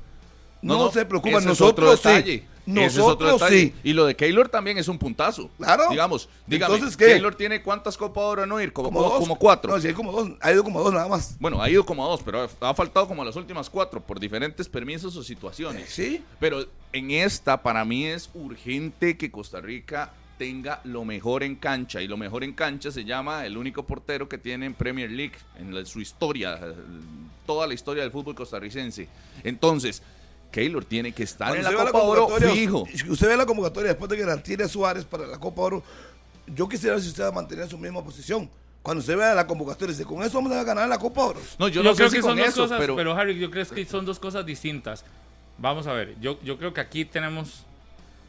No, 0.62 0.90
se 0.90 1.04
preocupa. 1.04 1.38
ese 1.38 1.52
es 1.52 1.60
otro 1.60 1.86
Nosotros 1.86 2.02
detalle. 2.02 2.38
sí. 2.38 2.48
Ese 2.64 2.86
es 2.86 2.98
otro 3.00 3.26
Nosotros 3.26 3.50
sí. 3.50 3.74
Y 3.82 3.92
lo 3.92 4.06
de 4.06 4.14
Keylor 4.14 4.48
también 4.48 4.78
es 4.78 4.86
un 4.86 4.96
puntazo. 4.96 5.50
Claro. 5.58 5.90
Digamos, 5.90 6.28
dígame, 6.46 6.74
Entonces, 6.74 6.96
¿qué? 6.96 7.06
Keylor 7.06 7.34
tiene 7.34 7.60
cuántas 7.60 7.96
Copas 7.96 8.22
Oro 8.22 8.46
no 8.46 8.60
ir? 8.60 8.72
Como, 8.72 9.02
dos. 9.02 9.18
como 9.18 9.36
cuatro. 9.36 9.72
No, 9.74 9.80
sí, 9.80 9.88
hay 9.88 9.94
como 9.94 10.12
dos. 10.12 10.30
Ha 10.40 10.52
ido 10.52 10.62
como 10.62 10.80
dos 10.80 10.92
nada 10.92 11.08
más. 11.08 11.36
Bueno, 11.40 11.60
ha 11.60 11.68
ido 11.68 11.84
como 11.84 12.04
a 12.04 12.08
dos, 12.08 12.22
pero 12.24 12.48
ha, 12.60 12.74
faltado 12.74 13.08
como 13.08 13.22
a 13.22 13.24
las 13.24 13.34
últimas 13.34 13.68
cuatro 13.68 14.00
por 14.00 14.20
diferentes 14.20 14.68
permisos 14.68 15.16
o 15.16 15.24
situaciones. 15.24 15.90
Sí. 15.90 16.22
Pero 16.38 16.64
en 16.92 17.10
esta, 17.10 17.60
para 17.62 17.84
mí 17.84 18.06
es 18.06 18.30
urgente 18.32 19.16
que 19.16 19.32
Costa 19.32 19.60
Rica 19.60 20.12
tenga 20.38 20.80
lo 20.84 21.04
mejor 21.04 21.42
en 21.42 21.56
cancha. 21.56 22.00
Y 22.00 22.06
lo 22.06 22.16
mejor 22.16 22.44
en 22.44 22.52
cancha 22.52 22.92
se 22.92 23.04
llama 23.04 23.44
el 23.44 23.56
único 23.56 23.82
portero 23.84 24.28
que 24.28 24.38
tiene 24.38 24.66
en 24.66 24.74
Premier 24.74 25.10
League, 25.10 25.34
en 25.58 25.74
la- 25.74 25.84
su 25.84 26.00
historia, 26.00 26.60
eh, 26.62 26.74
toda 27.44 27.66
la 27.66 27.74
historia 27.74 28.04
del 28.04 28.12
fútbol 28.12 28.36
costarricense. 28.36 29.08
Entonces, 29.42 30.00
Keylor 30.52 30.84
tiene 30.84 31.10
que 31.12 31.24
estar 31.24 31.56
en 31.56 31.64
la 31.64 31.72
Copa 31.72 31.98
Oro 32.02 32.28
fijo. 32.28 32.82
usted- 32.82 33.08
Usted 33.08 33.26
ve 33.28 33.36
la 33.36 33.46
convocatoria 33.46 33.88
después 33.88 34.08
de 34.10 34.16
que 34.18 34.24
la 34.24 34.40
tire 34.40 34.68
Suárez 34.68 35.04
para 35.04 35.26
la 35.26 35.38
Copa 35.38 35.62
Oro. 35.62 35.82
Yo 36.46 36.68
quisiera 36.68 36.94
ver 36.94 37.02
si 37.02 37.08
usted 37.08 37.24
va 37.24 37.28
a 37.28 37.32
mantener 37.32 37.68
su 37.68 37.78
misma 37.78 38.04
posición. 38.04 38.48
Cuando 38.82 39.00
usted 39.00 39.16
vea 39.16 39.34
la 39.34 39.46
convocatoria, 39.46 39.92
dice, 39.96 40.04
con 40.04 40.22
eso 40.22 40.34
vamos 40.40 40.52
a 40.52 40.62
ganar 40.64 40.88
la 40.88 40.98
Copa 40.98 41.24
Oro. 41.24 41.40
No, 41.58 41.68
yo, 41.68 41.82
Yo, 41.82 41.82
no 41.84 41.90
sé 41.90 41.96
creo 41.98 42.10
si 42.10 42.16
que 42.16 42.22
son 42.22 42.30
con 42.32 42.38
dos 42.38 42.48
eso, 42.48 42.62
cosas, 42.62 42.78
pero, 42.78 42.96
pero, 42.96 43.12
Harry, 43.16 43.38
yo 43.38 43.50
creo 43.50 43.66
que 43.66 43.84
son 43.86 44.04
dos 44.04 44.18
cosas 44.18 44.44
distintas. 44.44 45.04
Vamos 45.58 45.86
a 45.86 45.92
ver, 45.92 46.14
yo, 46.20 46.38
yo 46.42 46.58
creo 46.58 46.74
que 46.74 46.80
aquí 46.80 47.04
tenemos 47.04 47.64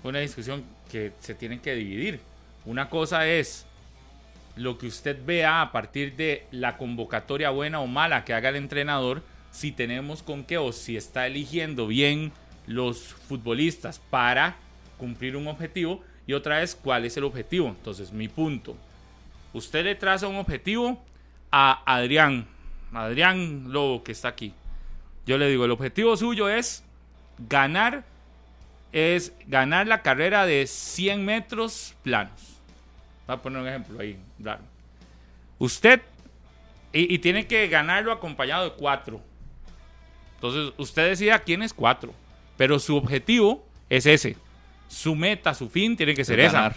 una 0.04 0.20
discusión 0.20 0.64
que 0.92 1.12
se 1.20 1.34
tiene 1.34 1.60
que 1.60 1.74
dividir. 1.74 2.20
Una 2.66 2.90
cosa 2.90 3.28
es 3.28 3.66
lo 4.56 4.78
que 4.78 4.86
usted 4.88 5.18
vea 5.26 5.62
a 5.64 5.72
partir 5.72 6.16
de 6.16 6.46
la 6.52 6.78
convocatoria 6.78 7.50
buena 7.50 7.80
o 7.80 7.88
mala 7.88 8.24
que 8.24 8.34
haga 8.36 8.50
el 8.50 8.56
entrenador, 8.58 9.24
si 9.54 9.72
tenemos 9.72 10.24
con 10.24 10.44
qué 10.44 10.58
o 10.58 10.74
si 10.74 10.98
está 10.98 11.28
eligiendo 11.28 11.86
bien 11.88 12.34
los 12.66 13.00
futbolistas 13.00 14.00
para 14.10 14.56
cumplir 14.98 15.38
un 15.38 15.48
objetivo 15.48 16.02
y 16.26 16.34
otra 16.34 16.64
es 16.64 16.76
cuál 16.76 17.06
es 17.06 17.16
el 17.18 17.24
objetivo. 17.24 17.68
Entonces, 17.68 18.12
mi 18.12 18.28
punto. 18.28 18.76
Usted 19.54 19.86
le 19.86 19.96
traza 19.96 20.28
un 20.28 20.38
objetivo 20.38 21.00
a 21.52 21.84
Adrián, 21.86 22.48
Adrián 22.92 23.66
Lobo 23.72 24.04
que 24.04 24.12
está 24.12 24.30
aquí. 24.30 24.54
Yo 25.28 25.38
le 25.38 25.48
digo, 25.48 25.66
el 25.66 25.72
objetivo 25.72 26.18
suyo 26.18 26.50
es 26.50 26.84
ganar 27.38 28.04
es 28.92 29.34
ganar 29.48 29.88
la 29.88 30.02
carrera 30.04 30.46
de 30.46 30.68
100 30.68 31.26
metros 31.26 31.96
planos. 32.04 32.60
Voy 33.28 33.36
a 33.36 33.42
poner 33.42 33.62
un 33.62 33.68
ejemplo 33.68 34.00
ahí, 34.00 34.18
claro. 34.40 34.62
Usted, 35.58 36.02
y, 36.92 37.14
y 37.14 37.20
tiene 37.20 37.48
que 37.48 37.68
ganarlo 37.68 38.12
acompañado 38.12 38.66
de 38.66 38.72
cuatro. 38.74 39.20
Entonces, 40.44 40.74
usted 40.78 41.08
decida 41.08 41.40
quién 41.40 41.64
es 41.64 41.74
cuatro. 41.74 42.14
Pero 42.58 42.78
su 42.78 42.98
objetivo 42.98 43.66
es 43.90 44.06
ese. 44.06 44.36
Su 44.90 45.16
meta, 45.16 45.54
su 45.54 45.70
fin 45.70 45.96
tiene 45.96 46.14
que 46.14 46.26
ser 46.26 46.42
esa. 46.42 46.76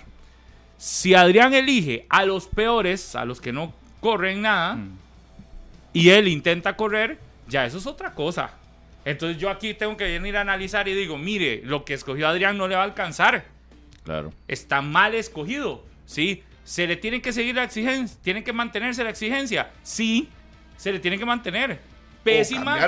Si 0.79 1.15
Adrián 1.15 1.53
elige 1.53 2.07
a 2.09 2.25
los 2.25 2.47
peores, 2.47 3.17
a 3.17 3.25
los 3.25 3.41
que 3.41 3.53
no 3.53 3.75
corren 4.01 4.43
nada, 4.43 4.77
Mm. 4.77 4.97
y 5.95 6.11
él 6.11 6.29
intenta 6.29 6.77
correr, 6.77 7.19
ya 7.49 7.67
eso 7.67 7.79
es 7.79 7.87
otra 7.87 8.15
cosa. 8.15 8.51
Entonces 9.05 9.37
yo 9.41 9.51
aquí 9.51 9.75
tengo 9.75 9.97
que 9.97 10.05
venir 10.05 10.37
a 10.37 10.43
analizar 10.43 10.87
y 10.87 10.95
digo, 10.95 11.19
mire, 11.19 11.63
lo 11.65 11.85
que 11.85 11.95
escogió 11.95 12.29
Adrián 12.29 12.57
no 12.57 12.69
le 12.69 12.77
va 12.77 12.83
a 12.83 12.85
alcanzar. 12.85 13.47
Claro. 14.05 14.33
Está 14.47 14.81
mal 14.81 15.15
escogido, 15.17 15.85
¿sí? 16.07 16.45
Se 16.63 16.87
le 16.87 16.95
tiene 16.97 17.21
que 17.21 17.33
seguir 17.33 17.57
la 17.57 17.65
exigencia, 17.65 18.17
tiene 18.23 18.45
que 18.45 18.53
mantenerse 18.53 19.03
la 19.03 19.11
exigencia. 19.11 19.71
Sí, 19.83 20.29
se 20.77 20.93
le 20.93 21.01
tiene 21.01 21.19
que 21.19 21.25
mantener. 21.27 21.81
Pésima. 22.23 22.79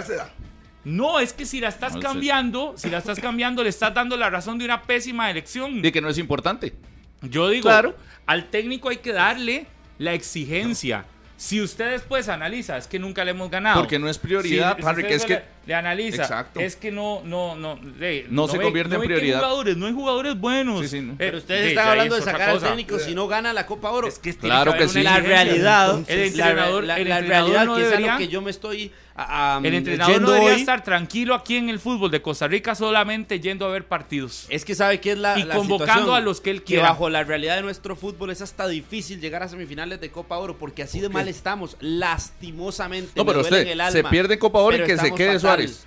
No, 0.88 1.20
es 1.20 1.32
que 1.32 1.44
si 1.44 1.60
la 1.60 1.68
estás 1.68 1.94
No 1.94 2.00
sé. 2.00 2.06
cambiando, 2.06 2.74
si 2.76 2.88
la 2.90 2.98
estás 2.98 3.20
cambiando, 3.20 3.62
le 3.62 3.68
estás 3.68 3.92
dando 3.94 4.16
la 4.16 4.30
razón 4.30 4.58
de 4.58 4.64
una 4.64 4.82
pésima 4.82 5.30
elección. 5.30 5.82
De 5.82 5.92
que 5.92 6.00
no 6.00 6.08
es 6.08 6.18
importante. 6.18 6.74
Yo 7.22 7.48
digo, 7.48 7.64
Claro. 7.64 7.94
al 8.26 8.46
técnico 8.48 8.88
hay 8.88 8.98
que 8.98 9.12
darle 9.12 9.66
la 9.98 10.14
exigencia. 10.14 11.04
Si 11.36 11.60
usted 11.60 11.90
después 11.92 12.28
analiza, 12.28 12.76
es 12.76 12.88
que 12.88 12.98
nunca 12.98 13.24
le 13.24 13.30
hemos 13.30 13.48
ganado. 13.48 13.78
Porque 13.80 13.98
no 14.00 14.08
es 14.08 14.18
prioridad, 14.18 14.76
Si- 14.76 14.84
usted 14.84 15.06
que 15.06 15.14
es 15.14 15.24
que- 15.24 15.42
le 15.66 15.74
analiza, 15.74 16.22
Exacto. 16.22 16.58
es 16.58 16.74
que 16.74 16.90
no, 16.90 17.22
no, 17.24 17.54
no, 17.54 17.78
le- 17.98 18.26
No 18.28 18.48
se 18.48 18.58
ve- 18.58 18.64
convierte 18.64 18.96
en 18.96 19.02
prioridad. 19.02 19.38
jugadores, 19.38 19.76
no 19.76 19.86
hay 19.86 19.92
jugadores 19.92 20.36
buenos. 20.36 20.80
Sí, 20.80 20.88
sí, 20.88 21.00
no. 21.00 21.12
Eh, 21.12 21.16
Pero 21.18 21.38
ustedes 21.38 21.62
de- 21.62 21.68
están 21.68 21.88
hablando 21.90 22.16
es 22.16 22.24
de 22.24 22.30
sacar 22.32 22.48
al 22.50 22.60
técnico 22.60 22.98
si 22.98 23.14
no 23.14 23.28
gana 23.28 23.52
la 23.52 23.66
Copa 23.66 23.90
Oro. 23.90 24.08
Es 24.08 24.18
que 24.18 24.34
Claro 24.36 24.74
que 24.76 24.88
sí. 24.88 25.02
la 25.02 25.20
realidad, 25.20 26.02
el 26.08 26.18
la, 26.18 26.24
entrenador, 26.48 26.84
la- 26.84 26.98
el 26.98 27.04
realidad 27.06 27.66
no 27.66 27.76
debería, 27.76 28.12
lo 28.14 28.18
que 28.18 28.26
yo 28.28 28.42
me 28.42 28.50
estoy 28.50 28.90
a- 29.20 29.56
a- 29.56 29.58
el 29.58 29.74
entrenador 29.74 30.14
yendo 30.14 30.28
no 30.28 30.32
debería 30.34 30.54
hoy, 30.54 30.60
estar 30.60 30.84
tranquilo 30.84 31.34
aquí 31.34 31.56
en 31.56 31.68
el 31.68 31.80
fútbol 31.80 32.10
de 32.10 32.22
Costa 32.22 32.46
Rica 32.46 32.74
solamente 32.76 33.40
yendo 33.40 33.66
a 33.66 33.68
ver 33.68 33.84
partidos. 33.84 34.46
Es 34.48 34.64
que 34.64 34.74
sabe 34.76 35.00
que 35.00 35.12
es 35.12 35.18
la 35.18 35.38
Y 35.38 35.42
la 35.42 35.56
convocando 35.56 35.92
situación, 35.94 36.14
a 36.16 36.20
los 36.20 36.40
que 36.40 36.50
él 36.50 36.58
que 36.60 36.74
quiera. 36.74 36.90
bajo 36.90 37.10
la 37.10 37.24
realidad 37.24 37.56
de 37.56 37.62
nuestro 37.62 37.96
fútbol 37.96 38.30
es 38.30 38.40
hasta 38.42 38.68
difícil 38.68 39.20
llegar 39.20 39.42
a 39.42 39.48
semifinales 39.48 40.00
de 40.00 40.10
Copa 40.10 40.38
Oro 40.38 40.56
porque 40.56 40.84
así 40.84 41.00
de 41.00 41.08
mal 41.08 41.26
estamos, 41.26 41.76
lastimosamente. 41.80 43.12
No, 43.16 43.24
me 43.24 43.28
pero 43.32 43.40
duele 43.42 43.56
en 43.62 43.68
usted 43.78 43.86
el 43.86 43.92
se 43.92 44.04
pierde 44.04 44.38
Copa 44.38 44.60
Oro 44.60 44.76
y 44.76 44.84
que 44.84 44.96
se 44.96 45.12
quede 45.12 45.26
fatal. 45.34 45.40
Suárez. 45.40 45.84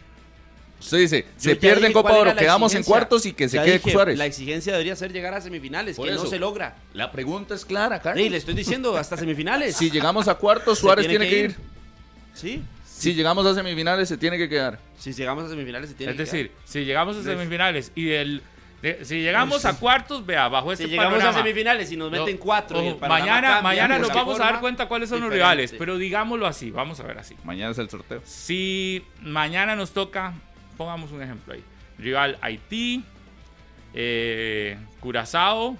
Usted 0.81 0.97
dice, 0.97 1.25
se 1.37 1.55
pierde 1.55 1.85
en 1.87 1.93
Copa 1.93 2.11
Oro, 2.13 2.35
quedamos 2.35 2.73
en 2.73 2.83
cuartos 2.83 3.25
y 3.27 3.33
que 3.33 3.47
se 3.47 3.57
Ya 3.57 3.63
quede 3.63 3.77
dije, 3.77 3.91
Suárez. 3.91 4.17
La 4.17 4.25
exigencia 4.25 4.71
debería 4.73 4.95
ser 4.95 5.13
llegar 5.13 5.33
a 5.35 5.39
semifinales, 5.41 5.95
Por 5.95 6.07
que 6.07 6.13
eso. 6.15 6.23
no 6.23 6.29
se 6.29 6.39
logra. 6.39 6.75
La 6.93 7.11
pregunta 7.11 7.53
es 7.53 7.65
clara, 7.65 8.01
Carlos. 8.01 8.23
Sí, 8.23 8.29
le 8.29 8.37
estoy 8.37 8.55
diciendo 8.55 8.97
hasta 8.97 9.15
semifinales. 9.15 9.75
Si 9.77 9.91
llegamos 9.91 10.27
a 10.27 10.35
cuartos, 10.35 10.79
Suárez 10.79 11.07
tiene 11.07 11.29
que 11.29 11.39
ir. 11.39 11.55
Sí. 12.33 12.63
Si 13.01 13.13
llegamos 13.15 13.45
a 13.47 13.55
semifinales, 13.55 14.07
se 14.09 14.17
tiene 14.17 14.37
que 14.37 14.47
quedar. 14.47 14.79
Si 14.97 15.11
llegamos 15.13 15.45
a 15.45 15.49
semifinales 15.49 15.89
se 15.89 15.95
tiene 15.95 16.11
Es 16.11 16.17
que 16.17 16.23
decir, 16.23 16.51
si 16.65 16.85
llegamos 16.85 17.17
a 17.17 17.23
semifinales 17.23 17.91
y 17.95 18.03
del, 18.05 18.43
de- 18.83 19.03
si 19.05 19.21
llegamos 19.21 19.65
a 19.65 19.77
cuartos, 19.79 20.23
vea, 20.23 20.47
bajo 20.49 20.67
quedar. 20.67 20.73
este 20.73 20.83
si 20.85 20.89
llegamos 20.91 21.13
panorama, 21.17 21.39
a 21.39 21.43
semifinales 21.43 21.91
y 21.91 21.97
nos 21.97 22.11
meten 22.11 22.35
No, 22.35 22.41
cuatro 22.43 22.77
y 22.81 22.85
el 22.85 22.91
ojo, 22.91 22.99
panorama 22.99 23.19
mañana 23.25 23.47
cambia, 23.47 23.61
mañana 23.63 23.95
pues, 23.97 24.07
nos 24.07 24.15
vamos 24.15 24.39
a 24.39 24.43
dar 24.43 24.59
cuenta 24.59 24.87
cuáles 24.87 25.09
son 25.09 25.21
los 25.21 25.33
rivales, 25.33 25.73
pero 25.77 25.97
digámoslo 25.97 26.45
así, 26.45 26.69
vamos 26.69 26.99
a 26.99 27.03
ver 27.03 27.17
así. 27.17 27.35
Mañana 27.43 27.71
es 27.71 27.77
el 27.79 27.89
sorteo. 27.89 28.21
Si 28.23 29.03
mañana 29.21 29.75
nos 29.75 29.91
toca, 29.91 30.33
pongamos 30.77 31.11
un 31.11 31.23
ejemplo 31.23 31.53
ahí, 31.55 31.63
rival 31.97 32.37
Haití, 32.41 33.03
eh, 33.93 34.77
Curazao 34.99 35.75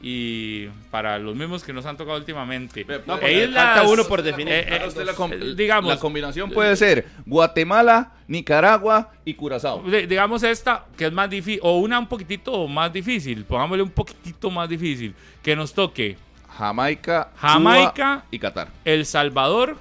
y 0.00 0.68
para 0.92 1.18
los 1.18 1.34
mismos 1.34 1.64
que 1.64 1.72
nos 1.72 1.84
han 1.86 1.96
tocado 1.96 2.16
últimamente. 2.18 2.86
No, 3.06 3.18
e 3.20 3.48
falta 3.48 3.82
uno 3.82 4.04
por 4.06 4.22
definir. 4.22 4.52
eh, 4.54 4.66
eh, 4.86 5.04
la, 5.04 5.12
com- 5.14 5.32
eh, 5.32 5.54
digamos, 5.56 5.90
la 5.92 5.98
combinación 5.98 6.50
puede 6.50 6.76
ser 6.76 7.06
Guatemala, 7.26 8.12
Nicaragua 8.28 9.10
y 9.24 9.34
Curazao. 9.34 9.82
di- 9.82 10.06
digamos 10.06 10.42
esta 10.44 10.86
que 10.96 11.06
es 11.06 11.12
más 11.12 11.28
difícil, 11.28 11.60
o 11.64 11.78
una 11.78 11.98
un 11.98 12.06
poquitito 12.06 12.68
más 12.68 12.92
difícil, 12.92 13.44
pongámosle 13.44 13.82
un 13.82 13.90
poquitito 13.90 14.50
más 14.50 14.68
difícil, 14.68 15.14
que 15.42 15.56
nos 15.56 15.72
toque 15.74 16.16
Jamaica, 16.56 17.30
Jamaica. 17.36 17.92
Cuba 18.20 18.24
y 18.30 18.38
Qatar. 18.38 18.68
El 18.84 19.04
Salvador 19.06 19.76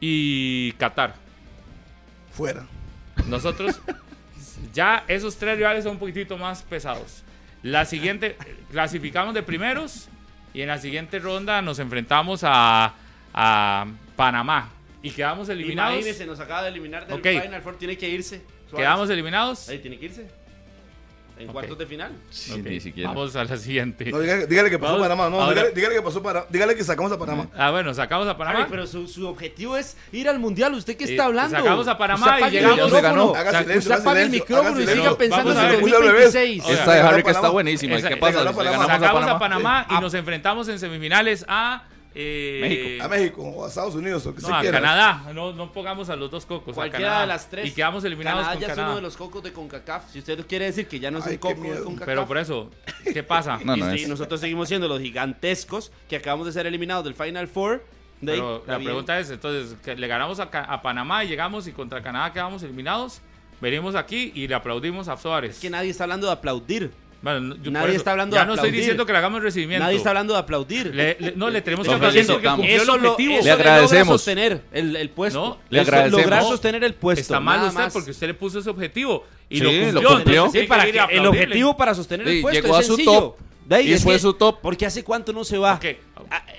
y 0.00 0.72
Qatar. 0.72 1.14
Fuera. 2.32 2.66
Nosotros, 3.26 3.78
ya 4.72 5.04
esos 5.06 5.36
tres 5.36 5.56
rivales 5.58 5.84
son 5.84 5.92
un 5.94 5.98
poquitito 5.98 6.36
más 6.38 6.62
pesados. 6.62 7.22
La 7.62 7.84
siguiente, 7.84 8.36
clasificamos 8.70 9.34
de 9.34 9.42
primeros 9.42 10.08
y 10.52 10.62
en 10.62 10.68
la 10.68 10.78
siguiente 10.78 11.18
ronda 11.18 11.62
nos 11.62 11.78
enfrentamos 11.78 12.42
a, 12.44 12.94
a 13.32 13.86
Panamá 14.16 14.70
y 15.02 15.10
quedamos 15.10 15.48
eliminados. 15.48 15.94
Imagínese, 15.94 16.26
nos 16.26 16.40
acaba 16.40 16.62
de 16.62 16.68
eliminar 16.70 17.06
del 17.06 17.18
Ok. 17.18 17.42
Final 17.42 17.62
Four, 17.62 17.78
tiene 17.78 17.96
que 17.96 18.08
irse. 18.08 18.42
Suárez. 18.68 18.86
Quedamos 18.86 19.10
eliminados. 19.10 19.68
Ahí 19.68 19.78
tiene 19.78 19.98
que 19.98 20.06
irse. 20.06 20.41
En 21.38 21.48
cuartos 21.48 21.76
de 21.76 21.86
final. 21.86 22.12
Sí, 22.30 22.62
Ni 22.62 22.78
siquiera. 22.78 23.08
Vamos 23.10 23.34
a 23.34 23.44
la 23.44 23.56
siguiente. 23.56 24.04
No, 24.10 24.20
dígale, 24.20 24.46
dígale 24.46 24.70
que 24.70 24.78
pasó 24.78 24.92
Vamos, 24.92 25.08
Panamá. 25.08 25.28
No, 25.28 25.48
dígale, 25.50 25.70
dígale 25.72 25.94
que 25.96 26.02
pasó 26.02 26.22
para, 26.22 26.46
dígale 26.48 26.76
que 26.76 26.84
sacamos 26.84 27.10
a 27.10 27.18
Panamá. 27.18 27.48
Ah, 27.56 27.70
bueno, 27.72 27.92
sacamos 27.94 28.28
a 28.28 28.36
Panamá. 28.36 28.60
Ay, 28.60 28.66
pero 28.70 28.86
su, 28.86 29.08
su 29.08 29.26
objetivo 29.26 29.76
es 29.76 29.96
ir 30.12 30.28
al 30.28 30.38
mundial. 30.38 30.72
¿Usted 30.74 30.96
qué 30.96 31.04
Eh, 31.04 31.10
está 31.10 31.24
hablando? 31.24 31.56
sacamos 31.56 31.88
a 31.88 31.98
Panamá 31.98 32.38
y 32.48 32.50
llegamos- 32.52 32.90
se 32.90 33.00
ganó. 33.00 33.26
micrófono. 33.26 33.34
Haga 33.40 33.48
O 33.48 33.52
sea, 33.52 33.62
silencio, 33.62 33.78
Usted 33.80 33.92
haga 33.92 34.02
apague 34.10 34.22
el 34.22 34.30
micrófono 34.30 34.80
y 34.80 34.86
siga 34.86 35.18
pensando 35.18 35.52
en 35.52 35.58
el 35.58 35.80
Puse 35.80 35.96
al 35.96 36.02
revés. 36.02 36.24
2026. 36.32 36.64
Oiga, 36.64 36.72
Esta 36.78 36.86
ganó 36.94 37.02
dinámica 37.08 37.30
está 37.32 37.48
buenísima. 37.48 37.94
¿Y 37.94 37.98
Esa- 37.98 38.08
qué 38.08 38.16
pasa? 38.18 38.44
sacamos 38.44 39.26
a 39.26 39.38
Panamá 39.38 39.86
y 39.90 40.00
nos 40.00 40.14
enfrentamos 40.14 40.68
en 40.68 40.78
semifinales 40.78 41.44
a 41.48 41.84
eh, 42.14 42.58
México. 42.60 43.04
A 43.04 43.08
México 43.08 43.42
o 43.42 43.64
a 43.64 43.68
Estados 43.68 43.94
Unidos, 43.94 44.26
o 44.26 44.34
que 44.34 44.40
No, 44.42 44.48
se 44.48 44.54
a 44.54 44.60
quiera. 44.60 44.80
Canadá. 44.80 45.32
No, 45.34 45.52
no 45.52 45.72
pongamos 45.72 46.08
a 46.10 46.16
los 46.16 46.30
dos 46.30 46.44
cocos. 46.46 46.72
a 46.72 46.74
Cualquiera 46.74 47.04
Canadá. 47.06 47.20
de 47.22 47.26
las 47.28 47.48
tres. 47.50 47.66
Y 47.68 47.72
quedamos 47.72 48.04
eliminados 48.04 48.40
Canadá 48.40 48.54
con 48.54 48.60
ya 48.60 48.66
es 48.66 48.72
Canadá. 48.72 48.88
uno 48.88 48.96
de 48.96 49.02
los 49.02 49.16
cocos 49.16 49.42
de 49.42 49.52
CONCACAF. 49.52 50.10
Si 50.12 50.18
usted 50.18 50.46
quiere 50.46 50.66
decir 50.66 50.86
que 50.88 51.00
ya 51.00 51.10
no 51.10 51.18
es 51.20 51.26
Ay, 51.26 51.32
un 51.34 51.38
coco 51.38 51.62
de. 51.62 51.80
CONCACAF. 51.82 52.06
Pero 52.06 52.26
por 52.26 52.38
eso, 52.38 52.70
¿qué 53.12 53.22
pasa? 53.22 53.58
No, 53.64 53.76
y 53.76 54.02
es. 54.02 54.08
nosotros 54.08 54.40
seguimos 54.40 54.68
siendo 54.68 54.88
los 54.88 55.00
gigantescos 55.00 55.92
que 56.08 56.16
acabamos 56.16 56.46
de 56.46 56.52
ser 56.52 56.66
eliminados 56.66 57.04
del 57.04 57.14
Final 57.14 57.48
Four. 57.48 57.84
De 58.20 58.32
Pero 58.34 58.62
la 58.68 58.76
bien. 58.76 58.86
pregunta 58.88 59.18
es, 59.18 59.30
entonces, 59.30 59.76
que 59.82 59.96
le 59.96 60.06
ganamos 60.06 60.38
a, 60.38 60.44
a 60.44 60.80
Panamá 60.82 61.24
y 61.24 61.28
llegamos 61.28 61.66
y 61.66 61.72
contra 61.72 62.02
Canadá 62.02 62.32
quedamos 62.32 62.62
eliminados. 62.62 63.20
Venimos 63.60 63.94
aquí 63.94 64.32
y 64.34 64.46
le 64.48 64.54
aplaudimos 64.54 65.08
a 65.08 65.16
Suárez. 65.16 65.56
Es 65.56 65.60
que 65.60 65.70
nadie 65.70 65.90
está 65.90 66.04
hablando 66.04 66.26
de 66.26 66.32
aplaudir. 66.32 66.92
Bueno, 67.22 67.54
yo 67.62 67.70
nadie 67.70 67.90
eso, 67.90 67.98
está 67.98 68.10
hablando 68.10 68.34
Ya 68.34 68.40
de 68.42 68.46
no 68.48 68.54
estoy 68.54 68.70
diciendo 68.72 69.06
que 69.06 69.12
le 69.12 69.18
hagamos 69.18 69.38
el 69.38 69.44
recibimiento. 69.44 69.84
Nadie 69.84 69.96
está 69.96 70.10
hablando 70.10 70.34
de 70.34 70.40
aplaudir. 70.40 70.92
Le- 70.94 71.16
le- 71.20 71.32
no, 71.36 71.50
le 71.50 71.62
tenemos 71.62 71.84
que 71.86 71.90
Lo 71.92 71.96
aplaudir 71.96 72.26
porque 72.26 72.48
felicitamos. 72.48 72.56
cumplió 72.58 72.76
el 72.76 72.82
eso 72.82 72.96
lo, 72.98 73.10
objetivo. 73.12 73.34
eso 73.36 73.44
Le 73.44 73.50
agradecemos. 73.52 73.92
logra 73.92 74.04
sostener 74.18 74.60
el, 74.72 74.96
el 74.96 75.10
puesto. 75.10 75.38
No, 75.40 75.58
le 75.70 75.80
Eso 75.80 75.88
agradecemos. 75.90 76.20
Lograr 76.24 76.42
sostener 76.42 76.84
el 76.84 76.94
puesto. 76.94 77.20
Está 77.20 77.38
mal 77.40 77.62
usted 77.68 77.74
más. 77.80 77.92
porque 77.92 78.10
usted 78.10 78.26
le 78.26 78.34
puso 78.34 78.58
ese 78.58 78.70
objetivo. 78.70 79.24
Y 79.48 79.58
Sí, 79.58 79.62
lo 79.62 79.70
lo 79.70 79.78
cumplió. 79.82 80.08
cumplió. 80.08 80.34
entonces 80.36 80.52
Sí, 80.52 80.58
hay 80.58 80.66
para 80.66 80.88
ir 80.88 80.94
que 80.94 81.16
el 81.16 81.26
objetivo 81.26 81.76
para 81.76 81.94
sostener 81.94 82.26
el 82.28 82.40
puesto 82.42 82.60
llegó 82.60 82.78
es 82.78 82.84
a 82.84 82.88
su 82.88 82.96
sencillo. 82.96 83.20
top. 83.20 83.36
De 83.64 83.76
ahí 83.76 83.90
Y 83.90 83.92
es 83.92 84.02
fue 84.02 84.14
que- 84.14 84.18
su 84.18 84.34
top. 84.34 84.58
Porque 84.60 84.84
hace 84.86 85.04
cuánto 85.04 85.32
no 85.32 85.44
se 85.44 85.56
va. 85.56 85.78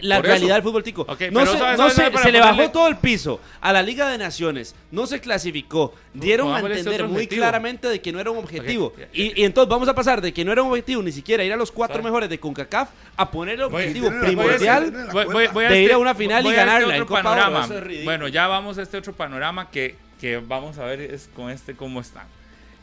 La 0.01 0.17
Por 0.17 0.25
realidad 0.25 0.47
eso. 0.49 0.53
del 0.55 0.63
fútbol 0.63 0.83
tico. 0.83 1.05
No 1.31 1.45
se, 1.45 1.57
sabe- 1.57 1.77
no 1.77 1.89
sabe- 1.89 1.89
se- 1.89 1.95
sabe 1.95 2.17
se 2.19 2.31
le 2.31 2.39
bajó 2.39 2.69
todo 2.71 2.87
el 2.87 2.97
piso 2.97 3.39
a 3.61 3.73
la 3.73 3.81
Liga 3.81 4.09
de 4.09 4.17
Naciones. 4.17 4.75
No 4.91 5.05
se 5.07 5.19
clasificó. 5.19 5.93
Dieron 6.13 6.53
a 6.53 6.59
este 6.59 6.79
entender 6.79 7.03
muy 7.05 7.13
objetivo. 7.15 7.39
claramente 7.41 7.87
de 7.87 8.01
que 8.01 8.11
no 8.11 8.19
era 8.19 8.31
un 8.31 8.37
objetivo. 8.37 8.93
Y, 9.13 9.39
y 9.41 9.45
entonces 9.45 9.69
vamos 9.69 9.87
a 9.89 9.95
pasar 9.95 10.21
de 10.21 10.33
que 10.33 10.43
no 10.45 10.51
era 10.51 10.61
un 10.63 10.69
objetivo 10.69 11.01
ni 11.01 11.11
siquiera 11.11 11.43
ir 11.43 11.51
a 11.53 11.57
los 11.57 11.71
cuatro 11.71 11.95
Sabe. 11.95 12.05
mejores 12.05 12.29
de 12.29 12.39
CONCACAF 12.39 12.89
a 13.17 13.31
poner 13.31 13.55
el 13.55 13.63
objetivo 13.63 14.09
voy 14.09 14.19
primordial. 14.21 15.09
Voy- 15.11 15.25
voy- 15.25 15.65
de 15.65 15.77
ir 15.79 15.83
este- 15.85 15.93
a 15.93 15.97
una 15.97 16.15
final 16.15 16.43
y 16.45 16.49
este 16.49 16.57
ganarla 16.57 16.87
otro 16.87 16.97
en 16.97 17.05
Copa 17.05 17.19
Oro, 17.19 17.29
panorama. 17.29 17.67
es 17.91 18.03
bueno, 18.05 18.27
ya 18.27 18.47
vamos 18.47 18.77
a 18.77 18.81
este 18.81 18.97
otro 18.97 19.13
panorama 19.13 19.69
que, 19.71 19.95
que 20.19 20.37
vamos 20.37 20.77
a 20.77 20.85
ver 20.85 21.01
es 21.01 21.29
con 21.35 21.49
este 21.49 21.75
cómo 21.75 21.99
está. 22.01 22.25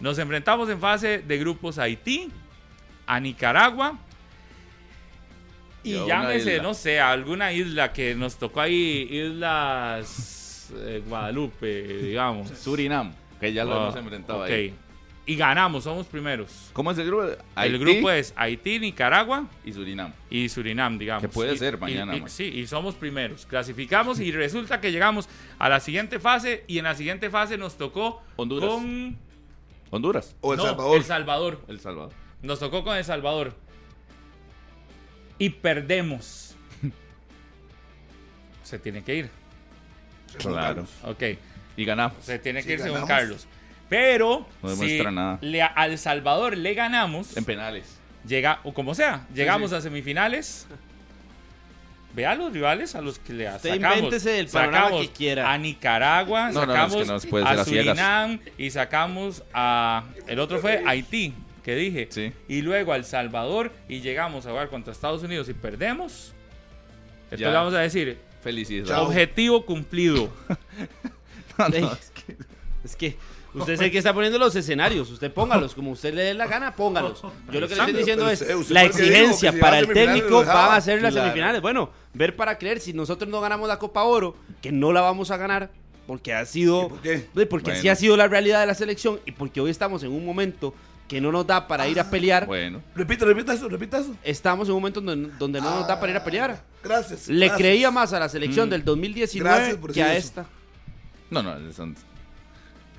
Nos 0.01 0.19
enfrentamos 0.19 0.69
en 0.71 0.81
fase 0.81 1.19
de 1.19 1.39
grupos 1.39 1.79
a 1.79 1.83
Haití, 1.85 2.31
a 3.07 3.21
Nicaragua 3.21 3.99
y 5.85 5.93
llámese, 6.07 6.61
no 6.61 6.75
sé, 6.75 7.01
a 7.01 7.11
alguna 7.11 7.53
isla 7.53 7.93
que 7.93 8.15
nos 8.15 8.37
tocó 8.37 8.61
ahí, 8.61 9.09
Islas 9.11 10.73
eh, 10.77 11.03
Guadalupe, 11.07 11.83
digamos. 12.03 12.49
Surinam, 12.51 13.13
que 13.41 13.53
ya 13.53 13.65
lo 13.65 13.75
Ah, 13.75 13.83
hemos 13.85 13.97
enfrentado 13.97 14.41
ok. 14.45 14.51
ahí. 14.51 14.75
y 15.27 15.37
ganamos, 15.37 15.85
somos 15.85 16.07
primeros. 16.07 16.71
¿Cómo 16.73 16.91
es 16.91 16.99
el 16.99 17.07
grupo? 17.07 17.23
El 17.25 17.37
Haití 17.55 17.79
grupo 17.79 18.11
es 18.11 18.33
Haití, 18.37 18.79
Nicaragua 18.81 19.47
y 19.65 19.73
Surinam. 19.73 20.13
y 20.29 20.49
Surinam, 20.49 20.99
digamos. 20.99 21.23
Que 21.23 21.29
puede 21.29 21.55
Y- 21.55 21.59
ser 21.59 21.79
mañana, 21.79 22.17
y- 22.17 22.23
sí, 22.29 22.45
y 22.45 22.67
somos 22.67 22.95
primeros. 22.97 23.47
Clasificamos 23.47 24.19
y 24.19 24.33
resulta 24.33 24.81
que 24.81 24.91
llegamos 24.91 25.29
a 25.59 25.69
la 25.69 25.79
siguiente 25.79 26.19
fase 26.19 26.65
y 26.67 26.79
en 26.79 26.85
la 26.85 26.95
siguiente 26.97 27.31
fase 27.31 27.57
nos 27.59 27.77
tocó 27.77 28.23
Honduras. 28.37 28.71
con 28.71 29.17
O 29.93 29.97
Honduras. 29.97 30.37
Oh, 30.41 30.53
El 30.53 30.59
no, 30.59 30.65
Salvador. 30.65 30.97
El 30.97 31.05
Salvador. 31.05 31.61
El 31.69 31.81
Salvador. 31.81 32.13
Nos 32.43 32.59
tocó 32.59 32.83
con 32.83 32.97
El 32.97 33.05
Salvador. 33.05 33.55
Y 35.41 35.51
perdemos. 35.51 36.55
Se 38.63 38.79
tiene 38.79 39.03
que 39.03 39.17
ir. 39.17 39.31
Claro. 40.39 40.87
Ok. 41.05 41.23
Y 41.77 41.85
ganamos. 41.85 42.17
Se 42.25 42.39
tiene 42.39 42.63
Sí, 42.63 42.69
que 42.69 42.75
ir 42.75 42.81
según. 42.81 43.07
Carlos. 43.07 43.47
Pero 43.89 44.47
No 44.63 44.69
si 44.69 44.77
demuestra 44.77 45.11
nada. 45.11 45.39
le- 45.41 45.63
al 45.63 45.99
Salvador 45.99 46.57
le 46.57 46.75
ganamos, 46.75 47.37
En 47.37 47.45
penales. 47.45 47.99
llega, 48.25 48.61
o 48.63 48.73
como 48.73 48.95
sea, 48.95 49.27
llegamos 49.35 49.71
sí. 49.71 49.77
a 49.77 49.81
semifinales. 49.81 50.69
Ve 52.15 52.27
a 52.27 52.35
los 52.35 52.53
rivales 52.53 52.95
a 52.95 53.01
los 53.01 53.19
que 53.19 53.33
le 53.33 53.49
Usted 53.53 53.81
sacamos. 53.81 54.27
el 54.27 54.49
Sacamos 54.49 55.01
que 55.03 55.13
quiera. 55.13 55.53
A 55.53 55.59
Nicaragua, 55.59 56.51
No, 56.53 56.67
no, 56.67 56.73
sacamos 56.73 57.09
es 57.25 57.27
que 57.27 57.39
a 57.39 57.51
a 57.51 57.65
ciegas. 57.65 57.97
Surinam 57.99 58.41
y 58.59 58.71
sacamos 58.71 59.43
a. 59.55 60.05
El 60.29 60.39
otro 60.41 60.59
fue 60.61 60.83
Haití, 60.87 61.35
que 61.63 61.75
dije. 61.77 62.09
Sí. 62.11 62.33
Y 62.49 62.63
luego 62.63 62.93
a 62.93 62.97
El 62.97 63.05
Salvador 63.05 63.73
y 63.89 64.01
llegamos 64.01 64.47
a 64.47 64.51
jugar 64.51 64.69
contra 64.69 64.93
Estados 64.93 65.23
Unidos 65.23 65.49
y 65.49 65.55
perdemos. 65.55 66.33
Entonces 67.25 67.41
Ya. 67.41 67.51
vamos 67.51 67.75
a 67.75 67.79
decir: 67.81 68.19
Felicidades. 68.43 68.91
Objetivo 68.97 69.65
cumplido. 69.67 70.31
Ey, 71.73 71.89
es 72.85 72.97
que 72.97 73.17
usted 73.53 73.75
es 73.75 73.81
el 73.81 73.91
que 73.91 73.99
está 73.99 74.15
poniendo 74.15 74.39
los 74.39 74.57
escenarios. 74.57 75.11
Usted 75.11 75.31
póngalos, 75.33 75.75
como 75.75 75.91
usted 75.91 76.15
le 76.15 76.23
dé 76.23 76.35
la 76.35 76.47
gana, 76.47 76.75
póngalos. 76.75 77.21
Yo 77.51 77.61
lo 77.61 77.69
que 77.69 77.75
le 77.75 77.81
estoy 77.83 77.93
diciendo 77.93 78.25
Pero 78.25 78.61
es 78.61 78.71
la 78.71 78.81
que 78.83 78.87
exigencia 78.87 79.53
que 79.53 79.59
para 79.59 79.79
el 79.79 79.89
técnico 79.89 80.45
van 80.45 80.75
a 80.75 80.81
ser 80.81 81.03
las 81.03 81.13
Claro. 81.13 81.27
semifinales. 81.29 81.61
Bueno, 81.61 81.91
ver 82.15 82.35
para 82.37 82.57
creer 82.57 82.81
si 82.81 82.93
nosotros 82.95 83.29
no 83.31 83.41
ganamos 83.41 83.69
la 83.69 83.79
Copa 83.79 84.03
Oro, 84.05 84.37
que 84.63 84.73
no 84.73 84.93
la 84.93 85.03
vamos 85.03 85.31
a 85.31 85.37
ganar, 85.37 85.71
porque 86.07 86.33
ha 86.33 86.45
sido, 86.47 86.89
porque 87.51 87.73
así 87.73 87.89
ha 87.91 87.95
sido 87.95 88.17
la 88.17 88.27
realidad 88.27 88.61
de 88.61 88.67
la 88.67 88.75
selección 88.75 89.21
y 89.27 89.33
porque 89.33 89.61
hoy 89.61 89.71
estamos 89.71 90.03
en 90.03 90.13
un 90.13 90.25
momento 90.25 90.75
que 91.11 91.21
no 91.21 91.33
nos 91.33 91.45
da 91.45 91.67
para 91.67 91.89
ir 91.89 91.99
a 91.99 92.09
pelear. 92.09 92.47
Bueno. 92.47 92.81
Repita, 92.95 93.25
repita 93.25 93.53
eso, 93.53 93.69
repita 93.69 93.99
eso. 93.99 94.15
Estamos 94.23 94.69
en 94.69 94.75
un 94.77 94.81
momento 94.81 95.01
donde, 95.01 95.29
donde 95.41 95.61
no 95.61 95.69
nos 95.81 95.89
da 95.89 95.99
para 95.99 96.13
ir 96.13 96.17
a 96.19 96.23
pelear. 96.23 96.63
Gracias. 96.85 97.27
Le 97.27 97.47
gracias. 97.47 97.59
creía 97.59 97.91
más 97.91 98.13
a 98.13 98.21
la 98.21 98.29
selección 98.29 98.69
Mm. 98.69 98.71
del 98.71 98.85
2019 98.85 99.57
Gracias 99.57 99.77
por 99.79 99.93
que 99.93 100.03
a 100.05 100.15
eso. 100.15 100.29
esta. 100.29 100.47
No, 101.29 101.43
no, 101.43 101.73
son, 101.73 101.97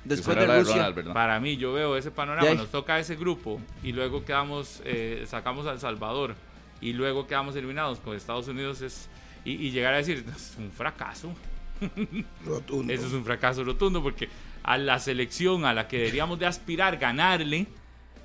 Después 0.04 0.36
de 0.36 0.46
la 0.46 0.58
Rusia. 0.58 0.74
Ronald, 0.74 0.94
¿verdad? 0.94 1.14
Para 1.14 1.40
mí, 1.40 1.56
yo 1.56 1.72
veo 1.72 1.96
ese 1.96 2.10
panorama. 2.10 2.52
Nos 2.52 2.70
toca 2.70 2.98
ese 2.98 3.16
grupo 3.16 3.62
y 3.82 3.92
luego 3.92 4.26
quedamos, 4.26 4.82
eh, 4.84 5.24
sacamos 5.26 5.66
a 5.66 5.72
El 5.72 5.78
Salvador 5.80 6.34
y 6.82 6.92
luego 6.92 7.26
quedamos 7.26 7.56
eliminados 7.56 7.98
con 8.00 8.14
Estados 8.14 8.46
Unidos. 8.46 8.82
es 8.82 9.08
Y, 9.46 9.52
y 9.52 9.70
llegar 9.70 9.94
a 9.94 9.96
decir, 9.96 10.22
es 10.36 10.52
un 10.58 10.70
fracaso. 10.70 11.32
Rotundo. 12.44 12.92
Eso 12.92 13.06
es 13.06 13.12
un 13.14 13.24
fracaso 13.24 13.64
rotundo 13.64 14.02
porque 14.02 14.28
a 14.62 14.76
la 14.76 14.98
selección 14.98 15.64
a 15.64 15.72
la 15.72 15.88
que 15.88 15.96
deberíamos 15.98 16.38
de 16.38 16.46
aspirar 16.46 16.98
ganarle, 16.98 17.66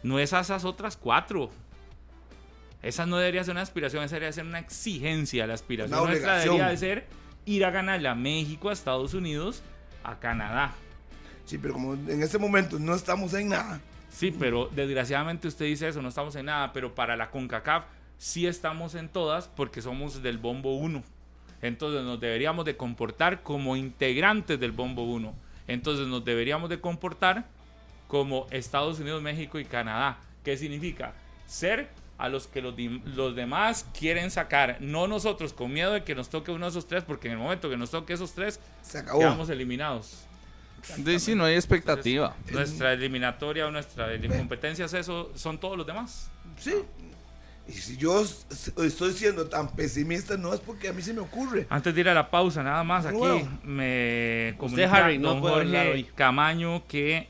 no 0.07 0.19
es 0.19 0.33
a 0.33 0.39
esas 0.39 0.65
otras 0.65 0.97
cuatro. 0.97 1.51
Esa 2.81 3.05
no 3.05 3.17
debería 3.17 3.43
ser 3.43 3.53
una 3.53 3.61
aspiración, 3.61 4.03
esa 4.03 4.15
debería 4.15 4.31
ser 4.31 4.45
una 4.45 4.59
exigencia. 4.59 5.45
La 5.47 5.55
aspiración 5.55 6.05
nuestra 6.05 6.39
debería 6.39 6.67
de 6.67 6.77
ser 6.77 7.07
ir 7.45 7.65
a 7.65 7.71
ganarle 7.71 8.07
a 8.07 8.15
México, 8.15 8.69
a 8.69 8.73
Estados 8.73 9.13
Unidos, 9.13 9.61
a 10.03 10.19
Canadá. 10.19 10.73
Sí, 11.45 11.57
pero 11.57 11.73
como 11.73 11.93
en 11.93 12.21
ese 12.23 12.37
momento 12.37 12.79
no 12.79 12.93
estamos 12.95 13.33
en 13.33 13.49
nada. 13.49 13.79
Sí, 14.09 14.35
pero 14.37 14.69
desgraciadamente 14.73 15.47
usted 15.47 15.65
dice 15.65 15.87
eso, 15.87 16.01
no 16.01 16.09
estamos 16.09 16.35
en 16.35 16.45
nada, 16.45 16.73
pero 16.73 16.95
para 16.95 17.15
la 17.15 17.29
CONCACAF 17.29 17.85
sí 18.17 18.47
estamos 18.47 18.95
en 18.95 19.09
todas 19.09 19.47
porque 19.47 19.81
somos 19.81 20.21
del 20.23 20.37
Bombo 20.37 20.77
1. 20.77 21.03
Entonces 21.61 22.03
nos 22.03 22.19
deberíamos 22.19 22.65
de 22.65 22.77
comportar 22.77 23.43
como 23.43 23.75
integrantes 23.75 24.59
del 24.59 24.71
Bombo 24.71 25.03
1. 25.03 25.33
Entonces 25.67 26.07
nos 26.07 26.23
deberíamos 26.23 26.69
de 26.69 26.79
comportar 26.79 27.45
como 28.07 28.47
Estados 28.51 28.99
Unidos, 28.99 29.21
México 29.21 29.59
y 29.59 29.65
Canadá. 29.65 30.17
¿Qué 30.43 30.55
significa? 30.57 31.13
Ser 31.45 31.89
a 32.17 32.29
los 32.29 32.47
que 32.47 32.61
los, 32.61 32.73
los 33.15 33.35
demás 33.35 33.85
quieren 33.97 34.31
sacar, 34.31 34.77
no 34.79 35.07
nosotros 35.07 35.53
con 35.53 35.71
miedo 35.71 35.91
de 35.91 36.03
que 36.03 36.15
nos 36.15 36.29
toque 36.29 36.51
uno 36.51 36.65
de 36.65 36.71
esos 36.71 36.87
tres, 36.87 37.03
porque 37.03 37.27
en 37.27 37.33
el 37.33 37.39
momento 37.39 37.69
que 37.69 37.77
nos 37.77 37.91
toque 37.91 38.13
esos 38.13 38.33
tres, 38.33 38.59
Se 38.81 38.97
acabó. 38.99 39.19
quedamos 39.19 39.49
eliminados. 39.49 40.23
Sí, 41.19 41.35
no 41.35 41.43
hay 41.45 41.55
expectativa. 41.55 42.35
Nuestra 42.51 42.93
eliminatoria 42.93 43.67
o 43.67 43.71
nuestra 43.71 44.07
competencia 44.35 44.85
es 44.85 44.93
eso, 44.93 45.31
son 45.35 45.59
todos 45.59 45.77
los 45.77 45.85
demás. 45.85 46.31
Sí. 46.57 46.73
Y 47.67 47.73
si 47.73 47.97
yo 47.97 48.23
estoy 48.77 49.11
siendo 49.13 49.47
tan 49.49 49.75
pesimista, 49.75 50.37
no 50.37 50.53
es 50.53 50.59
porque 50.61 50.87
a 50.87 50.93
mí 50.93 51.01
se 51.01 51.13
me 51.13 51.19
ocurre. 51.19 51.67
Antes 51.69 51.93
de 51.93 52.01
ir 52.01 52.07
a 52.09 52.13
la 52.13 52.31
pausa, 52.31 52.63
nada 52.63 52.83
más 52.83 53.05
aquí 53.05 53.17
Bueno. 53.17 53.59
me 53.63 54.55
comunica 54.57 54.89
Harry, 54.95 55.17
no 55.17 55.33
don 55.33 55.41
Jorge 55.41 55.91
hoy. 55.91 56.03
Camaño 56.15 56.87
que 56.87 57.27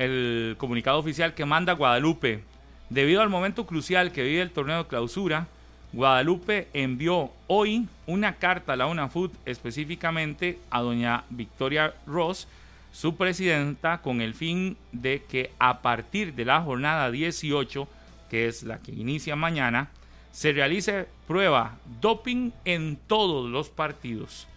el 0.00 0.54
comunicado 0.56 0.98
oficial 0.98 1.34
que 1.34 1.44
manda 1.44 1.74
Guadalupe, 1.74 2.42
debido 2.88 3.20
al 3.20 3.28
momento 3.28 3.66
crucial 3.66 4.12
que 4.12 4.22
vive 4.22 4.40
el 4.40 4.50
torneo 4.50 4.78
de 4.78 4.88
clausura, 4.88 5.46
Guadalupe 5.92 6.68
envió 6.72 7.30
hoy 7.48 7.86
una 8.06 8.36
carta 8.36 8.72
a 8.72 8.76
la 8.76 8.86
UNAFUT 8.86 9.34
específicamente 9.44 10.58
a 10.70 10.80
doña 10.80 11.24
Victoria 11.28 11.92
Ross, 12.06 12.48
su 12.92 13.16
presidenta, 13.16 14.00
con 14.00 14.22
el 14.22 14.32
fin 14.32 14.78
de 14.90 15.22
que 15.28 15.50
a 15.58 15.82
partir 15.82 16.32
de 16.34 16.46
la 16.46 16.62
jornada 16.62 17.10
18, 17.10 17.86
que 18.30 18.48
es 18.48 18.62
la 18.62 18.78
que 18.78 18.92
inicia 18.92 19.36
mañana, 19.36 19.90
se 20.32 20.52
realice 20.52 21.08
prueba 21.28 21.76
doping 22.00 22.52
en 22.64 22.96
todos 23.06 23.50
los 23.50 23.68
partidos. 23.68 24.48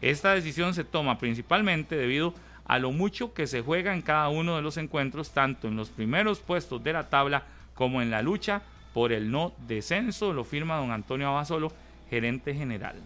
Esta 0.00 0.32
decisión 0.32 0.72
se 0.72 0.84
toma 0.84 1.18
principalmente 1.18 1.96
debido 1.96 2.28
a 2.28 2.46
lo 2.78 2.90
mucho 2.92 3.32
que 3.32 3.46
se 3.46 3.62
juega 3.62 3.94
en 3.94 4.02
cada 4.02 4.28
uno 4.28 4.56
de 4.56 4.62
los 4.62 4.76
encuentros, 4.76 5.30
tanto 5.30 5.68
en 5.68 5.76
los 5.76 5.88
primeros 5.90 6.40
puestos 6.40 6.82
de 6.82 6.92
la 6.92 7.08
tabla 7.08 7.44
como 7.74 8.02
en 8.02 8.10
la 8.10 8.22
lucha 8.22 8.62
por 8.92 9.12
el 9.12 9.30
no 9.30 9.52
descenso, 9.68 10.32
lo 10.32 10.42
firma 10.44 10.76
don 10.78 10.90
Antonio 10.90 11.28
Abasolo, 11.28 11.72
gerente 12.10 12.54
general. 12.54 12.96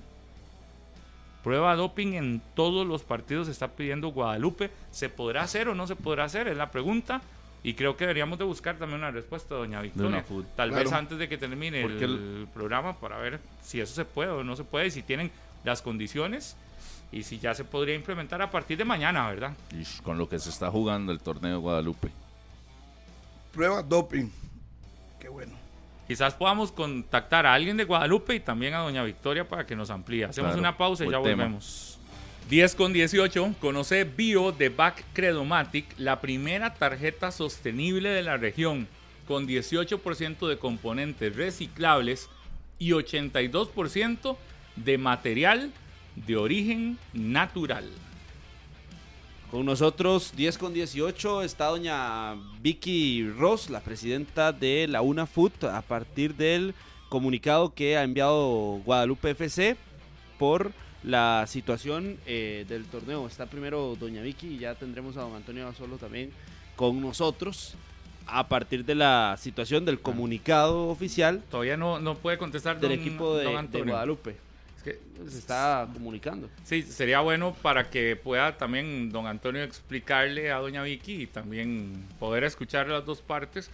Prueba 1.43 1.75
doping 1.75 2.15
en 2.15 2.43
todos 2.55 2.87
los 2.87 3.03
partidos 3.03 3.47
se 3.47 3.53
está 3.53 3.69
pidiendo 3.69 4.09
Guadalupe. 4.09 4.71
¿Se 4.91 5.09
podrá 5.09 5.43
hacer 5.43 5.69
o 5.69 5.75
no 5.75 5.87
se 5.87 5.97
podrá 5.97 6.25
hacer? 6.25 6.49
Es 6.49 6.57
la 6.57 6.71
pregunta. 6.71 7.23
Y 7.63 7.75
creo 7.75 7.97
que 7.97 8.05
deberíamos 8.05 8.39
de 8.39 8.45
buscar 8.45 8.77
también 8.77 9.01
una 9.01 9.11
respuesta, 9.11 9.55
doña 9.55 9.81
Victoria. 9.83 10.25
Tal 10.57 10.71
Claro. 10.71 10.85
vez 10.85 10.93
antes 10.93 11.19
de 11.19 11.29
que 11.29 11.37
termine 11.39 11.83
el- 11.83 12.47
programa 12.55 12.95
para 12.99 13.19
ver 13.19 13.39
si 13.63 13.81
eso 13.81 13.95
se 13.95 14.05
puede 14.05 14.31
o 14.31 14.45
no 14.45 14.57
se 14.57 14.65
puede, 14.65 14.87
y 14.87 14.91
si 14.91 15.03
tienen 15.03 15.31
las 15.65 15.83
condiciones 15.83 16.57
y 17.13 17.23
si 17.23 17.39
ya 17.39 17.55
se 17.55 17.65
podría 17.65 17.95
implementar 17.95 18.41
a 18.43 18.51
partir 18.51 18.79
de 18.79 18.85
mañana, 18.85 19.29
¿verdad? 19.29 19.53
Ish, 19.79 20.01
con 20.03 20.17
lo 20.19 20.29
que 20.29 20.39
se 20.39 20.51
está 20.51 20.71
jugando 20.71 21.13
el 21.13 21.21
torneo 21.21 21.53
de 21.53 21.59
Guadalupe. 21.59 22.11
Prueba 23.53 23.83
doping. 23.83 24.29
Qué 25.19 25.29
bueno. 25.29 25.53
Quizás 26.07 26.35
podamos 26.35 26.73
contactar 26.73 27.47
a 27.47 27.55
alguien 27.55 27.77
de 27.77 27.85
Guadalupe 27.85 28.35
y 28.35 28.41
también 28.41 28.75
a 28.75 28.79
doña 28.79 29.03
Victoria 29.05 29.49
para 29.49 29.65
que 29.67 29.77
nos 29.77 29.91
amplíe. 29.91 30.25
Hacemos 30.25 30.49
Claro, 30.51 30.61
una 30.61 30.77
pausa 30.77 31.05
y 31.05 31.11
ya 31.11 31.23
tema. 31.23 31.45
volvemos. 31.45 31.99
10 32.49 32.75
con 32.75 32.93
18, 32.93 33.55
conoce 33.61 34.03
Bio 34.05 34.51
de 34.51 34.71
Back 34.71 35.05
Credomatic, 35.13 35.87
la 35.99 36.21
primera 36.21 36.75
tarjeta 36.75 37.31
sostenible 37.31 38.09
de 38.09 38.23
la 38.23 38.37
región, 38.39 38.89
con 39.29 39.47
18% 39.47 40.49
de 40.49 40.59
componentes 40.59 41.37
reciclables 41.37 42.29
y 42.81 42.91
82% 42.91 44.37
de 44.75 44.99
material 44.99 45.71
de 46.27 46.37
origen 46.37 46.99
natural. 47.13 47.85
Con 49.51 49.67
nosotros, 49.67 50.33
10 50.37 50.59
con 50.59 50.73
18, 50.73 51.43
está 51.43 51.67
doña 51.67 52.35
Vicky 52.63 53.29
Ross, 53.29 53.69
la 53.69 53.81
presidenta 53.81 54.53
de 54.53 54.87
la 54.89 55.03
UNAFUT, 55.03 55.65
a 55.65 55.83
partir 55.83 56.37
del 56.37 56.73
comunicado 57.09 57.75
que 57.75 57.97
ha 57.97 58.05
enviado 58.05 58.81
Guadalupe 58.85 59.31
FC 59.31 59.77
por 60.39 60.71
la 61.03 61.45
situación 61.49 62.17
eh, 62.27 62.65
del 62.69 62.85
torneo. 62.85 63.27
Está 63.27 63.47
primero 63.47 63.97
doña 63.99 64.23
Vicky 64.23 64.55
y 64.55 64.59
ya 64.59 64.77
tendremos 64.77 65.17
a 65.17 65.23
don 65.23 65.35
Antonio 65.35 65.65
Basolo 65.67 65.97
también 65.97 66.31
con 66.77 67.01
nosotros 67.01 67.75
a 68.27 68.47
partir 68.49 68.85
de 68.85 68.95
la 68.95 69.35
situación 69.41 69.85
del 69.85 69.99
comunicado 70.01 70.89
oficial 70.89 71.43
Todavía 71.51 71.77
no, 71.77 71.99
no 71.99 72.15
puede 72.15 72.39
contestar 72.39 72.79
del 72.79 72.91
don- 72.91 73.01
equipo 73.01 73.37
de. 73.37 73.47
Guadalupe. 73.83 74.37
Es 74.81 74.85
que 74.85 74.99
Se 75.29 75.39
está 75.39 75.87
comunicando. 75.93 76.49
Sí, 76.65 76.83
sería 76.83 77.21
bueno 77.21 77.55
para 77.61 77.91
que 77.91 78.17
pueda 78.17 78.57
también 78.57 79.11
don 79.11 79.27
Antonio 79.27 79.63
explicarle 79.63 80.51
a 80.51 80.57
doña 80.57 80.83
Vicky 80.83 81.23
y 81.23 81.27
también 81.27 82.07
poder 82.19 82.45
escuchar 82.45 82.89
las 82.89 83.05
dos 83.05 83.21
partes 83.21 83.71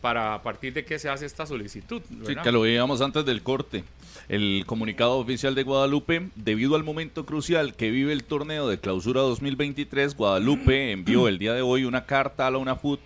para 0.00 0.34
a 0.34 0.42
partir 0.42 0.72
de 0.72 0.84
qué 0.84 0.98
se 0.98 1.10
hace 1.10 1.26
esta 1.26 1.44
solicitud. 1.46 2.00
Que 2.42 2.52
lo 2.52 2.62
veíamos 2.62 3.02
antes 3.02 3.26
del 3.26 3.42
corte. 3.42 3.84
El 4.28 4.64
comunicado 4.66 5.18
oficial 5.18 5.54
de 5.54 5.62
Guadalupe, 5.62 6.30
debido 6.36 6.74
al 6.74 6.84
momento 6.84 7.26
crucial 7.26 7.74
que 7.74 7.90
vive 7.90 8.12
el 8.12 8.24
torneo 8.24 8.66
de 8.66 8.78
clausura 8.78 9.20
2023, 9.20 10.16
Guadalupe 10.16 10.92
envió 10.92 11.28
el 11.28 11.38
día 11.38 11.52
de 11.52 11.62
hoy 11.62 11.84
una 11.84 12.06
carta 12.06 12.46
a 12.46 12.50
la 12.50 12.58
UNAFUT 12.58 13.00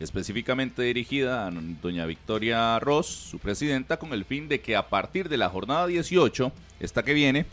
específicamente 0.00 0.82
dirigida 0.82 1.46
a 1.46 1.50
doña 1.50 2.06
Victoria 2.06 2.78
Ross, 2.80 3.06
su 3.06 3.38
presidenta, 3.38 3.98
con 3.98 4.12
el 4.12 4.24
fin 4.24 4.48
de 4.48 4.60
que 4.60 4.74
a 4.74 4.88
partir 4.88 5.28
de 5.28 5.36
la 5.36 5.50
jornada 5.50 5.86
18, 5.86 6.50
esta 6.80 7.04
que 7.04 7.14
viene, 7.14 7.46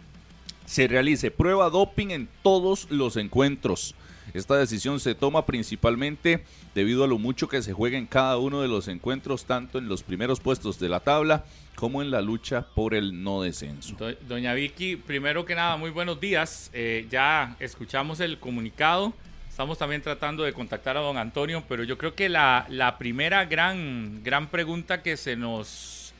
se 0.65 0.87
realice 0.87 1.29
prueba 1.29 1.69
doping 1.69 2.09
en 2.09 2.29
todos 2.41 2.89
los 2.89 3.17
encuentros. 3.17 3.95
Esta 4.33 4.57
decisión 4.57 4.99
se 4.99 5.15
toma 5.15 5.45
principalmente 5.45 6.43
debido 6.75 7.03
a 7.03 7.07
lo 7.07 7.17
mucho 7.17 7.47
que 7.47 7.61
se 7.61 7.73
juega 7.73 7.97
en 7.97 8.05
cada 8.05 8.37
uno 8.37 8.61
de 8.61 8.67
los 8.67 8.87
encuentros, 8.87 9.45
tanto 9.45 9.77
en 9.77 9.87
los 9.87 10.03
primeros 10.03 10.39
puestos 10.39 10.79
de 10.79 10.89
la 10.89 10.99
tabla 10.99 11.45
como 11.75 12.01
en 12.01 12.11
la 12.11 12.21
lucha 12.21 12.65
por 12.75 12.93
el 12.93 13.23
no 13.23 13.41
descenso. 13.41 13.95
Doña 14.27 14.53
Vicky, 14.53 14.95
primero 14.95 15.45
que 15.45 15.55
nada, 15.55 15.77
muy 15.77 15.91
buenos 15.91 16.19
días. 16.19 16.69
Eh, 16.73 17.07
ya 17.09 17.55
escuchamos 17.59 18.19
el 18.19 18.39
comunicado. 18.39 19.13
Estamos 19.57 19.79
también 19.79 20.03
tratando 20.03 20.43
de 20.43 20.53
contactar 20.53 20.97
a 20.97 20.99
don 20.99 21.17
Antonio, 21.17 21.63
pero 21.67 21.83
yo 21.83 21.97
creo 21.97 22.13
que 22.13 22.29
la, 22.29 22.67
la 22.69 22.99
primera 22.99 23.43
gran, 23.45 24.23
gran 24.23 24.49
pregunta 24.49 25.01
que 25.01 25.17
se 25.17 25.35
nos 25.35 26.13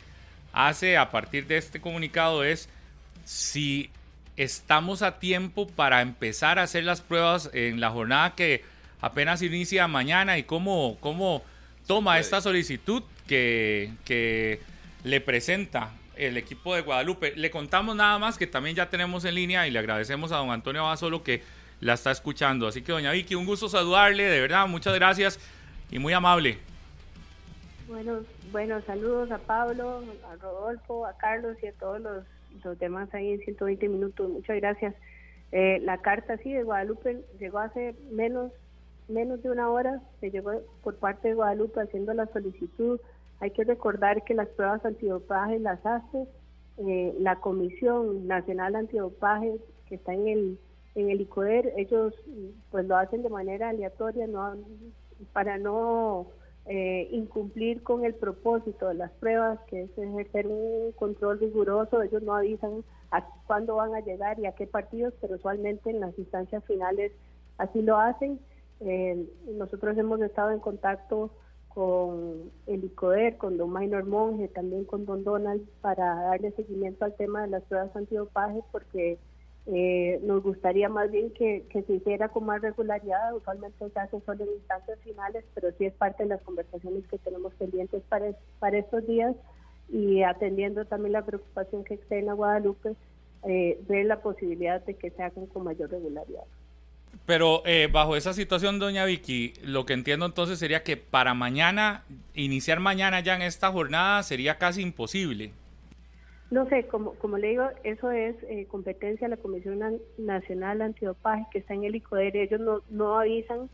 hace 0.53 0.97
a 0.97 1.11
partir 1.11 1.45
de 1.45 1.57
este 1.57 1.79
comunicado 1.79 2.43
es 2.43 2.67
si 3.25 3.91
estamos 4.37 5.03
a 5.03 5.19
tiempo 5.19 5.67
para 5.67 6.01
empezar 6.01 6.57
a 6.57 6.63
hacer 6.63 6.83
las 6.83 7.01
pruebas 7.01 7.51
en 7.53 7.79
la 7.79 7.91
jornada 7.91 8.33
que 8.33 8.63
apenas 9.01 9.43
inicia 9.43 9.87
mañana 9.87 10.39
y 10.39 10.43
cómo, 10.43 10.97
cómo 10.99 11.43
toma 11.85 12.17
esta 12.17 12.41
solicitud 12.41 13.03
que, 13.27 13.91
que 14.03 14.61
le 15.03 15.21
presenta 15.21 15.91
el 16.15 16.37
equipo 16.37 16.73
de 16.73 16.81
Guadalupe. 16.81 17.33
Le 17.35 17.51
contamos 17.51 17.95
nada 17.95 18.17
más 18.17 18.35
que 18.35 18.47
también 18.47 18.75
ya 18.75 18.89
tenemos 18.89 19.25
en 19.25 19.35
línea 19.35 19.67
y 19.67 19.69
le 19.69 19.77
agradecemos 19.77 20.31
a 20.31 20.37
don 20.37 20.49
Antonio 20.49 20.85
Basolo 20.85 21.21
que 21.21 21.43
la 21.79 21.93
está 21.93 22.11
escuchando. 22.11 22.67
Así 22.67 22.81
que, 22.81 22.91
doña 22.91 23.11
Vicky, 23.11 23.35
un 23.35 23.45
gusto 23.45 23.69
saludarle, 23.69 24.23
de 24.23 24.41
verdad, 24.41 24.67
muchas 24.67 24.95
gracias 24.95 25.39
y 25.91 25.99
muy 25.99 26.13
amable. 26.13 26.57
Bueno, 27.87 28.19
bueno, 28.51 28.81
saludos 28.81 29.31
a 29.31 29.37
Pablo, 29.37 30.03
a 30.29 30.35
Rodolfo, 30.35 31.05
a 31.05 31.17
Carlos 31.17 31.55
y 31.61 31.67
a 31.67 31.73
todos 31.73 32.01
los, 32.01 32.23
demás 32.79 33.13
ahí 33.13 33.31
en 33.31 33.39
120 33.39 33.87
minutos. 33.87 34.29
Muchas 34.29 34.57
gracias. 34.57 34.93
Eh, 35.53 35.79
la 35.83 35.99
carta, 35.99 36.37
sí, 36.37 36.51
de 36.51 36.63
Guadalupe 36.63 37.23
llegó 37.39 37.59
hace 37.59 37.95
menos, 38.11 38.51
menos 39.07 39.41
de 39.41 39.51
una 39.51 39.69
hora, 39.69 40.01
se 40.19 40.31
llegó 40.31 40.51
por 40.83 40.97
parte 40.97 41.29
de 41.29 41.35
Guadalupe 41.35 41.79
haciendo 41.79 42.13
la 42.13 42.25
solicitud. 42.27 42.99
Hay 43.39 43.51
que 43.51 43.63
recordar 43.63 44.23
que 44.25 44.33
las 44.33 44.49
pruebas 44.49 44.83
antidopaje 44.83 45.59
las 45.59 45.85
hace 45.85 46.27
eh, 46.79 47.15
la 47.19 47.37
Comisión 47.37 48.27
Nacional 48.27 48.75
Antidopaje 48.75 49.55
que 49.87 49.95
está 49.95 50.13
en 50.13 50.27
el 50.27 50.59
en 50.97 51.11
el 51.11 51.21
ICOER 51.21 51.73
ellos 51.77 52.13
pues 52.71 52.85
lo 52.87 52.97
hacen 52.97 53.21
de 53.21 53.29
manera 53.29 53.69
aleatoria 53.69 54.25
no 54.25 54.55
para 55.31 55.57
no 55.59 56.27
eh, 56.65 57.07
incumplir 57.11 57.83
con 57.83 58.03
el 58.03 58.15
propósito 58.15 58.87
de 58.87 58.95
las 58.95 59.11
pruebas 59.11 59.59
que 59.67 59.83
es 59.83 59.97
ejercer 59.97 60.47
un 60.47 60.91
control 60.93 61.39
riguroso. 61.39 62.01
Ellos 62.01 62.23
no 62.23 62.35
avisan 62.35 62.83
a 63.11 63.25
cuándo 63.45 63.75
van 63.75 63.95
a 63.95 64.01
llegar 64.01 64.39
y 64.39 64.47
a 64.47 64.51
qué 64.53 64.67
partidos 64.67 65.13
pero 65.21 65.35
usualmente 65.35 65.89
en 65.89 66.01
las 66.01 66.17
instancias 66.17 66.63
finales 66.65 67.11
así 67.57 67.81
lo 67.81 67.97
hacen. 67.97 68.39
Eh, 68.79 69.27
nosotros 69.53 69.97
hemos 69.97 70.19
estado 70.21 70.51
en 70.51 70.59
contacto 70.59 71.31
con 71.69 72.51
el 72.65 72.83
ICOER, 72.83 73.37
con 73.37 73.57
Don 73.57 73.71
Minor 73.71 74.05
Monge, 74.05 74.47
también 74.47 74.83
con 74.83 75.05
Don 75.05 75.23
Donald, 75.23 75.61
para 75.81 76.15
darle 76.23 76.51
seguimiento 76.53 77.05
al 77.05 77.15
tema 77.15 77.43
de 77.43 77.49
las 77.49 77.63
pruebas 77.63 77.95
antidopaje, 77.95 78.61
porque 78.71 79.19
eh, 79.69 80.19
nos 80.23 80.43
gustaría 80.43 80.87
más 80.87 81.11
bien 81.11 81.31
que, 81.31 81.65
se 81.71 81.93
hiciera 81.93 82.29
con 82.29 82.45
más 82.45 82.61
regularidad, 82.61 83.35
usualmente 83.35 83.89
se 83.89 83.99
hace 83.99 84.21
solo 84.21 84.45
en 84.45 84.51
instancias 84.51 84.97
finales, 85.03 85.43
pero 85.53 85.69
sí 85.77 85.85
es 85.85 85.93
parte 85.93 86.23
de 86.23 86.29
las 86.29 86.41
conversaciones 86.41 87.05
que 87.07 87.17
tenemos 87.17 87.53
pendientes 87.55 88.01
para, 88.07 88.31
para 88.59 88.77
estos 88.77 89.05
días 89.05 89.35
y 89.89 90.23
atendiendo 90.23 90.85
también 90.85 91.13
la 91.13 91.25
preocupación 91.25 91.83
que 91.83 91.95
existe 91.95 92.19
en 92.19 92.33
Guadalupe, 92.33 92.95
eh, 93.43 93.79
ver 93.89 94.05
la 94.05 94.21
posibilidad 94.21 94.81
de 94.85 94.93
que 94.93 95.09
se 95.11 95.21
hagan 95.21 95.47
con 95.47 95.65
mayor 95.65 95.89
regularidad. 95.89 96.43
Pero 97.25 97.61
eh, 97.65 97.89
bajo 97.91 98.15
esa 98.15 98.33
situación, 98.33 98.79
doña 98.79 99.03
Vicky, 99.03 99.53
lo 99.63 99.85
que 99.85 99.93
entiendo 99.93 100.25
entonces 100.25 100.59
sería 100.59 100.83
que 100.83 100.95
para 100.95 101.33
mañana, 101.33 102.05
iniciar 102.33 102.79
mañana 102.79 103.19
ya 103.19 103.35
en 103.35 103.41
esta 103.41 103.69
jornada 103.69 104.23
sería 104.23 104.57
casi 104.57 104.81
imposible. 104.81 105.51
No 106.49 106.67
sé, 106.69 106.87
como, 106.87 107.13
como 107.15 107.37
le 107.37 107.49
digo, 107.49 107.65
eso 107.83 108.09
es 108.11 108.35
eh, 108.43 108.67
competencia 108.69 109.27
de 109.27 109.35
la 109.35 109.41
Comisión 109.41 109.79
Nacional 110.17 110.81
Antidopaje 110.81 111.45
que 111.51 111.59
está 111.59 111.73
en 111.73 111.83
el 111.83 111.95
ICODER. 111.95 112.37
Ellos 112.37 112.61
no, 112.61 112.81
no 112.89 113.19
avisan 113.19 113.69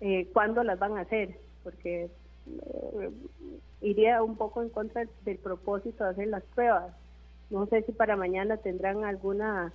eh, 0.00 0.28
cuándo 0.32 0.62
las 0.62 0.78
van 0.78 0.96
a 0.96 1.00
hacer, 1.00 1.36
porque 1.64 2.04
eh, 2.04 3.10
iría 3.80 4.22
un 4.22 4.36
poco 4.36 4.62
en 4.62 4.68
contra 4.68 5.04
del 5.24 5.38
propósito 5.38 6.04
de 6.04 6.10
hacer 6.10 6.28
las 6.28 6.44
pruebas. 6.54 6.94
No 7.50 7.66
sé 7.66 7.82
si 7.82 7.92
para 7.92 8.16
mañana 8.16 8.56
tendrán 8.56 9.04
alguna 9.04 9.72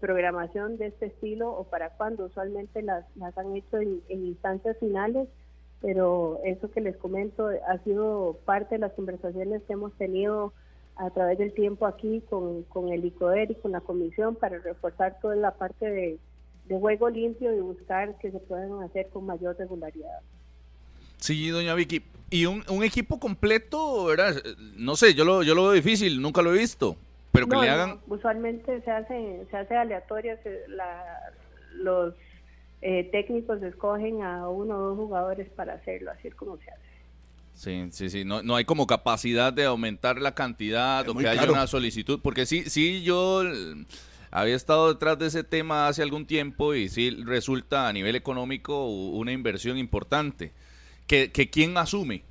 programación 0.00 0.78
de 0.78 0.86
este 0.86 1.06
estilo 1.06 1.50
o 1.50 1.64
para 1.64 1.90
cuándo. 1.90 2.26
Usualmente 2.26 2.80
las, 2.80 3.04
las 3.16 3.36
han 3.36 3.56
hecho 3.56 3.78
en, 3.78 4.00
en 4.08 4.26
instancias 4.26 4.78
finales 4.78 5.28
pero 5.80 6.40
eso 6.44 6.70
que 6.70 6.80
les 6.80 6.96
comento 6.96 7.48
ha 7.48 7.78
sido 7.84 8.38
parte 8.44 8.76
de 8.76 8.80
las 8.80 8.92
conversaciones 8.92 9.62
que 9.64 9.74
hemos 9.74 9.92
tenido 9.94 10.52
a 10.96 11.10
través 11.10 11.38
del 11.38 11.52
tiempo 11.52 11.86
aquí 11.86 12.22
con, 12.28 12.62
con 12.64 12.88
el 12.88 13.04
ICOER 13.04 13.50
y 13.50 13.54
con 13.56 13.72
la 13.72 13.80
comisión 13.80 14.34
para 14.34 14.58
reforzar 14.58 15.18
toda 15.20 15.36
la 15.36 15.52
parte 15.52 15.90
de, 15.90 16.18
juego 16.68 17.08
limpio 17.10 17.54
y 17.54 17.60
buscar 17.60 18.18
que 18.18 18.32
se 18.32 18.38
puedan 18.40 18.82
hacer 18.82 19.08
con 19.10 19.24
mayor 19.24 19.56
regularidad. 19.56 20.20
Sí, 21.18 21.48
doña 21.48 21.74
Vicky. 21.74 22.02
Y 22.28 22.46
un, 22.46 22.64
un 22.68 22.82
equipo 22.82 23.20
completo, 23.20 24.06
¿verdad? 24.06 24.34
No 24.76 24.96
sé, 24.96 25.14
yo 25.14 25.24
lo, 25.24 25.44
yo 25.44 25.54
lo 25.54 25.64
veo 25.64 25.72
difícil, 25.72 26.20
nunca 26.20 26.42
lo 26.42 26.52
he 26.54 26.58
visto. 26.58 26.96
Pero 27.30 27.46
que 27.46 27.56
le 27.56 27.68
hagan... 27.68 28.00
usualmente 28.08 28.80
se 28.80 28.90
hace, 28.90 29.46
se 29.50 29.56
hace 29.56 29.76
aleatoria, 29.76 30.40
los 31.74 32.14
eh, 32.80 33.08
técnicos 33.12 33.62
escogen 33.62 34.22
a 34.22 34.48
uno 34.48 34.76
o 34.76 34.80
dos 34.88 34.96
jugadores 34.96 35.48
para 35.50 35.74
hacerlo, 35.74 36.10
así 36.10 36.28
es 36.28 36.34
como 36.34 36.56
se 36.56 36.70
hace. 36.70 36.95
Sí, 37.56 37.88
sí, 37.90 38.10
sí, 38.10 38.24
no, 38.26 38.42
no 38.42 38.54
hay 38.54 38.66
como 38.66 38.86
capacidad 38.86 39.50
de 39.50 39.64
aumentar 39.64 40.20
la 40.20 40.34
cantidad 40.34 41.08
o 41.08 41.14
que 41.14 41.26
haya 41.26 41.50
una 41.50 41.66
solicitud, 41.66 42.20
porque 42.22 42.44
sí, 42.44 42.68
sí, 42.68 43.02
yo 43.02 43.42
había 44.30 44.54
estado 44.54 44.92
detrás 44.92 45.18
de 45.18 45.28
ese 45.28 45.42
tema 45.42 45.88
hace 45.88 46.02
algún 46.02 46.26
tiempo 46.26 46.74
y 46.74 46.90
sí 46.90 47.10
resulta 47.24 47.88
a 47.88 47.92
nivel 47.94 48.14
económico 48.14 48.86
una 48.86 49.32
inversión 49.32 49.78
importante. 49.78 50.52
¿Que, 51.06 51.32
que 51.32 51.48
quién 51.48 51.78
asume? 51.78 52.24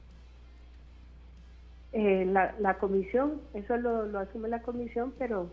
Eh, 1.92 2.26
la, 2.28 2.54
la 2.60 2.78
comisión, 2.78 3.42
eso 3.56 3.78
lo, 3.78 4.06
lo 4.06 4.20
asume 4.20 4.48
la 4.48 4.62
comisión, 4.62 5.12
pero 5.18 5.50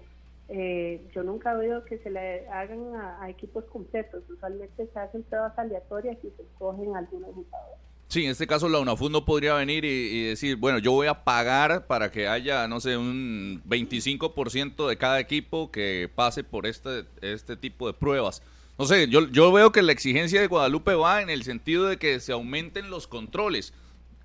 eh, 0.48 1.00
yo 1.14 1.22
nunca 1.22 1.52
he 1.52 1.56
oído 1.56 1.84
que 1.86 1.96
se 1.98 2.10
le 2.10 2.46
hagan 2.48 2.94
a, 2.94 3.22
a, 3.22 3.30
equipos 3.30 3.64
completos. 3.64 4.22
Usualmente 4.28 4.86
se 4.92 4.98
hacen 4.98 5.22
pruebas 5.22 5.58
aleatorias 5.58 6.18
y 6.22 6.28
se 6.36 6.42
escogen 6.42 6.94
algunos 6.94 7.30
jugadores. 7.32 7.91
Sí, 8.12 8.26
en 8.26 8.32
este 8.32 8.46
caso 8.46 8.68
la 8.68 8.78
UNAFUT 8.78 9.10
no 9.10 9.24
podría 9.24 9.54
venir 9.54 9.86
y, 9.86 10.24
decir, 10.24 10.56
bueno, 10.56 10.78
yo 10.78 10.92
voy 10.92 11.06
a 11.06 11.24
pagar 11.24 11.86
para 11.86 12.10
que 12.10 12.28
haya, 12.28 12.68
no 12.68 12.78
sé, 12.78 12.98
un 12.98 13.62
25% 13.66 14.86
de 14.86 14.98
cada 14.98 15.18
equipo 15.18 15.70
que 15.70 16.10
pase 16.14 16.44
por 16.44 16.66
este, 16.66 17.06
este 17.22 17.56
tipo 17.56 17.86
de 17.86 17.94
pruebas. 17.94 18.42
No 18.78 18.84
sé, 18.84 19.08
yo, 19.08 19.26
yo 19.30 19.50
veo 19.50 19.72
que 19.72 19.80
la 19.80 19.92
exigencia 19.92 20.42
de 20.42 20.46
Guadalupe 20.46 20.92
va 20.92 21.22
en 21.22 21.30
el 21.30 21.42
sentido 21.42 21.86
de 21.86 21.96
que 21.96 22.20
se 22.20 22.32
aumenten 22.32 22.90
los 22.90 23.06
controles, 23.06 23.72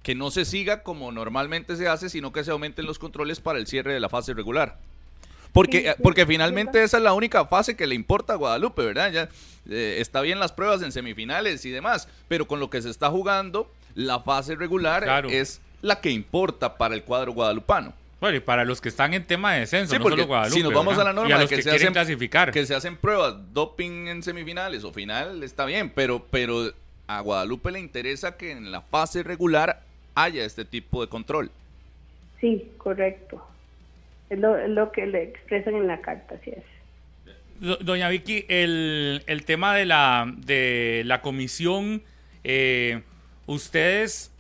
que 0.04 0.16
no 0.16 0.32
se 0.32 0.44
siga 0.44 0.84
como 0.84 1.14
normalmente 1.14 1.78
se 1.78 1.88
hace, 1.88 2.10
sino 2.10 2.34
que 2.34 2.44
se 2.44 2.52
aumenten 2.52 2.86
los 2.86 3.00
controles 3.00 3.40
para 3.40 3.58
el 3.58 3.68
cierre 3.68 3.94
de 3.94 4.02
la 4.02 4.10
fase 4.10 4.34
regular. 4.34 4.80
Porque, 5.54 5.96
porque 6.04 6.26
finalmente 6.26 6.84
esa 6.84 6.98
es 6.98 7.04
la 7.04 7.14
única 7.14 7.46
fase 7.46 7.76
que 7.78 7.88
le 7.88 7.96
importa 7.96 8.34
a 8.34 8.36
Guadalupe, 8.36 8.84
¿verdad? 8.84 9.12
Ya 9.12 9.30
eh, 9.70 9.98
está 10.00 10.22
bien 10.22 10.40
las 10.40 10.52
pruebas 10.52 10.82
en 10.82 10.92
semifinales 10.92 11.66
y 11.66 11.72
demás, 11.72 12.08
pero 12.28 12.48
con 12.48 12.60
lo 12.60 12.70
que 12.70 12.82
se 12.82 12.90
está 12.90 13.10
jugando, 13.10 13.72
la 13.98 14.20
fase 14.20 14.56
regular 14.56 15.26
es 15.26 15.60
la 15.82 16.00
que 16.00 16.12
importa 16.12 16.78
para 16.78 16.94
el 16.94 17.04
cuadro 17.04 17.34
guadalupano. 17.34 17.94
Bueno, 18.22 18.38
y 18.38 18.40
para 18.40 18.64
los 18.64 18.80
que 18.80 18.90
están 18.90 19.14
en 19.14 19.26
tema 19.26 19.54
de 19.54 19.62
descenso, 19.62 19.98
no 19.98 20.10
solo 20.10 20.26
Guadalupe. 20.26 20.56
Si 20.56 20.64
nos 20.64 20.74
vamos 20.74 20.98
a 20.98 21.04
la 21.04 21.14
norma 21.14 21.38
de 21.38 21.48
que, 21.48 21.62
se 21.62 21.70
hacen, 21.70 21.94
clasificar. 21.94 22.52
que 22.52 22.66
se 22.66 22.74
hacen 22.74 22.96
pruebas, 22.96 23.36
doping 23.54 24.08
en 24.08 24.24
semifinales 24.24 24.84
o 24.84 24.92
final, 24.92 25.44
está 25.44 25.66
bien, 25.66 25.92
pero, 25.94 26.26
pero 26.32 26.72
a 27.08 27.22
Guadalupe 27.22 27.72
le 27.72 27.80
interesa 27.80 28.38
que 28.38 28.52
en 28.52 28.72
la 28.72 28.82
fase 28.82 29.24
regular 29.24 29.82
haya 30.16 30.46
este 30.46 30.66
tipo 30.66 31.02
de 31.02 31.10
control. 31.10 31.52
Sí, 32.40 32.72
correcto. 32.78 33.44
Es 34.30 34.40
lo, 34.40 34.92
que 34.92 35.08
le 35.08 35.24
expresan 35.24 35.76
en 35.76 35.88
la 35.88 36.02
carta, 36.02 36.36
así 36.36 36.52
es. 36.52 37.80
Doña 37.84 38.10
Vicky, 38.10 38.46
el, 38.48 39.24
el 39.26 39.46
tema 39.46 39.76
de 39.76 39.86
la, 39.86 40.32
de 40.38 41.02
la 41.06 41.22
comisión, 41.22 42.04
eh, 42.44 43.02
¿ustedes 43.48 44.32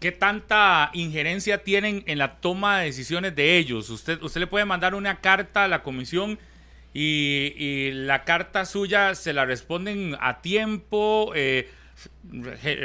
qué 0.00 0.12
tanta 0.12 0.90
injerencia 0.94 1.62
tienen 1.62 2.02
en 2.06 2.18
la 2.18 2.36
toma 2.36 2.78
de 2.78 2.86
decisiones 2.86 3.36
de 3.36 3.58
ellos? 3.58 3.90
Usted, 3.90 4.22
usted 4.22 4.40
le 4.40 4.46
puede 4.46 4.64
mandar 4.64 4.94
una 4.94 5.20
carta 5.20 5.64
a 5.64 5.68
la 5.68 5.82
comisión 5.82 6.38
y, 6.94 7.90
la 7.92 8.24
carta 8.24 8.64
suya 8.64 9.14
se 9.14 9.34
la 9.34 9.44
responden 9.44 10.16
a 10.20 10.40
tiempo. 10.40 11.32
Eh, 11.34 11.68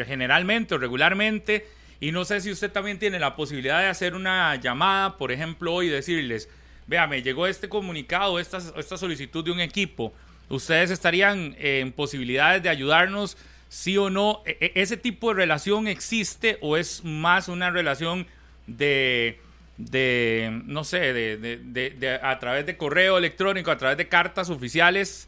generalmente 0.05 0.75
o 0.75 0.77
regularmente. 0.77 1.67
Y 1.99 2.11
no 2.11 2.25
sé 2.25 2.41
si 2.41 2.51
usted 2.51 2.71
también 2.71 2.99
tiene 2.99 3.19
la 3.19 3.35
posibilidad 3.35 3.79
de 3.79 3.87
hacer 3.87 4.15
una 4.15 4.55
llamada, 4.55 5.17
por 5.17 5.31
ejemplo, 5.31 5.73
hoy 5.73 5.87
y 5.87 5.89
decirles, 5.89 6.49
vea, 6.87 7.07
me 7.07 7.21
llegó 7.21 7.47
este 7.47 7.69
comunicado, 7.69 8.39
esta, 8.39 8.59
esta 8.77 8.97
solicitud 8.97 9.43
de 9.43 9.51
un 9.51 9.59
equipo. 9.59 10.13
¿Ustedes 10.49 10.91
estarían 10.91 11.55
en 11.57 11.91
posibilidades 11.93 12.61
de 12.61 12.69
ayudarnos, 12.69 13.37
sí 13.73 13.97
o 13.97 14.11
no? 14.11 14.43
¿E, 14.45 14.57
e, 14.59 14.81
¿Ese 14.81 14.97
tipo 14.97 15.29
de 15.29 15.35
relación 15.35 15.87
existe 15.87 16.59
o 16.61 16.77
es 16.77 17.03
más 17.03 17.47
una 17.47 17.71
relación 17.71 18.27
de, 18.67 19.39
de 19.77 20.61
no 20.65 20.83
sé, 20.83 21.11
de, 21.11 21.37
de, 21.37 22.19
a 22.21 22.37
través 22.37 22.67
de 22.67 22.77
correo 22.77 23.17
electrónico, 23.17 23.71
a 23.71 23.77
través 23.77 23.97
de 23.97 24.07
cartas 24.07 24.51
oficiales? 24.51 25.27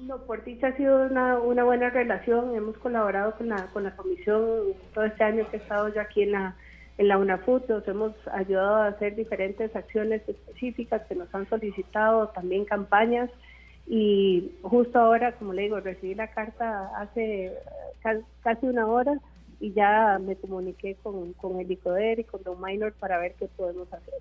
No, 0.00 0.18
por 0.18 0.44
dicha 0.44 0.66
ha 0.66 0.76
sido 0.76 1.06
una, 1.06 1.38
una 1.38 1.64
buena 1.64 1.88
relación. 1.88 2.54
Hemos 2.54 2.76
colaborado 2.76 3.34
con 3.36 3.48
la, 3.48 3.66
con 3.68 3.84
la 3.84 3.96
comisión 3.96 4.44
todo 4.92 5.06
este 5.06 5.24
año 5.24 5.48
que 5.50 5.56
he 5.56 5.60
estado 5.60 5.88
yo 5.88 6.02
aquí 6.02 6.24
en 6.24 6.32
la, 6.32 6.56
en 6.98 7.08
la 7.08 7.16
UNAFUT. 7.16 7.70
Nos 7.70 7.88
hemos 7.88 8.12
ayudado 8.32 8.76
a 8.76 8.88
hacer 8.88 9.16
diferentes 9.16 9.74
acciones 9.74 10.20
específicas 10.28 11.00
que 11.08 11.14
nos 11.14 11.34
han 11.34 11.48
solicitado, 11.48 12.28
también 12.28 12.66
campañas. 12.66 13.30
Y 13.88 14.52
justo 14.62 14.98
ahora, 14.98 15.32
como 15.32 15.52
le 15.52 15.62
digo, 15.62 15.80
recibí 15.80 16.14
la 16.14 16.28
carta 16.28 16.90
hace 16.96 17.52
casi 18.42 18.66
una 18.66 18.86
hora 18.86 19.18
y 19.60 19.72
ya 19.72 20.18
me 20.20 20.36
comuniqué 20.36 20.96
con, 21.02 21.32
con 21.34 21.60
el 21.60 21.70
ICODER 21.70 22.20
y 22.20 22.24
con 22.24 22.42
Don 22.42 22.60
Minor 22.60 22.92
para 22.94 23.18
ver 23.18 23.34
qué 23.38 23.46
podemos 23.48 23.92
hacer. 23.92 24.14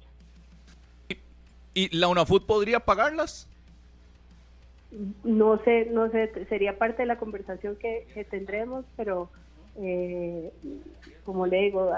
¿Y 1.74 1.96
la 1.98 2.08
UNAFUT 2.08 2.46
podría 2.46 2.80
pagarlas? 2.80 3.50
no 5.24 5.62
sé, 5.64 5.88
no 5.92 6.10
sé, 6.10 6.32
sería 6.48 6.78
parte 6.78 7.04
de 7.04 7.08
la 7.08 7.18
conversación 7.18 7.76
que, 7.76 8.06
tendremos, 8.30 8.86
pero 8.96 9.30
eh, 9.78 10.52
como 11.26 11.48
le 11.48 11.64
digo, 11.64 11.92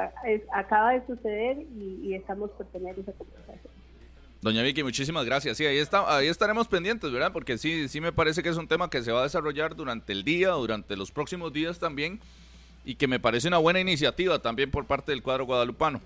acaba 0.53 0.93
de 0.93 1.05
suceder 1.05 1.57
y, 1.59 2.13
estamos 2.13 2.49
por 2.51 2.65
tener 2.67 2.97
esa 2.97 3.11
conversación. 3.13 3.73
Doña 4.47 4.63
Vicky, 4.63 4.81
muchísimas 4.81 5.25
gracias. 5.25 5.57
Sí, 5.57 5.65
ahí, 5.65 5.77
está, 5.77 6.15
ahí 6.15 6.29
estaremos 6.29 6.69
pendientes, 6.69 7.11
¿verdad? 7.11 7.33
Porque 7.33 7.57
sí, 7.57 7.89
sí 7.89 7.99
me 7.99 8.13
parece 8.13 8.41
que 8.41 8.47
es 8.47 8.55
un 8.55 8.65
tema 8.65 8.89
que 8.89 9.01
se 9.01 9.11
va 9.11 9.19
a 9.19 9.23
desarrollar 9.23 9.75
durante 9.75 10.13
el 10.13 10.23
día, 10.23 10.51
durante 10.51 10.95
los 10.95 11.11
próximos 11.11 11.51
días 11.51 11.79
también, 11.79 12.21
y 12.85 12.95
que 12.95 13.09
me 13.09 13.19
parece 13.19 13.49
una 13.49 13.57
buena 13.57 13.81
iniciativa 13.81 14.39
también 14.39 14.71
por 14.71 14.85
parte 14.85 15.11
del 15.11 15.21
cuadro 15.21 15.45
guadalupano. 15.45 15.99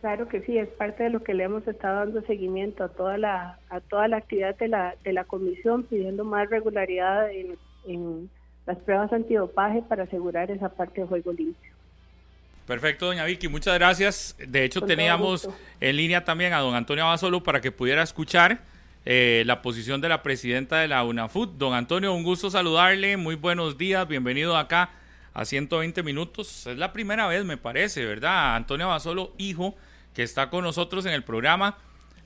Claro 0.00 0.26
que 0.26 0.40
sí, 0.40 0.58
es 0.58 0.68
parte 0.70 1.04
de 1.04 1.10
lo 1.10 1.22
que 1.22 1.34
le 1.34 1.44
hemos 1.44 1.68
estado 1.68 2.00
dando 2.00 2.20
seguimiento 2.22 2.82
a 2.82 2.88
toda 2.88 3.16
la 3.16 3.60
a 3.70 3.78
toda 3.78 4.08
la 4.08 4.16
actividad 4.16 4.56
de 4.56 4.66
la 4.66 4.96
de 5.04 5.12
la 5.12 5.22
comisión 5.22 5.84
pidiendo 5.84 6.24
más 6.24 6.50
regularidad 6.50 7.30
en, 7.30 7.56
en 7.86 8.28
las 8.66 8.78
pruebas 8.78 9.12
antidopaje 9.12 9.82
para 9.82 10.02
asegurar 10.02 10.50
esa 10.50 10.68
parte 10.68 11.02
de 11.02 11.06
juego 11.06 11.32
limpio. 11.32 11.77
Perfecto, 12.68 13.06
doña 13.06 13.24
Vicky, 13.24 13.48
muchas 13.48 13.72
gracias. 13.78 14.36
De 14.38 14.62
hecho, 14.62 14.82
teníamos 14.82 15.48
en 15.80 15.96
línea 15.96 16.26
también 16.26 16.52
a 16.52 16.58
don 16.58 16.74
Antonio 16.74 17.02
Abasolo 17.04 17.42
para 17.42 17.62
que 17.62 17.72
pudiera 17.72 18.02
escuchar 18.02 18.60
eh, 19.06 19.42
la 19.46 19.62
posición 19.62 20.02
de 20.02 20.10
la 20.10 20.22
presidenta 20.22 20.76
de 20.76 20.86
la 20.86 21.02
UNAFUT. 21.02 21.56
Don 21.56 21.72
Antonio, 21.72 22.12
un 22.12 22.24
gusto 22.24 22.50
saludarle, 22.50 23.16
muy 23.16 23.36
buenos 23.36 23.78
días, 23.78 24.06
bienvenido 24.06 24.54
acá 24.54 24.90
a 25.32 25.46
120 25.46 26.02
minutos. 26.02 26.66
Es 26.66 26.76
la 26.76 26.92
primera 26.92 27.26
vez, 27.26 27.42
me 27.42 27.56
parece, 27.56 28.04
¿verdad? 28.04 28.56
Antonio 28.56 28.84
Abasolo, 28.84 29.32
hijo 29.38 29.74
que 30.12 30.22
está 30.22 30.50
con 30.50 30.62
nosotros 30.62 31.06
en 31.06 31.14
el 31.14 31.24
programa. 31.24 31.78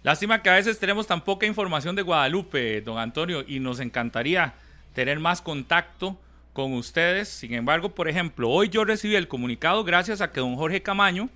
Lástima 0.03 0.43
que 0.43 0.51
a 0.51 0.55
veces 0.55 0.81
tenemos 0.81 1.07
tan 1.07 1.21
poca 1.21 1.47
información 1.47 1.95
de 1.95 2.03
Guadalupe, 2.03 2.81
don 2.81 2.99
Antonio, 2.99 3.45
y 3.47 3.61
nos 3.61 3.79
encantaría 3.79 4.55
tener 4.93 5.21
más 5.21 5.41
contacto 5.41 6.19
con 6.53 6.73
ustedes. 6.75 7.29
Sin 7.29 7.55
embargo, 7.55 7.95
por 7.95 8.09
ejemplo, 8.09 8.49
hoy 8.49 8.69
yo 8.69 8.85
recibí 8.85 9.15
el 9.15 9.29
comunicado 9.29 9.85
gracias 9.85 10.21
a 10.21 10.33
que 10.33 10.41
don 10.41 10.57
Jorge 10.57 10.83
Camaño 10.83 11.29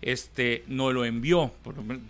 este, 0.00 0.64
nos 0.66 0.92
lo 0.92 1.04
envió. 1.04 1.52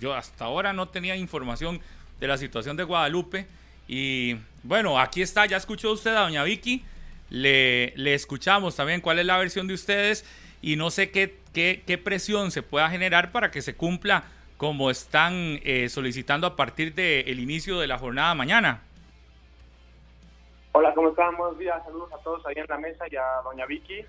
Yo 0.01 0.15
hasta 0.15 0.45
ahora 0.45 0.73
no 0.73 0.89
tenía 0.89 1.17
información 1.17 1.81
de 2.21 2.27
la 2.27 2.39
situación 2.39 2.77
de 2.77 2.85
Guadalupe. 2.85 3.47
Y 3.89 4.37
bueno, 4.63 4.99
aquí 4.99 5.23
está, 5.23 5.47
ya 5.47 5.57
escuchó 5.57 5.93
usted 5.93 6.15
a 6.15 6.21
doña 6.21 6.45
Vicky. 6.45 6.83
Le, 7.31 7.93
le 7.97 8.15
escuchamos 8.15 8.77
también 8.77 9.01
cuál 9.01 9.19
es 9.19 9.27
la 9.27 9.39
versión 9.39 9.67
de 9.67 9.75
ustedes 9.75 10.25
y 10.63 10.77
no 10.77 10.91
sé 10.91 11.11
qué, 11.11 11.39
qué, 11.53 11.99
presión 11.99 12.51
se 12.51 12.63
pueda 12.63 12.89
generar 12.89 13.33
para 13.33 13.51
que 13.51 13.61
se 13.61 13.75
cumpla 13.75 14.25
como 14.57 14.91
están 14.91 15.61
eh, 15.65 15.89
solicitando 15.89 16.47
a 16.47 16.55
partir 16.55 16.95
del 16.95 17.41
inicio 17.41 17.81
de 17.81 17.89
la 17.89 17.99
jornada 17.99 18.35
mañana. 18.35 18.83
Hola, 20.75 20.95
¿cómo 20.95 21.11
están? 21.11 21.37
Buenos 21.37 21.59
días, 21.59 21.85
saludos 21.85 22.11
a 22.15 22.19
todos 22.19 22.47
ahí 22.47 22.55
en 22.57 22.67
la 22.67 22.79
mesa 22.79 23.05
y 23.11 23.17
a 23.17 23.43
doña 23.45 23.67
Vicky. 23.67 24.07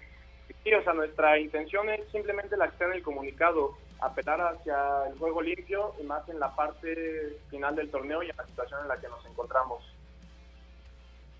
Sí, 0.64 0.73
o 0.73 0.81
sea, 0.84 0.94
nuestra 0.94 1.38
intención 1.38 1.90
es 1.90 2.02
simplemente 2.10 2.56
la 2.56 2.68
que 2.68 2.73
está 2.73 2.85
en 2.85 2.94
el 2.94 3.03
comunicado, 3.03 3.77
apelar 3.99 4.40
hacia 4.40 5.07
el 5.07 5.18
juego 5.18 5.41
limpio 5.41 5.94
y 5.99 6.03
más 6.03 6.27
en 6.30 6.40
la 6.40 6.56
parte 6.56 7.38
final 7.49 7.76
del 7.76 7.91
torneo 7.91 8.23
y 8.23 8.30
en 8.30 8.38
la 8.38 8.45
situación 8.45 8.80
en 8.81 8.88
la 8.88 8.98
que 8.98 9.10
nos 9.10 9.26
encontramos. 9.26 9.84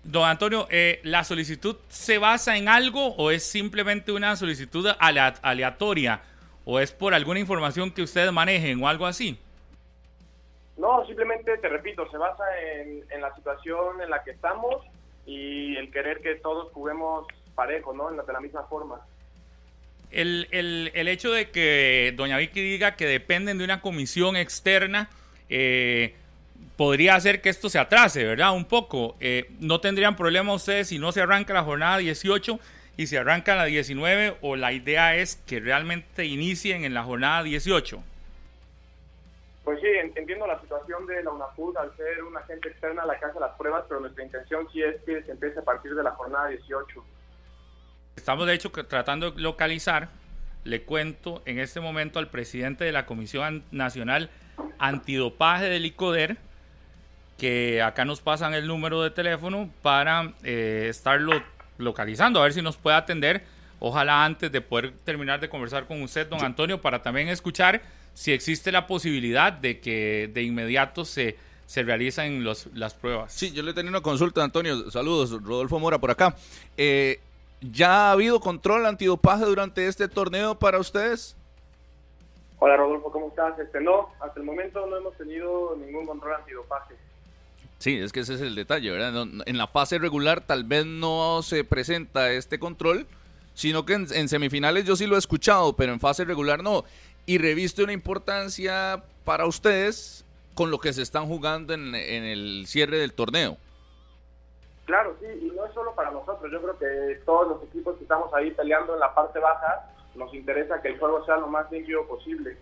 Don 0.02 0.24
Antonio, 0.24 0.66
eh, 0.70 1.00
¿la 1.04 1.24
solicitud 1.24 1.76
se 1.88 2.18
basa 2.18 2.58
en 2.58 2.68
algo 2.68 3.14
o 3.16 3.30
es 3.30 3.42
simplemente 3.42 4.12
una 4.12 4.36
solicitud 4.36 4.86
aleatoria 4.98 6.20
o 6.66 6.78
es 6.78 6.92
por 6.92 7.14
alguna 7.14 7.40
información 7.40 7.90
que 7.90 8.02
ustedes 8.02 8.30
manejen 8.30 8.82
o 8.82 8.88
algo 8.88 9.06
así? 9.06 9.38
No, 10.76 11.06
simplemente 11.06 11.56
te 11.58 11.68
repito, 11.68 12.10
se 12.10 12.18
basa 12.18 12.44
en, 12.60 13.20
la 13.20 13.34
situación 13.34 14.02
en 14.02 14.10
la 14.10 14.22
que 14.22 14.32
estamos 14.32 14.84
y 15.26 15.76
el 15.76 15.90
querer 15.90 16.20
que 16.20 16.34
todos 16.36 16.72
juguemos 16.72 17.26
parejo, 17.54 17.92
¿no? 17.92 18.10
de 18.10 18.32
la 18.32 18.40
misma 18.40 18.64
forma. 18.64 19.00
El, 20.10 20.46
el, 20.52 20.92
el, 20.94 21.08
hecho 21.08 21.32
de 21.32 21.50
que 21.50 22.12
doña 22.16 22.36
Vicky 22.36 22.60
diga 22.60 22.94
que 22.94 23.06
dependen 23.06 23.58
de 23.58 23.64
una 23.64 23.80
comisión 23.80 24.36
externa, 24.36 25.10
eh, 25.48 26.14
podría 26.76 27.14
hacer 27.16 27.40
que 27.40 27.48
esto 27.48 27.68
se 27.68 27.78
atrase, 27.78 28.24
¿verdad? 28.24 28.54
Un 28.54 28.64
poco. 28.64 29.16
Eh, 29.20 29.50
no 29.60 29.80
tendrían 29.80 30.16
problema 30.16 30.52
ustedes 30.52 30.88
si 30.88 30.98
no 30.98 31.12
se 31.12 31.20
arranca 31.20 31.52
la 31.52 31.64
jornada 31.64 31.98
18 31.98 32.58
y 32.96 33.06
se 33.06 33.18
arranca 33.18 33.56
la 33.56 33.64
19 33.64 34.36
o 34.40 34.56
la 34.56 34.72
idea 34.72 35.16
es 35.16 35.36
que 35.46 35.60
realmente 35.60 36.26
inicien 36.26 36.84
en 36.84 36.94
la 36.94 37.02
jornada 37.02 37.42
18. 37.42 38.02
Pues 39.64 39.80
sí, 39.80 39.86
entiendo 40.14 40.46
la 40.46 40.60
situación 40.60 41.06
de 41.06 41.22
la 41.22 41.30
UNAFUT 41.30 41.74
al 41.78 41.96
ser 41.96 42.22
una 42.22 42.40
agente 42.40 42.68
externa 42.68 43.02
a 43.02 43.06
la 43.06 43.18
casa 43.18 43.32
de 43.32 43.40
las 43.40 43.56
pruebas, 43.56 43.84
pero 43.88 44.00
nuestra 44.00 44.22
intención 44.22 44.68
sí 44.70 44.82
es 44.82 45.00
que 45.06 45.22
se 45.22 45.32
empiece 45.32 45.58
a 45.58 45.62
partir 45.62 45.94
de 45.94 46.02
la 46.02 46.10
jornada 46.10 46.48
18. 46.48 47.02
Estamos 48.16 48.46
de 48.46 48.52
hecho 48.52 48.70
tratando 48.70 49.30
de 49.30 49.40
localizar, 49.40 50.10
le 50.64 50.82
cuento 50.82 51.42
en 51.46 51.58
este 51.58 51.80
momento 51.80 52.18
al 52.18 52.28
presidente 52.28 52.84
de 52.84 52.92
la 52.92 53.06
Comisión 53.06 53.64
Nacional 53.70 54.28
Antidopaje 54.78 55.64
del 55.64 55.86
ICODER, 55.86 56.36
que 57.38 57.80
acá 57.80 58.04
nos 58.04 58.20
pasan 58.20 58.52
el 58.52 58.66
número 58.66 59.02
de 59.02 59.10
teléfono 59.10 59.70
para 59.80 60.34
eh, 60.42 60.88
estarlo 60.90 61.42
localizando, 61.78 62.38
a 62.40 62.42
ver 62.44 62.52
si 62.52 62.60
nos 62.60 62.76
puede 62.76 62.96
atender. 62.96 63.42
Ojalá 63.80 64.24
antes 64.24 64.52
de 64.52 64.60
poder 64.60 64.92
terminar 65.04 65.40
de 65.40 65.48
conversar 65.48 65.86
con 65.86 66.02
usted, 66.02 66.28
don 66.28 66.44
Antonio, 66.44 66.80
para 66.80 67.02
también 67.02 67.28
escuchar 67.28 67.82
si 68.14 68.32
existe 68.32 68.72
la 68.72 68.86
posibilidad 68.86 69.52
de 69.52 69.80
que 69.80 70.30
de 70.32 70.42
inmediato 70.42 71.04
se, 71.04 71.36
se 71.66 71.82
realicen 71.82 72.44
los, 72.44 72.68
las 72.74 72.94
pruebas. 72.94 73.32
Sí, 73.32 73.52
yo 73.52 73.62
le 73.62 73.74
tenía 73.74 73.90
una 73.90 74.00
consulta, 74.00 74.42
Antonio. 74.42 74.90
Saludos, 74.90 75.30
Rodolfo 75.42 75.78
Mora 75.78 75.98
por 75.98 76.10
acá. 76.10 76.34
Eh, 76.76 77.20
¿Ya 77.60 78.08
ha 78.08 78.12
habido 78.12 78.40
control 78.40 78.86
antidopaje 78.86 79.44
durante 79.44 79.86
este 79.86 80.08
torneo 80.08 80.54
para 80.58 80.78
ustedes? 80.78 81.34
Hola 82.58 82.76
Rodolfo, 82.76 83.10
¿cómo 83.10 83.28
estás? 83.28 83.58
Este, 83.58 83.80
no, 83.80 84.10
hasta 84.20 84.38
el 84.40 84.46
momento 84.46 84.86
no 84.86 84.96
hemos 84.96 85.16
tenido 85.16 85.76
ningún 85.76 86.06
control 86.06 86.34
antidopaje. 86.34 86.94
Sí, 87.78 87.98
es 87.98 88.12
que 88.12 88.20
ese 88.20 88.34
es 88.34 88.40
el 88.40 88.54
detalle, 88.54 88.90
¿verdad? 88.90 89.26
En 89.44 89.58
la 89.58 89.66
fase 89.66 89.98
regular 89.98 90.40
tal 90.40 90.64
vez 90.64 90.86
no 90.86 91.42
se 91.42 91.64
presenta 91.64 92.32
este 92.32 92.58
control, 92.58 93.06
sino 93.54 93.84
que 93.84 93.94
en, 93.94 94.28
semifinales 94.28 94.84
yo 94.84 94.96
sí 94.96 95.06
lo 95.06 95.16
he 95.16 95.18
escuchado, 95.18 95.74
pero 95.76 95.92
en 95.92 96.00
fase 96.00 96.24
regular 96.24 96.62
no. 96.62 96.84
Y 97.26 97.38
reviste 97.38 97.82
una 97.82 97.92
importancia 97.92 99.02
para 99.24 99.46
ustedes 99.46 100.24
con 100.54 100.70
lo 100.70 100.78
que 100.78 100.92
se 100.92 101.02
están 101.02 101.26
jugando 101.26 101.74
en, 101.74 101.94
el 101.94 102.64
cierre 102.66 102.98
del 102.98 103.12
torneo. 103.12 103.56
Claro, 104.84 105.16
sí, 105.20 105.26
y 105.46 105.50
no 105.56 105.64
es 105.64 105.72
solo 105.72 105.94
para 105.94 106.10
nosotros, 106.10 106.52
yo 106.52 106.60
creo 106.60 106.78
que 106.78 107.20
todos 107.24 107.48
los 107.48 107.62
equipos 107.62 107.96
que 107.96 108.02
estamos 108.02 108.32
ahí 108.34 108.50
peleando 108.50 108.92
en 108.94 109.00
la 109.00 109.14
parte 109.14 109.38
baja, 109.38 109.90
nos 110.14 110.32
interesa 110.34 110.80
que 110.80 110.88
el 110.88 110.98
juego 110.98 111.24
sea 111.24 111.38
lo 111.38 111.48
más 111.48 111.70
limpio 111.72 112.06
posible. 112.06 112.56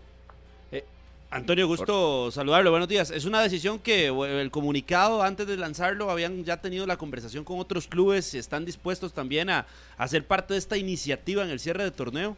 Antonio, 1.33 1.65
gusto 1.65 2.29
saludarlo. 2.29 2.69
Buenos 2.69 2.87
días. 2.87 3.09
Es 3.09 3.25
una 3.25 3.41
decisión 3.41 3.79
que 3.79 4.09
el 4.09 4.51
comunicado 4.51 5.23
antes 5.23 5.47
de 5.47 5.57
lanzarlo 5.57 6.11
habían 6.11 6.43
ya 6.43 6.61
tenido 6.61 6.85
la 6.85 6.95
conversación 6.95 7.43
con 7.43 7.57
otros 7.57 7.87
clubes 7.87 8.35
están 8.35 8.65
dispuestos 8.65 9.13
también 9.13 9.49
a, 9.49 9.65
hacer 9.97 10.27
parte 10.27 10.53
de 10.53 10.59
esta 10.59 10.77
iniciativa 10.77 11.41
en 11.41 11.49
el 11.49 11.59
cierre 11.59 11.85
del 11.85 11.93
torneo. 11.93 12.37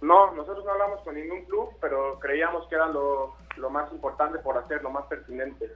No, 0.00 0.32
nosotros 0.32 0.64
no 0.64 0.72
hablamos 0.72 1.00
con 1.00 1.14
ningún 1.14 1.44
club, 1.44 1.70
pero 1.80 2.18
creíamos 2.20 2.68
que 2.68 2.74
era 2.74 2.86
lo, 2.88 3.34
más 3.70 3.90
importante 3.92 4.38
por 4.38 4.58
hacer, 4.58 4.82
lo 4.82 4.90
más 4.90 5.06
pertinente. 5.06 5.70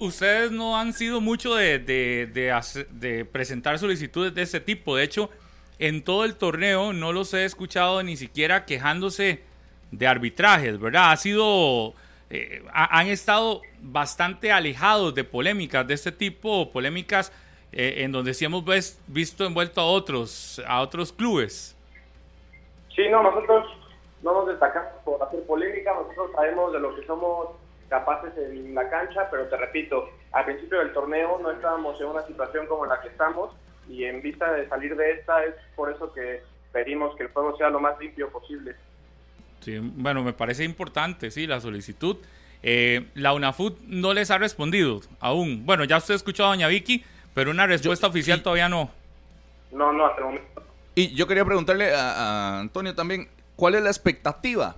ustedes 0.00 0.50
no 0.50 0.76
han 0.76 0.92
sido 0.92 1.20
mucho 1.20 1.54
de, 1.54 1.78
de, 1.78 3.24
presentar 3.30 3.78
solicitudes 3.78 4.34
de 4.34 4.42
ese 4.42 4.60
tipo. 4.60 4.96
De 4.96 5.04
hecho, 5.04 5.30
en 5.78 6.02
todo 6.02 6.24
el 6.24 6.36
torneo 6.36 6.92
no 6.92 7.12
los 7.12 7.32
he 7.34 7.44
escuchado 7.44 8.02
ni 8.02 8.16
siquiera 8.16 8.64
quejándose 8.64 9.42
de 9.90 10.06
arbitrajes, 10.06 10.78
¿verdad? 10.78 11.12
Ha 11.12 11.16
sido... 11.16 11.94
Eh, 12.30 12.64
han 12.72 13.08
estado 13.08 13.60
bastante 13.82 14.52
alejados 14.52 15.14
de 15.14 15.22
polémicas 15.22 15.86
de 15.86 15.92
este 15.92 16.10
tipo, 16.10 16.72
polémicas 16.72 17.30
eh, 17.72 18.04
en 18.04 18.12
donde 18.12 18.32
sí 18.32 18.44
hemos 18.44 18.64
visto 19.06 19.46
envuelto 19.46 19.82
a 19.82 19.84
otros, 19.84 20.60
a 20.66 20.80
otros 20.80 21.12
clubes. 21.12 21.76
Sí, 22.94 23.08
no, 23.10 23.22
nosotros 23.22 23.66
no 24.22 24.32
nos 24.34 24.48
destacamos 24.48 24.92
por 25.04 25.22
hacer 25.22 25.44
polémica, 25.46 25.94
nosotros 25.94 26.30
sabemos 26.34 26.72
de 26.72 26.80
lo 26.80 26.94
que 26.94 27.06
somos 27.06 27.48
capaces 27.88 28.32
en 28.38 28.74
la 28.74 28.88
cancha, 28.88 29.28
pero 29.30 29.48
te 29.48 29.56
repito, 29.56 30.08
al 30.32 30.44
principio 30.44 30.78
del 30.78 30.92
torneo 30.92 31.38
no 31.42 31.50
estábamos 31.50 32.00
en 32.00 32.06
una 32.06 32.22
situación 32.26 32.66
como 32.66 32.86
la 32.86 33.00
que 33.00 33.08
estamos 33.08 33.50
y 33.88 34.04
en 34.04 34.22
vista 34.22 34.50
de 34.52 34.68
salir 34.68 34.96
de 34.96 35.12
esta 35.12 35.44
es 35.44 35.54
por 35.76 35.90
eso 35.92 36.12
que 36.12 36.42
pedimos 36.72 37.14
que 37.16 37.24
el 37.24 37.28
juego 37.30 37.56
sea 37.56 37.68
lo 37.68 37.80
más 37.80 37.98
limpio 37.98 38.30
posible. 38.30 38.74
Sí, 39.60 39.78
bueno, 39.78 40.22
me 40.22 40.32
parece 40.32 40.64
importante, 40.64 41.30
sí, 41.30 41.46
la 41.46 41.60
solicitud. 41.60 42.16
Eh, 42.62 43.08
la 43.14 43.32
UNAFUT 43.32 43.80
no 43.82 44.14
les 44.14 44.30
ha 44.30 44.38
respondido 44.38 45.00
aún. 45.20 45.66
Bueno, 45.66 45.84
ya 45.84 45.98
usted 45.98 46.14
escuchó 46.14 46.44
a 46.44 46.48
doña 46.48 46.68
Vicky, 46.68 47.04
pero 47.34 47.50
una 47.50 47.66
respuesta 47.66 48.06
oficial 48.06 48.42
todavía 48.42 48.68
no. 48.68 48.90
No, 49.70 49.92
no, 49.92 50.06
hasta 50.06 50.18
el 50.18 50.24
momento. 50.24 50.62
Y 50.94 51.14
yo 51.14 51.26
quería 51.26 51.44
preguntarle 51.44 51.94
a 51.94 52.60
Antonio 52.60 52.94
también, 52.94 53.28
¿cuál 53.56 53.74
es 53.74 53.82
la 53.82 53.90
expectativa 53.90 54.76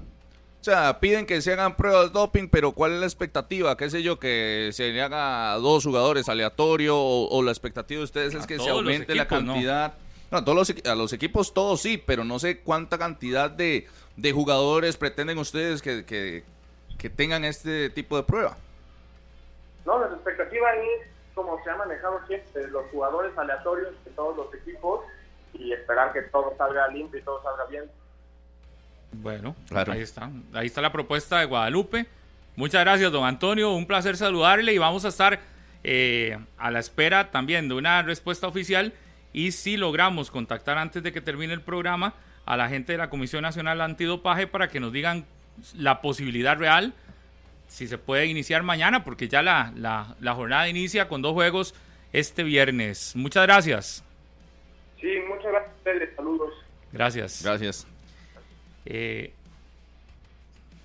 o 0.60 0.64
sea, 0.64 0.98
piden 0.98 1.26
que 1.26 1.42
se 1.42 1.52
hagan 1.52 1.76
pruebas 1.76 2.06
de 2.06 2.18
doping, 2.18 2.48
pero 2.48 2.72
¿cuál 2.72 2.92
es 2.92 3.00
la 3.00 3.04
expectativa? 3.04 3.76
¿Qué 3.76 3.90
sé 3.90 4.02
yo? 4.02 4.18
¿Que 4.18 4.70
se 4.72 4.92
le 4.92 5.02
haga 5.02 5.52
a 5.52 5.58
dos 5.58 5.84
jugadores 5.84 6.26
aleatorio? 6.30 6.96
O, 6.98 7.42
la 7.42 7.50
expectativa 7.50 7.98
de 7.98 8.04
ustedes 8.04 8.32
es 8.32 8.46
que 8.46 8.58
se 8.58 8.70
aumente 8.70 9.14
la 9.14 9.28
cantidad? 9.28 9.92
No. 10.30 10.38
a, 10.38 10.42
todos 10.46 10.56
los, 10.56 10.86
a 10.86 10.94
los 10.94 11.12
equipos 11.12 11.52
todos 11.52 11.82
sí, 11.82 11.98
pero 11.98 12.24
no 12.24 12.38
sé 12.38 12.60
cuánta 12.60 12.96
cantidad 12.96 13.50
de, 13.50 13.86
jugadores 14.32 14.96
pretenden 14.96 15.36
ustedes 15.36 15.82
que, 15.82 16.06
que, 16.06 17.10
tengan 17.10 17.44
este 17.44 17.90
tipo 17.90 18.16
de 18.16 18.22
prueba. 18.22 18.56
No, 19.84 20.00
la 20.00 20.06
expectativa 20.06 20.74
es 20.76 21.08
como 21.34 21.62
se 21.62 21.68
ha 21.68 21.76
manejado 21.76 22.20
siempre, 22.26 22.68
los 22.68 22.86
jugadores 22.86 23.36
aleatorios 23.36 23.92
de 24.02 24.10
todos 24.12 24.34
los 24.34 24.54
equipos 24.54 25.00
y 25.58 25.72
esperar 25.72 26.12
que 26.12 26.22
todo 26.22 26.54
salga 26.56 26.88
limpio 26.88 27.20
y 27.20 27.22
todo 27.22 27.42
salga 27.42 27.64
bien. 27.66 27.84
Bueno, 29.12 29.54
ahí 29.70 30.00
está. 30.00 30.30
Ahí 30.52 30.66
está 30.66 30.80
la 30.80 30.92
propuesta 30.92 31.38
de 31.38 31.46
Guadalupe. 31.46 32.06
Muchas 32.56 32.82
gracias, 32.82 33.10
don 33.12 33.24
Antonio. 33.24 33.72
Un 33.72 33.86
placer 33.86 34.16
saludarle 34.16 34.72
y 34.72 34.78
vamos 34.78 35.04
a 35.04 35.08
estar 35.08 35.40
eh, 35.82 36.38
a 36.58 36.70
la 36.70 36.78
espera 36.78 37.30
también 37.30 37.68
de 37.68 37.74
una 37.74 38.02
respuesta 38.02 38.46
oficial. 38.46 38.92
Y 39.32 39.52
si 39.52 39.76
logramos 39.76 40.30
contactar 40.30 40.78
antes 40.78 41.02
de 41.02 41.12
que 41.12 41.20
termine 41.20 41.52
el 41.52 41.60
programa 41.60 42.14
a 42.46 42.56
la 42.56 42.68
gente 42.68 42.92
de 42.92 42.98
la 42.98 43.10
Comisión 43.10 43.42
Nacional 43.42 43.80
Antidopaje 43.80 44.46
para 44.46 44.68
que 44.68 44.80
nos 44.80 44.92
digan 44.92 45.24
la 45.74 46.00
posibilidad 46.00 46.56
real, 46.56 46.92
si 47.66 47.88
se 47.88 47.98
puede 47.98 48.26
iniciar 48.26 48.62
mañana, 48.62 49.04
porque 49.04 49.28
ya 49.28 49.42
la, 49.42 49.72
la 49.74 50.34
jornada 50.34 50.68
inicia 50.68 51.08
con 51.08 51.22
dos 51.22 51.32
juegos 51.32 51.74
este 52.12 52.44
viernes. 52.44 53.16
Muchas 53.16 53.44
gracias. 53.44 54.03
Sí, 55.04 55.10
muchas 55.28 55.52
gracias. 55.52 56.16
Saludos. 56.16 56.54
Gracias. 56.90 57.42
Gracias. 57.42 57.86
Eh, 58.86 59.34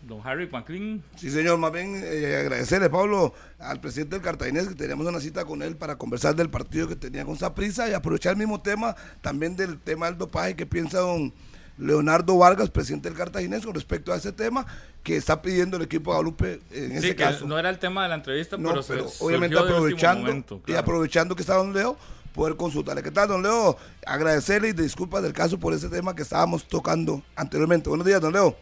don 0.02 0.20
Harry 0.26 0.46
Panklin. 0.46 1.02
Sí, 1.16 1.30
señor, 1.30 1.58
más 1.58 1.72
bien 1.72 2.02
eh, 2.04 2.36
agradecerle, 2.36 2.90
Pablo, 2.90 3.34
al 3.60 3.80
presidente 3.80 4.18
del 4.18 4.26
Cartaginés, 4.26 4.68
que 4.68 4.76
teníamos 4.76 5.08
una 5.08 5.22
cita 5.22 5.46
con 5.46 5.62
él 5.62 5.78
para 5.78 5.98
conversar 5.98 6.36
del 6.36 6.50
partido 6.50 6.90
que 6.90 6.98
tenía 6.98 7.24
con 7.24 7.38
Saprisa 7.38 7.90
y 7.90 7.94
aprovechar 7.94 8.34
el 8.34 8.40
mismo 8.40 8.62
tema, 8.62 8.94
también 9.22 9.56
del 9.56 9.80
tema 9.80 10.08
del 10.08 10.18
dopaje 10.18 10.54
que 10.54 10.66
piensa 10.66 11.00
don 11.00 11.34
Leonardo 11.78 12.38
Vargas, 12.38 12.70
presidente 12.70 13.08
del 13.08 13.18
Cartaginés, 13.18 13.66
con 13.66 13.74
respecto 13.74 14.12
a 14.12 14.18
ese 14.18 14.34
tema 14.34 14.68
que 15.02 15.16
está 15.16 15.42
pidiendo 15.42 15.78
el 15.78 15.84
equipo 15.84 16.12
de 16.12 16.18
Galupe 16.18 16.60
en 16.72 16.92
ese 16.92 17.16
caso. 17.16 17.48
No 17.48 17.58
era 17.58 17.70
el 17.70 17.80
tema 17.80 18.04
de 18.04 18.10
la 18.10 18.16
entrevista, 18.16 18.58
pero, 18.58 18.82
obviamente 19.22 19.58
aprovechando 19.58 20.62
y 20.68 20.74
aprovechando 20.74 21.38
que 21.38 21.42
está 21.42 21.56
don 21.56 21.72
Leo, 21.72 21.98
poder 22.40 22.56
consultarle. 22.56 23.04
¿Qué 23.04 23.12
tal, 23.12 23.28
don 23.28 23.44
Leo? 23.44 23.76
Agradecerle 24.06 24.70
y 24.70 24.72
disculpas 24.72 25.22
del 25.22 25.34
caso 25.34 25.60
por 25.60 25.74
ese 25.74 25.90
tema 25.90 26.16
que 26.16 26.22
estábamos 26.22 26.66
tocando 26.66 27.22
anteriormente. 27.36 27.90
Buenos 27.90 28.08
días, 28.08 28.22
don 28.22 28.32
Leo. 28.32 28.56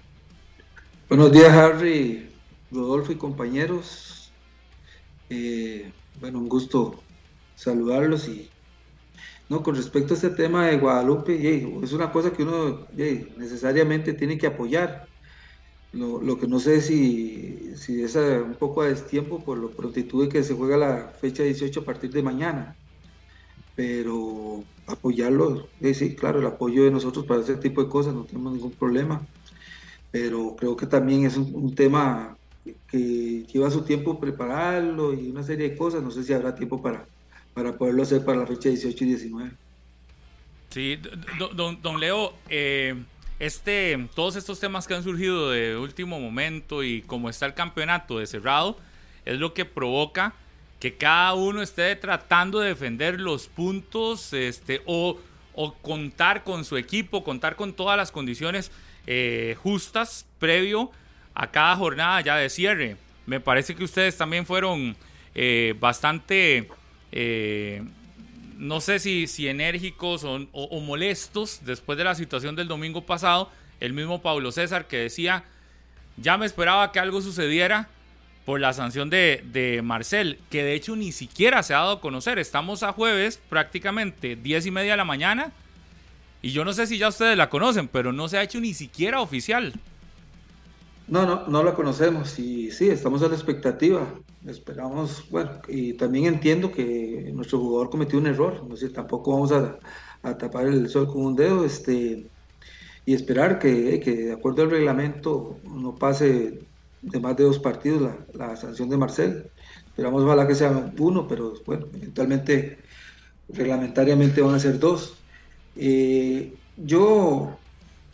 Buenos 1.07 1.31
días, 1.31 1.51
Harry, 1.51 2.27
Rodolfo 2.71 3.11
y 3.11 3.17
compañeros. 3.17 4.31
Eh, 5.29 5.91
bueno, 6.19 6.39
un 6.39 6.49
gusto 6.49 7.03
saludarlos 7.55 8.27
y 8.27 8.49
no, 9.47 9.61
con 9.61 9.75
respecto 9.75 10.15
a 10.15 10.15
este 10.15 10.31
tema 10.31 10.65
de 10.65 10.77
Guadalupe, 10.77 11.79
es 11.83 11.93
una 11.93 12.11
cosa 12.11 12.31
que 12.31 12.41
uno 12.41 12.87
necesariamente 13.37 14.13
tiene 14.13 14.39
que 14.39 14.47
apoyar. 14.47 15.05
Lo, 15.93 16.39
que 16.39 16.47
no 16.47 16.59
sé 16.59 16.81
si, 16.81 17.73
si 17.75 18.01
es 18.01 18.15
un 18.15 18.55
poco 18.55 18.81
a 18.81 18.87
destiempo 18.87 19.43
por 19.43 19.59
lo 19.59 19.69
prontitud 19.69 20.29
que 20.29 20.43
se 20.43 20.55
juega 20.55 20.77
la 20.77 21.13
fecha 21.21 21.43
18 21.43 21.79
a 21.79 21.85
partir 21.85 22.11
de 22.11 22.23
mañana 22.23 22.75
pero 23.77 24.63
apoyarlo, 24.87 25.69
sí, 25.93 26.15
claro, 26.15 26.39
el 26.39 26.47
apoyo 26.47 26.83
de 26.83 26.89
nosotros 26.89 27.27
para 27.27 27.41
ese 27.41 27.57
tipo 27.57 27.83
de 27.83 27.89
cosas, 27.89 28.15
no 28.15 28.23
tenemos 28.23 28.53
ningún 28.53 28.71
problema, 28.71 29.21
pero 30.09 30.55
creo 30.57 30.75
que 30.75 30.87
también 30.87 31.27
es 31.27 31.37
un, 31.37 31.75
tema 31.75 32.35
que 32.89 33.45
lleva 33.53 33.69
su 33.69 33.83
tiempo 33.83 34.19
prepararlo 34.19 35.13
y 35.13 35.29
una 35.29 35.43
serie 35.43 35.69
de 35.69 35.77
cosas, 35.77 36.01
no 36.01 36.09
sé 36.09 36.23
si 36.23 36.33
habrá 36.33 36.55
tiempo 36.55 36.81
para, 36.81 37.05
para 37.53 37.77
poderlo 37.77 38.01
hacer 38.01 38.25
para 38.25 38.39
la 38.39 38.47
fecha 38.47 38.69
18 38.69 39.03
y 39.03 39.07
19. 39.09 39.51
Sí, 40.71 40.99
don, 41.53 41.79
don 41.79 41.99
Leo, 41.99 42.33
eh, 42.49 42.95
este, 43.37 44.09
todos 44.15 44.35
estos 44.37 44.59
temas 44.59 44.87
que 44.87 44.95
han 44.95 45.03
surgido 45.03 45.51
de 45.51 45.77
último 45.77 46.19
momento 46.19 46.83
y 46.83 47.03
como 47.03 47.29
está 47.29 47.45
el 47.45 47.53
campeonato 47.53 48.17
de 48.17 48.25
cerrado, 48.25 48.75
es 49.23 49.37
lo 49.39 49.53
que 49.53 49.65
provoca 49.65 50.33
que 50.79 50.95
cada 50.95 51.33
uno 51.33 51.61
esté 51.61 51.95
tratando 51.95 52.59
de 52.59 52.69
defender 52.69 53.19
los 53.19 53.47
puntos 53.47 54.33
este, 54.33 54.81
o, 54.85 55.19
contar 55.81 56.43
con 56.43 56.63
su 56.65 56.77
equipo, 56.77 57.23
contar 57.23 57.55
con 57.55 57.73
todas 57.73 57.97
las 57.97 58.11
condiciones 58.11 58.71
eh, 59.07 59.55
justas 59.63 60.27
previo 60.37 60.91
a 61.33 61.49
cada 61.49 61.75
jornada 61.75 62.21
ya 62.21 62.35
de 62.35 62.49
cierre. 62.49 62.97
Me 63.25 63.39
parece 63.39 63.75
que 63.75 63.83
ustedes 63.83 64.15
también 64.17 64.45
fueron 64.45 64.95
eh, 65.33 65.73
bastante, 65.79 66.67
eh, 67.11 67.83
no 68.57 68.81
sé 68.81 68.99
si, 68.99 69.25
si 69.25 69.47
enérgicos 69.47 70.23
o, 70.23 70.47
o 70.51 70.79
molestos 70.79 71.61
después 71.63 71.97
de 71.97 72.03
la 72.03 72.13
situación 72.13 72.55
del 72.55 72.67
domingo 72.67 73.05
pasado. 73.05 73.49
El 73.79 73.93
mismo 73.93 74.21
Pablo 74.21 74.51
César 74.51 74.87
que 74.87 74.97
decía, 74.97 75.43
ya 76.17 76.37
me 76.37 76.45
esperaba 76.45 76.91
que 76.91 76.99
algo 76.99 77.21
sucediera 77.21 77.89
por 78.47 78.61
la 78.61 78.71
sanción 78.71 79.09
de, 79.09 79.81
Marcel, 79.83 80.39
que 80.49 80.63
de 80.63 80.73
hecho 80.73 80.95
ni 80.95 81.11
siquiera 81.11 81.63
se 81.63 81.73
ha 81.73 81.79
dado 81.79 81.91
a 81.91 81.99
conocer. 81.99 82.39
Estamos 82.39 82.81
a 82.81 82.93
jueves, 82.93 83.41
prácticamente 83.49 84.37
10 84.37 84.67
y 84.67 84.71
media 84.71 84.91
de 84.91 84.97
la 84.97 85.03
mañana, 85.03 85.51
y 86.41 86.51
yo 86.51 86.63
no 86.63 86.71
sé 86.71 86.87
si 86.87 86.97
ya 86.97 87.09
ustedes 87.09 87.37
la 87.37 87.49
conocen, 87.49 87.89
pero 87.89 88.13
no 88.13 88.29
se 88.29 88.37
ha 88.37 88.43
hecho 88.43 88.61
ni 88.61 88.73
siquiera 88.73 89.19
oficial. 89.19 89.73
No, 91.09 91.25
no, 91.25 91.45
no 91.47 91.61
la 91.61 91.73
conocemos 91.73 92.39
y 92.39 92.71
sí, 92.71 92.87
estamos 92.87 93.21
a 93.21 93.27
la 93.27 93.35
expectativa. 93.35 94.07
Esperamos, 94.45 95.29
bueno, 95.29 95.51
y 95.67 95.91
también 95.95 96.27
entiendo 96.27 96.71
que 96.71 97.29
nuestro 97.33 97.59
jugador 97.59 97.89
cometió 97.89 98.17
un 98.17 98.27
error, 98.27 98.65
no 98.65 98.77
sé, 98.77 98.87
tampoco 98.87 99.33
vamos 99.33 99.51
a, 99.51 99.77
tapar 100.37 100.67
el 100.67 100.87
sol 100.87 101.07
con 101.07 101.25
un 101.25 101.35
dedo, 101.35 101.65
este, 101.65 102.25
y 103.05 103.13
esperar 103.13 103.59
que, 103.59 103.99
que 103.99 104.15
de 104.15 104.31
acuerdo 104.31 104.61
al 104.61 104.71
reglamento 104.71 105.59
no 105.65 105.95
pase 105.95 106.65
de 107.01 107.19
más 107.19 107.35
de 107.37 107.43
dos 107.43 107.59
partidos 107.59 108.11
la, 108.33 108.55
sanción 108.55 108.89
de 108.89 108.97
Marcel. 108.97 109.49
Esperamos 109.87 110.23
ojalá 110.23 110.47
que 110.47 110.55
sea 110.55 110.91
uno, 110.99 111.27
pero 111.27 111.53
bueno, 111.65 111.87
eventualmente 111.93 112.79
reglamentariamente 113.49 114.41
van 114.41 114.55
a 114.55 114.59
ser 114.59 114.79
dos. 114.79 115.15
Eh, 115.75 116.53
yo 116.77 117.57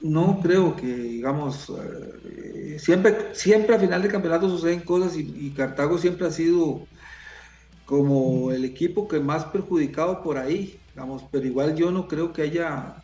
no 0.01 0.39
creo 0.41 0.75
que, 0.75 0.85
digamos, 0.85 1.71
eh, 2.25 2.77
siempre, 2.79 3.33
siempre 3.33 3.75
a 3.75 3.79
final 3.79 4.01
de 4.01 4.09
campeonato 4.09 4.49
suceden 4.49 4.81
cosas 4.81 5.15
y, 5.17 5.49
Cartago 5.51 5.97
siempre 5.97 6.27
ha 6.27 6.31
sido 6.31 6.85
como 7.85 8.51
el 8.51 8.65
equipo 8.65 9.07
que 9.07 9.19
más 9.19 9.45
perjudicado 9.45 10.21
por 10.21 10.37
ahí, 10.37 10.79
digamos, 10.93 11.23
pero 11.31 11.45
igual 11.45 11.75
yo 11.75 11.91
no 11.91 12.07
creo 12.07 12.33
que 12.33 12.43
haya 12.43 13.01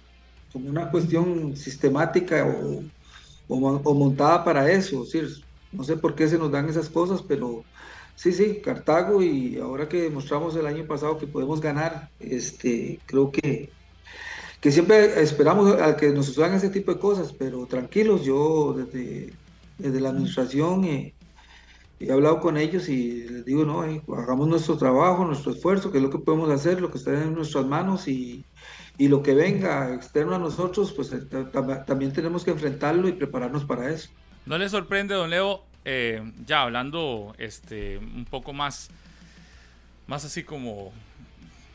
como 0.52 0.70
una 0.70 0.90
cuestión 0.92 1.56
sistemática 1.56 2.46
o, 2.46 2.84
o, 3.48 3.94
montada 3.94 4.44
para 4.44 4.72
eso. 4.72 5.04
Es 5.04 5.12
decir, 5.12 5.44
no 5.72 5.84
sé 5.84 5.98
por 5.98 6.16
qué 6.16 6.28
se 6.28 6.38
nos 6.38 6.52
dan 6.52 6.70
esas 6.70 6.90
cosas, 6.90 7.22
pero 7.22 7.64
sí, 8.16 8.32
sí, 8.34 8.62
Cartago 8.62 9.22
y 9.24 9.58
ahora 9.58 9.88
que 9.90 10.02
demostramos 10.04 10.56
el 10.56 10.68
año 10.68 10.86
pasado 10.88 11.18
que 11.18 11.28
podemos 11.28 11.62
ganar, 11.62 12.10
este, 12.20 13.00
creo 13.06 13.32
que, 13.32 13.70
que 14.62 14.72
siempre 14.72 15.22
esperamos 15.22 15.80
a 15.82 15.96
que 15.96 16.10
nos 16.10 16.28
sucedan 16.28 16.54
ese 16.54 16.70
tipo 16.70 16.94
de 16.94 17.00
cosas, 17.00 17.34
pero 17.34 17.66
tranquilos, 17.68 18.24
yo 18.24 18.74
desde, 18.74 19.34
desde 19.78 20.02
la 20.02 20.10
administración 20.10 20.84
eh, 20.86 21.14
he 22.00 22.12
hablado 22.12 22.40
con 22.40 22.58
ellos 22.58 22.90
y 22.90 23.24
les 23.24 23.46
digo, 23.46 23.66
no, 23.66 23.84
eh, 23.86 24.02
hagamos 24.18 24.48
nuestro 24.48 24.78
trabajo, 24.78 25.26
nuestro 25.26 25.52
esfuerzo, 25.52 25.92
que 25.92 25.98
es 25.98 26.04
lo 26.04 26.10
que 26.10 26.20
podemos 26.20 26.50
hacer, 26.50 26.82
lo 26.82 26.92
que 26.92 26.98
está 26.98 27.12
en 27.12 27.36
nuestras 27.36 27.66
manos 27.66 28.08
y, 28.08 28.46
y 28.98 29.08
lo 29.08 29.22
que 29.24 29.34
venga 29.34 29.94
externo 29.94 30.36
a 30.36 30.40
nosotros, 30.40 30.94
pues 30.94 31.12
eh, 31.14 31.22
también 31.86 32.14
tenemos 32.14 32.44
que 32.44 32.52
enfrentarlo 32.52 33.08
y 33.08 33.14
prepararnos 33.14 33.66
para 33.66 33.90
eso. 33.92 34.10
¿No 34.50 34.58
le 34.58 34.68
sorprende, 34.68 35.14
don 35.14 35.30
Leo, 35.30 35.64
eh, 35.86 36.24
ya 36.44 36.64
hablando 36.64 37.36
este, 37.38 38.00
un 38.00 38.26
poco 38.26 38.52
más, 38.52 38.90
más 40.08 40.26
así 40.26 40.42
como 40.44 40.92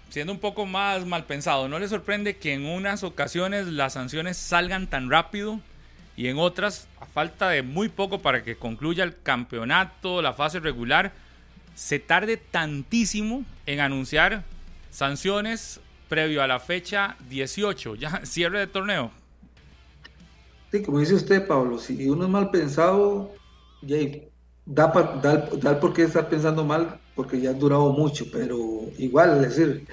siendo 0.09 0.33
un 0.33 0.41
poco 0.41 0.67
más 0.67 1.07
mal 1.07 1.23
pensado, 1.23 1.69
¿no 1.69 1.79
le 1.79 1.87
sorprende 1.87 2.37
que 2.37 2.53
en 2.53 2.67
unas 2.67 3.05
ocasiones 3.05 3.69
las 3.69 3.93
sanciones 3.93 4.37
salgan 4.39 4.89
tan 4.89 5.09
rápido 5.09 5.61
y 6.17 6.27
en 6.27 6.37
otras, 6.37 6.89
a 7.01 7.07
falta 7.07 7.49
de 7.49 7.63
muy 7.63 7.89
poco 7.89 8.23
para 8.23 8.43
que 8.43 8.57
concluya 8.57 9.05
el 9.05 9.23
campeonato, 9.23 10.21
la 10.21 10.33
fase 10.33 10.59
regular, 10.59 11.13
se 11.77 12.01
tarde 12.01 12.39
tantísimo 12.39 13.45
en 13.67 13.79
anunciar 13.79 14.43
sanciones 14.91 15.79
previo 16.09 16.43
a 16.43 16.49
la 16.49 16.59
fecha 16.59 17.15
18, 17.29 17.95
ya 17.95 18.27
cierre 18.27 18.59
de 18.59 18.67
torneo? 18.67 19.13
Sí, 20.75 20.83
como 20.83 20.99
dice 20.99 21.15
usted, 21.15 21.47
Pablo, 21.47 21.79
si 21.79 22.09
uno 22.11 22.25
es 22.25 22.31
mal 22.31 22.51
pensado, 22.51 23.41
da, 24.65 24.87
da, 25.23 25.49
da 25.63 25.81
por 25.81 25.93
qué 25.93 26.03
estar 26.05 26.29
pensando 26.29 26.65
mal, 26.65 27.01
porque 27.15 27.41
ya 27.41 27.51
ha 27.51 27.53
durado 27.55 27.93
mucho, 27.93 28.25
pero 28.33 28.93
igual, 28.99 29.45
es 29.45 29.57
decir, 29.57 29.87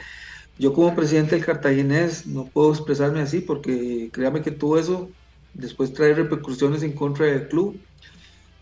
yo 0.57 0.73
como 0.73 0.95
presidente 0.95 1.35
del 1.35 1.45
Cartaginés 1.45 2.27
no 2.27 2.51
puedo 2.51 2.71
expresarme 2.71 3.21
así, 3.21 3.41
porque 3.41 4.09
créame 4.13 4.41
que 4.41 4.51
todo 4.51 4.79
eso 4.79 5.15
después 5.53 5.93
trae 5.93 6.13
repercusiones 6.13 6.83
en 6.83 6.95
contra 6.95 7.25
del 7.27 7.47
club. 7.49 7.85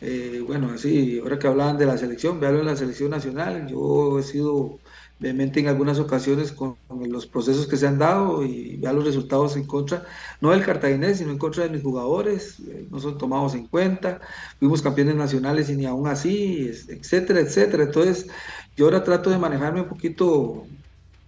Eh, 0.02 0.42
bueno, 0.46 0.72
así, 0.72 1.20
ahora 1.20 1.40
que 1.40 1.48
hablaban 1.48 1.78
de 1.78 1.86
la 1.88 1.98
selección, 1.98 2.40
vean 2.40 2.58
de 2.58 2.64
la 2.64 2.76
selección 2.78 3.12
nacional, 3.12 3.68
yo 3.68 4.20
he 4.20 4.24
sido 4.24 4.82
vehemente 5.20 5.60
en 5.60 5.68
algunas 5.68 6.00
ocasiones 6.00 6.52
con, 6.52 6.78
los 6.90 7.28
procesos 7.28 7.68
que 7.68 7.78
se 7.78 7.88
han 7.88 8.00
dado 8.00 8.44
y 8.46 8.78
vea 8.78 8.94
los 8.94 9.04
resultados 9.06 9.58
en 9.58 9.66
contra, 9.66 10.06
no 10.40 10.52
del 10.52 10.64
cartaginés, 10.64 11.18
sino 11.18 11.32
en 11.32 11.38
contra 11.38 11.64
de 11.64 11.70
mis 11.70 11.84
jugadores, 11.84 12.60
eh, 12.62 12.88
no 12.90 13.00
son 13.00 13.18
tomados 13.18 13.54
en 13.54 13.68
cuenta, 13.68 14.22
fuimos 14.60 14.82
campeones 14.82 15.16
nacionales 15.16 15.70
y 15.70 15.76
ni 15.76 15.86
aún 15.86 16.08
así, 16.08 16.72
etcétera, 16.88 17.42
etcétera. 17.42 17.84
Entonces, 17.84 18.28
yo 18.78 18.86
ahora 18.86 19.04
trato 19.04 19.30
de 19.30 19.38
manejarme 19.38 19.82
un 19.82 19.90
poquito 19.90 20.66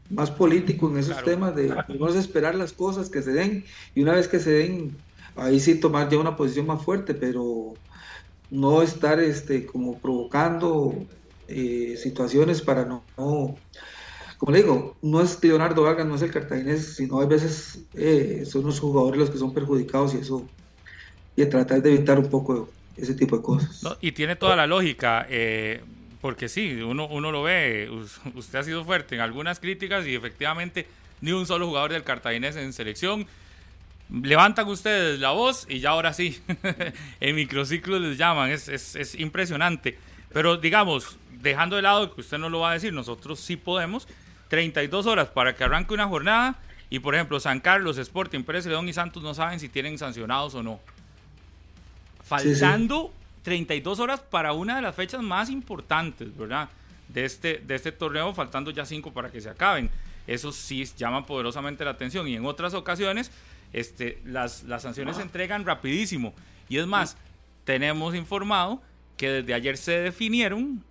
más 0.09 0.31
político 0.31 0.89
en 0.89 0.97
esos 0.97 1.23
temas, 1.23 1.55
de 1.55 1.67
vamos 1.67 2.15
a 2.15 2.19
esperar 2.19 2.55
las 2.55 2.73
cosas 2.73 3.09
que 3.09 3.21
se 3.21 3.31
den 3.31 3.65
y 3.95 4.01
una 4.01 4.13
vez 4.13 4.27
que 4.27 4.39
se 4.39 4.51
den, 4.51 4.95
ahí 5.35 5.59
sí 5.59 5.75
tomar 5.75 6.09
ya 6.09 6.17
una 6.17 6.35
posición 6.35 6.67
más 6.67 6.81
fuerte, 6.81 7.13
pero 7.13 7.73
no 8.49 8.81
estar 8.81 9.19
este, 9.19 9.65
como 9.65 9.97
provocando 9.97 10.95
eh, 11.51 11.97
situaciones 11.97 12.61
para 12.61 12.85
no, 12.85 13.03
como 14.41 14.53
le 14.53 14.63
digo, 14.63 14.97
no 15.03 15.21
es 15.21 15.37
Leonardo 15.43 15.83
Vargas, 15.83 16.07
no 16.07 16.15
es 16.15 16.23
el 16.23 16.31
cartaginés, 16.31 16.95
sino 16.95 17.21
a 17.21 17.27
veces 17.27 17.83
eh, 17.93 18.43
son 18.43 18.63
los 18.63 18.79
jugadores 18.79 19.19
los 19.19 19.29
que 19.29 19.37
son 19.37 19.53
perjudicados 19.53 20.15
y 20.15 20.17
eso, 20.17 20.49
y 21.35 21.45
tratar 21.45 21.79
de 21.83 21.93
evitar 21.93 22.17
un 22.17 22.27
poco 22.27 22.67
ese 22.97 23.13
tipo 23.13 23.37
de 23.37 23.43
cosas. 23.43 23.83
y 24.01 24.13
tiene 24.13 24.35
toda 24.35 24.55
la 24.55 24.65
lógica, 24.65 25.27
eh, 25.29 25.81
porque 26.21 26.49
sí, 26.49 26.73
uno, 26.81 27.07
uno 27.07 27.31
lo 27.31 27.43
ve, 27.43 27.87
usted 28.33 28.57
ha 28.57 28.63
sido 28.63 28.83
fuerte 28.83 29.13
en 29.13 29.21
algunas 29.21 29.59
críticas 29.59 30.07
y 30.07 30.15
efectivamente 30.15 30.87
ni 31.21 31.33
un 31.33 31.45
solo 31.45 31.67
jugador 31.67 31.91
del 31.91 32.03
cartaginés 32.03 32.55
en 32.55 32.73
selección. 32.73 33.27
Levantan 34.09 34.67
ustedes 34.67 35.19
la 35.19 35.29
voz 35.29 35.67
y 35.69 35.81
ya 35.81 35.91
ahora 35.91 36.13
sí, 36.13 36.41
en 37.19 37.35
microciclos 37.35 38.01
les 38.01 38.17
llaman, 38.17 38.49
es, 38.49 38.67
es, 38.69 38.95
es 38.95 39.13
impresionante. 39.13 39.99
Pero 40.33 40.57
digamos, 40.57 41.19
dejando 41.41 41.75
de 41.75 41.81
lado 41.81 42.13
que 42.13 42.21
usted 42.21 42.37
no 42.37 42.49
lo 42.49 42.59
va 42.59 42.71
a 42.71 42.73
decir, 42.73 42.93
nosotros 42.93 43.39
sí 43.39 43.55
podemos, 43.55 44.07
32 44.49 45.05
horas 45.05 45.29
para 45.29 45.55
que 45.55 45.63
arranque 45.63 45.93
una 45.93 46.07
jornada 46.07 46.59
y 46.89 46.99
por 46.99 47.15
ejemplo 47.15 47.39
San 47.39 47.59
Carlos, 47.59 47.97
Sporting, 47.97 48.43
Pérez 48.43 48.65
León 48.65 48.87
y 48.89 48.93
Santos 48.93 49.23
no 49.23 49.33
saben 49.33 49.59
si 49.59 49.69
tienen 49.69 49.97
sancionados 49.97 50.55
o 50.55 50.63
no. 50.63 50.79
Faltando 52.23 53.13
32 53.43 53.99
horas 53.99 54.19
para 54.19 54.53
una 54.53 54.75
de 54.75 54.81
las 54.81 54.95
fechas 54.95 55.21
más 55.21 55.49
importantes, 55.49 56.35
¿verdad? 56.35 56.69
De 57.07 57.25
este, 57.25 57.61
de 57.65 57.75
este 57.75 57.91
torneo, 57.91 58.33
faltando 58.33 58.71
ya 58.71 58.85
5 58.85 59.11
para 59.11 59.31
que 59.31 59.41
se 59.41 59.49
acaben. 59.49 59.89
Eso 60.27 60.51
sí 60.51 60.85
llama 60.97 61.25
poderosamente 61.25 61.83
la 61.83 61.91
atención 61.91 62.27
y 62.27 62.35
en 62.35 62.45
otras 62.45 62.73
ocasiones 62.73 63.31
este, 63.73 64.21
las, 64.25 64.63
las 64.63 64.83
sanciones 64.83 65.15
se 65.15 65.21
entregan 65.21 65.65
rapidísimo. 65.65 66.33
Y 66.69 66.77
es 66.77 66.87
más, 66.87 67.17
tenemos 67.63 68.15
informado 68.15 68.81
que 69.17 69.29
desde 69.29 69.53
ayer 69.53 69.77
se 69.77 69.99
definieron 69.99 70.83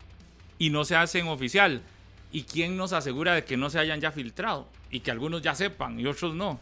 y 0.60 0.70
no 0.70 0.84
se 0.84 0.94
hacen 0.94 1.26
oficial. 1.26 1.82
¿Y 2.30 2.44
quién 2.44 2.76
nos 2.76 2.92
asegura 2.92 3.34
de 3.34 3.44
que 3.44 3.56
no 3.56 3.70
se 3.70 3.80
hayan 3.80 4.00
ya 4.00 4.12
filtrado? 4.12 4.68
Y 4.90 5.00
que 5.00 5.10
algunos 5.10 5.42
ya 5.42 5.56
sepan 5.56 5.98
y 5.98 6.06
otros 6.06 6.34
no. 6.34 6.60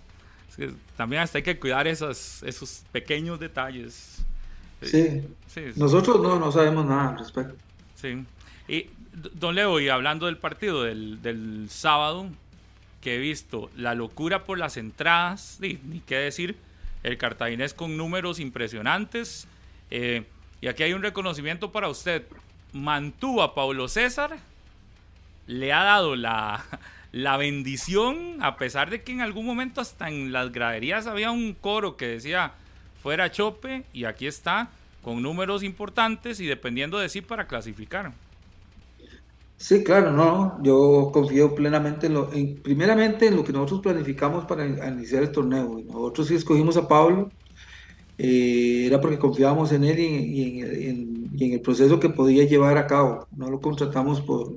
también 0.97 1.21
hasta 1.21 1.39
hay 1.39 1.45
que 1.45 1.59
cuidar 1.59 1.87
esos, 1.87 2.43
esos 2.45 2.85
pequeños 2.93 3.39
detalles. 3.39 4.25
Sí. 4.81 5.23
Nosotros 5.77 6.23
no, 6.23 6.39
no 6.39 6.51
sabemos 6.53 6.87
nada 6.87 7.11
al 7.11 7.19
respecto. 7.19 7.55
Sí. 7.97 8.25
Y, 8.69 8.87
don 9.35 9.57
Leo, 9.57 9.81
y 9.81 9.89
hablando 9.89 10.27
del 10.27 10.39
partido 10.39 10.85
del, 10.85 11.21
del 11.21 11.67
sábado, 11.69 12.29
que 13.01 13.17
he 13.17 13.19
visto 13.19 13.69
la 13.77 13.95
locura 13.97 14.45
por 14.45 14.59
las 14.59 14.77
entradas, 14.77 15.59
ni, 15.61 15.81
ni 15.85 15.99
qué 16.01 16.17
decir, 16.17 16.57
el 17.03 17.19
cartaginés 17.19 17.75
con 17.75 17.97
números 17.97 18.39
impresionantes. 18.39 19.49
Eh, 19.91 20.25
y 20.61 20.69
aquí 20.69 20.85
hay 20.85 20.93
un 20.93 21.03
reconocimiento 21.03 21.73
para 21.73 21.89
usted 21.89 22.25
mantuvo 22.73 23.43
a 23.43 23.55
Paulo 23.55 23.89
César, 23.89 24.39
le 25.47 25.73
ha 25.73 25.85
dado 25.85 26.17
la, 26.17 26.65
la 27.13 27.37
bendición, 27.37 28.39
a 28.41 28.57
pesar 28.57 28.91
de 28.91 29.03
que 29.03 29.13
en 29.13 29.21
algún 29.21 29.47
momento 29.47 29.81
hasta 29.81 30.09
en 30.09 30.33
las 30.33 30.53
graderías 30.53 31.07
había 31.07 31.31
un 31.31 31.55
coro 31.55 31.97
que 31.97 32.07
decía 32.07 32.53
fuera 33.03 33.31
Chope, 33.31 33.85
y 33.93 34.05
aquí 34.05 34.27
está, 34.27 34.71
con 35.03 35.23
números 35.23 35.63
importantes 35.63 36.41
y 36.41 36.47
dependiendo 36.47 36.99
de 36.99 37.09
sí 37.09 37.21
para 37.21 37.47
clasificar. 37.47 38.13
Sí, 39.57 39.83
claro, 39.83 40.13
no, 40.13 40.63
yo 40.63 41.11
confío 41.13 41.55
plenamente 41.55 42.07
en 42.07 42.15
lo, 42.15 42.31
primeramente 42.63 43.27
en 43.27 43.37
lo 43.37 43.45
que 43.45 43.53
nosotros 43.53 43.81
planificamos 43.81 44.45
para 44.45 44.65
iniciar 44.67 45.25
el 45.25 45.33
torneo. 45.33 45.81
Nosotros 45.85 46.29
sí 46.29 46.37
escogimos 46.37 46.77
a 46.77 46.87
Pablo, 46.87 47.31
eh, 48.19 48.85
era 48.87 49.01
porque 49.01 49.19
confiábamos 49.19 49.73
en 49.73 49.85
él 49.85 49.99
y, 49.99 50.61
en, 50.63 51.18
el 51.41 51.61
proceso 51.61 52.01
que 52.01 52.11
podía 52.11 52.45
llevar 52.45 52.77
a 52.79 52.87
cabo. 52.87 53.27
No 53.37 53.51
lo 53.51 53.61
contratamos 53.61 54.21
por 54.21 54.55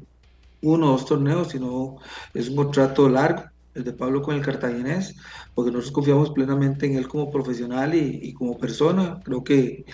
uno 0.61 0.87
o 0.87 0.91
dos 0.91 1.05
torneos, 1.05 1.49
sino 1.49 1.97
es 2.33 2.49
un 2.49 2.55
contrato 2.55 3.09
largo, 3.09 3.43
el 3.73 3.83
de 3.83 3.93
Pablo 3.93 4.21
con 4.21 4.35
el 4.35 4.41
cartaginés, 4.41 5.15
porque 5.55 5.71
nosotros 5.71 5.93
confiamos 5.93 6.31
plenamente 6.31 6.85
en 6.85 6.95
él 6.95 7.07
como 7.07 7.31
profesional 7.31 7.95
y, 7.95 8.33
como 8.33 8.57
persona. 8.57 9.21
Creo 9.23 9.43
que 9.43 9.85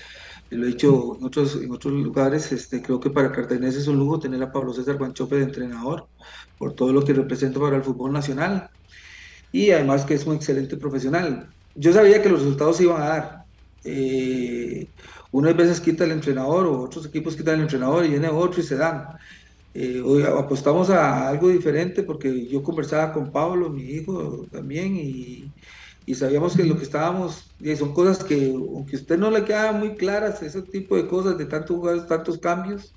lo 0.49 0.65
he 0.65 0.69
dicho 0.69 1.17
en 1.19 1.25
otros, 1.25 1.55
en 1.61 1.71
otros 1.71 1.93
lugares, 1.93 2.51
este, 2.51 2.81
creo 2.81 2.99
que 2.99 3.09
para 3.09 3.31
Cartaginés 3.31 3.75
es 3.75 3.87
un 3.87 3.97
lujo 3.97 4.19
tener 4.19 4.41
a 4.41 4.51
Pablo 4.51 4.73
César 4.73 4.97
Guanchope 4.97 5.35
de 5.35 5.43
entrenador, 5.43 6.07
por 6.57 6.73
todo 6.73 6.93
lo 6.93 7.03
que 7.03 7.13
representa 7.13 7.59
para 7.59 7.75
el 7.77 7.83
fútbol 7.83 8.13
nacional. 8.13 8.69
Y 9.51 9.71
además 9.71 10.05
que 10.05 10.15
es 10.15 10.25
un 10.25 10.35
excelente 10.35 10.77
profesional. 10.77 11.49
Yo 11.75 11.93
sabía 11.93 12.21
que 12.21 12.29
los 12.29 12.41
resultados 12.41 12.77
se 12.77 12.83
iban 12.83 13.01
a 13.01 13.05
dar, 13.05 13.45
eh, 13.83 14.87
unas 15.31 15.55
veces 15.55 15.81
quita 15.81 16.05
el 16.05 16.11
entrenador 16.11 16.65
o 16.67 16.81
otros 16.81 17.05
equipos 17.05 17.35
quitan 17.35 17.55
el 17.55 17.61
entrenador 17.61 18.05
y 18.05 18.09
viene 18.09 18.29
otro 18.29 18.61
y 18.61 18.63
se 18.63 18.75
dan. 18.75 19.07
Eh, 19.73 20.01
apostamos 20.37 20.89
a 20.89 21.27
algo 21.29 21.49
diferente 21.49 22.03
porque 22.03 22.47
yo 22.47 22.63
conversaba 22.63 23.13
con 23.13 23.31
Pablo, 23.31 23.69
mi 23.69 23.83
hijo 23.83 24.47
también, 24.51 24.95
y, 24.95 25.51
y 26.05 26.15
sabíamos 26.15 26.55
que 26.55 26.63
lo 26.63 26.77
que 26.77 26.83
estábamos, 26.83 27.55
y 27.59 27.75
son 27.75 27.93
cosas 27.93 28.23
que, 28.23 28.51
aunque 28.51 28.95
a 28.95 28.99
usted 28.99 29.17
no 29.17 29.29
le 29.29 29.43
queda 29.45 29.71
muy 29.73 29.95
claras, 29.95 30.41
ese 30.41 30.63
tipo 30.63 30.95
de 30.95 31.07
cosas 31.07 31.37
de 31.37 31.45
tantos 31.45 32.07
tantos 32.07 32.39
cambios, 32.39 32.95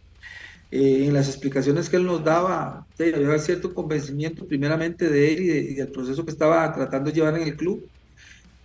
eh, 0.70 1.07
en 1.07 1.15
las 1.15 1.28
explicaciones 1.28 1.90
que 1.90 1.97
él 1.97 2.07
nos 2.07 2.23
daba, 2.23 2.86
había 2.98 3.39
cierto 3.40 3.74
convencimiento 3.74 4.47
primeramente 4.47 5.09
de 5.09 5.32
él 5.32 5.40
y, 5.43 5.74
del 5.74 5.90
proceso 5.90 6.24
que 6.24 6.31
estaba 6.31 6.73
tratando 6.73 7.11
de 7.11 7.16
llevar 7.16 7.36
en 7.36 7.48
el 7.48 7.57
club 7.57 7.90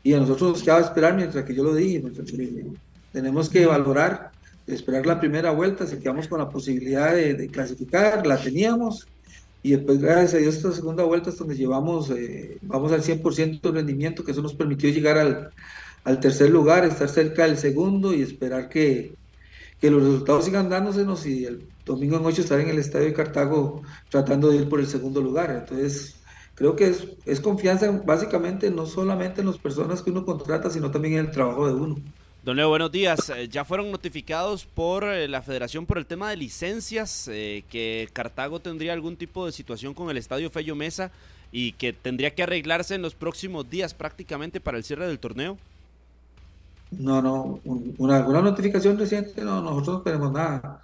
y 0.04 0.14
a 0.14 0.20
nosotros 0.20 0.52
nos 0.52 0.64
quedaba 0.64 0.82
esperar 0.82 1.16
mientras 1.16 1.44
que 1.44 1.56
yo 1.56 1.64
lo 1.64 1.74
dije. 1.74 2.04
Tenemos 3.16 3.50
que 3.50 3.66
valorar, 3.66 4.32
esperar 4.68 5.06
la 5.06 5.22
primera 5.22 5.52
vuelta, 5.52 5.88
si 5.88 6.00
quedamos 6.00 6.28
con 6.28 6.38
la 6.38 6.50
posibilidad 6.50 7.14
de, 7.16 7.48
clasificar, 7.48 8.28
la 8.28 8.36
teníamos. 8.36 9.08
Y 9.64 9.72
después, 9.72 10.00
gracias 10.00 10.34
a 10.34 10.38
Dios, 10.40 10.56
esta 10.58 10.74
segunda 10.74 11.06
vuelta 11.06 11.30
es 11.30 11.38
donde 11.38 11.56
llevamos, 11.56 12.10
eh, 12.10 12.58
vamos 12.64 12.92
al 12.92 13.04
100% 13.04 13.62
de 13.62 13.72
rendimiento, 13.72 14.26
que 14.26 14.34
eso 14.34 14.42
nos 14.42 14.54
permitió 14.54 14.90
llegar 14.90 15.18
al, 15.18 15.50
al, 16.04 16.20
tercer 16.20 16.50
lugar, 16.50 16.84
estar 16.84 17.08
cerca 17.08 17.46
del 17.46 17.58
segundo 17.58 18.14
y 18.14 18.22
esperar 18.22 18.68
que, 18.68 19.14
que 19.80 19.90
los 19.90 20.04
resultados 20.04 20.44
sigan 20.44 20.68
dándosenos 20.68 21.26
y 21.26 21.46
el 21.46 21.66
domingo 21.86 22.18
en 22.18 22.26
8 22.26 22.42
estar 22.42 22.60
en 22.60 22.68
el 22.68 22.80
estadio 22.80 23.06
de 23.06 23.14
Cartago 23.14 23.82
tratando 24.10 24.50
de 24.50 24.58
ir 24.58 24.68
por 24.68 24.82
el 24.82 24.88
segundo 24.88 25.22
lugar. 25.22 25.52
Entonces, 25.52 26.18
creo 26.54 26.76
que 26.76 26.90
es, 26.90 27.08
es 27.26 27.40
confianza 27.40 27.90
básicamente 28.06 28.70
no 28.72 28.86
solamente 28.86 29.40
en 29.40 29.48
las 29.48 29.58
personas 29.58 30.02
que 30.02 30.12
uno 30.12 30.26
contrata, 30.26 30.70
sino 30.70 30.92
también 30.92 31.14
en 31.14 31.28
el 31.28 31.32
trabajo 31.32 31.66
de 31.66 31.76
uno. 31.76 31.96
Don 32.46 32.58
Leo, 32.58 32.70
buenos 32.70 32.92
días. 32.92 33.32
Eh, 33.32 33.50
ya 33.50 33.66
fueron 33.66 33.90
notificados 33.90 34.66
por 34.66 35.04
eh, 35.04 35.28
la 35.28 35.42
federación 35.42 35.88
por 35.88 35.98
el 35.98 36.06
tema 36.06 36.30
de 36.30 36.38
licencias, 36.38 37.28
eh, 37.28 37.64
que 37.72 38.08
Cartago 38.14 38.60
tendría 38.60 38.94
algún 38.94 39.18
tipo 39.18 39.48
de 39.48 39.52
situación 39.52 39.96
con 39.96 40.12
el 40.12 40.18
estadio 40.18 40.52
Fello 40.52 40.76
Mesa 40.76 41.10
y 41.52 41.72
que 41.72 41.92
tendría 41.92 42.36
que 42.36 42.44
arreglarse 42.44 42.94
en 42.94 43.02
los 43.02 43.16
próximos 43.16 43.68
días 43.68 43.96
prácticamente 43.96 44.62
para 44.62 44.78
el 44.78 44.84
cierre 44.84 45.08
del 45.08 45.18
torneo. 45.18 45.58
No, 46.92 47.20
no, 47.20 47.62
una, 47.98 48.18
alguna 48.18 48.44
notificación 48.44 49.00
reciente, 49.00 49.42
no, 49.42 49.60
nosotros 49.64 49.98
no 49.98 50.02
tenemos 50.04 50.32
nada. 50.32 50.82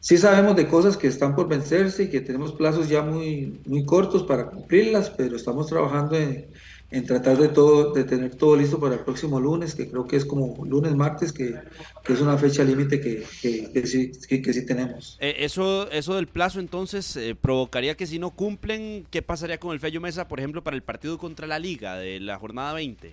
Sí 0.00 0.18
sabemos 0.18 0.54
de 0.54 0.68
cosas 0.68 0.98
que 0.98 1.06
están 1.06 1.34
por 1.34 1.48
vencerse 1.48 2.02
y 2.02 2.10
que 2.10 2.20
tenemos 2.20 2.52
plazos 2.52 2.90
ya 2.90 3.00
muy, 3.00 3.58
muy 3.64 3.86
cortos 3.86 4.22
para 4.22 4.50
cumplirlas, 4.50 5.08
pero 5.08 5.36
estamos 5.36 5.66
trabajando 5.66 6.14
en, 6.18 6.46
en 6.90 7.06
tratar 7.06 7.38
de 7.38 7.48
todo, 7.48 7.92
de 7.92 8.04
tener 8.04 8.34
todo 8.34 8.56
listo 8.56 8.80
para 8.80 8.94
el 8.94 9.00
próximo 9.00 9.38
lunes, 9.38 9.74
que 9.74 9.88
creo 9.88 10.06
que 10.06 10.16
es 10.16 10.24
como 10.24 10.64
lunes, 10.64 10.94
martes, 10.94 11.32
que, 11.32 11.54
que 12.02 12.12
es 12.12 12.20
una 12.20 12.36
fecha 12.36 12.64
límite 12.64 13.00
que, 13.00 13.24
que, 13.40 13.70
que, 13.72 13.86
sí, 13.86 14.10
que, 14.10 14.52
sí 14.52 14.66
tenemos. 14.66 15.16
Eh, 15.20 15.36
eso, 15.38 15.90
eso 15.90 16.16
del 16.16 16.26
plazo 16.26 16.58
entonces 16.58 17.16
eh, 17.16 17.36
provocaría 17.40 17.96
que 17.96 18.06
si 18.06 18.18
no 18.18 18.30
cumplen, 18.30 19.06
¿qué 19.10 19.22
pasaría 19.22 19.60
con 19.60 19.72
el 19.72 19.80
Fello 19.80 20.00
Mesa, 20.00 20.26
por 20.26 20.40
ejemplo, 20.40 20.64
para 20.64 20.76
el 20.76 20.82
partido 20.82 21.16
contra 21.16 21.46
la 21.46 21.58
Liga 21.58 21.96
de 21.96 22.18
la 22.18 22.38
jornada 22.38 22.72
20? 22.72 23.12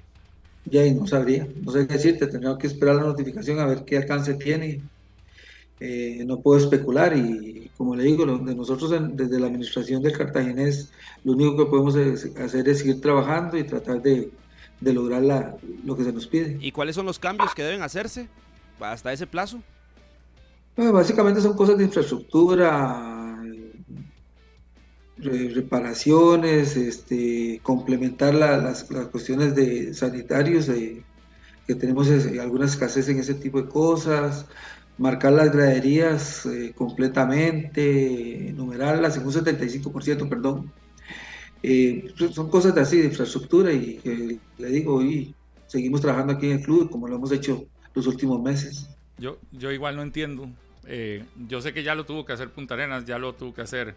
Ya, 0.66 0.84
no 0.94 1.06
sabría, 1.06 1.48
no 1.64 1.72
sé 1.72 1.88
qué 1.88 1.94
decirte, 1.94 2.28
tendría 2.28 2.58
que 2.58 2.68
esperar 2.68 2.96
la 2.96 3.04
notificación 3.04 3.60
a 3.60 3.66
ver 3.66 3.86
qué 3.86 3.98
alcance 3.98 4.34
tiene 4.34 4.82
eh, 5.80 6.24
no 6.26 6.40
puedo 6.40 6.60
especular 6.60 7.16
y 7.16 7.68
como 7.78 7.96
le 7.96 8.04
digo, 8.04 8.26
de 8.26 8.56
nosotros 8.56 8.92
desde 9.12 9.40
la 9.40 9.48
administración 9.48 10.02
del 10.02 10.18
Cartaginés, 10.18 10.92
lo 11.24 11.34
único 11.34 11.56
que 11.58 11.66
podemos 11.66 11.96
hacer 11.96 12.68
es 12.68 12.80
seguir 12.80 13.00
trabajando 13.00 13.56
y 13.56 13.64
tratar 13.64 14.02
de, 14.02 14.32
lograr 14.82 15.22
la, 15.22 15.56
lo 15.86 15.96
que 15.96 16.04
se 16.04 16.12
nos 16.12 16.26
pide. 16.26 16.58
¿Y 16.60 16.72
cuáles 16.72 16.96
son 16.96 17.06
los 17.06 17.20
cambios 17.20 17.54
que 17.54 17.64
deben 17.64 17.84
hacerse 17.84 18.28
hasta 18.80 19.14
ese 19.14 19.28
plazo? 19.28 19.62
básicamente 20.76 21.42
son 21.42 21.56
cosas 21.56 21.78
de 21.78 21.86
infraestructura, 21.86 23.40
reparaciones, 25.18 26.78
este, 26.78 27.60
complementar 27.64 28.36
las, 28.36 28.84
cuestiones 29.12 29.56
de 29.56 29.94
sanitarios, 29.94 30.66
que 30.66 31.76
tenemos 31.76 32.10
alguna 32.40 32.66
escasez 32.66 33.10
en 33.10 33.20
ese 33.20 33.34
tipo 33.34 33.62
de 33.62 33.70
cosas, 33.70 34.46
marcar 34.98 35.34
las 35.34 35.52
graderías 35.52 36.46
eh, 36.46 36.74
completamente, 36.76 38.54
numerarlas 38.56 39.18
en 39.18 39.26
un 39.26 39.34
75%, 39.34 40.28
perdón. 40.28 40.72
Eh, 41.64 42.14
pues, 42.18 42.34
son 42.34 42.50
cosas 42.50 42.76
de 42.76 42.82
así, 42.82 42.98
de 42.98 43.06
infraestructura 43.06 43.72
y 43.72 43.98
que 43.98 44.38
le 44.58 44.68
digo, 44.70 45.02
y 45.04 45.34
seguimos 45.68 46.02
trabajando 46.02 46.34
aquí 46.34 46.48
en 46.48 46.60
el 46.60 46.64
club 46.64 46.90
como 46.90 47.08
lo 47.08 47.16
hemos 47.16 47.32
hecho 47.32 47.66
los 47.94 48.08
últimos 48.08 48.42
meses. 48.42 48.90
Yo, 49.18 49.38
yo 49.52 49.72
igual 49.72 49.96
no 49.96 50.04
entiendo. 50.04 50.50
Eh, 50.86 51.26
yo 51.48 51.62
sé 51.62 51.74
que 51.74 51.84
ya 51.84 51.96
lo 51.96 52.06
tuvo 52.06 52.26
que 52.26 52.34
hacer 52.34 52.50
Punta 52.50 52.76
Arenas, 52.76 53.06
ya 53.06 53.18
lo 53.18 53.34
tuvo 53.34 53.54
que 53.54 53.62
hacer. 53.62 53.96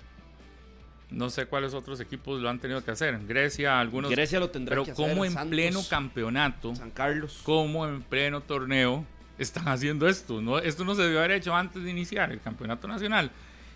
No 1.11 1.29
sé 1.29 1.47
cuáles 1.47 1.75
otros 1.75 2.01
equipos 2.01 2.41
lo 2.41 2.49
han 2.49 2.61
tenido 2.61 2.85
que 2.85 2.93
hacer. 2.93 3.19
Grecia, 3.27 3.81
algunos. 3.81 4.11
Grecia 4.11 4.39
lo 4.39 4.51
tendrá 4.51 4.75
pero 4.75 4.85
que 4.85 4.93
hacer. 4.93 5.05
Pero 5.05 5.15
como 5.17 5.25
en 5.25 5.51
pleno 5.51 5.81
campeonato, 5.89 6.75
San 6.75 6.91
Carlos, 6.91 7.41
como 7.43 7.87
en 7.87 8.03
pleno 8.03 8.41
torneo, 8.43 9.05
están 9.41 9.69
haciendo 9.69 10.09
esto. 10.09 10.41
¿no? 10.41 10.59
Esto 10.59 10.85
no 10.85 10.95
se 10.95 11.03
debió 11.03 11.19
haber 11.19 11.33
hecho 11.33 11.55
antes 11.55 11.83
de 11.83 11.91
iniciar 11.91 12.31
el 12.31 12.41
campeonato 12.41 12.87
nacional. 12.87 13.31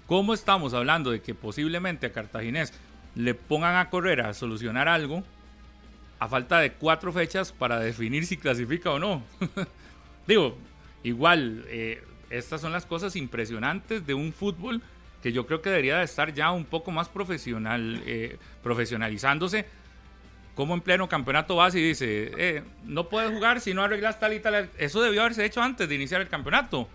¿Cómo 0.06 0.34
estamos 0.34 0.74
hablando 0.74 1.10
de 1.10 1.22
que 1.22 1.34
posiblemente 1.34 2.06
a 2.06 2.12
Cartaginés 2.12 2.72
le 3.14 3.34
pongan 3.34 3.76
a 3.76 3.90
correr 3.90 4.20
a 4.20 4.34
solucionar 4.34 4.88
algo 4.88 5.24
a 6.18 6.28
falta 6.28 6.58
de 6.60 6.72
cuatro 6.72 7.12
fechas 7.12 7.52
para 7.52 7.80
definir 7.80 8.26
si 8.26 8.36
clasifica 8.36 8.90
o 8.90 8.98
no? 8.98 9.22
Digo, 10.26 10.56
igual, 11.02 11.64
eh, 11.68 12.02
estas 12.28 12.60
son 12.60 12.72
las 12.72 12.84
cosas 12.84 13.16
impresionantes 13.16 14.06
de 14.06 14.14
un 14.14 14.32
fútbol 14.32 14.82
que 15.22 15.32
yo 15.32 15.46
creo 15.46 15.62
que 15.62 15.70
debería 15.70 15.98
de 15.98 16.04
estar 16.04 16.34
ya 16.34 16.50
un 16.50 16.66
poco 16.66 16.90
más 16.90 17.08
profesional, 17.08 18.02
eh, 18.04 18.36
profesionalizándose 18.62 19.64
como 20.54 20.74
en 20.74 20.80
pleno 20.80 21.08
campeonato 21.08 21.56
base 21.56 21.80
y 21.80 21.88
dice, 21.88 22.32
eh, 22.38 22.62
no 22.84 23.08
puedes 23.08 23.32
jugar 23.32 23.60
si 23.60 23.74
no 23.74 23.82
arreglas 23.82 24.20
tal 24.20 24.32
y 24.32 24.40
tal. 24.40 24.70
Eso 24.78 25.02
debió 25.02 25.22
haberse 25.22 25.44
hecho 25.44 25.60
antes 25.62 25.88
de 25.88 25.94
iniciar 25.94 26.20
el 26.20 26.28
campeonato. 26.28 26.88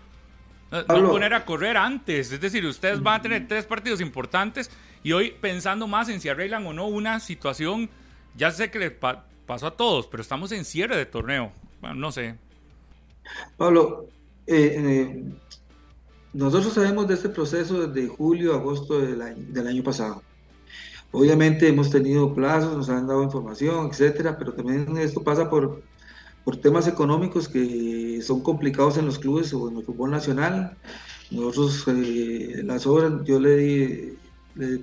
No, 0.70 1.10
poner 1.10 1.34
a 1.34 1.44
correr 1.44 1.76
antes. 1.76 2.30
Es 2.30 2.40
decir, 2.40 2.64
ustedes 2.64 3.02
van 3.02 3.20
a 3.20 3.22
tener 3.22 3.48
tres 3.48 3.66
partidos 3.66 4.00
importantes 4.00 4.70
y 5.02 5.12
hoy 5.12 5.32
pensando 5.32 5.86
más 5.86 6.08
en 6.08 6.20
si 6.20 6.28
arreglan 6.28 6.66
o 6.66 6.72
no 6.72 6.86
una 6.86 7.18
situación, 7.20 7.90
ya 8.36 8.50
sé 8.50 8.70
que 8.70 8.78
le 8.78 8.90
pasó 8.90 9.66
a 9.66 9.76
todos, 9.76 10.06
pero 10.06 10.22
estamos 10.22 10.52
en 10.52 10.64
cierre 10.64 10.96
de 10.96 11.06
torneo. 11.06 11.52
Bueno, 11.80 11.96
no 11.96 12.12
sé. 12.12 12.36
Pablo, 13.56 14.06
eh, 14.46 14.76
eh, 14.78 15.24
nosotros 16.32 16.72
sabemos 16.72 17.08
de 17.08 17.14
este 17.14 17.28
proceso 17.28 17.88
desde 17.88 18.08
julio, 18.08 18.54
agosto 18.54 19.00
del 19.00 19.66
año 19.66 19.82
pasado. 19.82 20.22
Obviamente 21.12 21.66
hemos 21.68 21.90
tenido 21.90 22.34
plazos, 22.34 22.76
nos 22.76 22.88
han 22.88 23.06
dado 23.08 23.24
información, 23.24 23.88
etcétera, 23.90 24.38
pero 24.38 24.52
también 24.52 24.96
esto 24.98 25.22
pasa 25.24 25.50
por, 25.50 25.82
por 26.44 26.56
temas 26.56 26.86
económicos 26.86 27.48
que 27.48 28.22
son 28.22 28.42
complicados 28.42 28.96
en 28.96 29.06
los 29.06 29.18
clubes 29.18 29.52
o 29.52 29.68
en 29.68 29.78
el 29.78 29.84
fútbol 29.84 30.12
nacional. 30.12 30.76
Nosotros, 31.32 31.84
eh, 31.88 32.62
las 32.64 32.86
obras, 32.86 33.24
yo 33.24 33.40
le, 33.40 34.14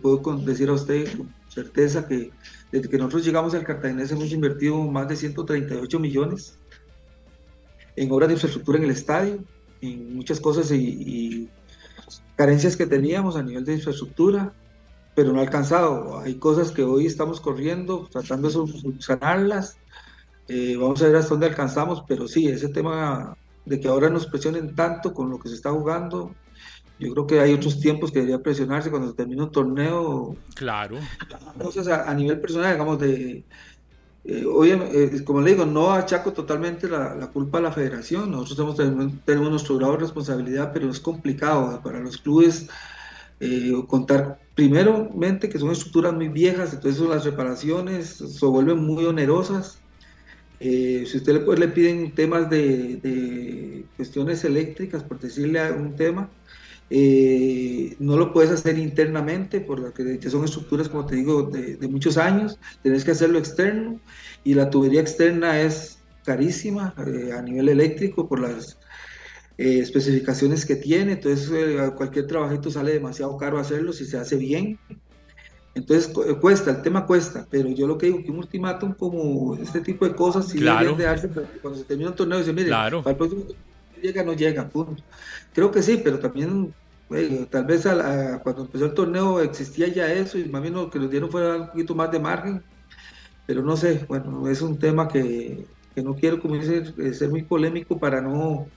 puedo 0.02 0.38
decir 0.38 0.68
a 0.70 0.74
usted 0.74 1.18
con 1.18 1.34
certeza 1.48 2.06
que 2.08 2.32
desde 2.72 2.90
que 2.90 2.98
nosotros 2.98 3.26
llegamos 3.26 3.54
al 3.56 3.64
Cartaginés 3.64 4.12
hemos 4.12 4.32
invertido 4.32 4.78
más 4.84 5.08
de 5.08 5.16
138 5.16 6.00
millones 6.00 6.58
en 7.96 8.12
obras 8.12 8.28
de 8.28 8.34
infraestructura 8.34 8.78
en 8.80 8.84
el 8.84 8.92
estadio, 8.92 9.44
en 9.82 10.16
muchas 10.16 10.42
cosas 10.42 10.72
y 10.72 11.50
carencias 12.36 12.76
que 12.76 12.86
teníamos 12.86 13.38
a 13.38 13.44
nivel 13.44 13.64
de 13.64 13.76
infraestructura 13.76 14.54
pero 15.18 15.34
no 15.34 15.40
ha 15.40 15.42
alcanzado. 15.42 16.20
Hay 16.20 16.36
cosas 16.36 16.70
que 16.72 16.84
hoy 16.84 17.08
estamos 17.08 17.42
corriendo, 17.42 18.08
tratando 18.12 18.50
de 18.50 18.54
solucionarlas. 18.54 19.80
Eh, 20.48 20.78
vamos 20.80 21.02
a 21.02 21.08
ver 21.08 21.16
hasta 21.16 21.30
dónde 21.30 21.48
alcanzamos, 21.48 22.04
pero 22.08 22.28
sí, 22.28 22.48
ese 22.48 22.70
tema 22.70 23.36
de 23.66 23.80
que 23.80 23.88
ahora 23.88 24.12
nos 24.12 24.28
presionen 24.28 24.76
tanto 24.76 25.16
con 25.16 25.32
lo 25.32 25.40
que 25.40 25.50
se 25.50 25.56
está 25.56 25.72
jugando, 25.72 26.36
yo 27.00 27.12
creo 27.14 27.26
que 27.26 27.40
hay 27.40 27.52
otros 27.52 27.80
tiempos 27.80 28.12
que 28.12 28.20
debería 28.20 28.44
presionarse 28.44 28.92
cuando 28.92 29.10
se 29.10 29.16
termina 29.16 29.46
un 29.46 29.52
torneo. 29.52 30.36
Claro. 30.54 31.00
Entonces, 31.54 31.88
a, 31.88 32.14
nivel 32.14 32.40
personal, 32.40 32.74
digamos, 32.74 33.00
de. 33.00 33.44
Eh, 34.24 34.46
eh, 34.46 35.24
como 35.24 35.42
le 35.42 35.50
digo, 35.50 35.66
no 35.66 35.94
achaco 35.94 36.32
totalmente 36.32 36.88
la, 36.88 37.16
la, 37.16 37.26
culpa 37.32 37.58
a 37.58 37.62
la 37.62 37.72
federación. 37.72 38.30
Nosotros 38.30 38.76
tenemos, 38.76 39.14
tenemos 39.26 39.50
nuestro 39.50 39.78
grado 39.78 39.94
de 39.94 40.00
responsabilidad, 40.02 40.70
pero 40.72 40.92
es 40.92 41.00
complicado 41.00 41.82
para 41.82 42.02
los 42.02 42.20
clubes 42.20 42.70
eh, 43.40 43.74
contar 43.88 44.40
primeramente 44.58 45.50
que 45.50 45.60
son 45.60 45.70
estructuras 45.72 46.14
muy 46.14 46.30
viejas, 46.30 46.74
entonces 46.74 47.00
las 47.08 47.24
reparaciones 47.24 48.08
se 48.08 48.46
vuelven 48.48 48.80
muy 48.80 49.06
onerosas. 49.06 49.78
Eh, 50.60 51.04
si 51.06 51.18
usted 51.18 51.34
le, 51.34 51.40
pues, 51.42 51.60
le 51.60 51.68
piden 51.68 52.12
temas 52.16 52.50
de, 52.50 53.86
cuestiones 53.96 54.44
eléctricas, 54.44 55.04
por 55.04 55.20
decirle 55.20 55.72
un 55.72 55.96
tema, 55.96 56.32
eh, 56.90 57.96
no 58.00 58.18
lo 58.18 58.34
puedes 58.34 58.50
hacer 58.50 58.80
internamente, 58.80 59.62
porque 59.62 60.20
son 60.28 60.44
estructuras, 60.44 60.90
como 60.90 61.06
te 61.06 61.18
digo, 61.18 61.44
de, 61.44 61.88
muchos 61.88 62.18
años, 62.18 62.58
tenés 62.82 63.06
que 63.06 63.12
hacerlo 63.12 63.38
externo 63.38 64.00
y 64.44 64.56
la 64.56 64.72
tubería 64.72 65.02
externa 65.02 65.62
es 65.62 66.00
carísima 66.26 66.96
a 66.98 67.42
nivel 67.44 67.70
eléctrico 67.70 68.28
por 68.28 68.40
las 68.40 68.80
eh, 69.60 69.80
especificaciones 69.80 70.68
que 70.68 70.76
tiene, 70.76 71.14
entonces 71.14 71.50
eh, 71.52 71.92
cualquier 71.96 72.28
trabajito 72.28 72.70
sale 72.70 72.94
demasiado 72.94 73.36
caro 73.38 73.58
hacerlo 73.58 73.92
si 73.92 74.06
se 74.06 74.16
hace 74.16 74.36
bien. 74.36 74.78
Entonces 75.74 76.14
eh, 76.28 76.36
cuesta, 76.40 76.70
el 76.70 76.84
tema 76.84 77.08
cuesta, 77.08 77.48
pero 77.50 77.68
yo 77.70 77.88
lo 77.88 77.98
que 77.98 78.06
digo 78.06 78.24
que 78.24 78.30
un 78.30 78.38
ultimátum 78.38 78.94
como 78.94 79.56
este 79.56 79.82
tipo 79.82 80.08
de 80.08 80.14
cosas, 80.14 80.50
si 80.50 80.60
claro. 80.60 80.94
de 80.94 81.06
darse, 81.06 81.28
cuando 81.60 81.80
se 81.80 81.86
termina 81.86 82.12
un 82.12 82.16
torneo, 82.16 82.38
dice, 82.38 82.54
mire, 82.54 82.70
para 82.70 82.88
el 83.10 83.16
próximo 83.16 83.46
llega, 84.00 84.24
no 84.24 84.34
llega, 84.34 84.70
punto. 84.70 85.02
Creo 85.54 85.72
que 85.72 85.82
sí, 85.82 86.02
pero 86.04 86.20
también 86.20 86.72
tal 87.50 87.66
vez 87.66 87.82
cuando 88.44 88.62
empezó 88.62 88.86
el 88.86 88.94
torneo 88.94 89.42
existía 89.42 89.88
ya 89.88 90.12
eso 90.14 90.38
y 90.38 90.46
más 90.46 90.62
bien 90.62 90.76
lo 90.76 90.92
que 90.92 91.00
nos 91.00 91.10
dieron 91.10 91.32
fue 91.32 91.62
un 91.62 91.68
poquito 91.68 91.96
más 91.96 92.12
de 92.12 92.20
margen, 92.20 92.62
pero 93.48 93.64
no 93.64 93.76
sé, 93.76 94.06
bueno, 94.08 94.48
es 94.48 94.62
un 94.62 94.78
tema 94.78 95.08
que, 95.08 95.66
que 95.96 96.04
no 96.04 96.14
quiero 96.14 96.40
como 96.40 96.56
dice, 96.58 97.14
ser 97.16 97.30
muy 97.30 97.42
polémico 97.42 97.98
para 97.98 98.22
no 98.22 98.68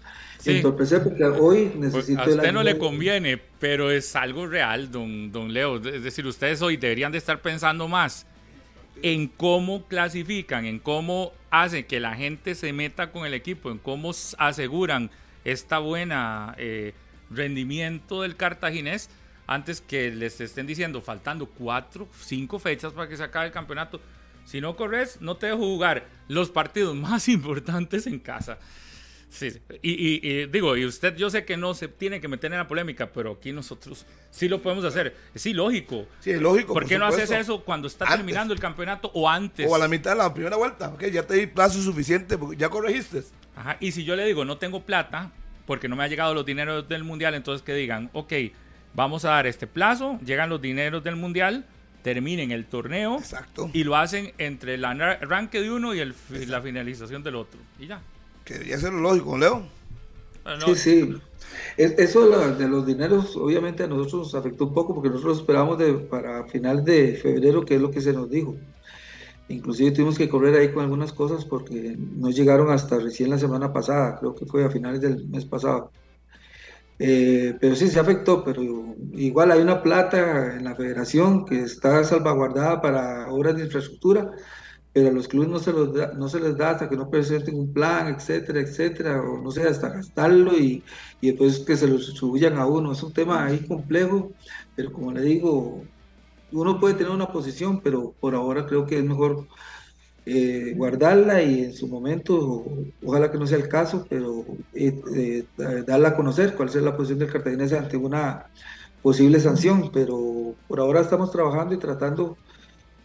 sí. 0.41 0.63
porque 0.63 1.25
hoy 1.25 1.67
pues, 1.67 1.77
necesito... 1.77 2.23
a 2.23 2.27
usted 2.27 2.53
no 2.53 2.63
le 2.63 2.79
conviene, 2.79 3.41
pero 3.59 3.91
es 3.91 4.17
algo 4.17 4.47
real, 4.47 4.91
don, 4.91 5.31
don 5.33 5.53
Leo. 5.53 5.77
Es 5.77 6.03
decir, 6.03 6.27
ustedes 6.27 6.63
hoy 6.63 6.77
deberían 6.77 7.13
de 7.13 7.19
estar 7.19 7.41
pensando 7.41 7.89
más 7.89 8.27
en 9.03 9.29
cómo 9.29 9.87
clasifican, 9.87 10.67
en 10.67 10.79
cómo 10.79 11.33
hacen 11.51 11.85
que 11.85 12.01
la 12.01 12.15
gente 12.15 12.55
se 12.55 12.73
meta 12.73 13.11
con 13.11 13.27
el 13.27 13.35
equipo, 13.35 13.71
en 13.71 13.79
cómo 13.79 14.13
aseguran 14.39 15.11
esta 15.45 15.79
buena 15.79 16.55
eh, 16.59 16.93
rendimiento 17.31 18.23
del 18.23 18.37
cartaginés 18.37 19.11
antes 19.47 19.81
que 19.81 20.11
les 20.11 20.41
estén 20.41 20.67
diciendo 20.67 21.01
faltando 21.01 21.47
cuatro, 21.47 22.09
cinco 22.21 22.59
fechas 22.59 22.93
para 22.93 23.09
que 23.09 23.17
se 23.17 23.25
acabe 23.25 23.47
el 23.47 23.53
campeonato. 23.53 24.01
Si 24.45 24.61
no 24.61 24.77
corres, 24.77 25.21
no 25.21 25.37
te 25.37 25.47
dejo 25.47 25.59
jugar 25.59 26.07
los 26.29 26.51
partidos 26.51 26.95
más 26.97 27.29
importantes 27.29 28.07
en 28.07 28.19
casa. 28.19 28.59
Sí. 29.31 29.53
Y, 29.81 29.91
y- 29.93 30.21
y 30.23 30.47
digo, 30.47 30.77
y 30.77 30.85
usted 30.85 31.17
yo 31.17 31.31
sé 31.31 31.45
que 31.45 31.57
no 31.57 31.73
se 31.73 31.89
tiene 31.89 32.21
que 32.21 32.29
meter 32.29 32.51
en 32.53 32.59
la 32.59 32.67
polémica, 32.69 33.11
pero 33.13 33.33
aquí 33.33 33.53
nosotros 33.53 34.05
sí 34.31 34.49
lo 34.49 34.61
podemos 34.61 34.85
hacer. 34.85 35.15
Sí, 35.35 35.53
lógico. 35.55 36.07
Sí, 36.19 36.33
es 36.33 36.41
lógico. 36.43 36.75
¿Por 36.75 36.85
qué 36.87 36.99
no 36.99 37.07
haces 37.07 37.31
eso 37.31 37.63
cuando 37.63 37.87
está 37.89 38.05
Antes. 38.07 38.19
terminando 38.19 38.53
el 38.53 38.61
campeonato 38.61 39.11
o 39.15 39.29
antes? 39.29 39.67
O 39.71 39.75
a 39.75 39.79
la 39.79 39.89
mitad 39.89 40.11
de 40.11 40.17
la 40.19 40.35
primera 40.35 40.57
vuelta. 40.57 40.89
Ok, 40.89 41.05
ya 41.07 41.23
te 41.27 41.35
di 41.35 41.47
plazo 41.47 41.81
suficiente, 41.81 42.37
porque 42.37 42.57
ya 42.57 42.69
corregiste. 42.69 43.23
Ajá, 43.57 43.77
Y 43.81 43.93
si 43.93 44.05
yo 44.05 44.17
le 44.17 44.27
digo, 44.27 44.45
no 44.45 44.59
tengo 44.59 44.83
plata, 44.85 45.31
porque 45.67 45.89
no 45.89 45.95
me 45.97 46.03
ha 46.05 46.09
llegado 46.09 46.35
los 46.35 46.45
dineros 46.45 46.89
del 46.89 47.05
mundial, 47.05 47.35
entonces 47.35 47.63
que 47.63 47.73
digan, 47.75 48.11
ok, 48.13 48.33
vamos 48.95 49.25
a 49.25 49.31
dar 49.31 49.47
este 49.47 49.67
plazo, 49.69 50.19
llegan 50.25 50.49
los 50.51 50.61
dineros 50.61 51.05
del 51.05 51.15
mundial, 51.17 51.67
terminen 52.03 52.51
el 52.51 52.65
torneo 52.67 53.19
Exacto. 53.19 53.71
y 53.73 53.85
lo 53.85 53.95
hacen 53.95 54.33
entre 54.39 54.75
el 54.75 54.85
arranque 54.85 55.61
de 55.61 55.71
uno 55.71 55.95
y 55.95 56.01
el, 56.01 56.15
la 56.49 56.61
finalización 56.61 57.23
del 57.23 57.37
otro. 57.37 57.61
Y 57.79 57.87
ya. 57.87 58.01
Que 58.51 58.55
debería 58.55 58.79
ser 58.79 58.93
lo 58.93 58.99
lógico, 59.01 59.39
Leo. 59.39 59.63
Ah, 60.45 60.57
no, 60.59 60.75
Sí, 60.75 60.75
sí. 60.75 61.15
Es- 61.77 61.97
eso 62.01 62.23
de, 62.29 62.37
la- 62.37 62.51
de 62.51 62.67
los 62.67 62.85
dineros, 62.85 63.37
obviamente 63.37 63.85
a 63.85 63.87
nosotros 63.87 64.15
nos 64.23 64.35
afectó 64.35 64.67
un 64.67 64.75
poco 64.75 64.93
porque 64.93 65.09
nosotros 65.09 65.39
esperábamos 65.39 65.79
de, 65.79 65.93
para 65.95 66.45
final 66.49 66.85
de 66.85 67.15
febrero, 67.15 67.65
que 67.65 67.77
es 67.77 67.81
lo 67.81 67.93
que 67.93 68.01
se 68.01 68.13
nos 68.13 68.29
dijo. 68.29 68.57
Inclusive 69.49 69.93
tuvimos 69.93 70.19
que 70.19 70.29
correr 70.29 70.57
ahí 70.57 70.73
con 70.73 70.83
algunas 70.83 71.13
cosas 71.13 71.45
porque 71.45 71.97
no 71.97 72.31
llegaron 72.31 72.73
hasta 72.73 72.99
recién 72.99 73.31
la 73.31 73.39
semana 73.39 73.73
pasada, 73.73 74.17
creo 74.19 74.35
que 74.35 74.47
fue 74.47 74.65
a 74.65 74.71
finales 74.71 75.01
del 75.01 75.29
mes 75.29 75.45
pasado. 75.45 75.93
Eh, 76.99 77.57
pero 77.61 77.77
sí 77.77 77.87
se 77.87 78.01
afectó, 78.01 78.43
pero 78.43 78.63
igual 79.15 79.53
hay 79.53 79.61
una 79.61 79.81
plata 79.81 80.57
en 80.57 80.65
la 80.65 80.75
federación 80.75 81.45
que 81.45 81.61
está 81.61 82.03
salvaguardada 82.03 82.81
para 82.83 83.31
obras 83.31 83.55
de 83.55 83.65
infraestructura, 83.67 84.33
pero 84.93 85.09
a 85.09 85.13
los 85.13 85.29
clubes 85.29 85.49
no 85.49 85.59
se, 85.59 85.73
los 85.73 85.95
da- 85.95 86.13
no 86.15 86.29
se 86.29 86.41
les 86.41 86.57
da 86.57 86.71
hasta 86.71 86.89
que 86.89 86.97
no 86.97 87.11
presenten 87.11 87.57
un 87.59 87.73
plan, 87.73 88.09
etcétera, 88.15 88.61
etcétera, 88.61 89.23
o 89.23 89.41
no 89.43 89.51
sé, 89.51 89.63
hasta 89.65 89.89
gastarlo 89.91 90.57
y, 90.59 90.85
y 91.21 91.29
después 91.31 91.61
que 91.67 91.77
se 91.77 91.87
lo 91.89 91.97
distribuyan 91.99 92.59
a 92.59 92.67
uno. 92.67 92.93
Es 92.93 93.03
un 93.03 93.13
tema 93.13 93.45
ahí 93.47 93.67
complejo, 93.67 94.35
pero 94.75 94.93
como 94.93 95.13
le 95.13 95.23
digo, 95.23 95.89
uno 96.53 96.81
puede 96.81 96.95
tener 96.97 97.13
una 97.13 97.33
posición, 97.33 97.83
pero 97.83 98.17
por 98.21 98.35
ahora 98.35 98.67
creo 98.67 98.87
que 98.87 98.99
es 98.99 99.05
mejor 99.05 99.49
eh, 100.25 100.75
guardarla 100.77 101.43
y 101.43 101.65
en 101.65 101.73
su 101.75 101.89
momento, 101.89 102.85
ojalá 103.01 103.31
que 103.31 103.39
no 103.39 103.47
sea 103.47 103.59
el 103.59 103.69
caso, 103.69 104.07
pero 104.09 104.45
eh, 104.73 105.01
eh, 105.17 105.49
darla 105.87 106.11
a 106.11 106.17
conocer 106.17 106.55
cuál 106.57 106.69
es 106.69 106.75
la 106.77 106.97
posición 106.97 107.19
del 107.21 107.33
cartaginés 107.33 107.73
ante 107.73 107.97
una 107.97 108.45
posible 109.01 109.41
sanción, 109.41 109.91
pero 109.93 110.59
por 110.67 110.81
ahora 110.81 111.01
estamos 111.01 111.31
trabajando 111.33 111.75
y 111.75 111.79
tratando, 111.79 112.39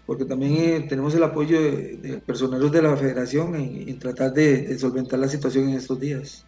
porque 0.05 0.25
también 0.25 0.53
eh, 0.55 0.85
tenemos 0.87 1.13
el 1.15 1.23
apoyo 1.23 1.61
de, 1.61 1.97
de 1.97 2.17
personeros 2.19 2.71
de 2.71 2.81
la 2.81 2.95
federación 2.95 3.55
en, 3.55 3.89
en 3.89 3.99
tratar 3.99 4.33
de, 4.33 4.63
de 4.63 4.79
solventar 4.79 5.19
la 5.19 5.27
situación 5.27 5.69
en 5.69 5.75
estos 5.75 5.99
días. 5.99 6.45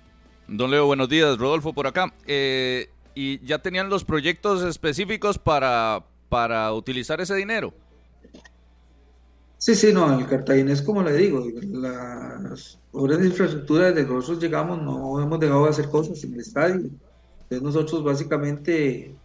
Don 0.47 0.71
Leo, 0.71 0.85
buenos 0.85 1.09
días. 1.09 1.38
Rodolfo 1.38 1.73
por 1.73 1.88
acá. 1.88 2.13
Eh, 2.25 2.89
¿Y 3.15 3.43
ya 3.45 3.59
tenían 3.59 3.89
los 3.89 4.03
proyectos 4.03 4.63
específicos 4.63 5.38
para, 5.38 6.03
para 6.29 6.71
utilizar 6.73 7.19
ese 7.19 7.35
dinero? 7.35 7.73
Sí, 9.57 9.73
sí, 9.73 9.91
no, 9.91 10.19
el 10.19 10.27
cartaginés, 10.27 10.84
como 10.84 11.01
le 11.01 11.13
digo, 11.13 11.43
las 11.63 12.77
obras 12.91 13.19
de 13.19 13.25
infraestructura 13.25 13.91
desde 13.91 14.07
que 14.07 14.13
nosotros 14.13 14.39
llegamos 14.39 14.79
no 14.81 15.19
hemos 15.19 15.39
dejado 15.39 15.63
de 15.63 15.71
hacer 15.71 15.89
cosas 15.89 16.23
en 16.23 16.35
el 16.35 16.41
estadio. 16.41 16.89
Entonces 17.49 17.63
nosotros 17.63 18.03
básicamente 18.03 19.15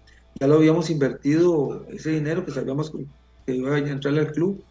ya 0.40 0.46
lo 0.46 0.54
habíamos 0.54 0.88
invertido, 0.88 1.84
ese 1.90 2.10
dinero 2.12 2.46
que 2.46 2.50
sabíamos 2.50 2.90
que 3.46 3.56
iba 3.56 3.74
a 3.76 3.78
entrarle 3.78 4.20
al 4.20 4.32
club, 4.32 4.64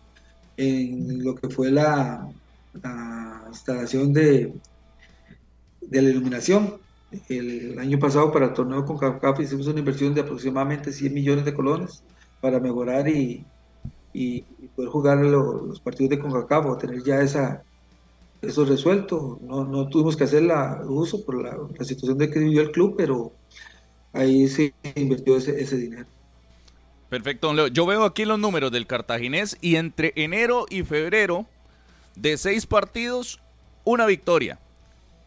en 0.57 1.23
lo 1.23 1.35
que 1.35 1.49
fue 1.49 1.71
la, 1.71 2.27
la 2.73 3.45
instalación 3.49 4.13
de, 4.13 4.53
de 5.81 6.01
la 6.01 6.09
iluminación. 6.09 6.81
El 7.27 7.77
año 7.79 7.99
pasado 7.99 8.31
para 8.31 8.47
el 8.47 8.53
torneo 8.53 8.85
con 8.85 8.97
CACAF 8.97 9.39
hicimos 9.41 9.67
una 9.67 9.79
inversión 9.79 10.13
de 10.13 10.21
aproximadamente 10.21 10.93
100 10.93 11.13
millones 11.13 11.43
de 11.45 11.53
colones 11.53 12.05
para 12.39 12.59
mejorar 12.59 13.07
y, 13.09 13.47
y, 14.13 14.43
poder 14.69 14.91
jugar 14.91 15.19
lo- 15.19 15.65
los 15.67 15.81
partidos 15.81 16.11
de 16.11 16.19
CONCACAF 16.19 16.67
o 16.67 16.77
tener 16.77 17.03
ya 17.03 17.21
esa, 17.21 17.63
eso 18.41 18.65
resuelto. 18.65 19.39
No, 19.43 19.65
no 19.65 19.89
tuvimos 19.89 20.17
que 20.17 20.25
hacer 20.25 20.43
la, 20.43 20.81
uso 20.87 21.25
por 21.25 21.43
la, 21.43 21.57
la 21.77 21.85
situación 21.85 22.17
de 22.19 22.29
que 22.31 22.39
vivió 22.39 22.61
el 22.63 22.71
club, 22.71 22.95
pero 22.97 23.37
ahí 24.13 24.47
se 24.49 24.75
invirtió 24.95 25.37
ese, 25.37 25.61
ese 25.61 25.77
dinero. 25.77 26.09
Perfecto, 27.11 27.47
don 27.47 27.57
Leo. 27.57 27.67
Yo 27.67 27.85
veo 27.85 28.05
aquí 28.05 28.23
los 28.23 28.39
números 28.39 28.71
del 28.71 28.87
cartaginés 28.87 29.57
y 29.59 29.75
entre 29.75 30.13
enero 30.15 30.65
y 30.69 30.83
febrero, 30.83 31.45
de 32.15 32.37
seis 32.37 32.65
partidos, 32.65 33.41
una 33.83 34.05
victoria. 34.05 34.59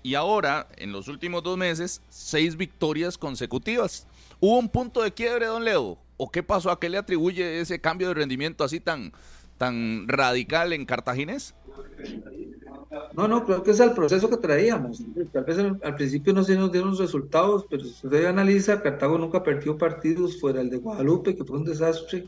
Y 0.02 0.15
ahora, 0.15 0.66
en 0.78 0.93
los 0.93 1.09
últimos 1.09 1.43
dos 1.43 1.59
meses, 1.59 2.01
seis 2.09 2.56
victorias 2.56 3.19
consecutivas. 3.19 4.06
¿Hubo 4.40 4.59
un 4.59 4.70
punto 4.70 5.02
de 5.02 5.12
quiebre, 5.12 5.44
don 5.44 5.62
Leo? 5.62 5.98
¿O 6.16 6.31
qué 6.31 6.43
pasó? 6.43 6.70
¿A 6.70 6.81
qué 6.81 6.89
le 6.89 6.97
atribuye 6.97 7.61
ese 7.61 7.78
cambio 7.78 8.09
de 8.09 8.15
rendimiento 8.15 8.65
así 8.65 8.81
tan, 8.81 9.12
tan 9.59 10.09
radical 10.09 10.73
en 10.73 10.86
cartaginés? 10.86 11.55
No, 13.15 13.28
no, 13.28 13.44
creo 13.44 13.62
que 13.62 13.70
es 13.70 13.81
el 13.81 13.93
proceso 13.93 14.28
que 14.28 14.36
traíamos. 14.36 15.02
Tal 15.32 15.44
vez 15.44 15.59
al, 15.59 15.94
principio 15.94 16.32
no 16.32 16.44
se 16.44 16.56
nos 16.56 16.73
dieron 16.73 16.90
los 16.90 16.98
resultados, 16.98 17.65
pero 17.69 17.85
si 17.85 18.06
usted 18.06 18.27
analiza, 18.27 18.82
Cartago 18.82 19.19
nunca 19.19 19.43
perdió 19.43 19.78
partidos 19.78 20.40
fuera 20.40 20.61
el 20.61 20.70
de 20.70 20.78
Guadalupe, 20.78 21.36
que 21.36 21.44
fue 21.44 21.59
un 21.59 21.65
desastre 21.65 22.27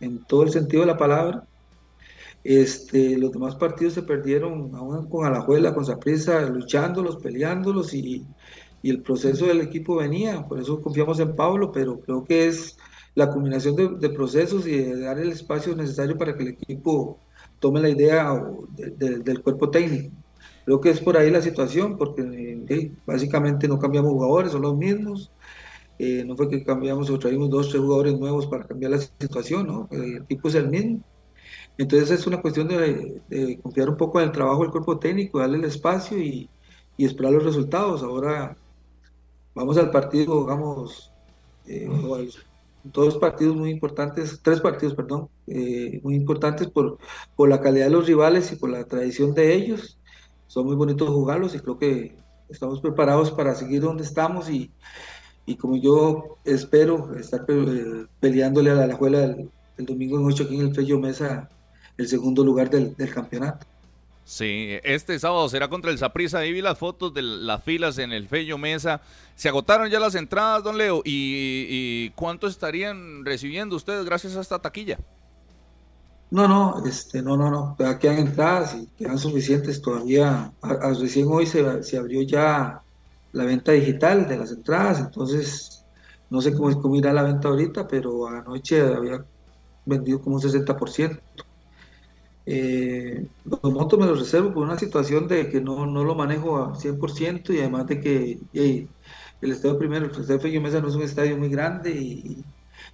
en 0.00 0.24
todo 0.24 0.42
el 0.44 0.50
sentido 0.50 0.82
de 0.82 0.86
la 0.86 0.96
palabra. 0.96 1.44
Este, 2.44 3.18
los 3.18 3.32
demás 3.32 3.56
partidos 3.56 3.94
se 3.94 4.02
perdieron 4.02 4.74
aún 4.74 5.08
con 5.08 5.26
Alajuela, 5.26 5.74
con 5.74 5.84
Saprissa, 5.84 6.40
luchándolos, 6.42 7.16
peleándolos 7.16 7.92
y, 7.94 8.24
y 8.82 8.90
el 8.90 9.02
proceso 9.02 9.46
del 9.46 9.60
equipo 9.60 9.96
venía. 9.96 10.46
Por 10.46 10.60
eso 10.60 10.80
confiamos 10.80 11.18
en 11.20 11.34
Pablo, 11.34 11.72
pero 11.72 12.00
creo 12.00 12.24
que 12.24 12.46
es 12.46 12.78
la 13.14 13.30
combinación 13.30 13.74
de, 13.74 13.88
de 13.96 14.10
procesos 14.10 14.66
y 14.66 14.76
de 14.78 15.00
dar 15.00 15.18
el 15.18 15.30
espacio 15.30 15.74
necesario 15.74 16.16
para 16.16 16.36
que 16.36 16.44
el 16.44 16.48
equipo 16.50 17.18
tome 17.58 17.80
la 17.80 17.88
idea 17.90 18.32
de- 18.70 18.90
de- 18.92 19.18
del 19.20 19.42
cuerpo 19.42 19.70
técnico. 19.70 20.14
Creo 20.64 20.80
que 20.80 20.90
es 20.90 21.00
por 21.00 21.16
ahí 21.16 21.30
la 21.30 21.42
situación, 21.42 21.96
porque 21.98 22.22
eh, 22.68 22.94
básicamente 23.06 23.68
no 23.68 23.78
cambiamos 23.78 24.12
jugadores, 24.12 24.52
son 24.52 24.62
los 24.62 24.76
mismos. 24.76 25.32
Eh, 25.98 26.24
no 26.26 26.36
fue 26.36 26.48
que 26.50 26.64
cambiamos 26.64 27.10
o 27.10 27.18
traímos 27.18 27.50
dos, 27.50 27.70
tres 27.70 27.82
jugadores 27.82 28.18
nuevos 28.18 28.46
para 28.48 28.66
cambiar 28.66 28.92
la 28.92 28.98
situación, 29.00 29.66
¿no? 29.66 29.88
El 29.90 30.18
equipo 30.18 30.48
es 30.48 30.54
el 30.56 30.68
mismo. 30.70 31.02
Entonces 31.76 32.10
es 32.10 32.26
una 32.26 32.40
cuestión 32.42 32.68
de, 32.68 33.22
de 33.28 33.60
confiar 33.62 33.88
un 33.90 33.96
poco 33.96 34.20
en 34.20 34.26
el 34.26 34.32
trabajo 34.32 34.62
del 34.62 34.70
cuerpo 34.72 34.98
técnico, 34.98 35.38
darle 35.40 35.58
el 35.58 35.64
espacio 35.64 36.18
y, 36.18 36.50
y 36.96 37.04
esperar 37.06 37.32
los 37.32 37.44
resultados. 37.44 38.02
Ahora 38.02 38.56
vamos 39.54 39.76
al 39.78 39.90
partido, 39.90 40.40
digamos, 40.42 41.12
eh, 41.64 41.88
o 41.88 42.16
dos 42.84 43.18
partidos 43.18 43.56
muy 43.56 43.70
importantes, 43.70 44.40
tres 44.42 44.60
partidos, 44.60 44.94
perdón, 44.94 45.28
eh, 45.46 46.00
muy 46.02 46.14
importantes 46.14 46.68
por, 46.68 46.98
por 47.36 47.48
la 47.48 47.60
calidad 47.60 47.86
de 47.86 47.92
los 47.92 48.06
rivales 48.06 48.52
y 48.52 48.56
por 48.56 48.70
la 48.70 48.84
tradición 48.84 49.34
de 49.34 49.54
ellos. 49.54 49.98
Son 50.46 50.66
muy 50.66 50.76
bonitos 50.76 51.08
jugarlos 51.08 51.54
y 51.54 51.60
creo 51.60 51.78
que 51.78 52.16
estamos 52.48 52.80
preparados 52.80 53.30
para 53.30 53.54
seguir 53.54 53.82
donde 53.82 54.04
estamos 54.04 54.48
y, 54.48 54.72
y 55.46 55.56
como 55.56 55.76
yo 55.76 56.38
espero 56.44 57.14
estar 57.16 57.44
eh, 57.48 58.06
peleándole 58.20 58.70
a 58.70 58.74
la 58.74 58.84
Alajuela 58.84 59.24
el, 59.24 59.50
el 59.76 59.86
domingo 59.86 60.18
en 60.18 60.26
8 60.26 60.44
aquí 60.44 60.54
en 60.56 60.68
el 60.68 60.74
Fello 60.74 60.98
Mesa 60.98 61.48
el 61.96 62.08
segundo 62.08 62.44
lugar 62.44 62.70
del, 62.70 62.94
del 62.96 63.12
campeonato. 63.12 63.66
Sí, 64.30 64.78
este 64.84 65.18
sábado 65.18 65.48
será 65.48 65.68
contra 65.68 65.90
el 65.90 65.96
Saprissa. 65.96 66.40
Ahí 66.40 66.52
vi 66.52 66.60
las 66.60 66.78
fotos 66.78 67.14
de 67.14 67.22
las 67.22 67.64
filas 67.64 67.96
en 67.96 68.12
el 68.12 68.28
Fello 68.28 68.58
Mesa. 68.58 69.00
Se 69.34 69.48
agotaron 69.48 69.88
ya 69.88 69.98
las 69.98 70.14
entradas, 70.14 70.62
don 70.62 70.76
Leo. 70.76 71.00
¿Y, 71.02 72.10
cuánto 72.10 72.46
estarían 72.46 73.24
recibiendo 73.24 73.74
ustedes 73.74 74.04
gracias 74.04 74.36
a 74.36 74.42
esta 74.42 74.58
taquilla? 74.60 75.00
No, 76.30 76.46
no, 76.46 76.84
este, 76.86 77.22
no, 77.22 77.38
no, 77.38 77.50
no, 77.50 77.74
todavía 77.78 77.98
quedan 77.98 78.18
entradas 78.18 78.74
y 78.74 78.86
quedan 78.98 79.18
suficientes 79.18 79.80
todavía. 79.80 80.52
A- 80.60 80.72
a- 80.72 80.92
recién 80.94 81.26
hoy 81.28 81.46
se, 81.46 81.82
se 81.82 81.96
abrió 81.96 82.20
ya 82.22 82.84
la 83.32 83.44
venta 83.44 83.72
digital 83.72 84.28
de 84.28 84.36
las 84.36 84.52
entradas, 84.52 85.00
entonces 85.00 85.86
no 86.28 86.42
sé 86.42 86.52
cómo, 86.54 86.78
cómo 86.82 86.96
irá 86.96 87.14
la 87.14 87.22
venta 87.22 87.48
ahorita, 87.48 87.88
pero 87.88 88.26
anoche 88.28 88.80
había 88.82 89.24
vendido 89.86 90.20
como 90.20 90.36
un 90.36 90.42
60%. 90.42 91.22
Eh, 92.50 93.26
los 93.44 93.72
montos 93.74 93.98
me 93.98 94.06
los 94.06 94.20
reservo 94.20 94.54
por 94.54 94.64
una 94.64 94.78
situación 94.78 95.28
de 95.28 95.50
que 95.50 95.60
no, 95.60 95.84
no 95.84 96.02
lo 96.02 96.14
manejo 96.14 96.56
a 96.56 96.74
100% 96.74 97.52
y 97.52 97.58
además 97.58 97.86
de 97.88 98.00
que 98.00 98.38
el 98.54 99.52
estadio 99.52 99.78
primero, 99.78 100.06
el 100.06 100.18
estadio 100.18 100.60
Mesa 100.62 100.80
no 100.80 100.88
es 100.88 100.94
un 100.94 101.02
estadio 101.02 101.36
muy 101.36 101.50
grande 101.50 101.90
y, 101.90 102.42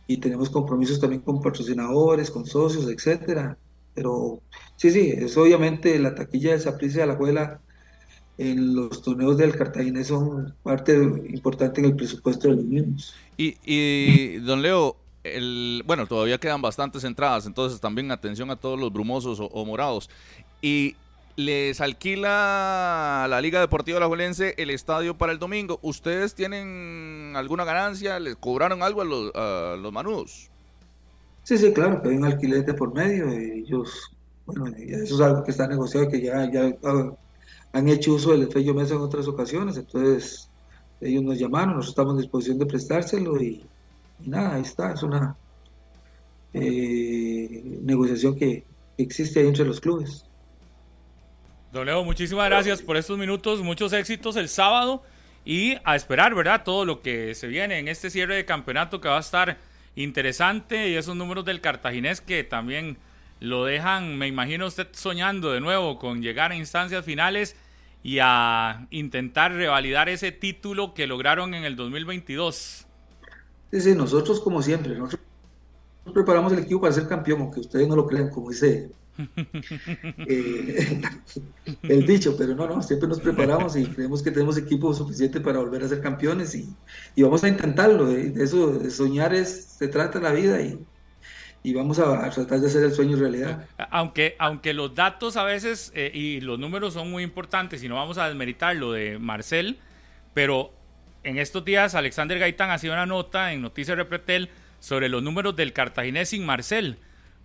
y 0.08 0.16
tenemos 0.16 0.50
compromisos 0.50 0.98
también 0.98 1.22
con 1.22 1.40
patrocinadores, 1.40 2.32
con 2.32 2.46
socios, 2.46 2.88
etcétera. 2.88 3.56
Pero 3.94 4.40
sí, 4.74 4.90
sí, 4.90 5.12
es 5.16 5.36
obviamente 5.36 6.00
la 6.00 6.16
taquilla 6.16 6.50
de 6.50 6.58
Saprissa 6.58 6.98
y 6.98 7.02
Alajuela 7.02 7.60
en 8.38 8.74
los 8.74 9.02
torneos 9.02 9.36
del 9.36 9.54
Cartaginés 9.54 10.08
son 10.08 10.52
parte 10.64 10.94
importante 11.28 11.80
en 11.80 11.86
el 11.86 11.94
presupuesto 11.94 12.48
de 12.48 12.56
los 12.56 12.64
mismos. 12.64 13.14
Y, 13.36 13.56
y, 13.64 14.38
don 14.38 14.62
Leo, 14.62 14.96
el, 15.24 15.82
bueno, 15.86 16.06
todavía 16.06 16.38
quedan 16.38 16.62
bastantes 16.62 17.02
entradas, 17.04 17.46
entonces 17.46 17.80
también 17.80 18.10
atención 18.10 18.50
a 18.50 18.56
todos 18.56 18.78
los 18.78 18.92
brumosos 18.92 19.38
o, 19.40 19.64
morados. 19.64 20.10
Y 20.60 20.96
les 21.36 21.80
alquila 21.80 23.26
la 23.28 23.40
Liga 23.40 23.58
Deportiva 23.58 23.96
Alajuelense 23.96 24.54
el 24.58 24.70
estadio 24.70 25.16
para 25.16 25.32
el 25.32 25.38
domingo. 25.38 25.80
¿Ustedes 25.82 26.34
tienen 26.34 27.32
alguna 27.36 27.64
ganancia? 27.64 28.20
¿Les 28.20 28.36
cobraron 28.36 28.82
algo 28.82 29.00
a 29.00 29.04
los, 29.76 29.92
manudos? 29.92 30.50
Sí, 31.42 31.58
sí, 31.58 31.72
claro, 31.72 32.00
que 32.02 32.10
hay 32.10 32.16
un 32.16 32.24
alquiler 32.24 32.64
de 32.64 32.74
por 32.74 32.94
medio. 32.94 33.32
Y 33.32 33.62
ellos, 33.62 34.14
bueno, 34.46 34.66
eso 34.76 35.14
es 35.14 35.20
algo 35.20 35.42
que 35.42 35.50
está 35.50 35.66
negociado, 35.66 36.08
que 36.08 36.20
ya, 36.20 36.50
ya 36.50 36.74
ah, 36.84 37.12
han 37.72 37.88
hecho 37.88 38.14
uso 38.14 38.32
del 38.32 38.42
Efello 38.44 38.74
Mesa 38.74 38.94
en 38.94 39.00
otras 39.00 39.26
ocasiones. 39.26 39.76
Entonces, 39.76 40.48
ellos 41.00 41.22
nos 41.22 41.38
llamaron, 41.38 41.76
nosotros 41.76 41.88
estamos 41.90 42.14
en 42.14 42.20
disposición 42.20 42.58
de 42.58 42.66
prestárselo 42.66 43.42
y, 43.42 43.66
nada, 44.20 44.54
ahí 44.54 44.62
está. 44.62 44.92
Es 44.92 45.02
una 45.02 45.36
eh, 46.52 47.62
negociación 47.82 48.36
que 48.36 48.64
existe 48.96 49.46
entre 49.46 49.64
los 49.64 49.80
clubes. 49.80 50.26
Don 51.72 51.86
Leo, 51.86 52.04
muchísimas 52.04 52.46
gracias 52.46 52.82
por 52.82 52.96
estos 52.96 53.18
minutos, 53.18 53.60
muchos 53.60 53.92
éxitos 53.92 54.36
el 54.36 54.48
sábado 54.48 55.02
y 55.44 55.76
a 55.84 55.96
esperar, 55.96 56.34
¿verdad? 56.34 56.62
Todo 56.64 56.84
lo 56.84 57.02
que 57.02 57.34
se 57.34 57.48
viene 57.48 57.78
en 57.78 57.88
este 57.88 58.10
cierre 58.10 58.36
de 58.36 58.44
campeonato 58.44 59.00
que 59.00 59.08
va 59.08 59.16
a 59.16 59.20
estar 59.20 59.58
interesante 59.96 60.88
y 60.88 60.94
esos 60.94 61.16
números 61.16 61.44
del 61.44 61.60
cartaginés 61.60 62.20
que 62.20 62.44
también 62.44 62.96
lo 63.40 63.64
dejan, 63.64 64.16
me 64.16 64.26
imagino 64.26 64.66
usted 64.66 64.88
soñando 64.92 65.52
de 65.52 65.60
nuevo 65.60 65.98
con 65.98 66.22
llegar 66.22 66.52
a 66.52 66.56
instancias 66.56 67.04
finales 67.04 67.56
y 68.02 68.18
a 68.20 68.86
intentar 68.90 69.52
revalidar 69.52 70.08
ese 70.08 70.30
título 70.30 70.94
que 70.94 71.06
lograron 71.06 71.54
en 71.54 71.64
el 71.64 71.74
2022. 71.74 72.83
Sí, 73.80 73.94
nosotros 73.94 74.40
como 74.40 74.62
siempre, 74.62 74.96
nosotros 74.96 75.20
preparamos 76.12 76.52
el 76.52 76.60
equipo 76.60 76.82
para 76.82 76.92
ser 76.92 77.08
campeón, 77.08 77.40
aunque 77.42 77.60
ustedes 77.60 77.88
no 77.88 77.96
lo 77.96 78.06
crean, 78.06 78.30
como 78.30 78.50
dice 78.50 78.90
eh, 80.26 81.00
el 81.82 82.06
dicho, 82.06 82.36
pero 82.36 82.54
no, 82.54 82.66
no, 82.66 82.82
siempre 82.82 83.08
nos 83.08 83.20
preparamos 83.20 83.76
y 83.76 83.86
creemos 83.86 84.22
que 84.22 84.30
tenemos 84.30 84.58
equipo 84.58 84.92
suficiente 84.92 85.40
para 85.40 85.60
volver 85.60 85.84
a 85.84 85.88
ser 85.88 86.00
campeones 86.00 86.54
y, 86.54 87.22
vamos 87.22 87.44
a 87.44 87.48
intentarlo. 87.48 88.06
De, 88.06 88.42
eso, 88.42 88.78
de 88.78 88.90
soñar 88.90 89.34
es, 89.34 89.64
se 89.78 89.88
trata 89.88 90.20
la 90.20 90.32
vida 90.32 90.60
y, 90.60 90.84
y 91.62 91.74
vamos 91.74 91.98
a, 91.98 92.28
tratar 92.30 92.60
de 92.60 92.66
hacer 92.66 92.82
el 92.82 92.92
sueño 92.92 93.16
realidad. 93.16 93.66
Aunque, 93.90 94.34
aunque 94.38 94.74
los 94.74 94.94
datos 94.94 95.36
a 95.36 95.44
veces 95.44 95.92
eh, 95.94 96.10
y 96.12 96.40
los 96.40 96.58
números 96.58 96.94
son 96.94 97.10
muy 97.10 97.22
importantes 97.22 97.82
y 97.82 97.88
no 97.88 97.94
vamos 97.94 98.18
a 98.18 98.26
desmeritar 98.26 98.74
lo 98.76 98.92
de 98.92 99.18
Marcel, 99.18 99.78
pero 100.32 100.72
en 101.24 101.38
estos 101.38 101.64
días 101.64 101.94
Alexander 101.94 102.38
Gaitán 102.38 102.70
ha 102.70 102.78
sido 102.78 102.92
una 102.92 103.06
nota 103.06 103.52
en 103.52 103.62
Noticias 103.62 103.96
Repretel 103.96 104.50
sobre 104.80 105.08
los 105.08 105.22
números 105.22 105.56
del 105.56 105.72
cartaginés 105.72 106.28
sin 106.28 106.44
Marcel 106.46 106.98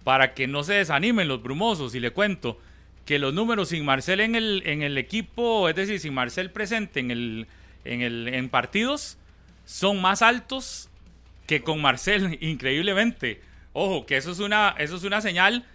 para 0.03 0.33
que 0.33 0.47
no 0.47 0.63
se 0.63 0.73
desanimen 0.73 1.27
los 1.27 1.41
brumosos. 1.41 1.95
Y 1.95 1.99
le 1.99 2.11
cuento 2.11 2.59
que 3.05 3.19
los 3.19 3.33
números 3.33 3.69
sin 3.69 3.85
Marcel 3.85 4.19
en 4.19 4.35
el, 4.35 4.63
en 4.65 4.81
el 4.81 4.97
equipo, 4.97 5.69
es 5.69 5.75
decir, 5.75 5.99
sin 5.99 6.13
Marcel 6.13 6.51
presente 6.51 6.99
en, 6.99 7.11
el, 7.11 7.47
en, 7.85 8.01
el, 8.01 8.27
en 8.27 8.49
partidos, 8.49 9.17
son 9.65 10.01
más 10.01 10.21
altos 10.21 10.89
que 11.47 11.61
con 11.61 11.81
Marcel, 11.81 12.37
increíblemente. 12.41 13.41
Ojo, 13.73 14.05
que 14.05 14.17
eso 14.17 14.31
es 14.31 14.39
una, 14.39 14.75
eso 14.77 14.97
es 14.97 15.03
una 15.03 15.21
señal 15.21 15.65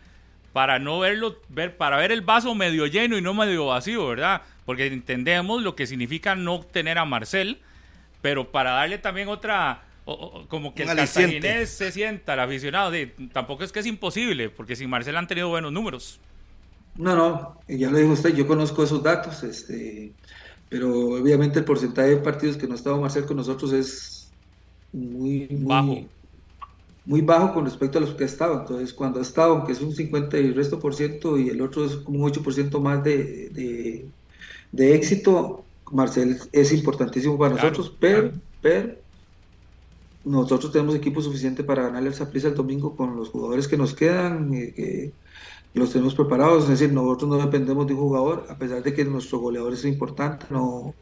para 0.52 0.78
no 0.78 1.01
verlo, 1.01 1.40
ver, 1.48 1.76
para 1.76 1.97
ver 1.97 2.12
el 2.12 2.20
vaso 2.20 2.55
medio 2.55 2.86
lleno 2.86 3.18
y 3.18 3.22
no 3.22 3.35
medio 3.35 3.66
vacío, 3.66 4.06
¿verdad? 4.06 4.43
Porque 4.64 4.86
entendemos 4.86 5.62
lo 5.62 5.74
que 5.74 5.86
significa 5.86 6.36
no 6.36 6.60
tener 6.60 6.98
a 6.98 7.05
Marcel, 7.05 7.59
pero 8.24 8.51
para 8.51 8.70
darle 8.70 8.96
también 8.96 9.28
otra, 9.28 9.82
como 10.48 10.74
que 10.74 10.84
el 10.84 10.88
cartaginés 10.88 11.68
se 11.68 11.92
sienta, 11.92 12.32
el 12.32 12.40
aficionado, 12.40 12.90
de, 12.90 13.09
tampoco 13.34 13.64
es 13.64 13.70
que 13.70 13.80
es 13.80 13.86
imposible, 13.86 14.48
porque 14.48 14.76
sin 14.76 14.88
Marcel 14.88 15.18
han 15.18 15.26
tenido 15.26 15.51
buenos 15.51 15.70
números. 15.70 16.18
No, 16.96 17.14
no, 17.14 17.60
ya 17.68 17.90
lo 17.90 17.98
dijo 17.98 18.12
usted, 18.12 18.34
yo 18.34 18.46
conozco 18.46 18.82
esos 18.82 19.02
datos, 19.02 19.42
este, 19.42 20.10
pero 20.70 21.20
obviamente 21.20 21.59
el 21.59 21.66
porcentaje 21.66 22.09
de 22.09 22.16
partidos 22.16 22.56
que 22.56 22.66
no 22.66 22.72
ha 22.72 22.76
estado 22.76 22.98
Marcel 22.98 23.26
con 23.26 23.36
nosotros 23.36 23.74
es 23.74 24.32
muy, 24.90 25.46
bajo. 25.51 26.06
Muy 27.05 27.20
bajo 27.20 27.52
con 27.52 27.66
respecto 27.66 27.98
a 27.98 28.01
los 28.01 28.14
que 28.14 28.22
ha 28.22 28.26
estado. 28.26 28.60
Entonces, 28.60 28.94
cuando 28.94 29.18
ha 29.18 29.22
estado, 29.22 29.52
aunque 29.52 29.72
es 29.72 29.82
un 29.82 29.94
50 29.94 30.38
y 30.38 30.46
el 30.46 30.55
resto 30.55 30.80
por 30.80 30.94
ciento, 30.94 31.36
y 31.36 31.51
el 31.51 31.60
otro 31.60 31.84
es 31.84 31.96
como 31.96 32.24
un 32.24 32.32
8% 32.32 32.80
más 32.80 33.05
de, 33.05 34.09
de, 34.72 34.94
éxito, 34.94 35.66
Marcel 35.93 36.39
es 36.52 36.73
importantísimo 36.73 37.39
para 37.39 37.55
nosotros, 37.55 37.94
pero, 38.01 38.32
pero 38.61 38.94
nosotros 40.24 40.73
tenemos 40.73 40.94
equipo 40.94 41.20
suficiente 41.20 41.62
para 41.65 41.85
ganarle 41.85 42.09
el 42.09 42.15
Saprissa 42.15 42.48
el 42.48 42.55
domingo 42.55 42.97
con 42.97 43.16
los 43.16 43.28
jugadores 43.28 43.69
que 43.69 43.77
nos 43.77 43.94
quedan, 43.94 44.51
eh, 44.55 45.12
los 45.74 45.90
tenemos 45.90 46.15
preparados, 46.15 46.65
es 46.65 46.70
decir, 46.70 46.93
nosotros 46.93 47.31
no 47.31 47.36
dependemos 47.36 47.86
de 47.86 47.94
un 47.94 48.01
jugador, 48.01 48.47
a 48.48 48.56
pesar 48.56 48.82
de 48.82 48.94
que 48.94 49.05
nuestro 49.05 49.39
goleador 49.40 49.73
es 49.73 49.85
importante, 49.85 50.47
no, 50.51 50.94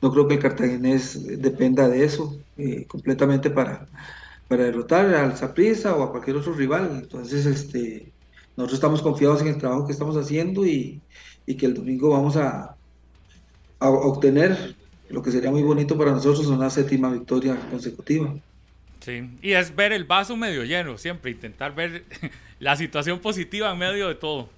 no 0.00 0.12
creo 0.12 0.28
que 0.28 0.34
el 0.34 0.40
cartaginés 0.40 1.40
dependa 1.42 1.88
de 1.88 2.04
eso 2.04 2.38
eh, 2.56 2.86
completamente 2.86 3.50
para, 3.50 3.88
para 4.48 4.64
derrotar 4.64 5.12
al 5.14 5.36
Saprissa 5.36 5.96
o 5.96 6.02
a 6.02 6.10
cualquier 6.10 6.36
otro 6.36 6.54
rival, 6.54 6.90
entonces 7.02 7.44
este, 7.44 8.12
nosotros 8.56 8.78
estamos 8.78 9.02
confiados 9.02 9.42
en 9.42 9.48
el 9.48 9.58
trabajo 9.58 9.86
que 9.86 9.92
estamos 9.92 10.16
haciendo 10.16 10.64
y, 10.64 11.02
y 11.44 11.56
que 11.56 11.66
el 11.66 11.74
domingo 11.74 12.10
vamos 12.10 12.36
a, 12.36 12.76
a 13.80 13.88
obtener 13.88 14.76
lo 15.08 15.22
que 15.22 15.32
sería 15.32 15.50
muy 15.50 15.62
bonito 15.62 15.98
para 15.98 16.12
nosotros, 16.12 16.46
una 16.46 16.70
séptima 16.70 17.10
victoria 17.10 17.56
consecutiva. 17.70 18.34
Sí, 19.00 19.28
y 19.42 19.52
es 19.52 19.74
ver 19.74 19.92
el 19.92 20.04
vaso 20.04 20.36
medio 20.36 20.62
lleno, 20.62 20.98
siempre 20.98 21.30
intentar 21.30 21.74
ver 21.74 22.04
la 22.60 22.76
situación 22.76 23.18
positiva 23.18 23.72
en 23.72 23.78
medio 23.78 24.08
de 24.08 24.14
todo. 24.14 24.48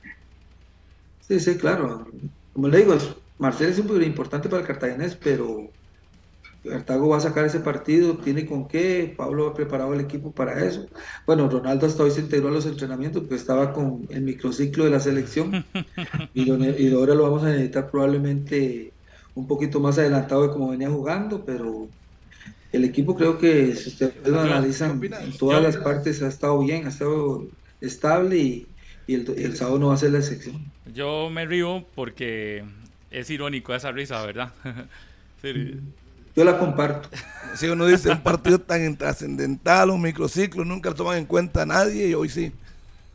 Sí, 1.21 1.41
sí, 1.41 1.57
claro. 1.57 2.07
Como 2.53 2.69
le 2.69 2.79
digo, 2.79 2.99
Marcel 3.39 3.71
es 3.71 3.83
muy 3.83 4.05
importante 4.05 4.49
para 4.49 4.61
el 4.61 4.67
cartaginés, 4.67 5.17
pero 5.17 5.71
Cartago 6.65 7.09
va 7.09 7.17
a 7.17 7.21
sacar 7.21 7.45
ese 7.45 7.61
partido, 7.61 8.19
tiene 8.19 8.47
con 8.47 8.69
qué, 8.69 9.15
Pablo 9.17 9.49
ha 9.49 9.55
preparado 9.55 9.95
el 9.95 10.01
equipo 10.01 10.33
para 10.33 10.65
eso. 10.65 10.87
Bueno, 11.27 11.49
Ronaldo 11.49 11.87
hasta 11.87 12.03
hoy 12.03 12.11
se 12.11 12.21
integró 12.21 12.49
a 12.49 12.53
los 12.53 12.67
entrenamientos, 12.67 13.23
porque 13.23 13.37
estaba 13.37 13.73
con 13.73 14.07
el 14.11 14.23
microciclo 14.23 14.85
de 14.85 14.91
la 14.91 15.01
selección 15.01 15.65
y, 16.35 16.53
y 16.53 16.93
ahora 16.93 17.15
lo 17.15 17.25
vamos 17.25 17.45
a 17.45 17.51
necesitar 17.51 17.91
probablemente 17.91 18.92
un 19.35 19.47
poquito 19.47 19.81
más 19.81 19.99
adelantado 19.99 20.43
de 20.43 20.49
como 20.51 20.71
venía 20.71 20.91
jugando, 20.91 21.45
pero 21.45 21.89
el 22.73 22.85
equipo 22.85 23.15
creo 23.15 23.39
que 23.39 23.75
si 23.75 23.91
ustedes 23.91 24.27
lo 24.27 24.41
analizan 24.41 25.01
en 25.03 25.37
todas 25.37 25.63
las 25.63 25.77
partes 25.77 26.23
ha 26.23 26.29
estado 26.29 26.59
bien, 26.61 26.87
ha 26.87 26.89
estado 26.89 27.47
estable 27.81 28.39
y, 28.39 28.67
el, 29.09 29.57
sábado 29.57 29.79
no 29.79 29.89
va 29.89 29.95
a 29.95 29.99
ser 29.99 30.13
la 30.13 30.19
excepción. 30.19 30.65
Yo 30.95 31.29
me 31.29 31.45
río 31.45 31.85
porque 31.95 32.65
es 33.11 33.29
irónico 33.31 33.75
esa 33.75 33.93
risa, 33.93 34.25
¿verdad? 34.25 34.53
Yo 36.35 36.45
la 36.45 36.59
comparto. 36.59 37.11
Si 37.57 37.67
uno 37.67 37.87
dice 37.87 38.11
un 38.11 38.23
partido 38.23 38.59
tan 38.59 38.97
trascendental, 38.97 39.91
un 39.91 40.01
microciclo, 40.01 40.65
nunca 40.65 40.91
lo 40.91 40.97
toman 40.97 41.19
en 41.19 41.27
cuenta 41.27 41.67
nadie 41.67 42.09
y 42.09 42.15
hoy 42.15 42.31
sí. 42.31 42.53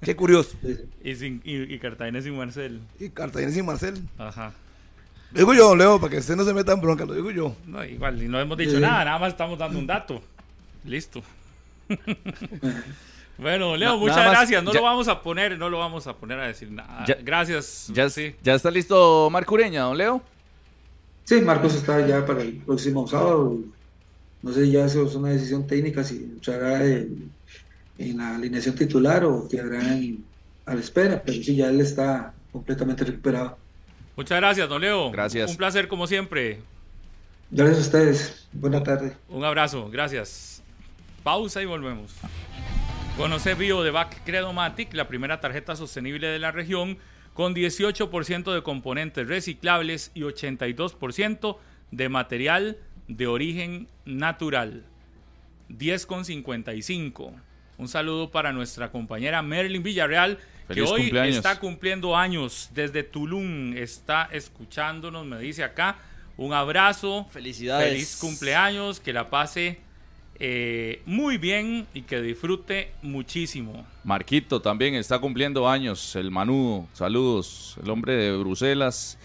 Qué 0.01 0.15
curioso. 0.15 0.55
Y, 1.03 1.15
sin, 1.15 1.41
y, 1.43 1.73
y 1.73 1.79
Cartagena 1.79 2.21
sin 2.21 2.37
Marcel. 2.37 2.79
Y 2.99 3.09
Cartagena 3.09 3.51
sin 3.51 3.65
Marcel. 3.65 3.95
Ajá. 4.19 4.53
Digo 5.31 5.53
yo, 5.53 5.75
Leo, 5.75 5.99
para 5.99 6.11
que 6.11 6.17
usted 6.17 6.35
no 6.35 6.43
se 6.45 6.53
meta 6.53 6.71
en 6.71 6.81
bronca, 6.81 7.05
lo 7.05 7.13
digo 7.13 7.31
yo. 7.31 7.55
No, 7.65 7.83
igual, 7.83 8.21
y 8.21 8.27
no 8.27 8.39
hemos 8.39 8.57
dicho 8.57 8.79
nada, 8.79 9.05
nada 9.05 9.19
más 9.19 9.29
estamos 9.29 9.59
dando 9.59 9.77
un 9.77 9.87
dato. 9.87 10.21
Listo. 10.85 11.21
bueno, 13.37 13.75
Leo, 13.75 13.97
muchas 13.97 14.29
gracias. 14.29 14.63
No 14.63 14.73
lo 14.73 14.81
vamos 14.81 15.07
a 15.07 15.21
poner, 15.21 15.57
no 15.57 15.69
lo 15.69 15.79
vamos 15.79 16.07
a 16.07 16.15
poner 16.15 16.39
a 16.39 16.47
decir 16.47 16.71
nada. 16.71 17.05
gracias. 17.23 17.91
Ya, 17.93 18.09
sí. 18.09 18.35
¿Ya 18.41 18.55
está 18.55 18.71
listo 18.71 19.29
Marco 19.29 19.53
Ureña, 19.53 19.81
don 19.81 19.97
Leo? 19.97 20.21
Sí, 21.25 21.41
Marcos 21.41 21.75
está 21.75 22.05
ya 22.07 22.25
para 22.25 22.41
el 22.41 22.53
próximo 22.57 23.05
sábado. 23.05 23.57
No 24.41 24.53
sé 24.53 24.69
ya 24.69 24.85
eso 24.85 25.05
es 25.05 25.15
una 25.15 25.29
decisión 25.29 25.67
técnica 25.67 26.03
si 26.03 26.15
entrará 26.15 26.85
en, 26.85 27.29
en 27.97 28.17
la 28.17 28.35
alineación 28.35 28.75
titular 28.75 29.25
o 29.25 29.47
quedará 29.47 29.81
a 30.65 30.73
la 30.73 30.79
espera, 30.79 31.21
pero 31.25 31.43
sí, 31.43 31.55
ya 31.55 31.69
él 31.69 31.81
está 31.81 32.33
completamente 32.51 33.03
recuperado. 33.03 33.57
Muchas 34.17 34.39
gracias, 34.39 34.67
don 34.67 34.81
Leo. 34.81 35.11
Gracias. 35.11 35.51
Un 35.51 35.57
placer 35.57 35.87
como 35.87 36.07
siempre. 36.07 36.59
Gracias 37.51 37.77
a 37.77 37.81
ustedes. 37.81 38.47
Buena 38.51 38.81
tarde. 38.81 39.15
Un 39.29 39.45
abrazo, 39.45 39.89
gracias. 39.91 40.63
Pausa 41.21 41.61
y 41.61 41.65
volvemos. 41.65 42.15
Conoce 43.15 43.53
Bio 43.53 43.83
de 43.83 43.91
Back 43.91 44.23
Credomatic, 44.25 44.93
la 44.95 45.07
primera 45.07 45.39
tarjeta 45.39 45.75
sostenible 45.75 46.27
de 46.27 46.39
la 46.39 46.51
región, 46.51 46.97
con 47.35 47.53
18% 47.53 48.53
de 48.53 48.63
componentes 48.63 49.27
reciclables 49.27 50.09
y 50.15 50.21
82% 50.21 51.57
de 51.91 52.09
material 52.09 52.77
de 53.07 53.27
origen 53.27 53.87
natural. 54.05 54.83
10,55. 55.69 57.33
Un 57.77 57.87
saludo 57.87 58.31
para 58.31 58.51
nuestra 58.51 58.91
compañera 58.91 59.43
Merlin 59.43 59.83
Villarreal, 59.83 60.39
que 60.67 60.81
hoy 60.81 61.11
está 61.29 61.59
cumpliendo 61.59 62.15
años 62.15 62.69
desde 62.73 63.03
Tulum, 63.03 63.75
está 63.75 64.29
escuchándonos, 64.31 65.25
me 65.25 65.39
dice 65.39 65.63
acá. 65.63 65.97
Un 66.37 66.53
abrazo. 66.53 67.25
Felicidades. 67.31 67.89
Feliz 67.89 68.17
cumpleaños, 68.19 68.99
que 68.99 69.11
la 69.11 69.29
pase 69.29 69.79
eh, 70.39 71.01
muy 71.05 71.37
bien 71.37 71.87
y 71.95 72.03
que 72.03 72.21
disfrute 72.21 72.91
muchísimo. 73.01 73.87
Marquito 74.03 74.61
también 74.61 74.93
está 74.93 75.17
cumpliendo 75.17 75.67
años, 75.67 76.15
el 76.15 76.29
Manudo, 76.29 76.85
saludos, 76.93 77.75
el 77.81 77.89
hombre 77.89 78.13
de 78.13 78.37
Bruselas, 78.37 79.17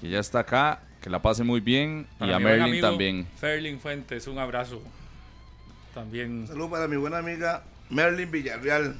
que 0.00 0.08
ya 0.08 0.20
está 0.20 0.40
acá, 0.40 0.82
que 1.02 1.10
la 1.10 1.20
pase 1.20 1.42
muy 1.42 1.60
bien, 1.60 2.06
Para 2.18 2.32
y 2.32 2.34
a 2.34 2.38
Merlin 2.38 2.62
amigo 2.62 2.88
también. 2.88 3.26
Ferlin 3.40 3.80
Fuentes, 3.80 4.28
un 4.28 4.38
abrazo. 4.38 4.80
También. 5.94 6.46
Saludos 6.46 6.70
para 6.70 6.86
mi 6.86 6.96
buena 6.96 7.18
amiga 7.18 7.64
Merlin 7.90 8.30
Villarreal. 8.30 8.96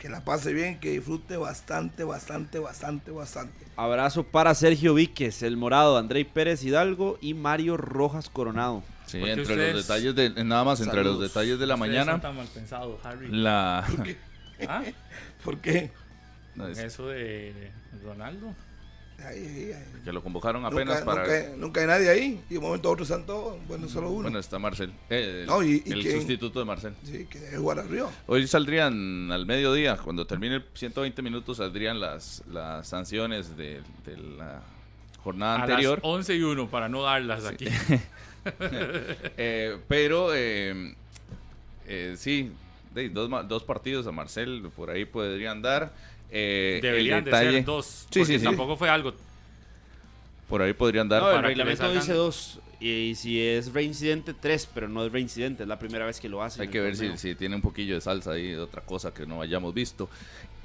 Que 0.00 0.08
la 0.08 0.24
pase 0.24 0.54
bien, 0.54 0.80
que 0.80 0.92
disfrute 0.92 1.36
bastante, 1.36 2.04
bastante, 2.04 2.58
bastante, 2.58 3.10
bastante. 3.10 3.66
Abrazo 3.76 4.24
para 4.24 4.54
Sergio 4.54 4.94
Víquez, 4.94 5.42
el 5.42 5.58
morado, 5.58 5.98
Andrei 5.98 6.24
Pérez 6.24 6.64
Hidalgo 6.64 7.18
y 7.20 7.34
Mario 7.34 7.76
Rojas 7.76 8.30
Coronado. 8.30 8.82
Sí, 9.04 9.18
Porque 9.18 9.32
entre 9.32 9.42
ustedes- 9.52 9.74
los 9.74 9.86
detalles 9.86 10.14
de, 10.14 10.44
nada 10.44 10.64
más 10.64 10.80
entre 10.80 11.04
los 11.04 11.20
detalles 11.20 11.58
de 11.58 11.66
la 11.66 11.74
Ustedes 11.74 11.90
mañana, 11.98 12.18
tan 12.20 12.34
mal 12.34 12.46
pensados, 12.46 12.98
Harry. 13.04 13.28
la 13.30 13.86
¿Ah? 14.66 14.82
¿Por 15.44 15.58
qué? 15.58 15.90
no, 16.54 16.66
es 16.66 16.78
Eso 16.78 17.06
de 17.08 17.70
Ronaldo. 18.02 18.54
Que 20.04 20.12
lo 20.12 20.22
convocaron 20.22 20.64
apenas 20.64 21.00
Nunca, 21.00 21.04
para 21.04 21.22
nunca, 21.26 21.56
nunca 21.56 21.80
hay 21.82 21.86
nadie 21.86 22.08
ahí. 22.10 22.40
Y 22.48 22.52
de 22.54 22.58
un 22.58 22.64
momento 22.64 22.88
a 22.88 22.92
otro 22.92 23.02
están 23.04 23.26
todos. 23.26 23.56
Bueno, 23.68 23.88
solo 23.88 24.08
uno. 24.10 24.22
bueno 24.22 24.38
está 24.38 24.58
Marcel, 24.58 24.92
eh, 25.10 25.40
el, 25.42 25.46
No, 25.46 25.62
y- 25.62 25.82
y 25.84 25.92
el 25.92 26.02
quién- 26.02 26.16
sustituto 26.18 26.58
de 26.58 26.64
Marcel. 26.64 26.94
Sí, 27.04 27.26
que 27.28 27.38
debe 27.38 27.58
jugar 27.58 27.78
arriba. 27.80 28.10
Hoy 28.26 28.46
saldrían 28.46 29.30
al 29.30 29.46
mediodía, 29.46 29.96
cuando 29.96 30.26
termine 30.26 30.56
el 30.56 30.64
120 30.74 31.22
minutos, 31.22 31.58
saldrían 31.58 32.00
las, 32.00 32.42
las 32.50 32.88
sanciones 32.88 33.56
de, 33.56 33.82
de 34.06 34.16
la 34.16 34.62
jornada 35.22 35.56
A 35.56 35.62
anterior. 35.64 35.98
las 35.98 36.04
11 36.10 36.34
y 36.36 36.42
1 36.42 36.68
para 36.70 36.88
no 36.88 37.02
darlas 37.02 37.44
aquí. 37.44 37.66
Eh, 39.36 39.76
pero 39.86 40.30
eh, 40.34 40.94
eh, 41.86 42.14
sí, 42.16 42.50
dos, 43.12 43.28
ma- 43.28 43.42
dos 43.42 43.64
partidos 43.64 44.06
a 44.06 44.12
Marcel 44.12 44.70
por 44.74 44.88
ahí 44.90 45.04
podrían 45.04 45.60
dar. 45.60 45.92
Eh, 46.30 46.74
el 46.76 46.82
Deberían 46.82 47.24
de 47.24 47.30
ser 47.30 47.64
dos. 47.64 48.06
Sí, 48.10 48.20
porque 48.20 48.24
sí, 48.24 48.38
sí. 48.38 48.44
tampoco 48.44 48.76
fue 48.76 48.88
algo. 48.88 49.14
Por 50.48 50.62
ahí 50.62 50.72
podrían 50.72 51.08
dar. 51.08 51.22
No, 51.22 51.28
el 51.28 51.36
para 51.36 51.48
reglamento 51.48 51.92
dice 51.92 52.12
dos. 52.12 52.60
Y 52.80 53.14
si 53.14 53.38
es 53.40 53.72
reincidente, 53.74 54.32
tres, 54.32 54.66
pero 54.72 54.88
no 54.88 55.04
es 55.04 55.12
reincidente. 55.12 55.64
Es 55.64 55.68
la 55.68 55.78
primera 55.78 56.06
vez 56.06 56.18
que 56.18 56.30
lo 56.30 56.42
hace. 56.42 56.62
Hay 56.62 56.68
que 56.68 56.80
ver 56.80 56.96
si, 56.96 57.34
tiene 57.34 57.54
un 57.54 57.60
poquillo 57.60 57.94
de 57.94 58.00
salsa 58.00 58.32
ahí, 58.32 58.48
de 58.48 58.58
otra 58.58 58.80
cosa 58.80 59.12
que 59.12 59.26
no 59.26 59.42
hayamos 59.42 59.74
visto. 59.74 60.08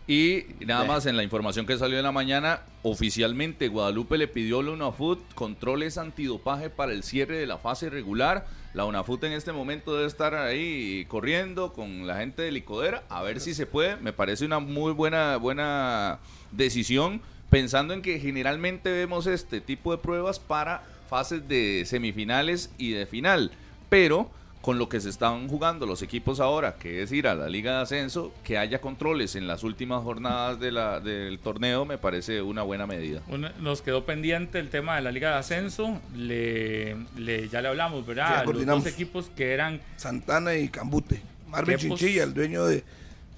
Y 0.08 0.46
nada 0.60 0.86
más 0.86 1.08
en 1.08 1.18
la 1.18 1.24
información 1.24 1.66
que 1.66 1.78
salió 1.78 1.98
en 1.98 2.04
la 2.04 2.12
mañana, 2.12 2.62
oficialmente 2.84 3.70
Guadalupe 3.70 4.20
le 4.20 4.28
pidió 4.28 4.60
a 4.60 4.64
la 4.64 4.72
UNAFUT 4.72 5.34
controles 5.34 5.98
antidopaje 5.98 6.70
para 6.70 6.92
el 6.92 7.02
cierre 7.02 7.38
de 7.38 7.48
la 7.48 7.58
fase 7.58 7.90
regular. 7.90 8.46
La 8.76 8.86
UNAFUT 8.86 9.24
en 9.24 9.32
este 9.32 9.52
momento 9.52 9.96
debe 9.96 10.06
estar 10.06 10.36
ahí 10.36 11.06
corriendo 11.08 11.74
con 11.74 12.06
la 12.06 12.18
gente 12.18 12.44
de 12.44 12.52
Licodera 12.52 13.04
a 13.10 13.24
ver 13.24 13.40
si 13.40 13.56
se 13.56 13.66
puede. 13.66 13.96
Me 13.96 14.14
parece 14.14 14.46
una 14.46 14.60
muy 14.60 14.92
buena, 14.92 15.38
buena 15.38 16.20
decisión, 16.52 17.20
pensando 17.50 17.96
en 17.96 18.04
que 18.04 18.20
generalmente 18.20 18.92
vemos 18.92 19.26
este 19.26 19.60
tipo 19.60 19.92
de 19.92 19.98
pruebas 19.98 20.38
para 20.38 20.84
fases 21.10 21.48
de 21.48 21.84
semifinales 21.88 22.70
y 22.78 22.92
de 22.92 23.08
final. 23.08 23.52
Pero 23.90 24.30
con 24.66 24.80
lo 24.80 24.90
que 24.90 25.00
se 25.00 25.10
están 25.10 25.48
jugando 25.48 25.86
los 25.86 26.02
equipos 26.02 26.40
ahora, 26.40 26.74
que 26.80 27.04
es 27.04 27.12
ir 27.12 27.28
a 27.28 27.36
la 27.36 27.48
Liga 27.48 27.76
de 27.78 27.82
Ascenso, 27.84 28.34
que 28.44 28.58
haya 28.58 28.82
controles 28.82 29.36
en 29.36 29.46
las 29.46 29.64
últimas 29.64 30.02
jornadas 30.02 30.60
de 30.60 30.72
la, 30.72 31.00
del 31.00 31.38
torneo, 31.38 31.86
me 31.86 32.00
parece 32.00 32.42
una 32.42 32.64
buena 32.64 32.88
medida. 32.88 33.22
Nos 33.60 33.84
quedó 33.84 34.06
pendiente 34.08 34.58
el 34.58 34.70
tema 34.72 34.96
de 34.96 35.04
la 35.04 35.12
Liga 35.12 35.30
de 35.34 35.36
Ascenso. 35.36 36.02
Le, 36.16 36.96
le- 37.16 37.48
ya 37.48 37.62
le 37.62 37.68
hablamos, 37.68 38.08
¿verdad? 38.08 38.38
Los 38.38 38.44
coordinamos. 38.46 38.84
dos 38.84 38.92
equipos 38.92 39.30
que 39.36 39.54
eran 39.54 39.82
Santana 39.98 40.56
y 40.56 40.68
Cambute. 40.70 41.22
Marvin 41.48 41.78
Quepos. 41.78 42.00
Chinchilla, 42.00 42.24
el 42.24 42.34
dueño 42.34 42.66
de, 42.66 42.84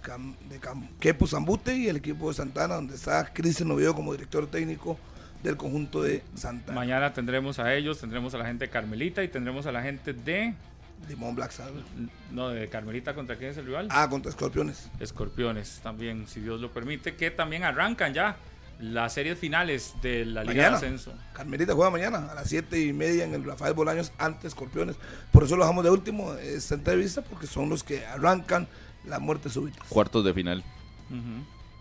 Cam, 0.01 0.33
de 0.49 0.61
Cam- 0.61 0.87
Quepos 0.97 1.31
Zambute 1.31 1.75
y 1.75 1.87
el 1.89 1.97
equipo 1.97 2.29
de 2.29 2.35
Santana, 2.35 2.75
donde 2.75 2.95
está 2.95 3.33
Cristian 3.33 3.69
Oviedo 3.71 3.93
como 3.93 4.13
director 4.13 4.47
técnico 4.47 4.97
del 5.43 5.57
conjunto 5.57 6.01
de 6.01 6.23
Santana. 6.35 6.73
Mañana 6.73 7.11
tendremos 7.13 7.59
a 7.59 7.73
ellos, 7.75 7.99
tendremos 7.99 8.33
a 8.33 8.37
la 8.37 8.45
gente 8.45 8.63
de 8.65 8.71
Carmelita 8.71 9.23
y 9.25 9.27
tendremos 9.27 9.65
a 9.65 9.73
la 9.73 9.81
gente 9.83 10.13
de. 10.13 10.53
Limón 11.07 11.35
Black 11.35 11.51
Saddle. 11.51 11.83
No, 12.31 12.49
de 12.49 12.67
Carmelita, 12.69 13.13
¿contra 13.13 13.37
quién 13.37 13.51
es 13.51 13.57
el 13.57 13.65
rival? 13.65 13.87
Ah, 13.91 14.09
contra 14.09 14.29
Escorpiones. 14.29 14.89
Escorpiones 14.99 15.79
también, 15.81 16.27
si 16.27 16.39
Dios 16.41 16.59
lo 16.59 16.71
permite, 16.71 17.15
que 17.15 17.31
también 17.31 17.63
arrancan 17.63 18.13
ya 18.13 18.37
las 18.79 19.13
series 19.13 19.39
finales 19.39 19.93
de 20.01 20.25
la 20.25 20.41
Liga 20.43 20.53
Mañana. 20.53 20.69
de 20.69 20.75
Ascenso. 20.85 21.13
Carmelita 21.33 21.73
juega 21.73 21.89
mañana 21.89 22.31
a 22.31 22.35
las 22.35 22.47
7 22.49 22.79
y 22.79 22.93
media 22.93 23.23
en 23.23 23.33
el 23.33 23.43
Rafael 23.43 23.73
Bolaños 23.73 24.11
ante 24.17 24.47
Escorpiones. 24.47 24.97
Por 25.31 25.43
eso 25.43 25.55
lo 25.55 25.63
dejamos 25.63 25.83
de 25.83 25.89
último 25.89 26.33
esta 26.33 26.75
entrevista, 26.75 27.21
porque 27.23 27.47
son 27.47 27.69
los 27.69 27.83
que 27.83 28.05
arrancan 28.05 28.67
la 29.05 29.19
muerte 29.19 29.49
súbita. 29.49 29.79
Cuartos 29.89 30.23
de 30.25 30.33
final. 30.33 30.63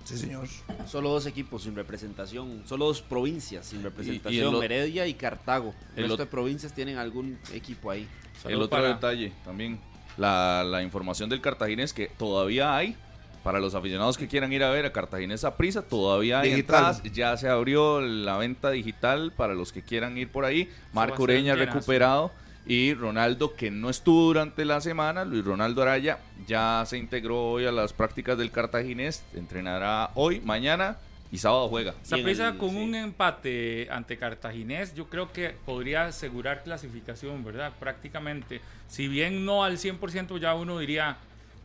Sí, 0.07 0.17
señor. 0.19 0.47
Solo 0.87 1.11
dos 1.11 1.27
equipos 1.27 1.65
sin 1.65 1.75
representación. 1.75 2.63
Solo 2.67 2.87
dos 2.87 3.03
provincias 3.03 3.67
sin 3.67 3.83
representación. 3.83 4.49
el 4.51 4.55
o- 4.55 4.63
Heredia 4.63 5.07
y 5.07 5.15
Cartago. 5.15 5.75
El 5.97 6.05
el 6.05 6.09
resto 6.11 6.25
de 6.25 6.31
provincias 6.31 6.73
tienen 6.73 6.97
algún 6.97 7.39
equipo 7.53 7.91
ahí. 7.91 8.09
El 8.45 8.57
otro 8.57 8.69
para- 8.79 8.89
detalle 8.95 9.33
también, 9.45 9.81
la, 10.17 10.63
la 10.65 10.83
información 10.83 11.29
del 11.29 11.41
Cartaginés 11.41 11.93
que 11.93 12.07
todavía 12.17 12.77
hay, 12.77 12.97
para 13.43 13.59
los 13.61 13.75
aficionados 13.75 14.17
que 14.17 14.29
quieran 14.29 14.53
ir 14.53 14.63
a 14.63 14.71
ver 14.71 14.87
a 14.87 14.93
Cartaginés 14.93 15.45
a 15.45 15.57
prisa, 15.57 15.83
todavía 15.83 16.41
hay 16.41 16.51
Digital. 16.51 16.77
entradas, 16.95 17.13
ya 17.13 17.37
se 17.37 17.49
abrió 17.49 18.01
la 18.01 18.37
venta 18.39 18.71
digital 18.71 19.33
para 19.37 19.55
los 19.55 19.73
que 19.73 19.83
quieran 19.83 20.17
ir 20.19 20.31
por 20.31 20.45
ahí. 20.45 20.69
Marco 20.93 21.23
Ureña 21.25 21.55
recuperado 21.57 22.31
y 22.67 22.95
Ronaldo 22.95 23.55
que 23.55 23.71
no 23.71 23.91
estuvo 23.91 24.25
durante 24.25 24.65
la 24.65 24.81
semana, 24.81 25.25
Luis 25.25 25.45
Ronaldo 25.45 25.83
Araya 25.83 26.19
ya 26.47 26.83
se 26.87 26.99
integró 26.99 27.51
hoy 27.53 27.65
a 27.67 27.73
las 27.73 27.93
prácticas 27.93 28.37
del 28.39 28.51
Cartaginés, 28.51 29.25
entrenará 29.35 30.11
hoy, 30.15 30.41
mañana 30.41 30.97
y 31.31 31.39
sábado 31.39 31.69
juega. 31.69 31.95
Saprissa 32.03 32.49
el- 32.49 32.57
con 32.59 32.71
sí. 32.71 32.77
un 32.77 32.95
empate 32.95 33.89
ante 33.91 34.17
Cartaginés, 34.17 34.95
yo 34.95 35.07
creo 35.09 35.33
que 35.33 35.55
podría 35.65 36.07
asegurar 36.07 36.63
clasificación, 36.65 37.45
¿verdad? 37.45 37.73
Prácticamente. 37.79 38.61
Si 38.89 39.07
bien 39.09 39.45
no 39.45 39.63
al 39.65 39.79
100%, 39.79 40.39
ya 40.39 40.55
uno 40.55 40.79
diría 40.79 41.17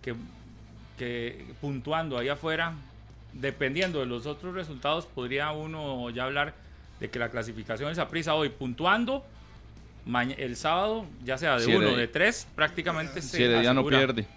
que, 0.02 0.15
que 0.98 1.45
puntuando 1.61 2.18
ahí 2.18 2.30
afuera, 2.30 2.73
dependiendo 3.34 3.99
de 3.99 4.06
los 4.07 4.26
otros 4.26 4.53
resultados, 4.53 5.06
podría 5.06 5.52
uno 5.52 6.10
ya 6.10 6.26
hablar 6.26 6.53
de 6.99 7.10
que 7.10 7.18
la 7.19 7.30
clasificación 7.30 7.88
del 7.90 7.95
Saprissa 7.95 8.36
hoy 8.36 8.49
puntuando, 8.49 9.26
el 10.38 10.56
sábado, 10.56 11.06
ya 11.23 11.38
sea 11.38 11.57
de 11.57 11.65
Si 11.65 11.73
uno 11.73 11.95
de 11.95 12.07
tres, 12.07 12.48
prácticamente 12.56 13.22
se 13.22 13.38
Si 13.38 13.44
Herediano 13.44 13.82
asegura. 13.82 13.98
pierde, 13.99 14.28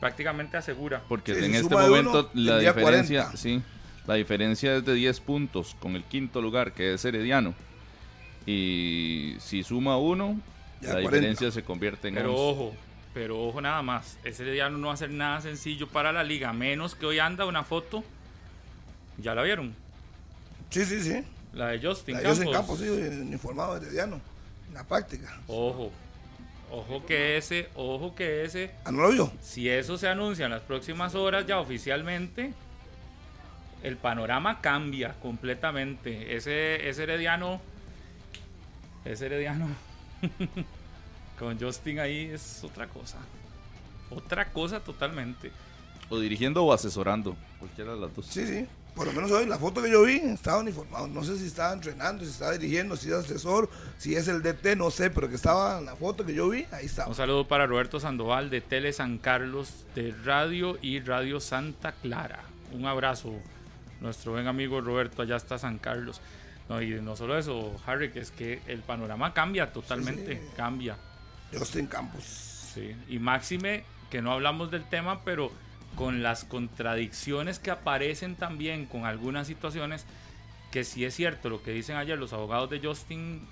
Prácticamente 0.00 0.56
asegura. 0.56 1.02
porque 1.08 1.34
Sí, 1.34 1.44
en 1.44 1.50
si 1.52 1.56
este 1.58 1.74
de 1.74 1.80
momento 1.80 2.30
uno, 2.34 2.42
la 2.42 2.58
diferencia, 2.58 3.22
40. 3.22 3.36
sí, 3.36 3.62
la 4.06 4.14
diferencia 4.14 4.76
es 4.76 4.84
de 4.84 4.94
10 4.94 5.20
puntos 5.20 5.74
con 5.80 5.96
el 5.96 6.04
quinto 6.04 6.42
lugar 6.42 6.72
que 6.72 6.94
es 6.94 7.04
Herediano. 7.04 7.54
Y 8.46 9.36
si 9.38 9.62
suma 9.62 9.96
uno, 9.96 10.38
Ya, 10.82 10.88
la 10.88 10.94
40. 11.02 11.10
diferencia 11.10 11.50
se 11.50 11.62
convierte 11.64 12.08
en 12.08 12.14
Pero 12.16 12.34
11. 12.34 12.42
ojo, 12.42 12.76
pero 13.14 13.42
ojo 13.42 13.60
nada 13.62 13.80
más. 13.82 14.18
Ese 14.24 14.44
día 14.44 14.68
no 14.68 14.88
va 14.88 14.92
a 14.94 14.96
ser 14.98 15.10
nada 15.10 15.40
sencillo 15.40 15.88
para 15.88 16.12
la 16.12 16.22
liga, 16.22 16.52
menos 16.52 16.94
que 16.94 17.06
hoy 17.06 17.18
anda 17.18 17.46
una 17.46 17.64
foto. 17.64 18.04
¿Ya 19.16 19.34
la 19.34 19.42
vieron? 19.42 19.74
Sí, 20.70 20.84
sí, 20.84 21.00
sí. 21.00 21.22
La 21.54 21.68
de 21.68 21.78
Justin 21.80 22.16
La 22.16 22.22
Campos. 22.22 22.38
José 22.38 22.50
Campos, 22.52 22.78
sí, 22.80 22.88
uniformado 22.88 23.78
de 23.78 23.86
Herediano. 23.86 24.20
La 24.74 24.84
práctica. 24.84 25.40
Ojo. 25.48 25.90
Ojo 26.70 27.06
que 27.06 27.36
ese, 27.36 27.68
ojo 27.76 28.14
que 28.14 28.44
ese, 28.44 28.72
Ah, 28.84 28.90
no 28.90 29.02
lo 29.02 29.10
vio. 29.10 29.32
si 29.40 29.68
eso 29.68 29.96
se 29.96 30.08
anuncia 30.08 30.46
en 30.46 30.50
las 30.50 30.62
próximas 30.62 31.14
horas 31.14 31.46
ya 31.46 31.60
oficialmente, 31.60 32.52
el 33.82 33.96
panorama 33.96 34.60
cambia 34.60 35.14
completamente. 35.20 36.34
Ese, 36.36 36.88
ese 36.88 37.02
herediano, 37.04 37.60
ese 39.04 39.26
herediano 39.26 39.68
con 41.38 41.60
Justin 41.60 42.00
ahí 42.00 42.30
es 42.32 42.64
otra 42.64 42.88
cosa. 42.88 43.18
Otra 44.10 44.50
cosa 44.50 44.80
totalmente. 44.80 45.52
O 46.08 46.18
dirigiendo 46.18 46.64
o 46.64 46.72
asesorando, 46.72 47.36
cualquiera 47.58 47.94
de 47.94 48.00
las 48.00 48.14
dos. 48.16 48.26
Sí, 48.26 48.46
sí. 48.46 48.66
Por 48.94 49.06
lo 49.08 49.12
menos 49.12 49.30
hoy, 49.32 49.44
la 49.46 49.58
foto 49.58 49.82
que 49.82 49.90
yo 49.90 50.02
vi, 50.04 50.16
estaba 50.18 50.58
uniformado. 50.60 51.08
No 51.08 51.24
sé 51.24 51.36
si 51.36 51.46
estaba 51.46 51.72
entrenando, 51.72 52.24
si 52.24 52.30
estaba 52.30 52.52
dirigiendo, 52.52 52.96
si 52.96 53.08
es 53.08 53.14
asesor, 53.14 53.68
si 53.98 54.14
es 54.14 54.28
el 54.28 54.40
DT, 54.42 54.76
no 54.76 54.90
sé, 54.90 55.10
pero 55.10 55.28
que 55.28 55.34
estaba 55.34 55.78
en 55.80 55.86
la 55.86 55.96
foto 55.96 56.24
que 56.24 56.32
yo 56.32 56.48
vi, 56.48 56.64
ahí 56.70 56.86
estaba. 56.86 57.08
Un 57.08 57.14
saludo 57.16 57.48
para 57.48 57.66
Roberto 57.66 57.98
Sandoval 57.98 58.50
de 58.50 58.60
Tele 58.60 58.92
San 58.92 59.18
Carlos 59.18 59.84
de 59.96 60.14
Radio 60.24 60.78
y 60.80 61.00
Radio 61.00 61.40
Santa 61.40 61.90
Clara. 61.92 62.44
Un 62.72 62.86
abrazo, 62.86 63.32
nuestro 64.00 64.32
buen 64.32 64.46
amigo 64.46 64.80
Roberto, 64.80 65.22
allá 65.22 65.36
está 65.36 65.58
San 65.58 65.78
Carlos. 65.78 66.20
No, 66.68 66.80
y 66.80 66.90
no 67.00 67.16
solo 67.16 67.36
eso, 67.36 67.74
Harry, 67.86 68.10
que 68.12 68.20
es 68.20 68.30
que 68.30 68.62
el 68.68 68.80
panorama 68.80 69.34
cambia 69.34 69.72
totalmente, 69.72 70.34
Sí, 70.36 70.40
sí. 70.40 70.52
cambia. 70.56 70.96
Justin 71.52 71.86
Campos. 71.88 72.22
Sí. 72.74 72.94
Y 73.08 73.18
máxime, 73.18 73.84
que 74.10 74.22
no 74.22 74.32
hablamos 74.32 74.70
del 74.70 74.88
tema, 74.88 75.22
pero 75.24 75.50
con 75.96 76.22
las 76.22 76.44
contradicciones 76.44 77.58
que 77.58 77.70
aparecen 77.70 78.34
también 78.36 78.86
con 78.86 79.04
algunas 79.06 79.46
situaciones, 79.46 80.04
que 80.70 80.84
sí 80.84 81.04
es 81.04 81.14
cierto 81.14 81.48
lo 81.48 81.62
que 81.62 81.70
dicen 81.70 81.96
ayer 81.96 82.18
los 82.18 82.32
abogados 82.32 82.68
de 82.70 82.80
Justin, 82.80 83.46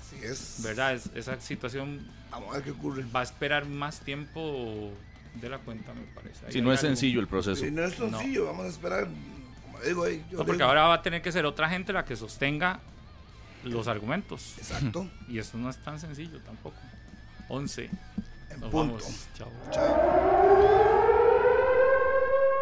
Así 0.00 0.24
es. 0.24 0.60
¿Verdad? 0.62 0.94
Es- 0.94 1.10
esa 1.14 1.40
situación 1.40 2.06
Vamos 2.30 2.50
a 2.50 2.54
ver 2.54 2.62
qué 2.62 2.70
ocurre. 2.70 3.04
va 3.14 3.20
a 3.20 3.22
esperar 3.24 3.66
más 3.66 4.00
tiempo 4.00 4.92
de 5.34 5.48
la 5.48 5.58
cuenta, 5.58 5.92
me 5.94 6.02
parece. 6.14 6.50
Si 6.52 6.58
hay 6.58 6.64
no 6.64 6.72
es 6.72 6.78
algo. 6.80 6.90
sencillo 6.90 7.20
el 7.20 7.26
proceso. 7.26 7.62
Si 7.64 7.70
no 7.72 7.82
es 7.84 7.94
sencillo, 7.94 8.46
vamos 8.46 8.66
a 8.66 8.68
esperar. 8.68 9.08
Como 9.64 9.80
digo, 9.80 10.04
ahí, 10.04 10.24
yo 10.30 10.38
No, 10.38 10.44
porque 10.44 10.58
digo- 10.58 10.68
ahora 10.68 10.84
va 10.84 10.94
a 10.94 11.02
tener 11.02 11.22
que 11.22 11.32
ser 11.32 11.44
otra 11.44 11.68
gente 11.68 11.92
la 11.92 12.04
que 12.04 12.14
sostenga 12.14 12.78
los 13.64 13.88
argumentos. 13.88 14.54
Exacto. 14.58 15.10
Y 15.28 15.38
eso 15.38 15.58
no 15.58 15.68
es 15.68 15.76
tan 15.78 15.98
sencillo 15.98 16.38
tampoco. 16.40 16.76
11. 17.48 17.90
En 18.50 18.60
Nos 18.60 18.70
punto. 18.70 18.94
vamos. 18.94 19.26
Chao. 19.36 20.92